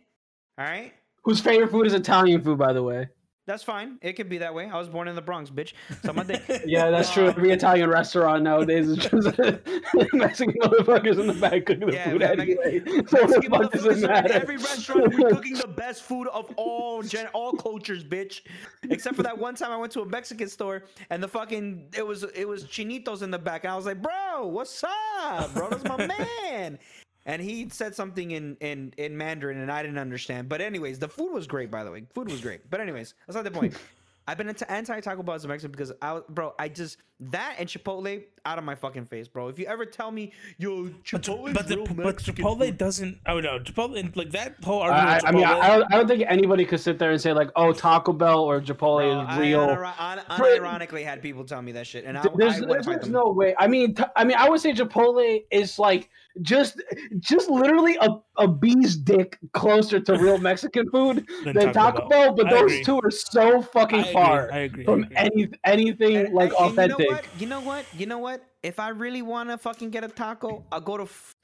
all 0.58 0.66
right, 0.66 0.94
Whose 1.24 1.40
favorite 1.42 1.72
food 1.72 1.88
is 1.88 1.94
Italian 1.94 2.42
food, 2.42 2.58
by 2.58 2.74
the 2.74 2.84
way? 2.84 3.10
that's 3.46 3.64
fine. 3.64 3.98
It 4.02 4.14
could 4.18 4.28
be 4.28 4.40
that 4.40 4.54
way. 4.54 4.66
I 4.70 4.78
was 4.78 4.90
born 4.90 5.08
in 5.08 5.16
the 5.16 5.22
Bronx, 5.22 5.50
bitch. 5.50 5.72
So 6.04 6.12
my 6.12 6.26
thing. 6.26 6.42
Yeah, 6.66 6.90
that's 6.92 7.14
true. 7.14 7.28
Every 7.28 7.52
Italian 7.52 7.90
restaurant 7.90 8.44
nowadays 8.44 8.90
is 8.90 8.98
just 8.98 9.14
Mexican 10.14 10.54
motherfuckers 10.62 11.18
in 11.18 11.28
the 11.28 11.38
back 11.40 11.66
cooking 11.66 11.88
the 11.88 11.94
Yeah, 11.94 12.10
food 12.12 12.20
man, 12.20 12.40
anyway. 12.42 12.82
So 13.08 13.26
what 13.26 13.42
the 13.42 13.48
fuck 13.50 13.72
does 13.72 13.86
it 13.86 13.90
motherfuckers 13.90 13.90
are 13.90 13.92
in 13.94 14.02
matter? 14.02 14.34
every 14.34 14.58
restaurant. 14.58 15.14
We 15.16 15.24
cooking 15.24 15.54
the 15.54 15.68
best 15.68 16.04
food 16.04 16.28
of 16.28 16.54
all 16.58 17.02
gen, 17.04 17.28
all 17.28 17.54
cultures, 17.54 18.04
bitch. 18.04 18.42
Except 18.90 19.16
for 19.16 19.24
that 19.24 19.38
one 19.38 19.56
time 19.56 19.72
I 19.72 19.78
went 19.78 19.94
to 19.94 20.02
a 20.02 20.06
Mexican 20.06 20.50
store 20.50 20.84
and 21.10 21.24
the 21.24 21.30
fucking 21.30 21.94
it 21.96 22.06
was 22.06 22.24
it 22.24 22.46
was 22.46 22.66
chinitos 22.66 23.22
in 23.22 23.32
the 23.32 23.40
back, 23.40 23.64
and 23.64 23.72
I 23.72 23.78
was 23.78 23.86
like, 23.86 24.02
bro, 24.02 24.46
what's 24.48 24.84
up, 24.84 25.54
bro? 25.54 25.70
That's 25.70 25.86
my 25.86 26.06
man. 26.06 26.80
And 27.28 27.42
he 27.42 27.68
said 27.70 27.94
something 27.94 28.32
in, 28.32 28.56
in 28.62 28.94
in 28.98 29.18
Mandarin, 29.18 29.60
and 29.60 29.70
I 29.70 29.84
didn't 29.84 29.98
understand. 29.98 30.48
But 30.48 30.62
anyways, 30.62 30.98
the 30.98 31.10
food 31.10 31.34
was 31.34 31.46
great, 31.46 31.70
by 31.70 31.84
the 31.84 31.92
way. 31.92 32.06
Food 32.16 32.32
was 32.32 32.40
great. 32.40 32.70
But 32.70 32.80
anyways, 32.80 33.14
that's 33.28 33.36
not 33.36 33.44
the 33.44 33.52
point. 33.52 33.76
I've 34.28 34.38
been 34.38 34.50
into 34.50 34.70
anti 34.70 35.00
Taco 35.00 35.24
Bell 35.24 35.36
as 35.36 35.46
a 35.46 35.48
Mexican 35.48 35.72
because 35.72 35.92
I, 36.02 36.22
bro, 36.30 36.54
I 36.58 36.70
just 36.70 36.98
that 37.20 37.56
and 37.58 37.68
Chipotle 37.68 38.24
out 38.46 38.58
of 38.58 38.64
my 38.64 38.76
fucking 38.76 39.06
face, 39.08 39.28
bro. 39.28 39.48
If 39.50 39.58
you 39.60 39.66
ever 39.66 39.86
tell 39.86 40.12
me, 40.12 40.32
yo, 40.58 40.84
but, 40.86 41.04
Chipotle, 41.04 41.54
but, 41.54 41.68
the, 41.68 41.78
but 41.78 42.18
Chipotle 42.18 42.78
doesn't. 42.78 43.20
Oh 43.26 43.40
no, 43.40 43.60
Chipotle 43.60 44.16
like 44.16 44.32
that 44.32 44.56
whole 44.64 44.82
argument. 44.82 45.10
I, 45.10 45.16
with 45.16 45.26
I 45.26 45.32
mean, 45.32 45.44
I, 45.46 45.60
I 45.60 45.68
don't, 45.78 45.94
I 45.94 45.98
don't 45.98 46.08
think 46.08 46.24
anybody 46.28 46.64
could 46.64 46.80
sit 46.80 47.00
there 47.00 47.12
and 47.12 47.20
say 47.20 47.34
like, 47.34 47.50
"Oh, 47.56 47.74
Taco 47.74 48.14
Bell 48.14 48.44
or 48.44 48.62
Chipotle 48.62 49.26
Bro, 49.26 49.34
is 49.34 49.40
real." 49.40 49.68
unir- 49.68 49.94
un- 50.00 50.20
unironically 50.30 51.04
had 51.04 51.22
people 51.22 51.44
tell 51.44 51.62
me 51.62 51.72
that 51.74 51.88
shit, 51.88 52.06
and 52.06 52.18
I, 52.18 52.26
There's, 52.36 52.62
I 52.62 52.66
there's, 52.68 52.86
there's 52.86 53.10
no 53.10 53.26
way. 53.32 53.56
I 53.58 53.68
mean, 53.68 53.96
t- 53.96 54.04
I 54.16 54.24
mean, 54.24 54.38
I 54.38 54.48
would 54.50 54.62
say 54.62 54.72
Chipotle 54.74 55.44
is 55.52 55.80
like 55.80 56.10
just, 56.44 56.82
just 57.20 57.50
literally 57.50 57.98
a, 58.00 58.10
a 58.38 58.48
bee's 58.48 58.96
dick 58.96 59.40
closer 59.54 60.00
to 60.00 60.14
real 60.20 60.38
Mexican 60.38 60.88
food 60.92 61.26
Than 61.44 61.56
than 61.56 61.74
Taco, 61.74 62.08
Bell. 62.08 62.34
But 62.36 62.48
I 62.48 62.50
those 62.52 62.72
agree. 62.74 62.84
two 62.84 63.00
are 63.04 63.10
so 63.12 63.58
I 63.58 63.62
fucking 63.64 64.00
agree, 64.02 64.14
far 64.14 64.52
I 64.54 64.58
agree. 64.60 64.84
I 64.84 64.86
from 64.86 65.04
agree. 65.04 65.16
any 65.18 65.50
anything 65.66 66.16
And- 66.18 66.34
like 66.36 66.52
and- 66.52 66.60
and 66.60 66.72
authentic. 66.72 67.00
You 67.00 67.06
know 67.06 67.07
what? 67.08 67.26
You 67.40 67.48
know 67.48 67.62
what? 67.62 67.86
You 67.96 68.06
know 68.06 68.18
what? 68.20 68.44
If 68.64 68.80
I 68.80 68.90
really 68.90 69.22
want 69.22 69.50
to 69.50 69.58
fucking 69.58 69.90
get 69.92 70.04
a 70.04 70.08
taco, 70.08 70.66
I'll 70.72 70.82
go 70.82 70.98
to. 70.98 71.04
F- 71.04 71.36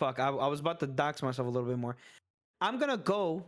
fuck, 0.00 0.18
I, 0.18 0.28
I 0.28 0.46
was 0.48 0.60
about 0.60 0.80
to 0.80 0.86
dox 0.86 1.22
myself 1.22 1.46
a 1.46 1.50
little 1.50 1.68
bit 1.68 1.78
more. 1.78 1.96
I'm 2.60 2.78
gonna 2.78 2.96
go 2.96 3.44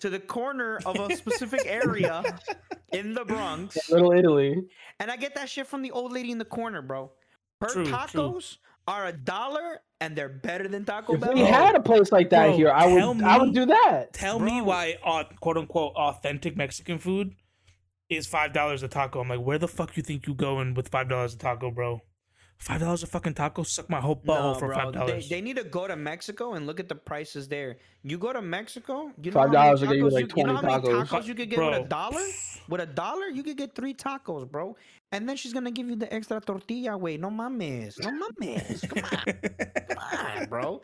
to 0.00 0.10
the 0.10 0.18
corner 0.20 0.78
of 0.84 0.96
a 0.98 1.16
specific 1.16 1.62
area 1.66 2.22
in 2.92 3.14
the 3.14 3.24
Bronx, 3.24 3.90
Little 3.90 4.12
Italy. 4.12 4.62
and 5.00 5.10
I 5.10 5.16
get 5.16 5.34
that 5.34 5.48
shit 5.48 5.66
from 5.66 5.82
the 5.82 5.90
old 5.90 6.12
lady 6.12 6.30
in 6.30 6.38
the 6.38 6.44
corner, 6.44 6.82
bro. 6.82 7.10
Her 7.60 7.68
True, 7.68 7.84
true. 7.84 7.92
tacos 7.94 8.58
are 8.86 9.06
a 9.06 9.12
dollar, 9.12 9.80
and 10.00 10.14
they're 10.14 10.28
better 10.28 10.68
than 10.68 10.84
Taco 10.84 11.14
If 11.14 11.20
Bell. 11.20 11.30
If 11.30 11.36
we 11.36 11.42
had 11.42 11.74
a 11.74 11.80
place 11.80 12.12
like 12.12 12.30
that 12.30 12.48
Bro, 12.48 12.56
here, 12.56 12.70
I 12.70 12.86
tell 12.94 13.14
would, 13.14 13.24
I 13.24 13.38
would 13.38 13.54
do 13.54 13.66
that. 13.66 14.12
Tell 14.12 14.38
me 14.38 14.60
why 14.60 14.96
au- 15.04 15.24
quote 15.40 15.56
unquote 15.56 15.94
authentic 15.96 16.56
Mexican 16.56 16.98
food 16.98 17.34
is 18.08 18.26
five 18.26 18.52
dollars 18.52 18.82
a 18.82 18.88
taco. 18.88 19.20
I'm 19.20 19.28
like, 19.28 19.40
where 19.40 19.58
the 19.58 19.68
fuck 19.68 19.96
you 19.96 20.02
think 20.02 20.26
you 20.26 20.34
going 20.34 20.74
with 20.74 20.88
five 20.88 21.08
dollars 21.08 21.34
a 21.34 21.38
taco, 21.38 21.70
bro? 21.70 22.00
Five 22.58 22.80
dollars 22.80 23.02
a 23.02 23.06
fucking 23.06 23.34
taco? 23.34 23.64
Suck 23.64 23.90
my 23.90 24.00
whole 24.00 24.16
butthole 24.16 24.58
for 24.58 24.72
five 24.72 24.92
dollars. 24.92 25.28
they 25.28 25.40
need 25.42 25.56
to 25.56 25.64
go 25.64 25.86
to 25.86 25.94
Mexico 25.94 26.54
and 26.54 26.66
look 26.66 26.80
at 26.80 26.88
the 26.88 26.94
prices 26.94 27.48
there. 27.48 27.76
You 28.02 28.16
go 28.16 28.32
to 28.32 28.40
Mexico, 28.40 29.10
you 29.20 29.30
know 29.30 29.34
Five 29.34 29.48
how 29.48 29.52
many 29.52 29.64
dollars 29.66 29.80
will 29.82 29.88
get 29.88 29.96
you, 29.96 30.04
tacos 30.04 30.12
like, 30.12 30.36
you 30.36 30.44
know 30.44 30.54
how 30.56 30.62
many 30.62 30.82
tacos. 30.82 31.06
tacos 31.06 31.26
you 31.26 31.34
could 31.34 31.50
get 31.50 31.58
with 31.58 31.84
a 31.84 31.88
dollar? 31.88 32.22
With 32.68 32.80
a 32.80 32.86
dollar, 32.86 33.26
you 33.26 33.42
could 33.42 33.56
get 33.58 33.74
three 33.74 33.94
tacos, 33.94 34.50
bro. 34.50 34.76
And 35.12 35.28
then 35.28 35.36
she's 35.36 35.52
gonna 35.52 35.70
give 35.70 35.88
you 35.88 35.94
the 35.96 36.12
extra 36.12 36.40
tortilla. 36.40 36.98
Wait, 36.98 37.20
no 37.20 37.30
mames, 37.30 37.94
no 38.02 38.28
mames, 38.42 38.88
come 38.88 39.04
on, 39.04 39.86
come 39.88 39.98
on, 40.42 40.48
bro. 40.48 40.82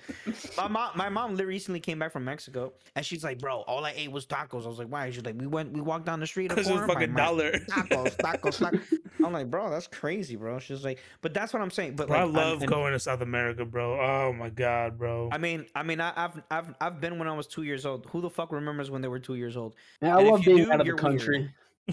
My 0.56 0.68
mom, 0.68 0.90
my 0.94 1.08
mom 1.08 1.34
recently 1.36 1.80
came 1.80 1.98
back 1.98 2.12
from 2.12 2.24
Mexico, 2.24 2.72
and 2.94 3.04
she's 3.04 3.24
like, 3.24 3.40
bro, 3.40 3.62
all 3.62 3.84
I 3.84 3.92
ate 3.96 4.12
was 4.12 4.24
tacos. 4.24 4.64
I 4.64 4.68
was 4.68 4.78
like, 4.78 4.86
why? 4.88 5.10
She's 5.10 5.24
like, 5.24 5.34
we 5.40 5.48
went, 5.48 5.72
we 5.72 5.80
walked 5.80 6.06
down 6.06 6.20
the 6.20 6.26
street. 6.26 6.52
a 6.52 6.54
Because 6.54 6.68
it's 6.68 6.76
corner, 6.78 6.86
fucking 6.92 7.12
my- 7.12 7.20
dollar. 7.20 7.50
Tacos, 7.68 8.16
tacos, 8.16 8.60
tacos. 8.60 8.98
I'm 9.24 9.32
like, 9.32 9.50
bro, 9.50 9.70
that's 9.70 9.86
crazy, 9.88 10.36
bro. 10.36 10.58
She's 10.60 10.84
like, 10.84 11.00
but 11.20 11.34
that's 11.34 11.52
what 11.52 11.60
I'm 11.62 11.70
saying. 11.70 11.96
But 11.96 12.08
Bro, 12.08 12.16
I 12.18 12.22
like, 12.24 12.34
love 12.34 12.62
and- 12.62 12.70
going 12.70 12.92
to 12.92 12.98
South 13.00 13.20
America, 13.22 13.64
bro. 13.64 14.00
Oh 14.00 14.32
my 14.32 14.50
god, 14.50 14.98
bro. 14.98 15.28
I 15.32 15.38
mean, 15.38 15.66
I 15.74 15.82
mean, 15.82 16.00
I, 16.00 16.12
I've 16.16 16.40
I've 16.50 16.74
I've 16.80 17.00
been 17.00 17.18
when 17.18 17.26
I 17.28 17.32
was 17.36 17.46
two 17.48 17.64
years 17.64 17.84
old. 17.84 18.06
Who 18.10 18.20
the 18.20 18.30
fuck 18.30 18.52
remembers 18.52 18.88
when 18.90 19.02
they 19.02 19.08
were 19.08 19.18
two 19.18 19.34
years 19.34 19.56
old? 19.56 19.74
Yeah, 20.00 20.16
I 20.16 20.20
And 20.20 20.26
if 20.28 20.32
love 20.32 20.46
you 20.46 20.54
being 20.54 20.66
do, 20.66 20.72
out 20.72 20.80
of 20.80 20.84
the 20.84 20.84
you're 20.86 20.96
country. 20.96 21.50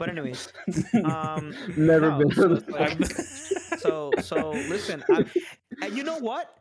But 0.00 0.08
anyways, 0.08 0.52
um, 1.04 1.54
Never 1.76 2.10
no, 2.10 2.18
been. 2.18 2.32
so 2.32 2.48
to 2.48 2.54
it's 2.54 2.64
the- 2.64 2.72
like- 2.72 3.78
so 3.80 4.10
so 4.22 4.50
listen, 4.50 5.04
I, 5.10 5.24
and 5.82 5.96
you 5.96 6.02
know 6.04 6.18
what? 6.18 6.56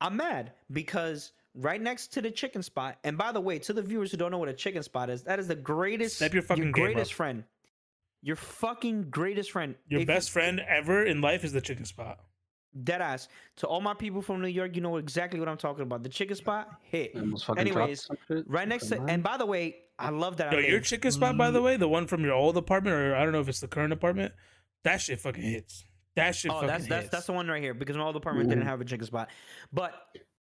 I'm 0.00 0.16
mad 0.16 0.52
because 0.70 1.32
right 1.54 1.80
next 1.82 2.12
to 2.14 2.22
the 2.22 2.30
chicken 2.30 2.62
spot. 2.62 2.98
And 3.04 3.18
by 3.18 3.32
the 3.32 3.40
way, 3.40 3.58
to 3.58 3.72
the 3.72 3.82
viewers 3.82 4.10
who 4.12 4.16
don't 4.16 4.30
know 4.30 4.38
what 4.38 4.48
a 4.48 4.52
chicken 4.54 4.82
spot 4.84 5.10
is, 5.10 5.22
that 5.24 5.38
is 5.40 5.48
the 5.48 5.54
greatest, 5.56 6.16
Step 6.16 6.32
your 6.34 6.42
fucking 6.42 6.70
game 6.70 6.72
greatest 6.72 7.14
friend, 7.14 7.42
your 8.22 8.36
fucking 8.36 9.10
greatest 9.10 9.50
friend, 9.50 9.74
Your 9.88 10.00
If- 10.02 10.06
best 10.06 10.30
friend 10.30 10.60
ever 10.68 11.04
in 11.04 11.20
life 11.20 11.42
is 11.44 11.52
the 11.52 11.60
chicken 11.60 11.84
spot. 11.84 12.20
Dead 12.82 13.00
ass. 13.00 13.28
To 13.56 13.66
all 13.68 13.80
my 13.80 13.94
people 13.94 14.20
from 14.20 14.42
New 14.42 14.48
York, 14.48 14.74
you 14.74 14.82
know 14.82 14.96
exactly 14.96 15.38
what 15.38 15.48
I'm 15.48 15.56
talking 15.56 15.82
about. 15.82 16.02
The 16.02 16.08
chicken 16.08 16.34
spot 16.34 16.80
hit. 16.82 17.14
Almost 17.14 17.44
fucking 17.44 17.66
dropped 17.72 17.76
Anyways. 17.78 18.08
Right 18.48 18.66
next 18.66 18.88
to 18.88 19.00
and 19.02 19.22
by 19.22 19.36
the 19.36 19.46
way, 19.46 19.76
I 19.98 20.10
love 20.10 20.38
that. 20.38 20.52
Yo, 20.52 20.58
your 20.58 20.80
chicken 20.80 21.12
spot, 21.12 21.36
by 21.38 21.52
the 21.52 21.62
way, 21.62 21.76
the 21.76 21.88
one 21.88 22.06
from 22.08 22.24
your 22.24 22.32
old 22.34 22.56
apartment, 22.56 22.96
or 22.96 23.14
I 23.14 23.22
don't 23.22 23.32
know 23.32 23.40
if 23.40 23.48
it's 23.48 23.60
the 23.60 23.68
current 23.68 23.92
apartment, 23.92 24.32
that 24.82 25.00
shit 25.00 25.20
fucking 25.20 25.42
hits. 25.42 25.84
That 26.16 26.34
shit 26.34 26.50
Oh, 26.50 26.54
fucking 26.54 26.66
that's 26.68 26.86
that's 26.88 27.02
hits. 27.04 27.12
that's 27.12 27.26
the 27.26 27.32
one 27.32 27.46
right 27.48 27.62
here 27.62 27.74
because 27.74 27.96
my 27.96 28.02
old 28.02 28.16
apartment 28.16 28.48
didn't 28.48 28.64
Mhm. 28.64 28.68
have 28.68 28.80
a 28.80 28.84
chicken 28.84 29.06
spot. 29.06 29.30
But 29.72 29.94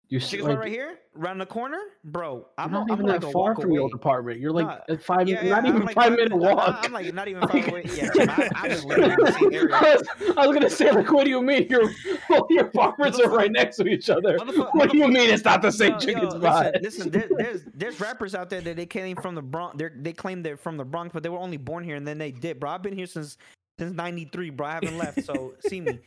you 0.10 0.20
see, 0.20 0.41
like, 0.41 0.58
right 0.60 0.72
here, 0.72 0.99
around 1.20 1.39
the 1.39 1.45
corner, 1.45 1.80
bro. 2.03 2.45
I'm, 2.58 2.72
not 2.72 2.89
a, 2.89 2.93
I'm 2.93 2.99
even 2.99 3.06
like 3.08 3.22
that 3.22 3.32
far 3.32 3.56
from 3.56 3.72
your 3.72 3.84
away. 3.84 3.91
apartment. 3.95 4.39
You're 4.39 4.51
like 4.51 4.68
Nah, 4.88 4.97
five, 4.97 5.28
Yeah, 5.28 5.41
not 5.47 5.64
yeah, 5.64 5.70
even 5.70 5.82
I'm 5.82 5.86
like 5.88 5.95
five 5.95 6.12
minute 6.12 6.30
minutes- 6.32 6.56
walk. 6.56 6.80
I'm 6.84 6.91
like 6.93 7.14
not 7.14 7.28
even 7.28 7.41
five 7.47 7.68
Like-. 7.68 7.97
Yeah, 7.97 8.10
I, 8.18 8.49
I 8.56 8.70
just 8.70 8.86
live 8.86 8.99
in 8.99 9.10
the 9.26 9.32
same 9.32 9.53
area. 9.53 9.76
I, 9.76 9.95
was, 9.95 10.03
I 10.38 10.47
was 10.47 10.56
gonna 10.56 10.70
say, 10.70 10.91
like, 10.91 11.12
what 11.12 11.24
do 11.24 11.30
you 11.32 11.41
mean? 11.41 11.68
Your 11.70 11.89
all 12.30 12.45
your 12.49 12.66
apartments 12.66 13.20
are 13.20 13.30
right 13.30 13.51
next 13.51 13.78
to 13.78 13.88
each 13.88 14.10
other. 14.10 14.38
What 14.74 14.91
do 14.91 14.97
you 14.97 15.08
mean 15.08 15.30
it's 15.30 15.43
not 15.43 15.62
the 15.62 15.72
same 15.72 15.93
Yo, 15.93 15.99
chicken 15.99 16.24
yo, 16.24 16.30
spot? 16.30 16.74
Listen, 16.82 17.12
listen 17.12 17.12
there, 17.12 17.28
there's 17.38 17.64
there's 17.74 17.99
rappers 17.99 18.36
out 18.36 18.49
there 18.49 18.62
that 18.62 18.76
they 18.76 18.86
came 18.86 19.16
from 19.16 19.34
the 19.36 19.41
Bronx. 19.41 19.78
They 19.78 19.89
they 19.95 20.14
claim 20.14 20.43
they're 20.43 20.58
from 20.58 20.78
the 20.78 20.86
Bronx, 20.86 21.14
but 21.14 21.24
they 21.24 21.30
were 21.30 21.39
only 21.39 21.58
born 21.58 21.84
here 21.84 21.95
and 21.95 22.08
then 22.08 22.18
they 22.18 22.32
did. 22.32 22.60
Bro, 22.60 22.70
I've 22.72 22.84
been 22.84 22.95
here 22.95 23.08
since 23.08 23.38
since 23.80 23.93
'93, 23.95 24.51
bro. 24.51 24.68
I 24.68 24.74
haven't 24.76 24.97
left, 24.97 25.24
so 25.26 25.53
see 25.68 25.82
me. 25.82 25.99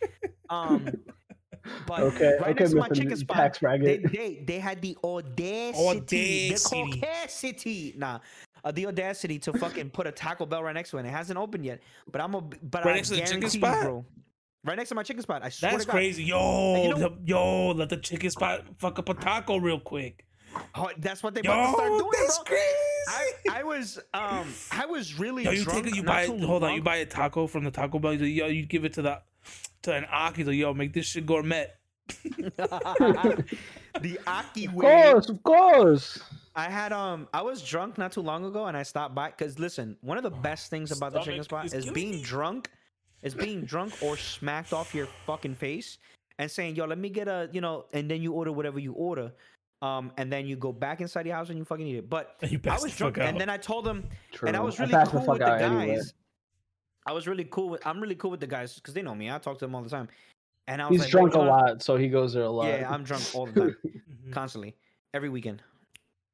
Um, 0.50 0.88
but 1.86 2.00
okay, 2.00 2.36
right 2.40 2.50
okay, 2.50 2.64
next 2.64 2.70
to 2.70 2.76
my 2.76 2.88
chicken 2.88 3.16
spot, 3.16 3.36
tax 3.36 3.58
they, 3.58 3.64
bracket. 3.66 4.12
they 4.12 4.42
they 4.46 4.58
had 4.58 4.80
the 4.82 4.96
audacity, 5.04 5.86
Audacity. 5.86 6.48
the 6.50 6.54
caucasity, 7.06 7.96
nah, 7.96 8.18
uh, 8.64 8.72
the 8.72 8.86
audacity 8.86 9.38
to 9.40 9.52
fucking 9.52 9.90
put 9.90 10.06
a 10.06 10.12
Taco 10.12 10.46
Bell 10.46 10.62
right 10.62 10.74
next 10.74 10.90
to 10.90 10.98
it. 10.98 11.06
It 11.06 11.10
hasn't 11.10 11.38
opened 11.38 11.64
yet, 11.64 11.80
but 12.10 12.20
I'm 12.20 12.34
a 12.34 12.40
but 12.40 12.84
Right 12.84 12.92
I 12.92 12.96
next 12.96 13.08
to 13.10 13.16
the 13.16 13.22
chicken 13.22 13.50
spot? 13.50 13.82
bro. 13.84 14.04
Right 14.64 14.76
next 14.76 14.88
to 14.90 14.94
my 14.96 15.02
chicken 15.04 15.22
spot. 15.22 15.42
I 15.44 15.50
swear 15.50 15.70
That's 15.72 15.84
to 15.84 15.88
God. 15.88 15.92
crazy. 15.92 16.24
Yo, 16.24 16.74
And 16.74 16.82
you 16.84 16.90
know- 16.90 17.08
the- 17.10 17.16
yo, 17.24 17.68
let 17.70 17.88
the 17.88 17.96
chicken 17.96 18.28
spot 18.30 18.64
fuck 18.78 18.98
up 18.98 19.08
a 19.08 19.14
taco 19.14 19.56
real 19.58 19.78
quick. 19.78 20.24
Oh, 20.74 20.90
that's 20.98 21.22
what 21.22 21.34
they 21.34 21.40
about 21.40 21.66
to 21.66 21.72
start 21.74 21.90
Yo, 21.92 21.98
doing, 21.98 22.10
that's 22.16 22.38
bro. 22.38 22.44
crazy. 22.46 22.64
I, 23.08 23.32
I 23.60 23.62
was 23.62 23.98
um 24.14 24.46
I 24.72 24.86
was 24.86 25.18
really 25.18 25.44
Yo, 25.44 25.52
you 25.52 25.62
drunk. 25.62 25.84
take 25.84 25.92
it, 25.92 25.96
you 25.96 26.02
buy 26.02 26.26
too 26.26 26.34
it. 26.34 26.40
Hold 26.42 26.64
on, 26.64 26.74
you 26.74 26.82
buy 26.82 26.96
a 26.96 27.06
taco 27.06 27.46
from 27.46 27.64
the 27.64 27.70
Taco 27.70 27.98
Bell. 27.98 28.14
You, 28.14 28.24
yo, 28.26 28.46
you 28.48 28.66
give 28.66 28.84
it 28.84 28.92
to 28.94 29.02
the 29.02 29.20
to 29.82 29.94
an 29.94 30.04
Aki. 30.10 30.44
Like, 30.44 30.56
yo, 30.56 30.74
make 30.74 30.92
this 30.92 31.06
shit 31.06 31.26
gourmet. 31.26 31.68
the 32.24 34.18
Aki 34.26 34.68
way. 34.68 35.08
Of 35.08 35.12
course, 35.12 35.28
of 35.28 35.42
course. 35.42 36.22
I 36.54 36.68
had 36.68 36.92
um 36.92 37.28
I 37.32 37.42
was 37.42 37.62
drunk 37.62 37.98
not 37.98 38.12
too 38.12 38.22
long 38.22 38.44
ago 38.44 38.66
and 38.66 38.76
I 38.76 38.82
stopped 38.82 39.14
by 39.14 39.30
because 39.30 39.58
listen, 39.58 39.96
one 40.00 40.16
of 40.16 40.24
the 40.24 40.30
best 40.30 40.70
things 40.70 40.90
about 40.90 41.12
the 41.12 41.20
chicken 41.20 41.44
spot 41.44 41.66
is 41.66 41.74
is 41.74 41.90
being 41.90 42.12
me. 42.16 42.22
drunk, 42.22 42.70
is 43.22 43.34
being 43.34 43.62
drunk 43.62 43.94
or 44.02 44.16
smacked 44.16 44.72
off 44.72 44.94
your 44.94 45.06
fucking 45.26 45.54
face 45.54 45.98
and 46.38 46.50
saying, 46.50 46.76
yo, 46.76 46.84
let 46.84 46.98
me 46.98 47.10
get 47.10 47.28
a 47.28 47.48
you 47.52 47.60
know, 47.60 47.86
and 47.92 48.10
then 48.10 48.22
you 48.22 48.32
order 48.32 48.52
whatever 48.52 48.78
you 48.78 48.92
order. 48.92 49.32
Um, 49.80 50.10
and 50.16 50.32
then 50.32 50.46
you 50.48 50.56
go 50.56 50.72
back 50.72 51.00
inside 51.00 51.22
the 51.22 51.30
house 51.30 51.50
and 51.50 51.58
you 51.58 51.64
fucking 51.64 51.86
eat 51.86 51.98
it. 51.98 52.10
But 52.10 52.36
I 52.42 52.78
was 52.82 52.96
drunk, 52.96 53.18
and 53.18 53.40
then 53.40 53.48
I 53.48 53.56
told 53.56 53.84
them, 53.84 54.08
True. 54.32 54.48
and 54.48 54.56
I 54.56 54.60
was 54.60 54.80
really 54.80 54.90
passed 54.90 55.12
the 55.12 55.18
cool 55.20 55.28
with 55.28 55.38
the 55.38 55.44
guys. 55.44 55.62
anyway. 55.62 56.00
I 57.08 57.12
was 57.12 57.26
really 57.26 57.44
cool 57.44 57.70
with. 57.70 57.86
I'm 57.86 58.00
really 58.00 58.14
cool 58.14 58.30
with 58.30 58.40
the 58.40 58.46
guys 58.46 58.74
because 58.74 58.92
they 58.92 59.00
know 59.00 59.14
me. 59.14 59.30
I 59.30 59.38
talk 59.38 59.58
to 59.60 59.64
them 59.64 59.74
all 59.74 59.80
the 59.80 59.88
time. 59.88 60.08
And 60.66 60.82
I 60.82 60.88
was 60.88 60.96
He's 60.96 61.00
like, 61.04 61.10
drunk 61.10 61.28
a 61.28 61.38
"Bro, 61.38 61.44
you 61.44 61.48
wanna-" 61.48 61.66
lot, 61.72 61.82
so 61.82 61.96
he 61.96 62.08
goes 62.08 62.34
there 62.34 62.42
a 62.42 62.50
lot. 62.50 62.66
Yeah, 62.66 62.92
I'm 62.92 63.02
drunk 63.02 63.24
all 63.34 63.46
the 63.46 63.52
time, 63.58 63.76
Mhm. 63.86 64.32
constantly, 64.32 64.76
every 65.14 65.30
weekend. 65.30 65.62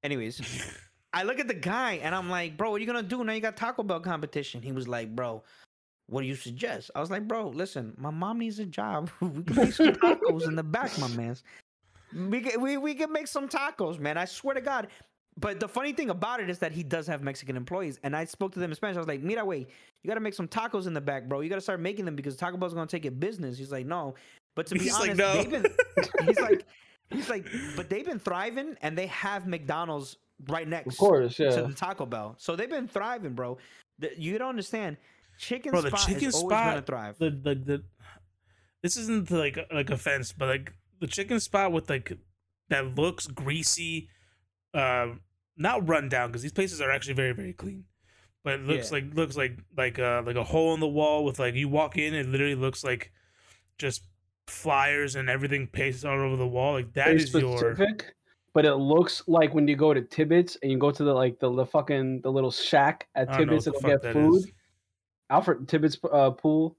Anyways, 0.02 0.40
I 1.14 1.22
look 1.22 1.38
at 1.38 1.46
the 1.46 1.54
guy 1.54 1.92
and 2.02 2.12
I'm 2.12 2.28
like, 2.28 2.56
bro, 2.56 2.72
what 2.72 2.78
are 2.78 2.80
you 2.80 2.86
gonna 2.88 3.04
do 3.04 3.22
now? 3.22 3.32
You 3.32 3.40
got 3.40 3.56
Taco 3.56 3.84
Bell 3.84 4.00
competition. 4.00 4.62
He 4.62 4.72
was 4.72 4.88
like, 4.88 5.14
bro, 5.14 5.44
what 6.08 6.22
do 6.22 6.26
you 6.26 6.34
suggest? 6.34 6.90
I 6.96 7.00
was 7.00 7.08
like, 7.08 7.28
bro, 7.28 7.50
listen, 7.50 7.94
my 7.96 8.10
mom 8.10 8.40
needs 8.40 8.58
a 8.58 8.66
job. 8.66 9.10
we 9.20 9.44
can 9.44 9.54
make 9.54 9.72
some 9.72 9.92
tacos 9.92 10.48
in 10.48 10.56
the 10.56 10.64
back, 10.64 10.98
my 10.98 11.06
man. 11.06 11.36
We 12.12 12.40
can, 12.40 12.60
we 12.60 12.78
we 12.78 12.94
can 12.94 13.12
make 13.12 13.28
some 13.28 13.48
tacos, 13.48 14.00
man. 14.00 14.18
I 14.18 14.24
swear 14.24 14.56
to 14.56 14.60
God. 14.60 14.88
But 15.36 15.58
the 15.58 15.66
funny 15.68 15.92
thing 15.92 16.10
about 16.10 16.40
it 16.40 16.48
is 16.48 16.60
that 16.60 16.70
he 16.72 16.82
does 16.84 17.06
have 17.08 17.22
Mexican 17.22 17.56
employees, 17.56 17.98
and 18.04 18.14
I 18.14 18.24
spoke 18.24 18.52
to 18.52 18.60
them 18.60 18.70
in 18.70 18.76
Spanish. 18.76 18.96
I 18.96 19.00
was 19.00 19.08
like, 19.08 19.20
"Mira, 19.20 19.44
way, 19.44 19.66
you 20.02 20.08
got 20.08 20.14
to 20.14 20.20
make 20.20 20.34
some 20.34 20.46
tacos 20.46 20.86
in 20.86 20.94
the 20.94 21.00
back, 21.00 21.28
bro. 21.28 21.40
You 21.40 21.48
got 21.48 21.56
to 21.56 21.60
start 21.60 21.80
making 21.80 22.04
them 22.04 22.14
because 22.14 22.36
Taco 22.36 22.56
Bell's 22.56 22.72
gonna 22.74 22.86
take 22.86 23.04
it 23.04 23.18
business." 23.18 23.58
He's 23.58 23.72
like, 23.72 23.84
"No," 23.86 24.14
but 24.54 24.66
to 24.68 24.74
be 24.74 24.80
He's 24.84 24.92
like, 24.92 25.10
honest, 25.10 25.18
"No." 25.18 25.34
they've 25.34 25.50
been. 25.50 25.66
He's 26.26 26.40
like, 26.40 26.64
he's 27.10 27.28
like, 27.28 27.46
but 27.76 27.90
they've 27.90 28.06
been 28.06 28.18
thriving, 28.18 28.76
and 28.80 28.96
they 28.96 29.06
have 29.08 29.46
McDonald's 29.46 30.16
right 30.48 30.66
next 30.66 30.94
Of 30.94 30.98
course, 30.98 31.36
to 31.36 31.44
the 31.68 31.74
Taco 31.74 32.06
Bell, 32.06 32.36
so 32.38 32.54
they've 32.56 32.70
been 32.70 32.88
thriving, 32.88 33.34
bro. 33.34 33.58
The- 33.98 34.12
you 34.16 34.38
don't 34.38 34.50
understand. 34.50 34.96
Chicken 35.36 35.72
Bro, 35.72 35.82
the 35.82 35.88
spot 35.88 36.06
chicken 36.06 36.28
is 36.28 36.34
always 36.36 36.50
gonna 36.50 36.82
thrive. 36.82 37.18
the 37.18 37.30
the 37.30 37.54
the 37.56 37.82
this 38.82 38.96
isn't 38.96 39.30
like 39.30 39.58
like 39.72 39.90
offense, 39.90 40.32
but 40.32 40.46
like 40.48 40.72
the 41.00 41.06
chicken 41.08 41.40
spot 41.40 41.72
with 41.72 41.90
like 41.90 42.12
that 42.68 42.94
looks 42.94 43.26
greasy, 43.26 44.08
uh, 44.74 45.08
not 45.56 45.88
run 45.88 46.08
down 46.08 46.28
because 46.30 46.42
these 46.42 46.52
places 46.52 46.80
are 46.80 46.90
actually 46.90 47.14
very 47.14 47.32
very 47.32 47.52
clean, 47.52 47.84
but 48.42 48.54
it 48.54 48.60
looks 48.62 48.90
Yeah. 48.90 48.98
like 48.98 49.14
looks 49.14 49.36
like 49.36 49.58
like 49.76 49.98
uh 49.98 50.22
like 50.26 50.36
a 50.36 50.44
hole 50.44 50.74
in 50.74 50.80
the 50.80 50.88
wall 50.88 51.24
with 51.24 51.38
like 51.38 51.54
you 51.54 51.68
walk 51.68 51.96
in, 51.96 52.12
it 52.14 52.26
literally 52.28 52.54
looks 52.56 52.82
like 52.84 53.12
just 53.78 54.02
flyers 54.46 55.14
and 55.16 55.30
everything 55.30 55.66
pasted 55.66 56.10
all 56.10 56.20
over 56.20 56.36
the 56.36 56.46
wall. 56.46 56.74
Like 56.74 56.92
that 56.94 57.06
Very 57.06 57.16
is 57.16 57.32
your 57.32 57.56
specific, 57.58 58.14
but 58.52 58.64
it 58.66 58.74
looks 58.74 59.22
like 59.26 59.54
when 59.54 59.66
you 59.68 59.76
go 59.76 59.94
to 59.94 60.02
Tibbetts 60.02 60.56
and 60.62 60.70
you 60.70 60.78
go 60.78 60.90
to 60.90 61.02
the 61.04 61.14
like 61.14 61.38
the, 61.40 61.50
the 61.54 61.64
fucking 61.66 62.20
the 62.22 62.30
little 62.30 62.50
shack 62.50 63.08
at 63.14 63.28
I 63.30 63.38
don't 63.38 63.48
Tibbetts 63.48 63.66
and 63.68 63.76
get 63.82 64.12
food. 64.12 64.36
is. 64.36 64.46
Alfred 65.30 65.66
Tibbetts 65.68 65.96
uh, 66.12 66.30
pool 66.32 66.76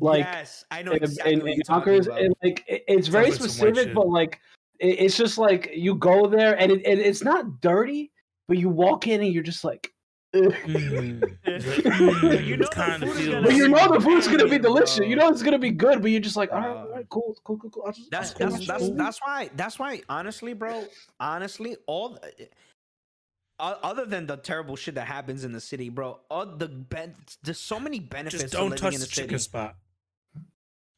like, 0.00 0.20
yes, 0.20 0.64
I 0.70 0.82
know 0.82 0.92
in, 0.92 1.02
exactly 1.02 1.32
in, 1.32 1.40
what 1.40 1.48
in 1.50 1.54
you're 1.56 1.64
talking 1.64 2.00
about. 2.06 2.20
and 2.20 2.34
like 2.42 2.64
it- 2.68 2.84
it's 2.86 3.08
very 3.08 3.30
Sounds 3.32 3.40
like 3.40 3.50
some 3.50 3.66
white 3.66 3.74
specific, 3.74 3.94
but 3.94 4.08
like 4.08 4.38
it, 4.80 4.86
it's 5.00 5.16
just 5.16 5.38
like 5.38 5.70
you 5.74 5.94
go 5.94 6.26
there 6.26 6.58
and 6.58 6.70
it, 6.72 6.80
it, 6.86 6.98
it's 6.98 7.22
not 7.24 7.60
dirty, 7.60 8.10
but 8.48 8.58
you 8.58 8.68
walk 8.68 9.06
in 9.06 9.22
and 9.22 9.32
you're 9.32 9.42
just 9.42 9.64
like. 9.64 9.92
Mm. 10.36 10.52
Mm, 11.46 12.44
you 12.46 12.56
know 12.58 12.66
the 12.66 12.70
kinda 12.74 13.06
food 13.06 13.08
is 13.08 13.16
feels- 13.16 13.28
gonna 13.32 13.42
But 13.46 13.54
you 13.56 13.68
know 13.68 13.92
the 13.94 14.00
food's 14.00 14.28
gonna 14.28 14.46
be 14.46 14.58
delicious. 14.58 14.98
You 14.98 15.16
know 15.16 15.28
it's 15.30 15.42
gonna 15.42 15.58
be 15.58 15.70
good, 15.70 16.02
but 16.02 16.10
you're 16.10 16.20
just 16.20 16.36
like, 16.36 16.52
all 16.52 16.58
right, 16.58 16.68
Uh, 16.68 16.74
all 16.80 16.88
right, 16.90 17.08
cool, 17.08 17.34
cool, 17.44 17.56
cool, 17.56 17.70
cool. 17.70 17.90
Just, 17.92 18.10
That's 18.10 18.32
I'll 18.32 18.50
that's 18.50 18.52
watch 18.58 18.66
that's, 18.66 18.90
that's 18.90 19.18
why 19.22 19.50
that's 19.56 19.78
why 19.78 20.02
honestly, 20.10 20.52
bro, 20.52 20.84
honestly, 21.18 21.76
all 21.86 22.18
uh, 23.58 23.74
other 23.82 24.04
than 24.04 24.26
the 24.26 24.36
terrible 24.36 24.76
shit 24.76 24.96
that 24.96 25.06
happens 25.06 25.44
in 25.44 25.52
the 25.52 25.62
city, 25.62 25.88
bro, 25.88 26.20
all 26.30 26.44
the 26.44 26.68
ben- 26.68 27.14
there's 27.42 27.58
so 27.58 27.80
many 27.80 27.98
benefits. 27.98 28.42
Just 28.42 28.52
to 28.52 28.58
don't 28.58 28.64
living 28.70 28.78
touch 28.82 28.94
in 28.94 29.00
the 29.00 29.06
the 29.06 29.10
chicken 29.10 29.30
city. 29.30 29.42
spot. 29.42 29.76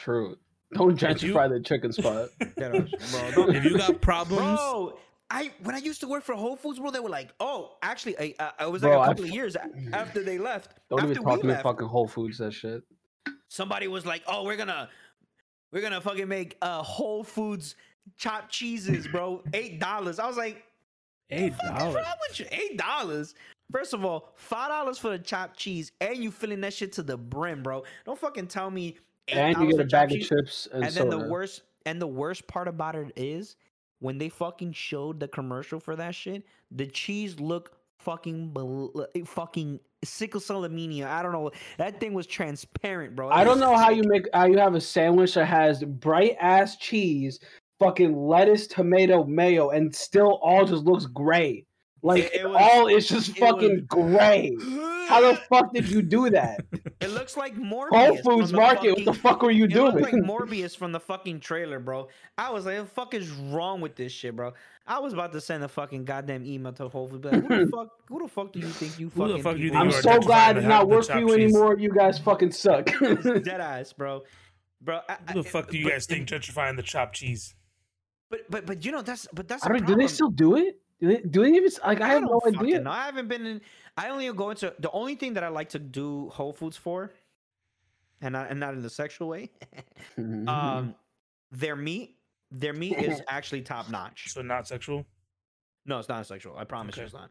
True. 0.01 0.37
Don't 0.73 1.03
If 1.03 1.23
you- 1.23 1.35
gentrify 1.35 1.49
the 1.51 1.61
chicken 1.61 1.93
spot. 1.93 2.29
That 2.57 2.75
is- 2.75 2.91
bro, 3.35 3.49
If 3.49 3.65
you 3.65 3.77
got 3.77 4.01
problems, 4.01 4.59
bro, 4.59 4.99
I 5.31 5.53
when 5.63 5.75
I 5.75 5.79
used 5.79 6.01
to 6.01 6.09
work 6.09 6.25
for 6.25 6.35
Whole 6.35 6.57
Foods, 6.57 6.79
bro, 6.81 6.91
they 6.91 7.01
were 7.01 7.09
like, 7.09 7.31
oh, 7.41 7.77
actually, 7.83 8.19
I, 8.19 8.35
I, 8.41 8.53
I 8.61 8.67
was 8.67 8.83
Bro, 8.83 8.91
like 8.91 8.99
a 8.99 9.03
I 9.03 9.07
couple 9.09 9.25
f- 9.25 9.31
of 9.31 9.35
years 9.35 9.57
after 9.93 10.23
they 10.25 10.39
left. 10.39 10.75
Don't 10.89 11.01
after 11.01 11.13
even 11.13 11.25
we 11.25 11.31
talk 11.31 11.41
to 11.41 11.47
me 11.47 11.55
fucking 11.63 11.87
Whole 11.89 12.09
Foods 12.09 12.39
that 12.39 12.53
shit. 12.53 12.83
somebody 13.49 13.87
was 13.89 14.05
like, 14.07 14.23
"Oh, 14.27 14.45
we're 14.45 14.57
gonna 14.57 14.89
we're 15.73 15.83
gonna 15.83 16.01
fucking 16.01 16.27
make 16.29 16.57
uh 16.63 16.83
Whole 16.83 17.23
Foods 17.25 17.77
chopped 18.17 18.51
cheeses, 18.53 19.07
bro. 19.09 19.43
Eight 19.55 19.79
dollars." 19.81 20.19
I 20.19 20.27
was 20.27 20.37
like, 20.37 20.65
eight 21.31 21.55
"Fuck 21.55 21.65
is 21.75 21.79
dollars. 21.79 21.95
wrong 21.95 22.15
with 22.29 22.41
you? 22.41 22.47
Eight 22.51 22.77
dollars." 22.79 23.35
First 23.71 23.93
of 23.95 24.05
all, 24.05 24.33
five 24.35 24.69
dollars 24.69 24.99
for 24.99 25.11
the 25.11 25.19
chopped 25.21 25.57
cheese, 25.57 25.93
and 26.01 26.17
you 26.25 26.33
filling 26.33 26.61
that 26.63 26.75
shit 26.75 26.93
to 26.95 27.05
the 27.05 27.17
brim, 27.17 27.63
bro. 27.63 27.85
Don't 28.05 28.19
fucking 28.19 28.49
tell 28.49 28.69
me. 28.71 28.97
And 29.29 29.57
you 29.59 29.71
get 29.71 29.81
a 29.81 29.85
bag 29.85 30.13
of 30.13 30.21
chips 30.21 30.69
and, 30.73 30.85
And 30.85 30.93
then 30.95 31.11
soda. 31.11 31.19
the 31.19 31.29
worst 31.31 31.63
and 31.87 32.01
the 32.01 32.07
worst 32.07 32.47
part 32.47 32.69
about 32.69 32.97
it 32.97 33.13
is 33.17 33.57
when 34.01 34.19
they 34.19 34.29
fucking 34.29 34.73
showed 34.73 35.21
the 35.21 35.29
commercial 35.29 35.79
for 35.81 35.97
that 35.97 36.15
shit, 36.15 36.45
the 36.71 36.87
cheese 36.87 37.39
looked 37.39 37.75
fucking 37.99 38.53
bel- 38.53 39.07
eh, 39.15 39.23
fucking 39.25 39.79
sickle 40.05 40.41
cell 40.41 40.65
anemia. 40.65 41.09
I 41.09 41.23
don't 41.23 41.33
know. 41.33 41.51
That 41.79 42.01
thing 42.01 42.15
was 42.15 42.27
transparent, 42.27 43.15
bro. 43.15 43.29
It 43.29 43.35
I 43.35 43.45
don't 43.45 43.61
know 43.61 43.77
how 43.77 43.91
you 43.91 44.03
make 44.07 44.25
how 44.33 44.47
you 44.47 44.59
have 44.59 44.75
a 44.75 44.81
sandwich 44.81 45.35
that 45.35 45.45
has 45.47 45.85
bright 45.85 46.37
ass 46.41 46.77
cheese, 46.77 47.39
fucking 47.79 48.17
lettuce, 48.17 48.67
tomato, 48.67 49.25
mayo, 49.25 49.71
and 49.71 49.95
still 49.95 50.39
all 50.43 50.65
just 50.65 50.85
looks 50.85 51.07
gray. 51.07 51.67
Like 52.03 52.25
It- 52.25 52.35
it 52.41 52.49
was- 52.49 52.57
all 52.59 52.87
is 52.87 53.07
just 53.09 53.31
it 53.31 53.39
fucking 53.39 53.85
gray. 53.87 54.57
How 55.09 55.21
the 55.21 55.37
fuck 55.51 55.73
did 55.75 55.89
you 55.89 56.01
do 56.03 56.31
that? 56.31 56.65
It 57.01 57.11
looks 57.11 57.35
like 57.37 57.55
Morbius. 57.57 57.89
Whole 57.91 58.17
Foods 58.19 58.51
the 58.51 58.59
Market. 58.59 58.93
What 58.95 59.05
the 59.07 59.15
fuck 59.15 59.43
were 59.43 59.51
you 59.51 59.65
It 59.65 59.73
looked 59.73 60.01
like? 60.03 60.13
Morbius 60.33 60.77
from 60.77 60.93
the 60.93 61.01
fucking 61.01 61.41
trailer, 61.41 61.79
bro. 61.79 62.09
I 62.37 62.51
was 62.51 62.67
like, 62.67 62.77
"What 62.77 62.85
the 62.85 62.91
fuck 62.91 63.15
is 63.15 63.31
wrong 63.31 63.81
with 63.81 63.97
this 63.97 64.13
shit, 64.13 64.37
bro?" 64.37 64.53
I 64.87 64.99
was 64.99 65.15
about 65.15 65.33
to 65.33 65.41
send 65.41 65.65
a 65.65 65.69
fucking 65.69 66.05
goddamn 66.05 66.45
email 66.45 66.73
to 66.75 66.89
Whole 66.89 67.09
Foods. 67.09 67.25
Like, 67.25 67.43
who 67.47 67.65
the 67.65 67.71
fuck? 67.75 67.89
Who 68.09 68.19
the 68.23 68.29
fuck 68.29 68.53
do 68.53 68.59
you 68.61 68.67
think 68.69 68.99
you 68.99 69.09
Who 69.09 69.23
the 69.23 69.29
fucking? 69.39 69.43
fuck 69.43 69.57
do 69.57 69.63
you 69.63 69.71
think 69.71 69.81
I'm 69.81 69.89
you 69.89 69.95
are? 69.95 69.99
are 69.99 70.03
so 70.03 70.19
glad 70.21 70.57
gentrifying 70.57 70.59
it's 70.59 70.67
not 70.67 70.81
the 70.81 70.87
work 70.95 71.05
for 71.07 71.19
you 71.19 71.27
cheese? 71.29 71.35
anymore. 71.55 71.79
You 71.79 71.91
guys 71.91 72.19
fucking 72.19 72.53
suck. 72.53 72.87
Dead 72.87 73.61
ass, 73.61 73.93
bro. 73.95 74.23
Bro, 74.83 75.01
I, 75.09 75.17
Who 75.33 75.43
the 75.43 75.49
I- 75.49 75.51
fuck 75.53 75.71
do 75.71 75.79
you 75.79 75.85
but- 75.85 75.91
guys 75.93 76.07
think 76.07 76.29
gentrifying 76.29 76.77
the 76.77 76.83
chopped 76.83 77.17
cheese? 77.17 77.55
But 78.31 78.41
but 78.51 78.67
but 78.67 78.85
you 78.85 78.93
know 78.93 79.03
that's 79.03 79.27
but 79.33 79.49
that's. 79.49 79.65
I 79.65 79.73
the 79.73 79.81
don't. 79.81 79.99
They 79.99 80.07
still 80.07 80.31
do 80.31 80.57
it? 80.57 80.79
Do 81.01 81.09
they, 81.09 81.21
do 81.21 81.43
they 81.43 81.53
even? 81.53 81.71
Like 81.85 82.01
I 82.01 82.09
have 82.09 82.23
no 82.23 82.41
idea. 82.47 82.81
know. 82.81 82.91
I 82.91 83.07
haven't 83.07 83.29
been 83.29 83.47
in. 83.47 83.61
I 83.97 84.11
only 84.11 84.31
go 84.33 84.51
into 84.51 84.75
the 84.79 84.91
only 84.91 85.15
thing 85.15 85.35
that 85.35 85.45
I 85.45 85.49
like 85.49 85.71
to 85.71 85.79
do 85.79 86.29
Whole 86.31 86.53
Foods 86.53 86.77
for, 86.77 87.11
and 88.21 88.33
not 88.35 88.51
and 88.51 88.61
not 88.61 88.75
in 88.75 88.83
the 88.83 88.91
sexual 88.91 89.29
way. 89.29 89.51
Um, 90.19 90.95
their 91.51 91.77
meat, 91.77 92.17
their 92.51 92.73
meat 92.73 92.99
is 92.99 93.23
actually 93.29 93.63
top 93.63 93.91
notch. 93.91 94.33
So 94.33 94.43
not 94.43 94.69
sexual. 94.69 95.07
No, 95.87 95.99
it's 95.99 96.09
not 96.09 96.27
sexual. 96.27 96.57
I 96.57 96.65
promise 96.65 96.97
you 96.97 97.05
it's 97.05 97.15
not. 97.15 97.31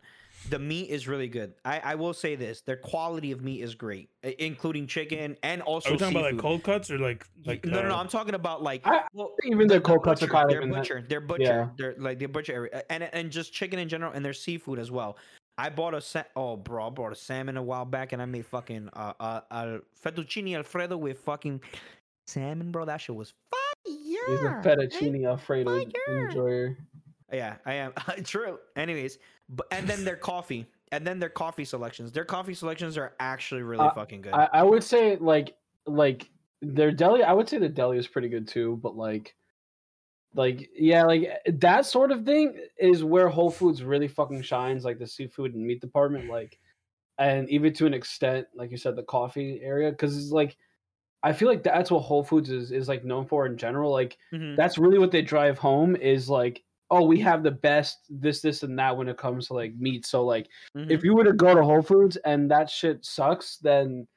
The 0.50 0.58
meat 0.60 0.90
is 0.90 1.08
really 1.08 1.28
good. 1.28 1.54
I, 1.66 1.80
I 1.80 1.96
will 1.96 2.14
say 2.14 2.36
this: 2.36 2.62
their 2.62 2.78
quality 2.78 3.32
of 3.32 3.42
meat 3.42 3.62
is 3.62 3.76
great, 3.76 4.10
including 4.24 4.88
chicken 4.88 5.36
and 5.44 5.62
also 5.62 5.90
Are 5.90 5.92
we 5.94 5.98
talking 5.98 6.16
about 6.18 6.32
like 6.34 6.42
cold 6.42 6.64
cuts 6.64 6.90
or 6.90 6.98
like 6.98 7.26
like 7.46 7.66
no, 7.66 7.82
no, 7.82 7.90
no. 7.90 7.96
uh, 7.96 8.00
I'm 8.00 8.08
talking 8.08 8.36
about 8.36 8.64
like 8.64 8.86
I- 8.88 9.02
well, 9.14 9.36
Even 9.44 9.68
their 9.68 9.80
the 9.80 9.86
cold 9.86 10.04
cuts 10.04 10.24
are 10.24 10.28
butcher, 10.28 10.32
kind 10.34 10.46
of 10.46 10.50
their 10.52 10.62
in 10.62 10.70
that- 10.70 10.78
butcher, 10.78 11.06
their 11.08 11.22
butcher, 11.22 11.44
Yeah. 11.44 11.68
their 11.78 11.96
like 12.00 12.20
their 12.20 12.28
butcher 12.30 12.54
area, 12.54 12.84
and 12.90 13.04
and 13.04 13.32
just 13.32 13.54
chicken 13.54 13.80
in 13.80 13.90
general, 13.90 14.12
and 14.14 14.24
their 14.24 14.34
seafood 14.34 14.80
as 14.80 14.90
well. 14.92 15.18
I 15.58 15.70
bought 15.70 15.94
a 15.94 16.00
sa- 16.02 16.24
oh 16.36 16.56
bro, 16.56 16.88
I 16.88 16.90
bought 16.90 17.12
a 17.12 17.16
salmon 17.16 17.58
a 17.58 17.62
while 17.64 17.86
back, 17.86 18.14
and 18.14 18.22
I 18.22 18.26
made 18.26 18.46
fucking 18.46 18.90
uh 18.94 19.14
uh, 19.20 19.42
uh 19.52 19.78
fettuccine 20.04 20.56
alfredo 20.56 20.96
with 20.98 21.20
fucking 21.20 21.60
salmon, 22.28 22.72
bro. 22.72 22.86
That 22.86 23.02
shit 23.02 23.16
was 23.16 23.34
fire. 23.52 23.60
He's 23.86 24.40
a 24.42 24.62
fettuccine 24.64 25.28
Alfredo 25.28 25.86
fire. 26.08 26.28
enjoyer. 26.30 26.78
Yeah, 27.32 27.56
I 27.66 27.74
am. 27.76 27.94
True. 28.24 28.58
Anyways, 28.76 29.18
but 29.18 29.24
and 29.72 29.88
then 29.88 30.06
their 30.06 30.16
coffee, 30.16 30.66
and 30.92 31.06
then 31.06 31.20
their 31.20 31.30
coffee 31.30 31.66
selections. 31.66 32.12
Their 32.12 32.26
coffee 32.26 32.54
selections 32.54 32.98
are 32.98 33.16
actually 33.20 33.64
really 33.64 33.86
Uh, 33.86 33.94
fucking 33.94 34.22
good. 34.22 34.34
I, 34.34 34.50
I 34.54 34.64
would 34.64 34.84
say 34.84 35.16
like 35.18 35.58
like 35.86 36.30
their 36.62 36.92
deli. 36.92 37.24
I 37.24 37.34
would 37.34 37.50
say 37.50 37.58
the 37.58 37.70
deli 37.70 37.98
is 37.98 38.08
pretty 38.08 38.30
good 38.30 38.48
too, 38.48 38.78
but 38.78 38.96
like 38.96 39.36
like 40.36 40.70
yeah, 40.76 41.04
like 41.04 41.28
that 41.48 41.86
sort 41.86 42.12
of 42.12 42.24
thing 42.26 42.60
is 42.78 43.04
where 43.04 43.30
Whole 43.30 43.50
Foods 43.50 43.84
really 43.84 44.08
fucking 44.08 44.44
shines, 44.44 44.86
like 44.86 45.00
the 45.00 45.08
seafood 45.08 45.56
and 45.56 45.66
meat 45.66 45.82
department, 45.82 46.28
like 46.28 46.60
and 47.20 47.50
even 47.50 47.74
to 47.76 47.86
an 47.88 47.94
extent, 47.94 48.48
like 48.56 48.72
you 48.72 48.78
said, 48.78 48.96
the 48.96 49.04
coffee 49.04 49.62
area, 49.64 49.92
because 49.92 50.18
it's 50.18 50.32
like 50.32 50.58
I 51.24 51.34
feel 51.34 51.50
like 51.50 51.64
that's 51.64 51.92
what 51.92 52.02
Whole 52.02 52.24
Foods 52.24 52.50
is 52.52 52.72
is 52.72 52.88
like 52.90 53.06
known 53.06 53.26
for 53.28 53.46
in 53.48 53.58
general. 53.58 53.92
Like 53.92 54.18
Mhm. 54.34 54.56
that's 54.58 54.78
really 54.78 55.00
what 55.00 55.12
they 55.12 55.22
drive 55.24 55.58
home 55.60 55.96
is 55.96 56.30
like 56.30 56.64
oh 56.92 57.04
we 57.04 57.20
have 57.20 57.44
the 57.44 57.52
best 57.52 58.00
this 58.10 58.42
this 58.42 58.64
and 58.64 58.78
that 58.80 58.96
when 58.96 59.08
it 59.08 59.18
comes 59.18 59.48
to 59.48 59.54
like 59.54 59.74
meat 59.76 60.06
so 60.06 60.24
like 60.26 60.48
Mhm. 60.76 60.90
if 60.90 61.04
you 61.04 61.14
were 61.16 61.24
to 61.24 61.34
go 61.34 61.54
to 61.54 61.64
whole 61.64 61.82
foods 61.82 62.16
and 62.26 62.50
that 62.52 62.70
shit 62.70 63.06
sucks 63.06 63.58
then 63.58 64.08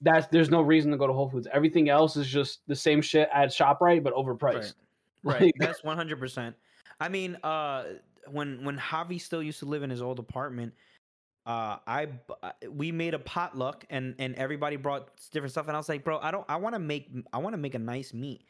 that's 0.00 0.26
there's 0.28 0.50
no 0.50 0.60
reason 0.62 0.90
to 0.90 0.96
go 0.96 1.06
to 1.06 1.12
whole 1.12 1.28
foods 1.30 1.46
everything 1.52 1.88
else 1.88 2.16
is 2.16 2.26
just 2.26 2.60
the 2.66 2.74
same 2.76 3.00
shit 3.02 3.28
at 3.32 3.50
shoprite 3.50 4.02
but 4.02 4.14
overpriced 4.14 4.74
Right. 5.22 5.40
Like- 5.42 5.54
That's 5.58 5.82
one 5.82 5.96
hundred 5.96 6.18
percent. 6.18 6.54
I 7.00 7.08
mean, 7.08 7.36
uh, 7.42 7.84
when 8.30 8.62
when 8.62 8.76
Javi 8.78 9.18
still 9.18 9.42
used 9.42 9.58
to 9.60 9.64
live 9.64 9.82
in 9.82 9.88
his 9.88 10.02
old 10.02 10.18
apartment, 10.18 10.74
uh, 11.46 11.78
I 11.86 12.08
uh, 12.42 12.50
we 12.70 12.92
made 12.92 13.14
a 13.14 13.18
potluck 13.18 13.86
and 13.88 14.14
and 14.18 14.34
everybody 14.34 14.76
brought 14.76 15.08
different 15.32 15.52
stuff, 15.52 15.66
and 15.68 15.74
I 15.76 15.80
was 15.80 15.88
like, 15.88 16.04
bro, 16.04 16.18
I 16.18 16.30
don't, 16.30 16.44
I 16.46 16.56
want 16.56 16.74
to 16.74 16.78
make, 16.78 17.08
I 17.32 17.38
want 17.38 17.54
to 17.54 17.58
make 17.58 17.74
a 17.74 17.78
nice 17.78 18.12
meat. 18.12 18.44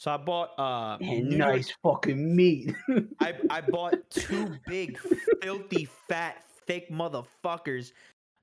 So 0.00 0.10
I 0.10 0.16
bought 0.16 0.58
uh, 0.58 0.96
Man, 0.98 1.28
New 1.28 1.36
York- 1.36 1.56
nice 1.56 1.74
fucking 1.82 2.34
meat 2.34 2.74
I 3.20 3.34
I 3.50 3.60
bought 3.60 3.96
two 4.08 4.56
big, 4.66 4.98
filthy, 5.42 5.88
fat, 6.08 6.42
thick 6.66 6.90
motherfuckers. 6.90 7.92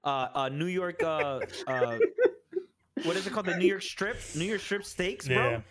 Uh, 0.04 0.28
uh, 0.36 0.50
New 0.50 0.68
York, 0.68 1.02
uh, 1.02 1.40
uh, 1.66 1.98
what 3.06 3.18
is 3.18 3.26
it 3.26 3.34
called? 3.34 3.48
The 3.48 3.58
New 3.58 3.66
York 3.66 3.82
Strip, 3.82 4.18
New 4.36 4.46
York 4.46 4.62
Strip 4.62 4.84
steaks, 4.84 5.28
bro. 5.28 5.36
Yeah. 5.50 5.62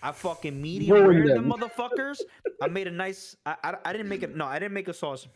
I 0.00 0.12
fucking 0.12 0.62
medium 0.62 0.96
Ruined 0.96 1.24
rare 1.24 1.34
them 1.34 1.48
them. 1.48 1.58
motherfuckers. 1.58 2.20
I 2.62 2.68
made 2.68 2.86
a 2.86 2.92
nice. 2.92 3.36
I, 3.44 3.56
I 3.64 3.74
I 3.86 3.92
didn't 3.92 4.08
make 4.08 4.22
it. 4.22 4.36
No, 4.36 4.46
I 4.46 4.60
didn't 4.60 4.74
make 4.74 4.86
a 4.86 4.94
sauce. 4.94 5.26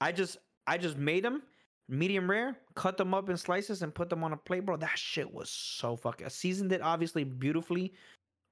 I 0.00 0.10
just 0.10 0.38
I 0.66 0.78
just 0.78 0.96
made 0.98 1.24
them 1.24 1.42
medium 1.88 2.28
rare, 2.28 2.56
cut 2.74 2.96
them 2.96 3.14
up 3.14 3.30
in 3.30 3.36
slices, 3.36 3.82
and 3.82 3.94
put 3.94 4.10
them 4.10 4.24
on 4.24 4.32
a 4.32 4.36
plate, 4.36 4.66
bro. 4.66 4.76
That 4.76 4.98
shit 4.98 5.32
was 5.32 5.48
so 5.48 5.94
fucking. 5.94 6.26
I 6.26 6.28
seasoned 6.28 6.72
it 6.72 6.82
obviously 6.82 7.22
beautifully. 7.22 7.92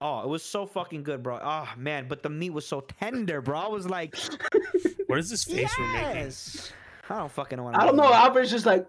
Oh, 0.02 0.20
it 0.22 0.28
was 0.28 0.42
so 0.42 0.64
fucking 0.66 1.02
good, 1.02 1.22
bro. 1.22 1.38
Oh 1.42 1.68
man, 1.76 2.06
but 2.08 2.22
the 2.22 2.30
meat 2.30 2.50
was 2.50 2.66
so 2.66 2.80
tender, 2.80 3.40
bro. 3.42 3.58
I 3.58 3.68
was 3.68 3.88
like, 3.88 4.16
What 5.06 5.18
is 5.18 5.28
this 5.28 5.44
face 5.44 5.70
we're 5.78 5.92
making? 5.92 6.32
I 7.10 7.18
don't 7.18 7.32
fucking 7.32 7.56
know 7.58 7.64
what 7.64 7.74
i 7.74 7.80
I'm 7.80 7.86
don't 7.88 7.96
know 7.96 8.12
albert's 8.12 8.50
just 8.50 8.66
like 8.66 8.86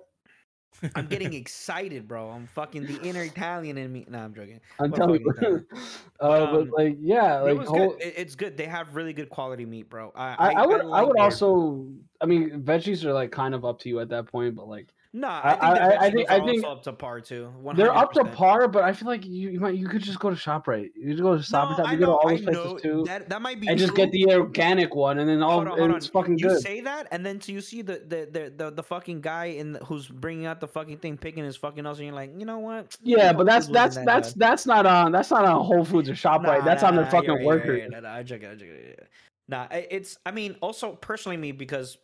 I'm 0.95 1.07
getting 1.07 1.33
excited, 1.33 2.07
bro. 2.07 2.29
I'm 2.29 2.47
fucking 2.47 2.85
the 2.85 2.99
inner 3.01 3.23
Italian 3.23 3.77
in 3.77 3.91
me. 3.91 4.05
Nah, 4.09 4.23
I'm 4.25 4.33
joking. 4.33 4.59
i'm 4.79 4.89
What 4.91 4.97
telling 4.97 5.21
you 5.21 5.65
uh, 6.21 6.43
um, 6.45 6.53
but 6.53 6.69
like 6.77 6.97
yeah 7.01 7.39
It 7.41 7.43
like 7.43 7.57
was 7.57 7.67
whole, 7.67 7.89
good. 7.89 8.01
It- 8.01 8.13
it's 8.17 8.35
good. 8.35 8.55
They 8.57 8.65
have 8.65 8.95
really 8.95 9.13
good 9.13 9.29
quality 9.29 9.65
meat, 9.65 9.89
bro. 9.89 10.11
I 10.15 10.35
I, 10.39 10.51
I 10.63 10.65
would 10.65 10.81
I, 10.81 10.83
like 10.85 11.07
would 11.07 11.17
their- 11.17 11.23
also 11.23 11.87
I 12.21 12.25
mean 12.25 12.61
veggies 12.63 13.03
are 13.03 13.13
like 13.13 13.31
kind 13.31 13.53
of 13.53 13.65
up 13.65 13.79
to 13.79 13.89
you 13.89 13.99
at 13.99 14.09
that 14.09 14.27
point, 14.27 14.55
but 14.55 14.67
like 14.67 14.87
Nah, 15.13 15.41
I- 15.43 15.49
I 15.49 15.51
think 15.51 15.61
I- 15.61 15.65
I 15.65 15.89
vegetables 15.89 16.13
think- 16.13 16.31
I 16.31 16.39
think 16.39 16.63
also 16.63 16.77
up 16.77 16.83
to 16.83 16.93
par 16.93 17.19
too. 17.19 17.53
they're 17.75 17.93
up 17.93 18.13
to 18.13 18.23
par, 18.23 18.69
but 18.69 18.83
I 18.85 18.93
feel 18.93 19.09
like 19.09 19.25
you 19.25 19.49
you 19.49 19.59
might 19.59 19.75
you 19.75 19.89
could 19.89 20.01
just 20.01 20.19
go 20.19 20.29
to 20.29 20.35
Shoprite. 20.37 20.91
You 20.95 21.11
just 21.11 21.21
go 21.21 21.37
to 21.37 21.43
and 21.57 21.77
No. 21.77 21.83
I 21.83 21.91
You 21.91 21.97
go 21.99 22.05
to 22.05 22.11
all 22.13 22.29
those 22.29 22.41
places 22.43 22.81
too, 22.81 23.03
That 23.05 23.27
that 23.27 23.41
might 23.41 23.59
be 23.59 23.67
and 23.67 23.77
just 23.77 23.93
get 23.93 24.09
the 24.13 24.33
organic 24.33 24.95
one, 24.95 25.19
and 25.19 25.27
then 25.29 25.43
all 25.43 25.51
Hold 25.51 25.63
on, 25.63 25.67
hold 25.67 25.79
and 25.81 25.91
on. 25.91 25.97
it's 25.97 26.07
fucking 26.07 26.37
good. 26.37 26.51
you 26.51 26.59
say 26.61 26.79
that, 26.79 27.09
and 27.11 27.25
then 27.25 27.41
so 27.41 27.51
you 27.51 27.59
see 27.59 27.81
the 27.81 28.01
the 28.07 28.29
the 28.31 28.53
the, 28.55 28.71
the 28.71 28.83
fucking 28.83 29.19
guy 29.19 29.45
in 29.47 29.73
the, 29.73 29.79
who's 29.83 30.07
bringing 30.07 30.45
out 30.45 30.61
the 30.61 30.67
fucking 30.69 30.99
thing, 30.99 31.17
picking 31.17 31.43
his 31.43 31.57
fucking 31.57 31.83
nose, 31.83 31.99
and 31.99 32.05
you're 32.07 32.15
like, 32.15 32.31
you 32.39 32.45
know 32.45 32.59
what? 32.59 32.95
Yeah, 33.03 33.33
but 33.33 33.45
that's 33.45 33.67
that's 33.67 33.97
that 33.97 34.05
that's 34.05 34.33
bad." 34.33 34.39
that's 34.49 34.65
not 34.65 34.85
on 34.85 35.11
that's 35.11 35.29
not 35.29 35.43
on 35.43 35.65
Whole 35.65 35.83
Foods 35.83 36.09
or 36.09 36.13
Shoprite. 36.13 36.59
Nah, 36.59 36.61
that's 36.61 36.83
nah, 36.83 36.87
on 36.87 36.95
the 36.95 37.01
nah, 37.01 37.09
fucking 37.09 37.41
you're 37.41 37.57
right, 37.57 37.67
right, 37.67 38.01
Nah, 38.01 38.09
I 38.13 38.19
it. 38.19 38.31
I 38.31 38.51
it. 38.51 38.97
yeah. 38.99 39.05
Nah, 39.49 39.67
it's. 39.71 40.17
I 40.25 40.31
mean, 40.31 40.55
also 40.61 40.93
personally, 40.93 41.35
me 41.35 41.51
because 41.51 41.97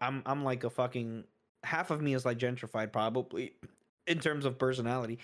I'm 0.00 0.24
I'm 0.26 0.42
like 0.42 0.64
a 0.64 0.70
fucking 0.70 1.22
half 1.64 1.90
of 1.90 2.00
me 2.00 2.14
is 2.14 2.24
like 2.24 2.38
gentrified 2.38 2.92
probably 2.92 3.52
in 4.06 4.18
terms 4.20 4.44
of 4.44 4.58
personality. 4.58 5.18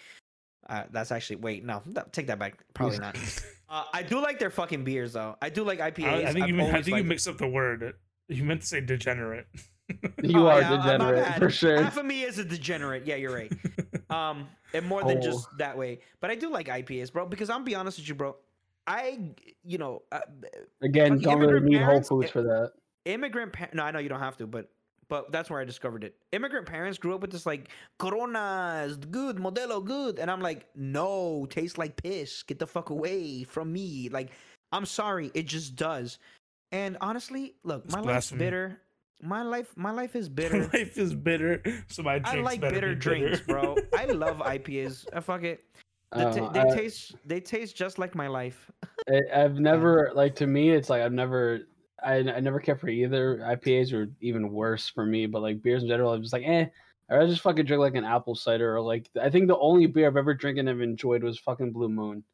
Uh, 0.68 0.84
that's 0.92 1.12
actually 1.12 1.36
wait 1.36 1.62
no 1.64 1.82
take 2.12 2.26
that 2.28 2.38
back 2.38 2.62
probably 2.74 2.98
not. 2.98 3.16
Uh, 3.66 3.82
I 3.94 4.02
do 4.02 4.20
like 4.20 4.38
their 4.38 4.50
fucking 4.50 4.84
beers 4.84 5.14
though. 5.14 5.36
I 5.42 5.48
do 5.48 5.64
like 5.64 5.80
IPAs. 5.80 6.04
I, 6.04 6.22
I 6.28 6.32
think 6.32 6.46
you 6.46 6.54
mean, 6.54 6.68
I 6.68 6.74
think 6.74 6.86
you 6.88 6.92
liked- 6.96 7.06
mixed 7.08 7.26
up 7.26 7.38
the 7.38 7.48
word. 7.48 7.94
You 8.28 8.44
meant 8.44 8.60
to 8.60 8.66
say 8.66 8.80
degenerate. 8.80 9.46
You 10.22 10.40
Oh, 10.40 10.46
are 10.48 10.60
yeah, 10.60 10.76
degenerate 10.76 11.34
for 11.38 11.50
sure. 11.50 11.82
Half 11.82 11.96
of 11.98 12.06
me 12.06 12.22
is 12.22 12.38
a 12.38 12.44
degenerate. 12.44 13.06
Yeah, 13.06 13.16
you're 13.16 13.34
right. 13.34 13.52
Um, 14.10 14.46
and 14.74 14.86
more 14.86 15.02
than 15.02 15.18
Oh. 15.18 15.20
just 15.20 15.48
that 15.58 15.76
way. 15.76 15.98
But 16.20 16.30
I 16.30 16.36
do 16.36 16.50
like 16.50 16.68
IPAs, 16.68 17.12
bro. 17.12 17.26
Because 17.26 17.50
I'm 17.50 17.64
be 17.64 17.74
honest 17.74 17.98
with 17.98 18.08
you, 18.08 18.14
bro. 18.14 18.36
I, 18.86 19.18
you 19.64 19.78
know, 19.78 20.02
uh, 20.12 20.20
Again, 20.82 21.18
don't 21.18 21.40
really 21.40 21.60
need 21.68 21.82
Whole 21.82 22.02
Foods 22.02 22.30
for 22.30 22.42
that. 22.42 22.72
immigrant. 23.06 23.52
Pa- 23.54 23.68
no, 23.72 23.82
I 23.82 23.90
know 23.90 23.98
you 23.98 24.08
don't 24.10 24.20
have 24.20 24.36
to, 24.38 24.46
but 24.46 24.70
but 25.08 25.30
that's 25.32 25.50
where 25.50 25.60
I 25.60 25.64
discovered 25.64 26.04
it. 26.04 26.14
Immigrant 26.32 26.66
parents 26.66 26.98
grew 26.98 27.14
up 27.14 27.20
with 27.20 27.30
this 27.30 27.46
like 27.46 27.68
Corona 27.98 28.84
is 28.86 28.96
good, 28.96 29.36
Modelo 29.36 29.84
good, 29.84 30.18
and 30.18 30.30
I'm 30.30 30.40
like, 30.40 30.66
no, 30.74 31.46
tastes 31.50 31.78
like 31.78 32.00
piss. 32.02 32.42
Get 32.42 32.58
the 32.58 32.66
fuck 32.66 32.90
away 32.90 33.44
from 33.44 33.72
me. 33.72 34.08
Like, 34.10 34.30
I'm 34.72 34.86
sorry, 34.86 35.30
it 35.34 35.46
just 35.46 35.76
does. 35.76 36.18
And 36.72 36.96
honestly, 37.00 37.54
look, 37.62 37.84
It's 37.84 37.94
my 37.94 38.00
life's 38.00 38.30
bitter. 38.32 38.80
My 39.22 39.42
life, 39.42 39.72
my 39.76 39.90
life 39.92 40.16
is 40.16 40.28
bitter. 40.40 40.68
Life 40.72 40.98
is 40.98 41.14
bitter, 41.14 41.62
so 41.88 42.02
my 42.02 42.18
drinks 42.18 42.38
I 42.38 42.42
like 42.42 42.60
better 42.60 42.74
bitter 42.74 42.94
be 42.94 43.00
drinks, 43.00 43.40
bro. 43.40 43.76
I 43.96 44.04
love 44.06 44.38
IPAs. 44.38 45.06
Uh, 45.12 45.20
fuck 45.20 45.44
it. 45.44 45.64
They, 46.14 46.22
Uh, 46.24 46.34
ta- 46.34 46.48
they 46.50 46.60
I- 46.60 46.74
taste 46.74 47.14
they 47.24 47.40
taste 47.40 47.74
just 47.76 47.98
like 47.98 48.14
my 48.14 48.26
life. 48.28 48.70
I, 49.08 49.20
I've 49.42 49.58
never 49.58 50.10
like 50.14 50.34
to 50.36 50.46
me 50.46 50.70
it's 50.70 50.90
like 50.90 51.02
I've 51.02 51.12
never 51.12 51.60
I, 52.02 52.16
I 52.16 52.40
never 52.40 52.60
cared 52.60 52.80
for 52.80 52.88
either 52.88 53.38
IPAs 53.38 53.92
or 53.92 54.10
even 54.20 54.52
worse 54.52 54.88
for 54.88 55.04
me, 55.04 55.26
but 55.26 55.42
like 55.42 55.62
beers 55.62 55.82
in 55.82 55.88
general, 55.88 56.12
I'm 56.12 56.22
just 56.22 56.32
like 56.32 56.44
eh. 56.46 56.66
I 57.10 57.26
just 57.26 57.42
fucking 57.42 57.66
drink 57.66 57.80
like 57.80 57.94
an 57.96 58.04
apple 58.04 58.34
cider 58.34 58.74
or 58.74 58.80
like 58.80 59.10
I 59.20 59.28
think 59.28 59.46
the 59.46 59.58
only 59.58 59.86
beer 59.86 60.06
I've 60.06 60.16
ever 60.16 60.32
drinking 60.32 60.60
and 60.60 60.68
have 60.68 60.80
enjoyed 60.80 61.22
was 61.22 61.38
fucking 61.38 61.72
Blue 61.72 61.88
Moon. 61.88 62.24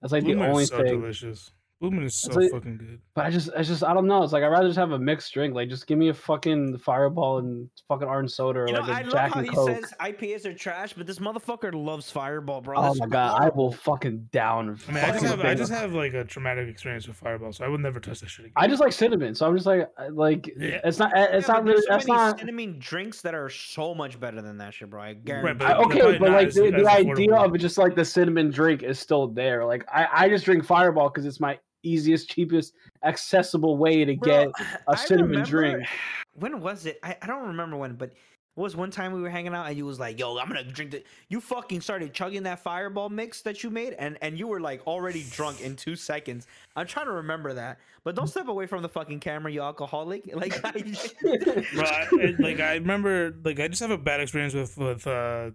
That's 0.00 0.12
like 0.12 0.24
Blue 0.24 0.34
the 0.34 0.46
only 0.46 0.66
so 0.66 0.78
thing. 0.78 1.00
delicious. 1.00 1.52
Blue 1.80 1.92
Moon 1.92 2.02
is 2.04 2.14
so 2.16 2.32
like- 2.32 2.50
fucking 2.50 2.76
good. 2.76 3.00
But 3.14 3.26
I 3.26 3.30
just, 3.30 3.50
I 3.56 3.62
just, 3.62 3.84
I 3.84 3.94
don't 3.94 4.06
know. 4.08 4.22
It's 4.24 4.32
like 4.32 4.42
I'd 4.42 4.48
rather 4.48 4.66
just 4.68 4.78
have 4.78 4.90
a 4.92 4.98
mixed 4.98 5.32
drink. 5.32 5.54
Like, 5.54 5.68
just 5.68 5.86
give 5.86 5.96
me 5.98 6.08
a 6.08 6.14
fucking 6.14 6.78
Fireball 6.78 7.38
and 7.38 7.68
fucking 7.86 8.06
orange 8.08 8.30
soda 8.32 8.60
or 8.60 8.66
You 8.66 8.74
know, 8.74 8.80
like 8.80 8.90
I 8.90 9.00
a 9.00 9.02
love 9.04 9.12
Jack 9.12 9.32
how 9.34 9.40
and 9.40 9.48
he 9.48 9.54
Coke. 9.54 9.68
says 9.68 9.94
IPAs 10.00 10.44
are 10.44 10.54
trash, 10.54 10.92
but 10.92 11.06
this 11.06 11.18
motherfucker 11.20 11.72
loves 11.72 12.10
Fireball, 12.10 12.60
bro. 12.62 12.78
oh 12.78 12.82
That's 12.82 12.98
my 13.00 13.06
god, 13.06 13.40
I 13.42 13.48
will 13.50 13.70
fucking 13.72 14.28
down. 14.32 14.78
I 14.88 14.92
mean, 14.92 15.04
I 15.04 15.10
just 15.12 15.24
have 15.24 15.40
I 15.40 15.54
just 15.54 15.72
have 15.72 15.92
like 15.94 16.14
a 16.14 16.24
traumatic 16.24 16.68
experience 16.68 17.06
with 17.06 17.16
Fireball, 17.16 17.52
so 17.52 17.64
I 17.64 17.68
would 17.68 17.80
never 17.80 18.00
touch 18.00 18.20
that 18.20 18.28
shit 18.28 18.46
again. 18.46 18.54
I 18.56 18.66
just 18.66 18.80
like 18.80 18.92
cinnamon, 18.92 19.34
so 19.36 19.46
I'm 19.46 19.54
just 19.56 19.66
like, 19.66 19.88
like 20.10 20.52
Yeah. 20.56 20.80
it's 20.84 20.98
not, 20.98 21.12
it's 21.16 21.46
Yeah, 21.48 21.54
not 21.54 21.64
really, 21.64 21.80
so 21.82 21.86
that's 21.90 22.06
many 22.08 22.18
not. 22.18 22.38
cinnamon 22.40 22.76
drinks 22.78 23.20
that 23.22 23.34
are 23.34 23.48
so 23.48 23.94
much 23.94 24.18
better 24.18 24.42
than 24.42 24.58
that 24.58 24.74
shit, 24.74 24.90
bro. 24.90 25.00
I 25.02 25.14
guarantee. 25.14 25.58
but 25.64 25.70
I, 25.70 25.74
okay, 25.84 25.98
probably 26.00 26.18
but 26.18 26.30
like 26.32 26.48
as- 26.48 26.54
the, 26.56 26.66
as 26.74 26.82
the 26.82 26.90
idea 26.90 27.34
of 27.36 27.56
just 27.58 27.78
like 27.78 27.94
the 27.94 28.04
cinnamon 28.04 28.50
drink, 28.50 28.82
is 28.82 28.98
still 28.98 29.28
there. 29.28 29.64
Like 29.64 29.84
I, 29.92 30.08
I 30.12 30.28
just 30.28 30.44
drink 30.44 30.64
Fireball 30.64 31.08
because 31.10 31.24
it's 31.24 31.38
my 31.40 31.58
easiest, 31.82 32.28
cheapest, 32.30 32.74
accessible 33.04 33.76
way 33.76 34.04
to 34.04 34.14
get. 34.14 34.52
Bro, 34.52 34.52
a 34.88 34.90
I 34.92 34.94
cinnamon 34.96 35.30
remember- 35.30 35.50
drink. 35.50 35.86
When 36.34 36.60
was 36.60 36.86
it? 36.86 37.00
I, 37.02 37.16
I 37.20 37.26
don't 37.26 37.48
remember 37.48 37.76
when, 37.76 37.94
but 37.94 38.10
it 38.10 38.16
was 38.60 38.76
one 38.76 38.92
time 38.92 39.12
we 39.12 39.20
were 39.20 39.28
hanging 39.30 39.54
out 39.54 39.66
and 39.66 39.76
you 39.76 39.84
was 39.84 39.98
like, 39.98 40.20
"Yo, 40.20 40.38
I'm 40.38 40.46
gonna 40.46 40.62
drink 40.62 40.92
the." 40.92 41.02
You 41.28 41.40
fucking 41.40 41.80
started 41.80 42.12
chugging 42.14 42.44
that 42.44 42.60
Fireball 42.60 43.08
mix 43.08 43.42
that 43.42 43.64
you 43.64 43.70
made, 43.70 43.94
and 43.94 44.16
and 44.22 44.38
you 44.38 44.46
were 44.46 44.60
like 44.60 44.86
already 44.86 45.24
drunk 45.32 45.60
in 45.62 45.74
two 45.74 45.96
seconds. 45.96 46.46
I'm 46.76 46.86
trying 46.86 47.06
to 47.06 47.12
remember 47.12 47.54
that, 47.54 47.78
but 48.04 48.14
don't 48.14 48.28
step 48.28 48.46
away 48.46 48.66
from 48.66 48.82
the 48.82 48.88
fucking 48.88 49.18
camera, 49.18 49.50
you 49.50 49.62
alcoholic. 49.62 50.26
Like, 50.32 50.64
I, 50.64 50.70
Bro, 51.74 51.82
I, 51.84 52.08
I- 52.12 52.34
like 52.38 52.60
I 52.60 52.74
remember, 52.74 53.34
like 53.44 53.58
I 53.58 53.66
just 53.66 53.80
have 53.80 53.90
a 53.90 53.98
bad 53.98 54.20
experience 54.20 54.54
with 54.54 54.76
with 54.78 55.04
uh, 55.08 55.50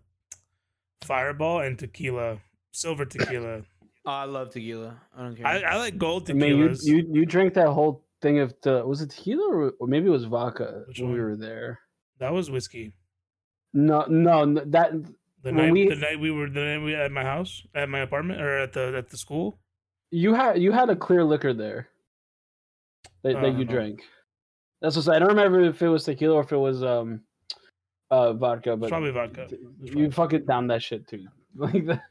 Fireball 1.01 1.61
and 1.61 1.79
tequila, 1.79 2.39
silver 2.71 3.05
tequila. 3.05 3.61
Oh, 4.05 4.11
I 4.11 4.25
love 4.25 4.49
tequila. 4.49 4.99
I 5.17 5.21
don't 5.23 5.35
care. 5.35 5.47
I, 5.47 5.61
I 5.61 5.75
like 5.77 5.97
gold 5.97 6.29
I 6.29 6.33
mean, 6.33 6.57
you, 6.57 6.69
tequilas. 6.69 6.85
you 6.85 7.07
you 7.11 7.25
drank 7.25 7.53
that 7.53 7.67
whole 7.69 8.03
thing 8.21 8.39
of 8.39 8.53
the 8.61 8.85
was 8.85 9.01
it 9.01 9.09
tequila 9.11 9.47
or, 9.53 9.73
or 9.79 9.87
maybe 9.87 10.07
it 10.07 10.11
was 10.11 10.25
vodka 10.25 10.83
Which 10.87 10.99
when 10.99 11.11
we 11.13 11.19
were 11.21 11.35
there. 11.37 11.79
that 12.19 12.33
was 12.33 12.49
whiskey. 12.51 12.93
No, 13.73 14.05
no, 14.07 14.41
n- 14.43 14.61
that 14.71 14.91
The 15.41 15.51
night 15.51 15.71
we- 15.71 15.89
the 15.89 15.95
night 15.95 16.19
we 16.19 16.31
were 16.31 16.49
the 16.49 16.61
night 16.63 16.83
we 16.83 16.95
at 16.95 17.11
my 17.11 17.23
house 17.23 17.63
at 17.75 17.89
my 17.89 17.99
apartment 17.99 18.41
or 18.41 18.57
at 18.59 18.73
the 18.73 18.93
at 18.97 19.09
the 19.09 19.17
school. 19.17 19.59
you 20.11 20.33
had 20.33 20.61
you 20.61 20.71
had 20.71 20.89
a 20.89 20.95
clear 20.95 21.23
liquor 21.23 21.53
there 21.53 21.87
that, 23.23 23.33
that 23.41 23.53
you 23.57 23.65
know. 23.65 23.71
drank. 23.71 24.01
That's 24.81 24.95
what 24.97 25.07
I 25.15 25.19
don't 25.19 25.29
remember 25.29 25.61
if 25.61 25.81
it 25.81 25.87
was 25.87 26.03
tequila 26.03 26.35
or 26.35 26.41
if 26.43 26.51
it 26.51 26.57
was 26.57 26.83
um 26.83 27.21
uh 28.11 28.33
vodka, 28.33 28.73
It's 28.73 28.79
but 28.81 28.89
probably 28.89 29.11
vodka. 29.11 29.47
th- 29.47 29.61
It's 29.81 29.95
you 29.95 30.05
vodka. 30.07 30.15
fucking 30.15 30.45
down 30.45 30.67
that 30.67 30.83
shit 30.83 31.07
too. 31.07 31.25
Like 31.55 31.85
the, 31.85 32.01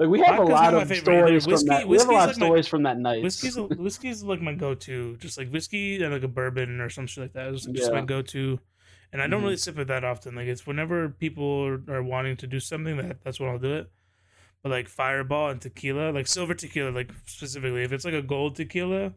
like 0.00 0.08
we 0.08 0.18
have 0.20 0.36
Vodka's 0.38 0.48
a 0.48 0.52
lot 0.52 0.74
of 0.74 0.96
stories 0.96 1.46
Whiskey- 1.46 1.66
from 1.66 1.76
that. 1.76 1.88
We 1.88 1.98
have 1.98 2.08
a 2.08 2.10
whiskey's 2.10 2.12
lot 2.12 2.22
of 2.30 2.36
like 2.36 2.38
my- 2.40 2.46
stories 2.46 2.66
from 2.66 2.82
that 2.82 2.98
night. 2.98 3.22
Whiskey's 3.22 3.56
a, 3.56 3.62
whiskey's 3.86 4.22
like 4.24 4.40
my 4.40 4.54
go-to, 4.54 5.16
just 5.18 5.38
like 5.38 5.50
whiskey 5.50 6.02
and 6.02 6.12
like 6.12 6.22
a 6.24 6.28
bourbon 6.28 6.80
or 6.80 6.88
some 6.90 7.06
shit 7.06 7.22
like 7.22 7.32
that. 7.34 7.52
It's 7.54 7.66
just 7.66 7.92
my 7.92 8.00
go-to, 8.00 8.58
and 9.12 9.22
I 9.22 9.28
don't 9.28 9.40
Mhm. 9.40 9.44
really 9.44 9.56
sip 9.58 9.78
it 9.78 9.86
that 9.88 10.02
often. 10.02 10.34
Like 10.34 10.48
it's 10.48 10.66
whenever 10.66 11.08
people 11.10 11.64
are, 11.66 11.82
are 11.94 12.02
wanting 12.02 12.36
to 12.38 12.46
do 12.48 12.58
something 12.58 12.96
that 12.96 13.22
that's 13.22 13.38
when 13.38 13.48
I'll 13.50 13.58
do 13.58 13.74
it. 13.74 13.90
But 14.62 14.72
like 14.72 14.88
Fireball 14.88 15.50
and 15.50 15.60
tequila, 15.60 16.10
like 16.12 16.26
silver 16.26 16.54
tequila, 16.54 16.90
like 16.90 17.10
specifically, 17.26 17.82
if 17.82 17.92
it's 17.92 18.04
like 18.04 18.14
a 18.14 18.20
gold 18.22 18.56
tequila, 18.56 19.12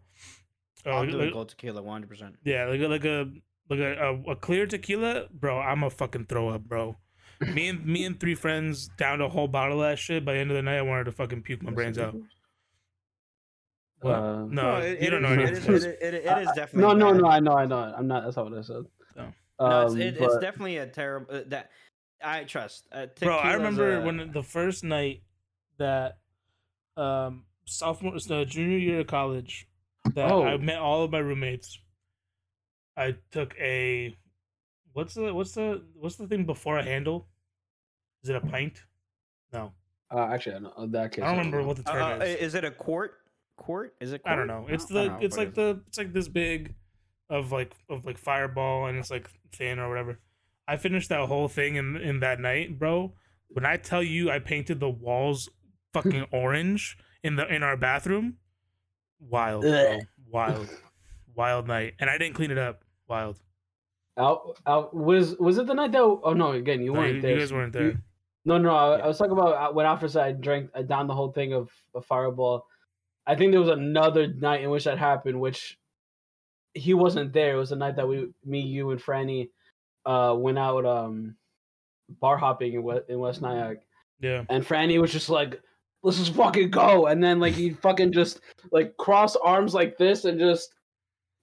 I'll 0.85 1.01
like, 1.01 1.09
do 1.09 1.17
like- 1.17 1.29
a 1.29 1.33
gold 1.33 1.49
tequila, 1.49 1.81
one 1.81 1.93
hundred 1.93 2.09
percent. 2.09 2.35
yeah, 2.43 2.65
like 2.65 2.79
a, 2.81 2.87
like 2.87 3.05
a 3.05 3.29
like 3.69 3.79
a, 3.79 3.93
a, 4.27 4.31
a 4.31 4.35
clear 4.35 4.65
tequila, 4.67 5.27
bro. 5.33 5.59
I'm 5.59 5.83
a 5.83 5.89
fucking 5.89 6.25
throw 6.25 6.49
up, 6.49 6.63
bro. 6.63 6.97
Me 7.45 7.67
and 7.69 7.85
me 7.85 8.05
and 8.05 8.19
three 8.19 8.35
friends 8.35 8.89
downed 8.97 9.21
a 9.21 9.29
whole 9.29 9.47
bottle 9.47 9.81
of 9.81 9.89
that 9.89 9.99
shit. 9.99 10.23
By 10.25 10.33
the 10.33 10.39
end 10.39 10.51
of 10.51 10.55
the 10.55 10.61
night, 10.63 10.77
I 10.77 10.81
wanted 10.81 11.05
to 11.05 11.11
fucking 11.11 11.41
puke 11.43 11.61
my 11.63 11.71
brains 11.71 11.97
out. 11.97 12.15
What? 14.01 14.13
Uh, 14.15 14.45
no, 14.45 14.77
it, 14.77 14.99
you 15.01 15.07
it 15.07 15.09
don't 15.11 15.21
know 15.21 15.33
is- 15.33 15.49
anything. 15.49 15.73
It 15.73 15.77
is, 15.77 15.83
it, 15.85 15.97
it, 16.01 16.13
it 16.13 16.37
is 16.39 16.49
definitely 16.55 16.81
no, 16.81 16.93
no, 16.93 17.13
bad. 17.13 17.21
no. 17.21 17.27
I 17.27 17.39
know, 17.39 17.53
I 17.53 17.65
know. 17.65 17.93
I'm 17.97 18.07
not. 18.07 18.23
That's 18.23 18.35
not 18.35 18.49
what 18.49 18.59
I 18.59 18.61
said. 18.61 18.83
No. 19.15 19.33
No, 19.59 19.81
it's, 19.85 19.93
Um, 19.93 20.01
it, 20.01 20.17
it's 20.17 20.37
definitely 20.39 20.77
a 20.77 20.87
terrible. 20.87 21.33
Uh, 21.33 21.41
that 21.47 21.69
I 22.23 22.43
trust. 22.43 22.87
Uh, 22.91 23.07
bro 23.19 23.35
i 23.37 23.53
remember 23.53 23.99
a- 23.99 24.05
when 24.05 24.31
the 24.31 24.43
first 24.43 24.83
night 24.83 25.23
that 25.77 26.17
um 26.95 27.43
sophomore 27.65 28.13
the 28.27 28.45
junior 28.45 28.77
year 28.77 28.99
of 29.01 29.07
college 29.07 29.67
that 30.13 30.29
i 30.29 30.31
Oh. 30.31 30.57
met 30.57 30.77
all 30.77 31.03
of 31.03 31.11
my 31.11 31.17
roommates 31.19 31.79
i 32.95 33.15
took 33.31 33.55
a 33.59 34.15
what's 34.93 35.15
the 35.15 35.33
what's 35.33 35.53
the 35.53 35.81
what's 35.95 36.17
the 36.17 36.27
thing 36.27 36.45
before 36.45 36.77
a 36.77 36.83
handle 36.83 37.27
is 38.23 38.29
it 38.29 38.35
a 38.35 38.41
pint 38.41 38.83
no 39.51 39.73
Uh, 40.11 40.27
actually, 40.33 40.55
I 40.55 40.59
know 40.59 40.73
in 40.77 40.91
that 40.91 41.11
case. 41.11 41.23
i 41.23 41.27
don't 41.27 41.37
remember 41.37 41.61
know. 41.61 41.67
what 41.67 41.77
the 41.77 41.89
Uh, 41.89 41.93
term 41.93 42.21
uh, 42.21 42.25
is 42.25 42.35
is 42.47 42.55
it 42.55 42.63
a 42.63 42.71
quart? 42.71 43.11
Quart? 43.57 43.93
Is 43.99 44.13
it? 44.13 44.21
i 44.25 44.35
don't 44.35 44.47
know 44.47 44.65
it's 44.69 44.85
the 44.85 45.07
know 45.07 45.17
it's 45.21 45.37
like 45.37 45.49
it 45.49 45.55
the 45.55 45.81
it's 45.87 45.97
like 45.97 46.13
this 46.13 46.27
big 46.27 46.73
of 47.29 47.51
like 47.51 47.73
of 47.89 48.05
like 48.05 48.17
fireball 48.17 48.87
and 48.87 48.97
it's 48.97 49.09
like 49.11 49.29
thin 49.51 49.79
or 49.79 49.89
whatever 49.89 50.19
i 50.67 50.75
finished 50.77 51.09
that 51.09 51.27
whole 51.27 51.47
thing 51.47 51.75
in 51.75 51.95
in 51.97 52.19
that 52.19 52.39
night 52.39 52.77
bro 52.79 53.13
when 53.49 53.65
i 53.65 53.77
tell 53.77 54.03
you 54.03 54.29
i 54.31 54.39
painted 54.39 54.79
the 54.79 54.89
walls 54.89 55.49
fucking 55.93 56.25
orange 56.31 56.97
in 57.23 57.35
the 57.35 57.45
in 57.53 57.63
our 57.63 57.77
bathroom 57.77 58.37
wild 59.19 59.61
bro. 59.63 59.99
Wild 60.29 60.67
wild 61.35 61.67
night 61.67 61.93
and 61.99 62.09
i 62.09 62.17
didn't 62.17 62.33
clean 62.35 62.51
it 62.51 62.57
up 62.57 62.83
wild 63.07 63.39
Out, 64.17 64.59
out 64.67 64.93
was 64.95 65.35
was 65.37 65.57
it 65.57 65.65
the 65.67 65.73
night 65.73 65.91
that? 65.91 66.01
Oh 66.01 66.33
no, 66.33 66.51
again, 66.51 66.81
you 66.81 66.93
No, 66.93 66.99
weren't 66.99 67.15
you, 67.15 67.21
there. 67.21 67.31
you 67.33 67.39
guys 67.39 67.53
weren't 67.53 67.73
You- 67.75 67.81
there 67.81 68.01
No, 68.45 68.57
no, 68.57 68.75
I, 68.75 68.97
Yeah. 68.97 69.03
I 69.05 69.07
was 69.07 69.17
talking 69.17 69.33
about 69.33 69.53
uh, 69.55 69.73
when 69.73 69.85
Alfred 69.85 70.11
said 70.11 70.23
I 70.23 70.31
drank 70.33 70.69
I 70.75 70.81
down 70.83 71.07
the 71.07 71.13
whole 71.15 71.31
thing 71.31 71.53
of, 71.53 71.69
a 71.95 72.01
Fireball. 72.01 72.65
I 73.25 73.35
think 73.35 73.51
there 73.51 73.61
was 73.61 73.69
another 73.69 74.27
night 74.27 74.61
in 74.63 74.69
which 74.69 74.83
that 74.83 74.97
happened, 74.97 75.39
which 75.39 75.77
he 76.73 76.93
wasn't 76.93 77.31
there. 77.33 77.53
It 77.55 77.57
was 77.59 77.69
the 77.69 77.75
night 77.77 77.95
that 77.95 78.07
we, 78.07 78.29
me, 78.43 78.59
you, 78.59 78.89
and 78.91 79.01
Franny, 79.01 79.49
uh, 80.05 80.35
went 80.37 80.57
out 80.59 80.85
um, 80.85 81.35
bar 82.19 82.35
hopping 82.37 82.73
in 82.73 82.83
West, 82.83 83.03
in 83.09 83.19
West 83.19 83.41
Nyack, 83.41 83.77
yeah 84.19 84.43
and 84.49 84.65
Franny 84.65 84.99
was 84.99 85.11
just 85.11 85.29
like, 85.29 85.61
"Let's 86.01 86.17
just 86.17 86.33
fucking 86.33 86.71
go," 86.71 87.05
and 87.07 87.23
then 87.23 87.39
like 87.39 87.53
he 87.53 87.69
fucking 87.69 88.11
just 88.11 88.41
like 88.71 88.97
cross 88.97 89.35
arms 89.37 89.73
like 89.73 89.97
this 89.97 90.25
and 90.25 90.39
just. 90.39 90.73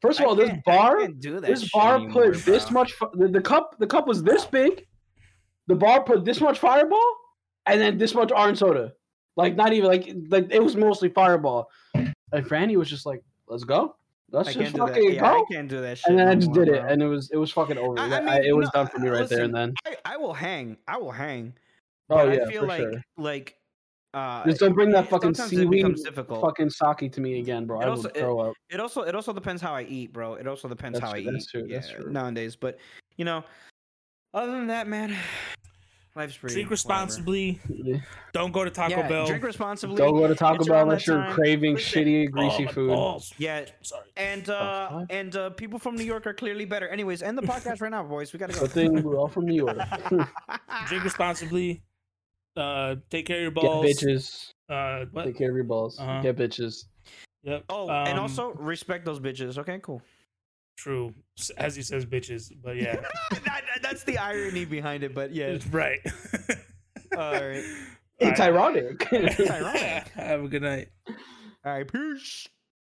First 0.03 0.19
of 0.19 0.25
I 0.25 0.29
all, 0.31 0.35
this 0.35 0.51
bar, 0.65 0.99
can't 1.01 1.21
do 1.21 1.35
that 1.41 1.43
this 1.43 1.61
shit 1.63 1.73
bar 1.73 1.97
anymore, 1.97 2.33
put 2.33 2.45
this 2.45 2.65
bro. 2.71 2.73
much. 2.73 2.93
fi- 2.95 3.07
The, 3.15 3.29
the 3.29 3.41
cup, 3.41 3.77
the 3.79 3.87
cup 3.87 4.07
was 4.07 4.23
this 4.23 4.47
big. 4.47 4.87
The 5.71 5.77
bar 5.77 6.03
put 6.03 6.25
this 6.25 6.41
much 6.41 6.59
Fireball, 6.59 7.15
and 7.67 7.81
then 7.81 7.97
this 7.97 8.13
much 8.13 8.33
orange 8.33 8.59
soda. 8.59 8.93
Like 9.37 9.55
not 9.55 9.73
even 9.73 9.89
like 9.89 10.11
like 10.29 10.49
it 10.51 10.61
was 10.63 10.75
mostly 10.77 11.09
Fireball. 11.11 11.71
And 11.95 12.45
Franny 12.45 12.77
was 12.77 12.89
just 12.91 13.07
like, 13.07 13.23
"Let's 13.47 13.63
go, 13.63 13.95
let's 14.33 14.49
I 14.49 14.53
just 14.53 14.59
can't 14.65 14.75
do 14.75 14.81
that. 14.81 14.89
fucking 14.95 15.15
Yeah, 15.15 15.33
I 15.33 15.45
can't 15.51 15.69
do 15.69 15.81
that 15.81 15.99
shit. 15.99 16.09
And 16.11 16.19
then 16.19 16.27
I 16.27 16.35
just 16.35 16.49
more, 16.49 16.65
did 16.65 16.75
it, 16.75 16.81
bro. 16.83 16.91
and 16.91 17.03
it 17.03 17.07
was 17.07 17.31
it 17.31 17.37
was 17.37 17.53
fucking 17.53 17.79
over. 17.79 17.99
I- 18.01 18.05
I 18.05 18.21
mean, 18.21 18.29
I- 18.29 18.41
it 18.41 18.57
was 18.57 18.67
no, 18.75 18.81
done 18.83 18.87
for 18.89 18.99
me 18.99 19.09
right 19.11 19.29
there 19.29 19.45
and 19.45 19.55
then. 19.55 19.75
I, 19.87 19.97
I 20.05 20.17
will 20.17 20.35
hang. 20.35 20.77
I 20.89 20.97
will 20.99 21.13
hang. 21.13 21.55
Oh 22.11 22.17
But 22.27 22.35
yeah, 22.35 22.45
I 22.47 22.51
feel 22.51 22.61
for 22.63 22.67
like 22.67 22.81
sure. 22.81 23.05
like 23.17 23.57
uh 24.13 24.45
Just 24.45 24.59
don't 24.59 24.73
bring 24.75 24.91
that 24.91 25.09
fucking 25.09 25.31
it 25.31 25.37
seaweed 25.37 25.87
fucking 26.29 26.71
sake 26.71 27.13
to 27.13 27.21
me 27.21 27.39
again, 27.39 27.65
bro. 27.67 27.81
It 27.81 27.85
I 27.85 27.89
also- 27.91 28.03
would 28.09 28.17
throw 28.17 28.41
up. 28.41 28.55
It 28.71 28.81
also 28.81 29.03
it 29.03 29.15
also 29.15 29.33
depends 29.33 29.63
how 29.63 29.73
I 29.73 29.83
eat, 29.83 30.13
bro. 30.13 30.35
It 30.35 30.49
also 30.49 30.67
depends 30.69 30.99
That's 30.99 31.09
how 31.13 31.17
I 31.17 31.23
true, 31.23 31.31
eat. 31.31 31.33
that's 31.33 31.49
true, 31.91 32.03
yeah. 32.05 32.11
Nowadays, 32.11 32.57
but 32.57 32.79
you 33.17 33.25
know, 33.25 33.45
other 34.35 34.51
than 34.53 34.67
that, 34.69 34.87
man, 34.89 35.17
life's 36.17 36.37
pretty. 36.37 36.55
drink 36.55 36.71
responsibly 36.71 37.61
Yeah. 37.69 37.99
don't 38.33 38.53
go 38.53 38.65
to 38.65 38.71
taco 38.71 38.97
Yeah, 38.97 39.09
bell 39.09 39.27
drink 39.27 39.43
responsibly. 39.45 39.97
Don't 39.97 40.15
go 40.15 40.27
to 40.27 40.35
Taco 40.35 40.57
It's 40.57 40.69
Bell 40.69 40.83
unless 40.83 41.07
you're 41.07 41.17
time. 41.23 41.33
craving 41.35 41.75
Listen, 41.75 42.05
shitty, 42.05 42.29
oh, 42.29 42.31
greasy 42.33 42.65
my 42.67 42.73
food. 42.73 42.89
balls. 42.89 43.33
Yeah, 43.39 43.65
sorry 43.83 44.07
and 44.17 44.49
uh 44.51 44.89
fuck? 44.91 45.07
and 45.11 45.37
uh 45.37 45.51
people 45.51 45.79
from 45.79 45.97
New 45.97 46.05
York 46.05 46.27
are 46.27 46.35
clearly 46.35 46.65
better. 46.65 46.89
Anyways, 46.89 47.23
end 47.23 47.39
the 47.39 47.43
podcast 47.43 47.81
right 47.81 47.91
now, 47.91 48.03
boys. 48.03 48.33
We 48.33 48.39
gotta 48.39 48.53
go. 48.55 48.61
Good 48.61 48.71
thing 48.73 49.03
we're 49.03 49.17
all 49.19 49.29
from 49.29 49.47
New 49.47 49.55
York. 49.55 49.79
drink 50.87 51.05
responsibly 51.05 51.83
uh 52.57 52.97
take 53.11 53.27
care 53.27 53.37
of 53.37 53.43
your 53.43 53.51
Get 53.53 53.63
balls 53.63 53.87
bitches. 53.87 54.53
uh 54.69 55.07
what 55.13 55.25
Take 55.25 55.39
care 55.39 55.51
of 55.51 55.55
your 55.57 55.65
balls. 55.65 55.99
Uh-huh. 55.99 56.21
Get 56.23 56.37
bitches. 56.37 56.85
yep 57.45 57.65
Oh, 57.69 57.89
and 57.89 58.15
Um, 58.19 58.21
also 58.21 58.53
respect 58.55 59.05
those 59.05 59.21
bitches. 59.21 59.57
Okay, 59.59 59.79
cool. 59.83 60.03
True 60.81 61.13
as 61.59 61.77
he 61.77 61.83
says 61.83 62.07
bitches 62.07 62.51
but 62.65 62.77
yeah 62.77 62.97
that, 63.31 63.45
that- 63.45 63.63
that's 63.83 64.05
the 64.05 64.17
irony 64.19 64.65
behind 64.65 65.03
it, 65.03 65.15
but 65.15 65.33
yeah. 65.35 65.59
right 65.71 66.01
All 67.17 67.33
right. 67.33 67.65
It's 68.19 68.39
All 68.41 68.53
right. 68.53 68.55
ironic. 68.77 69.09
It's 69.13 69.51
ironic. 69.51 70.09
have 70.15 70.45
a 70.45 70.49
good 70.49 70.63
night 70.63 70.89
All 71.07 71.73
right, 71.73 71.91
peace. 71.91 72.47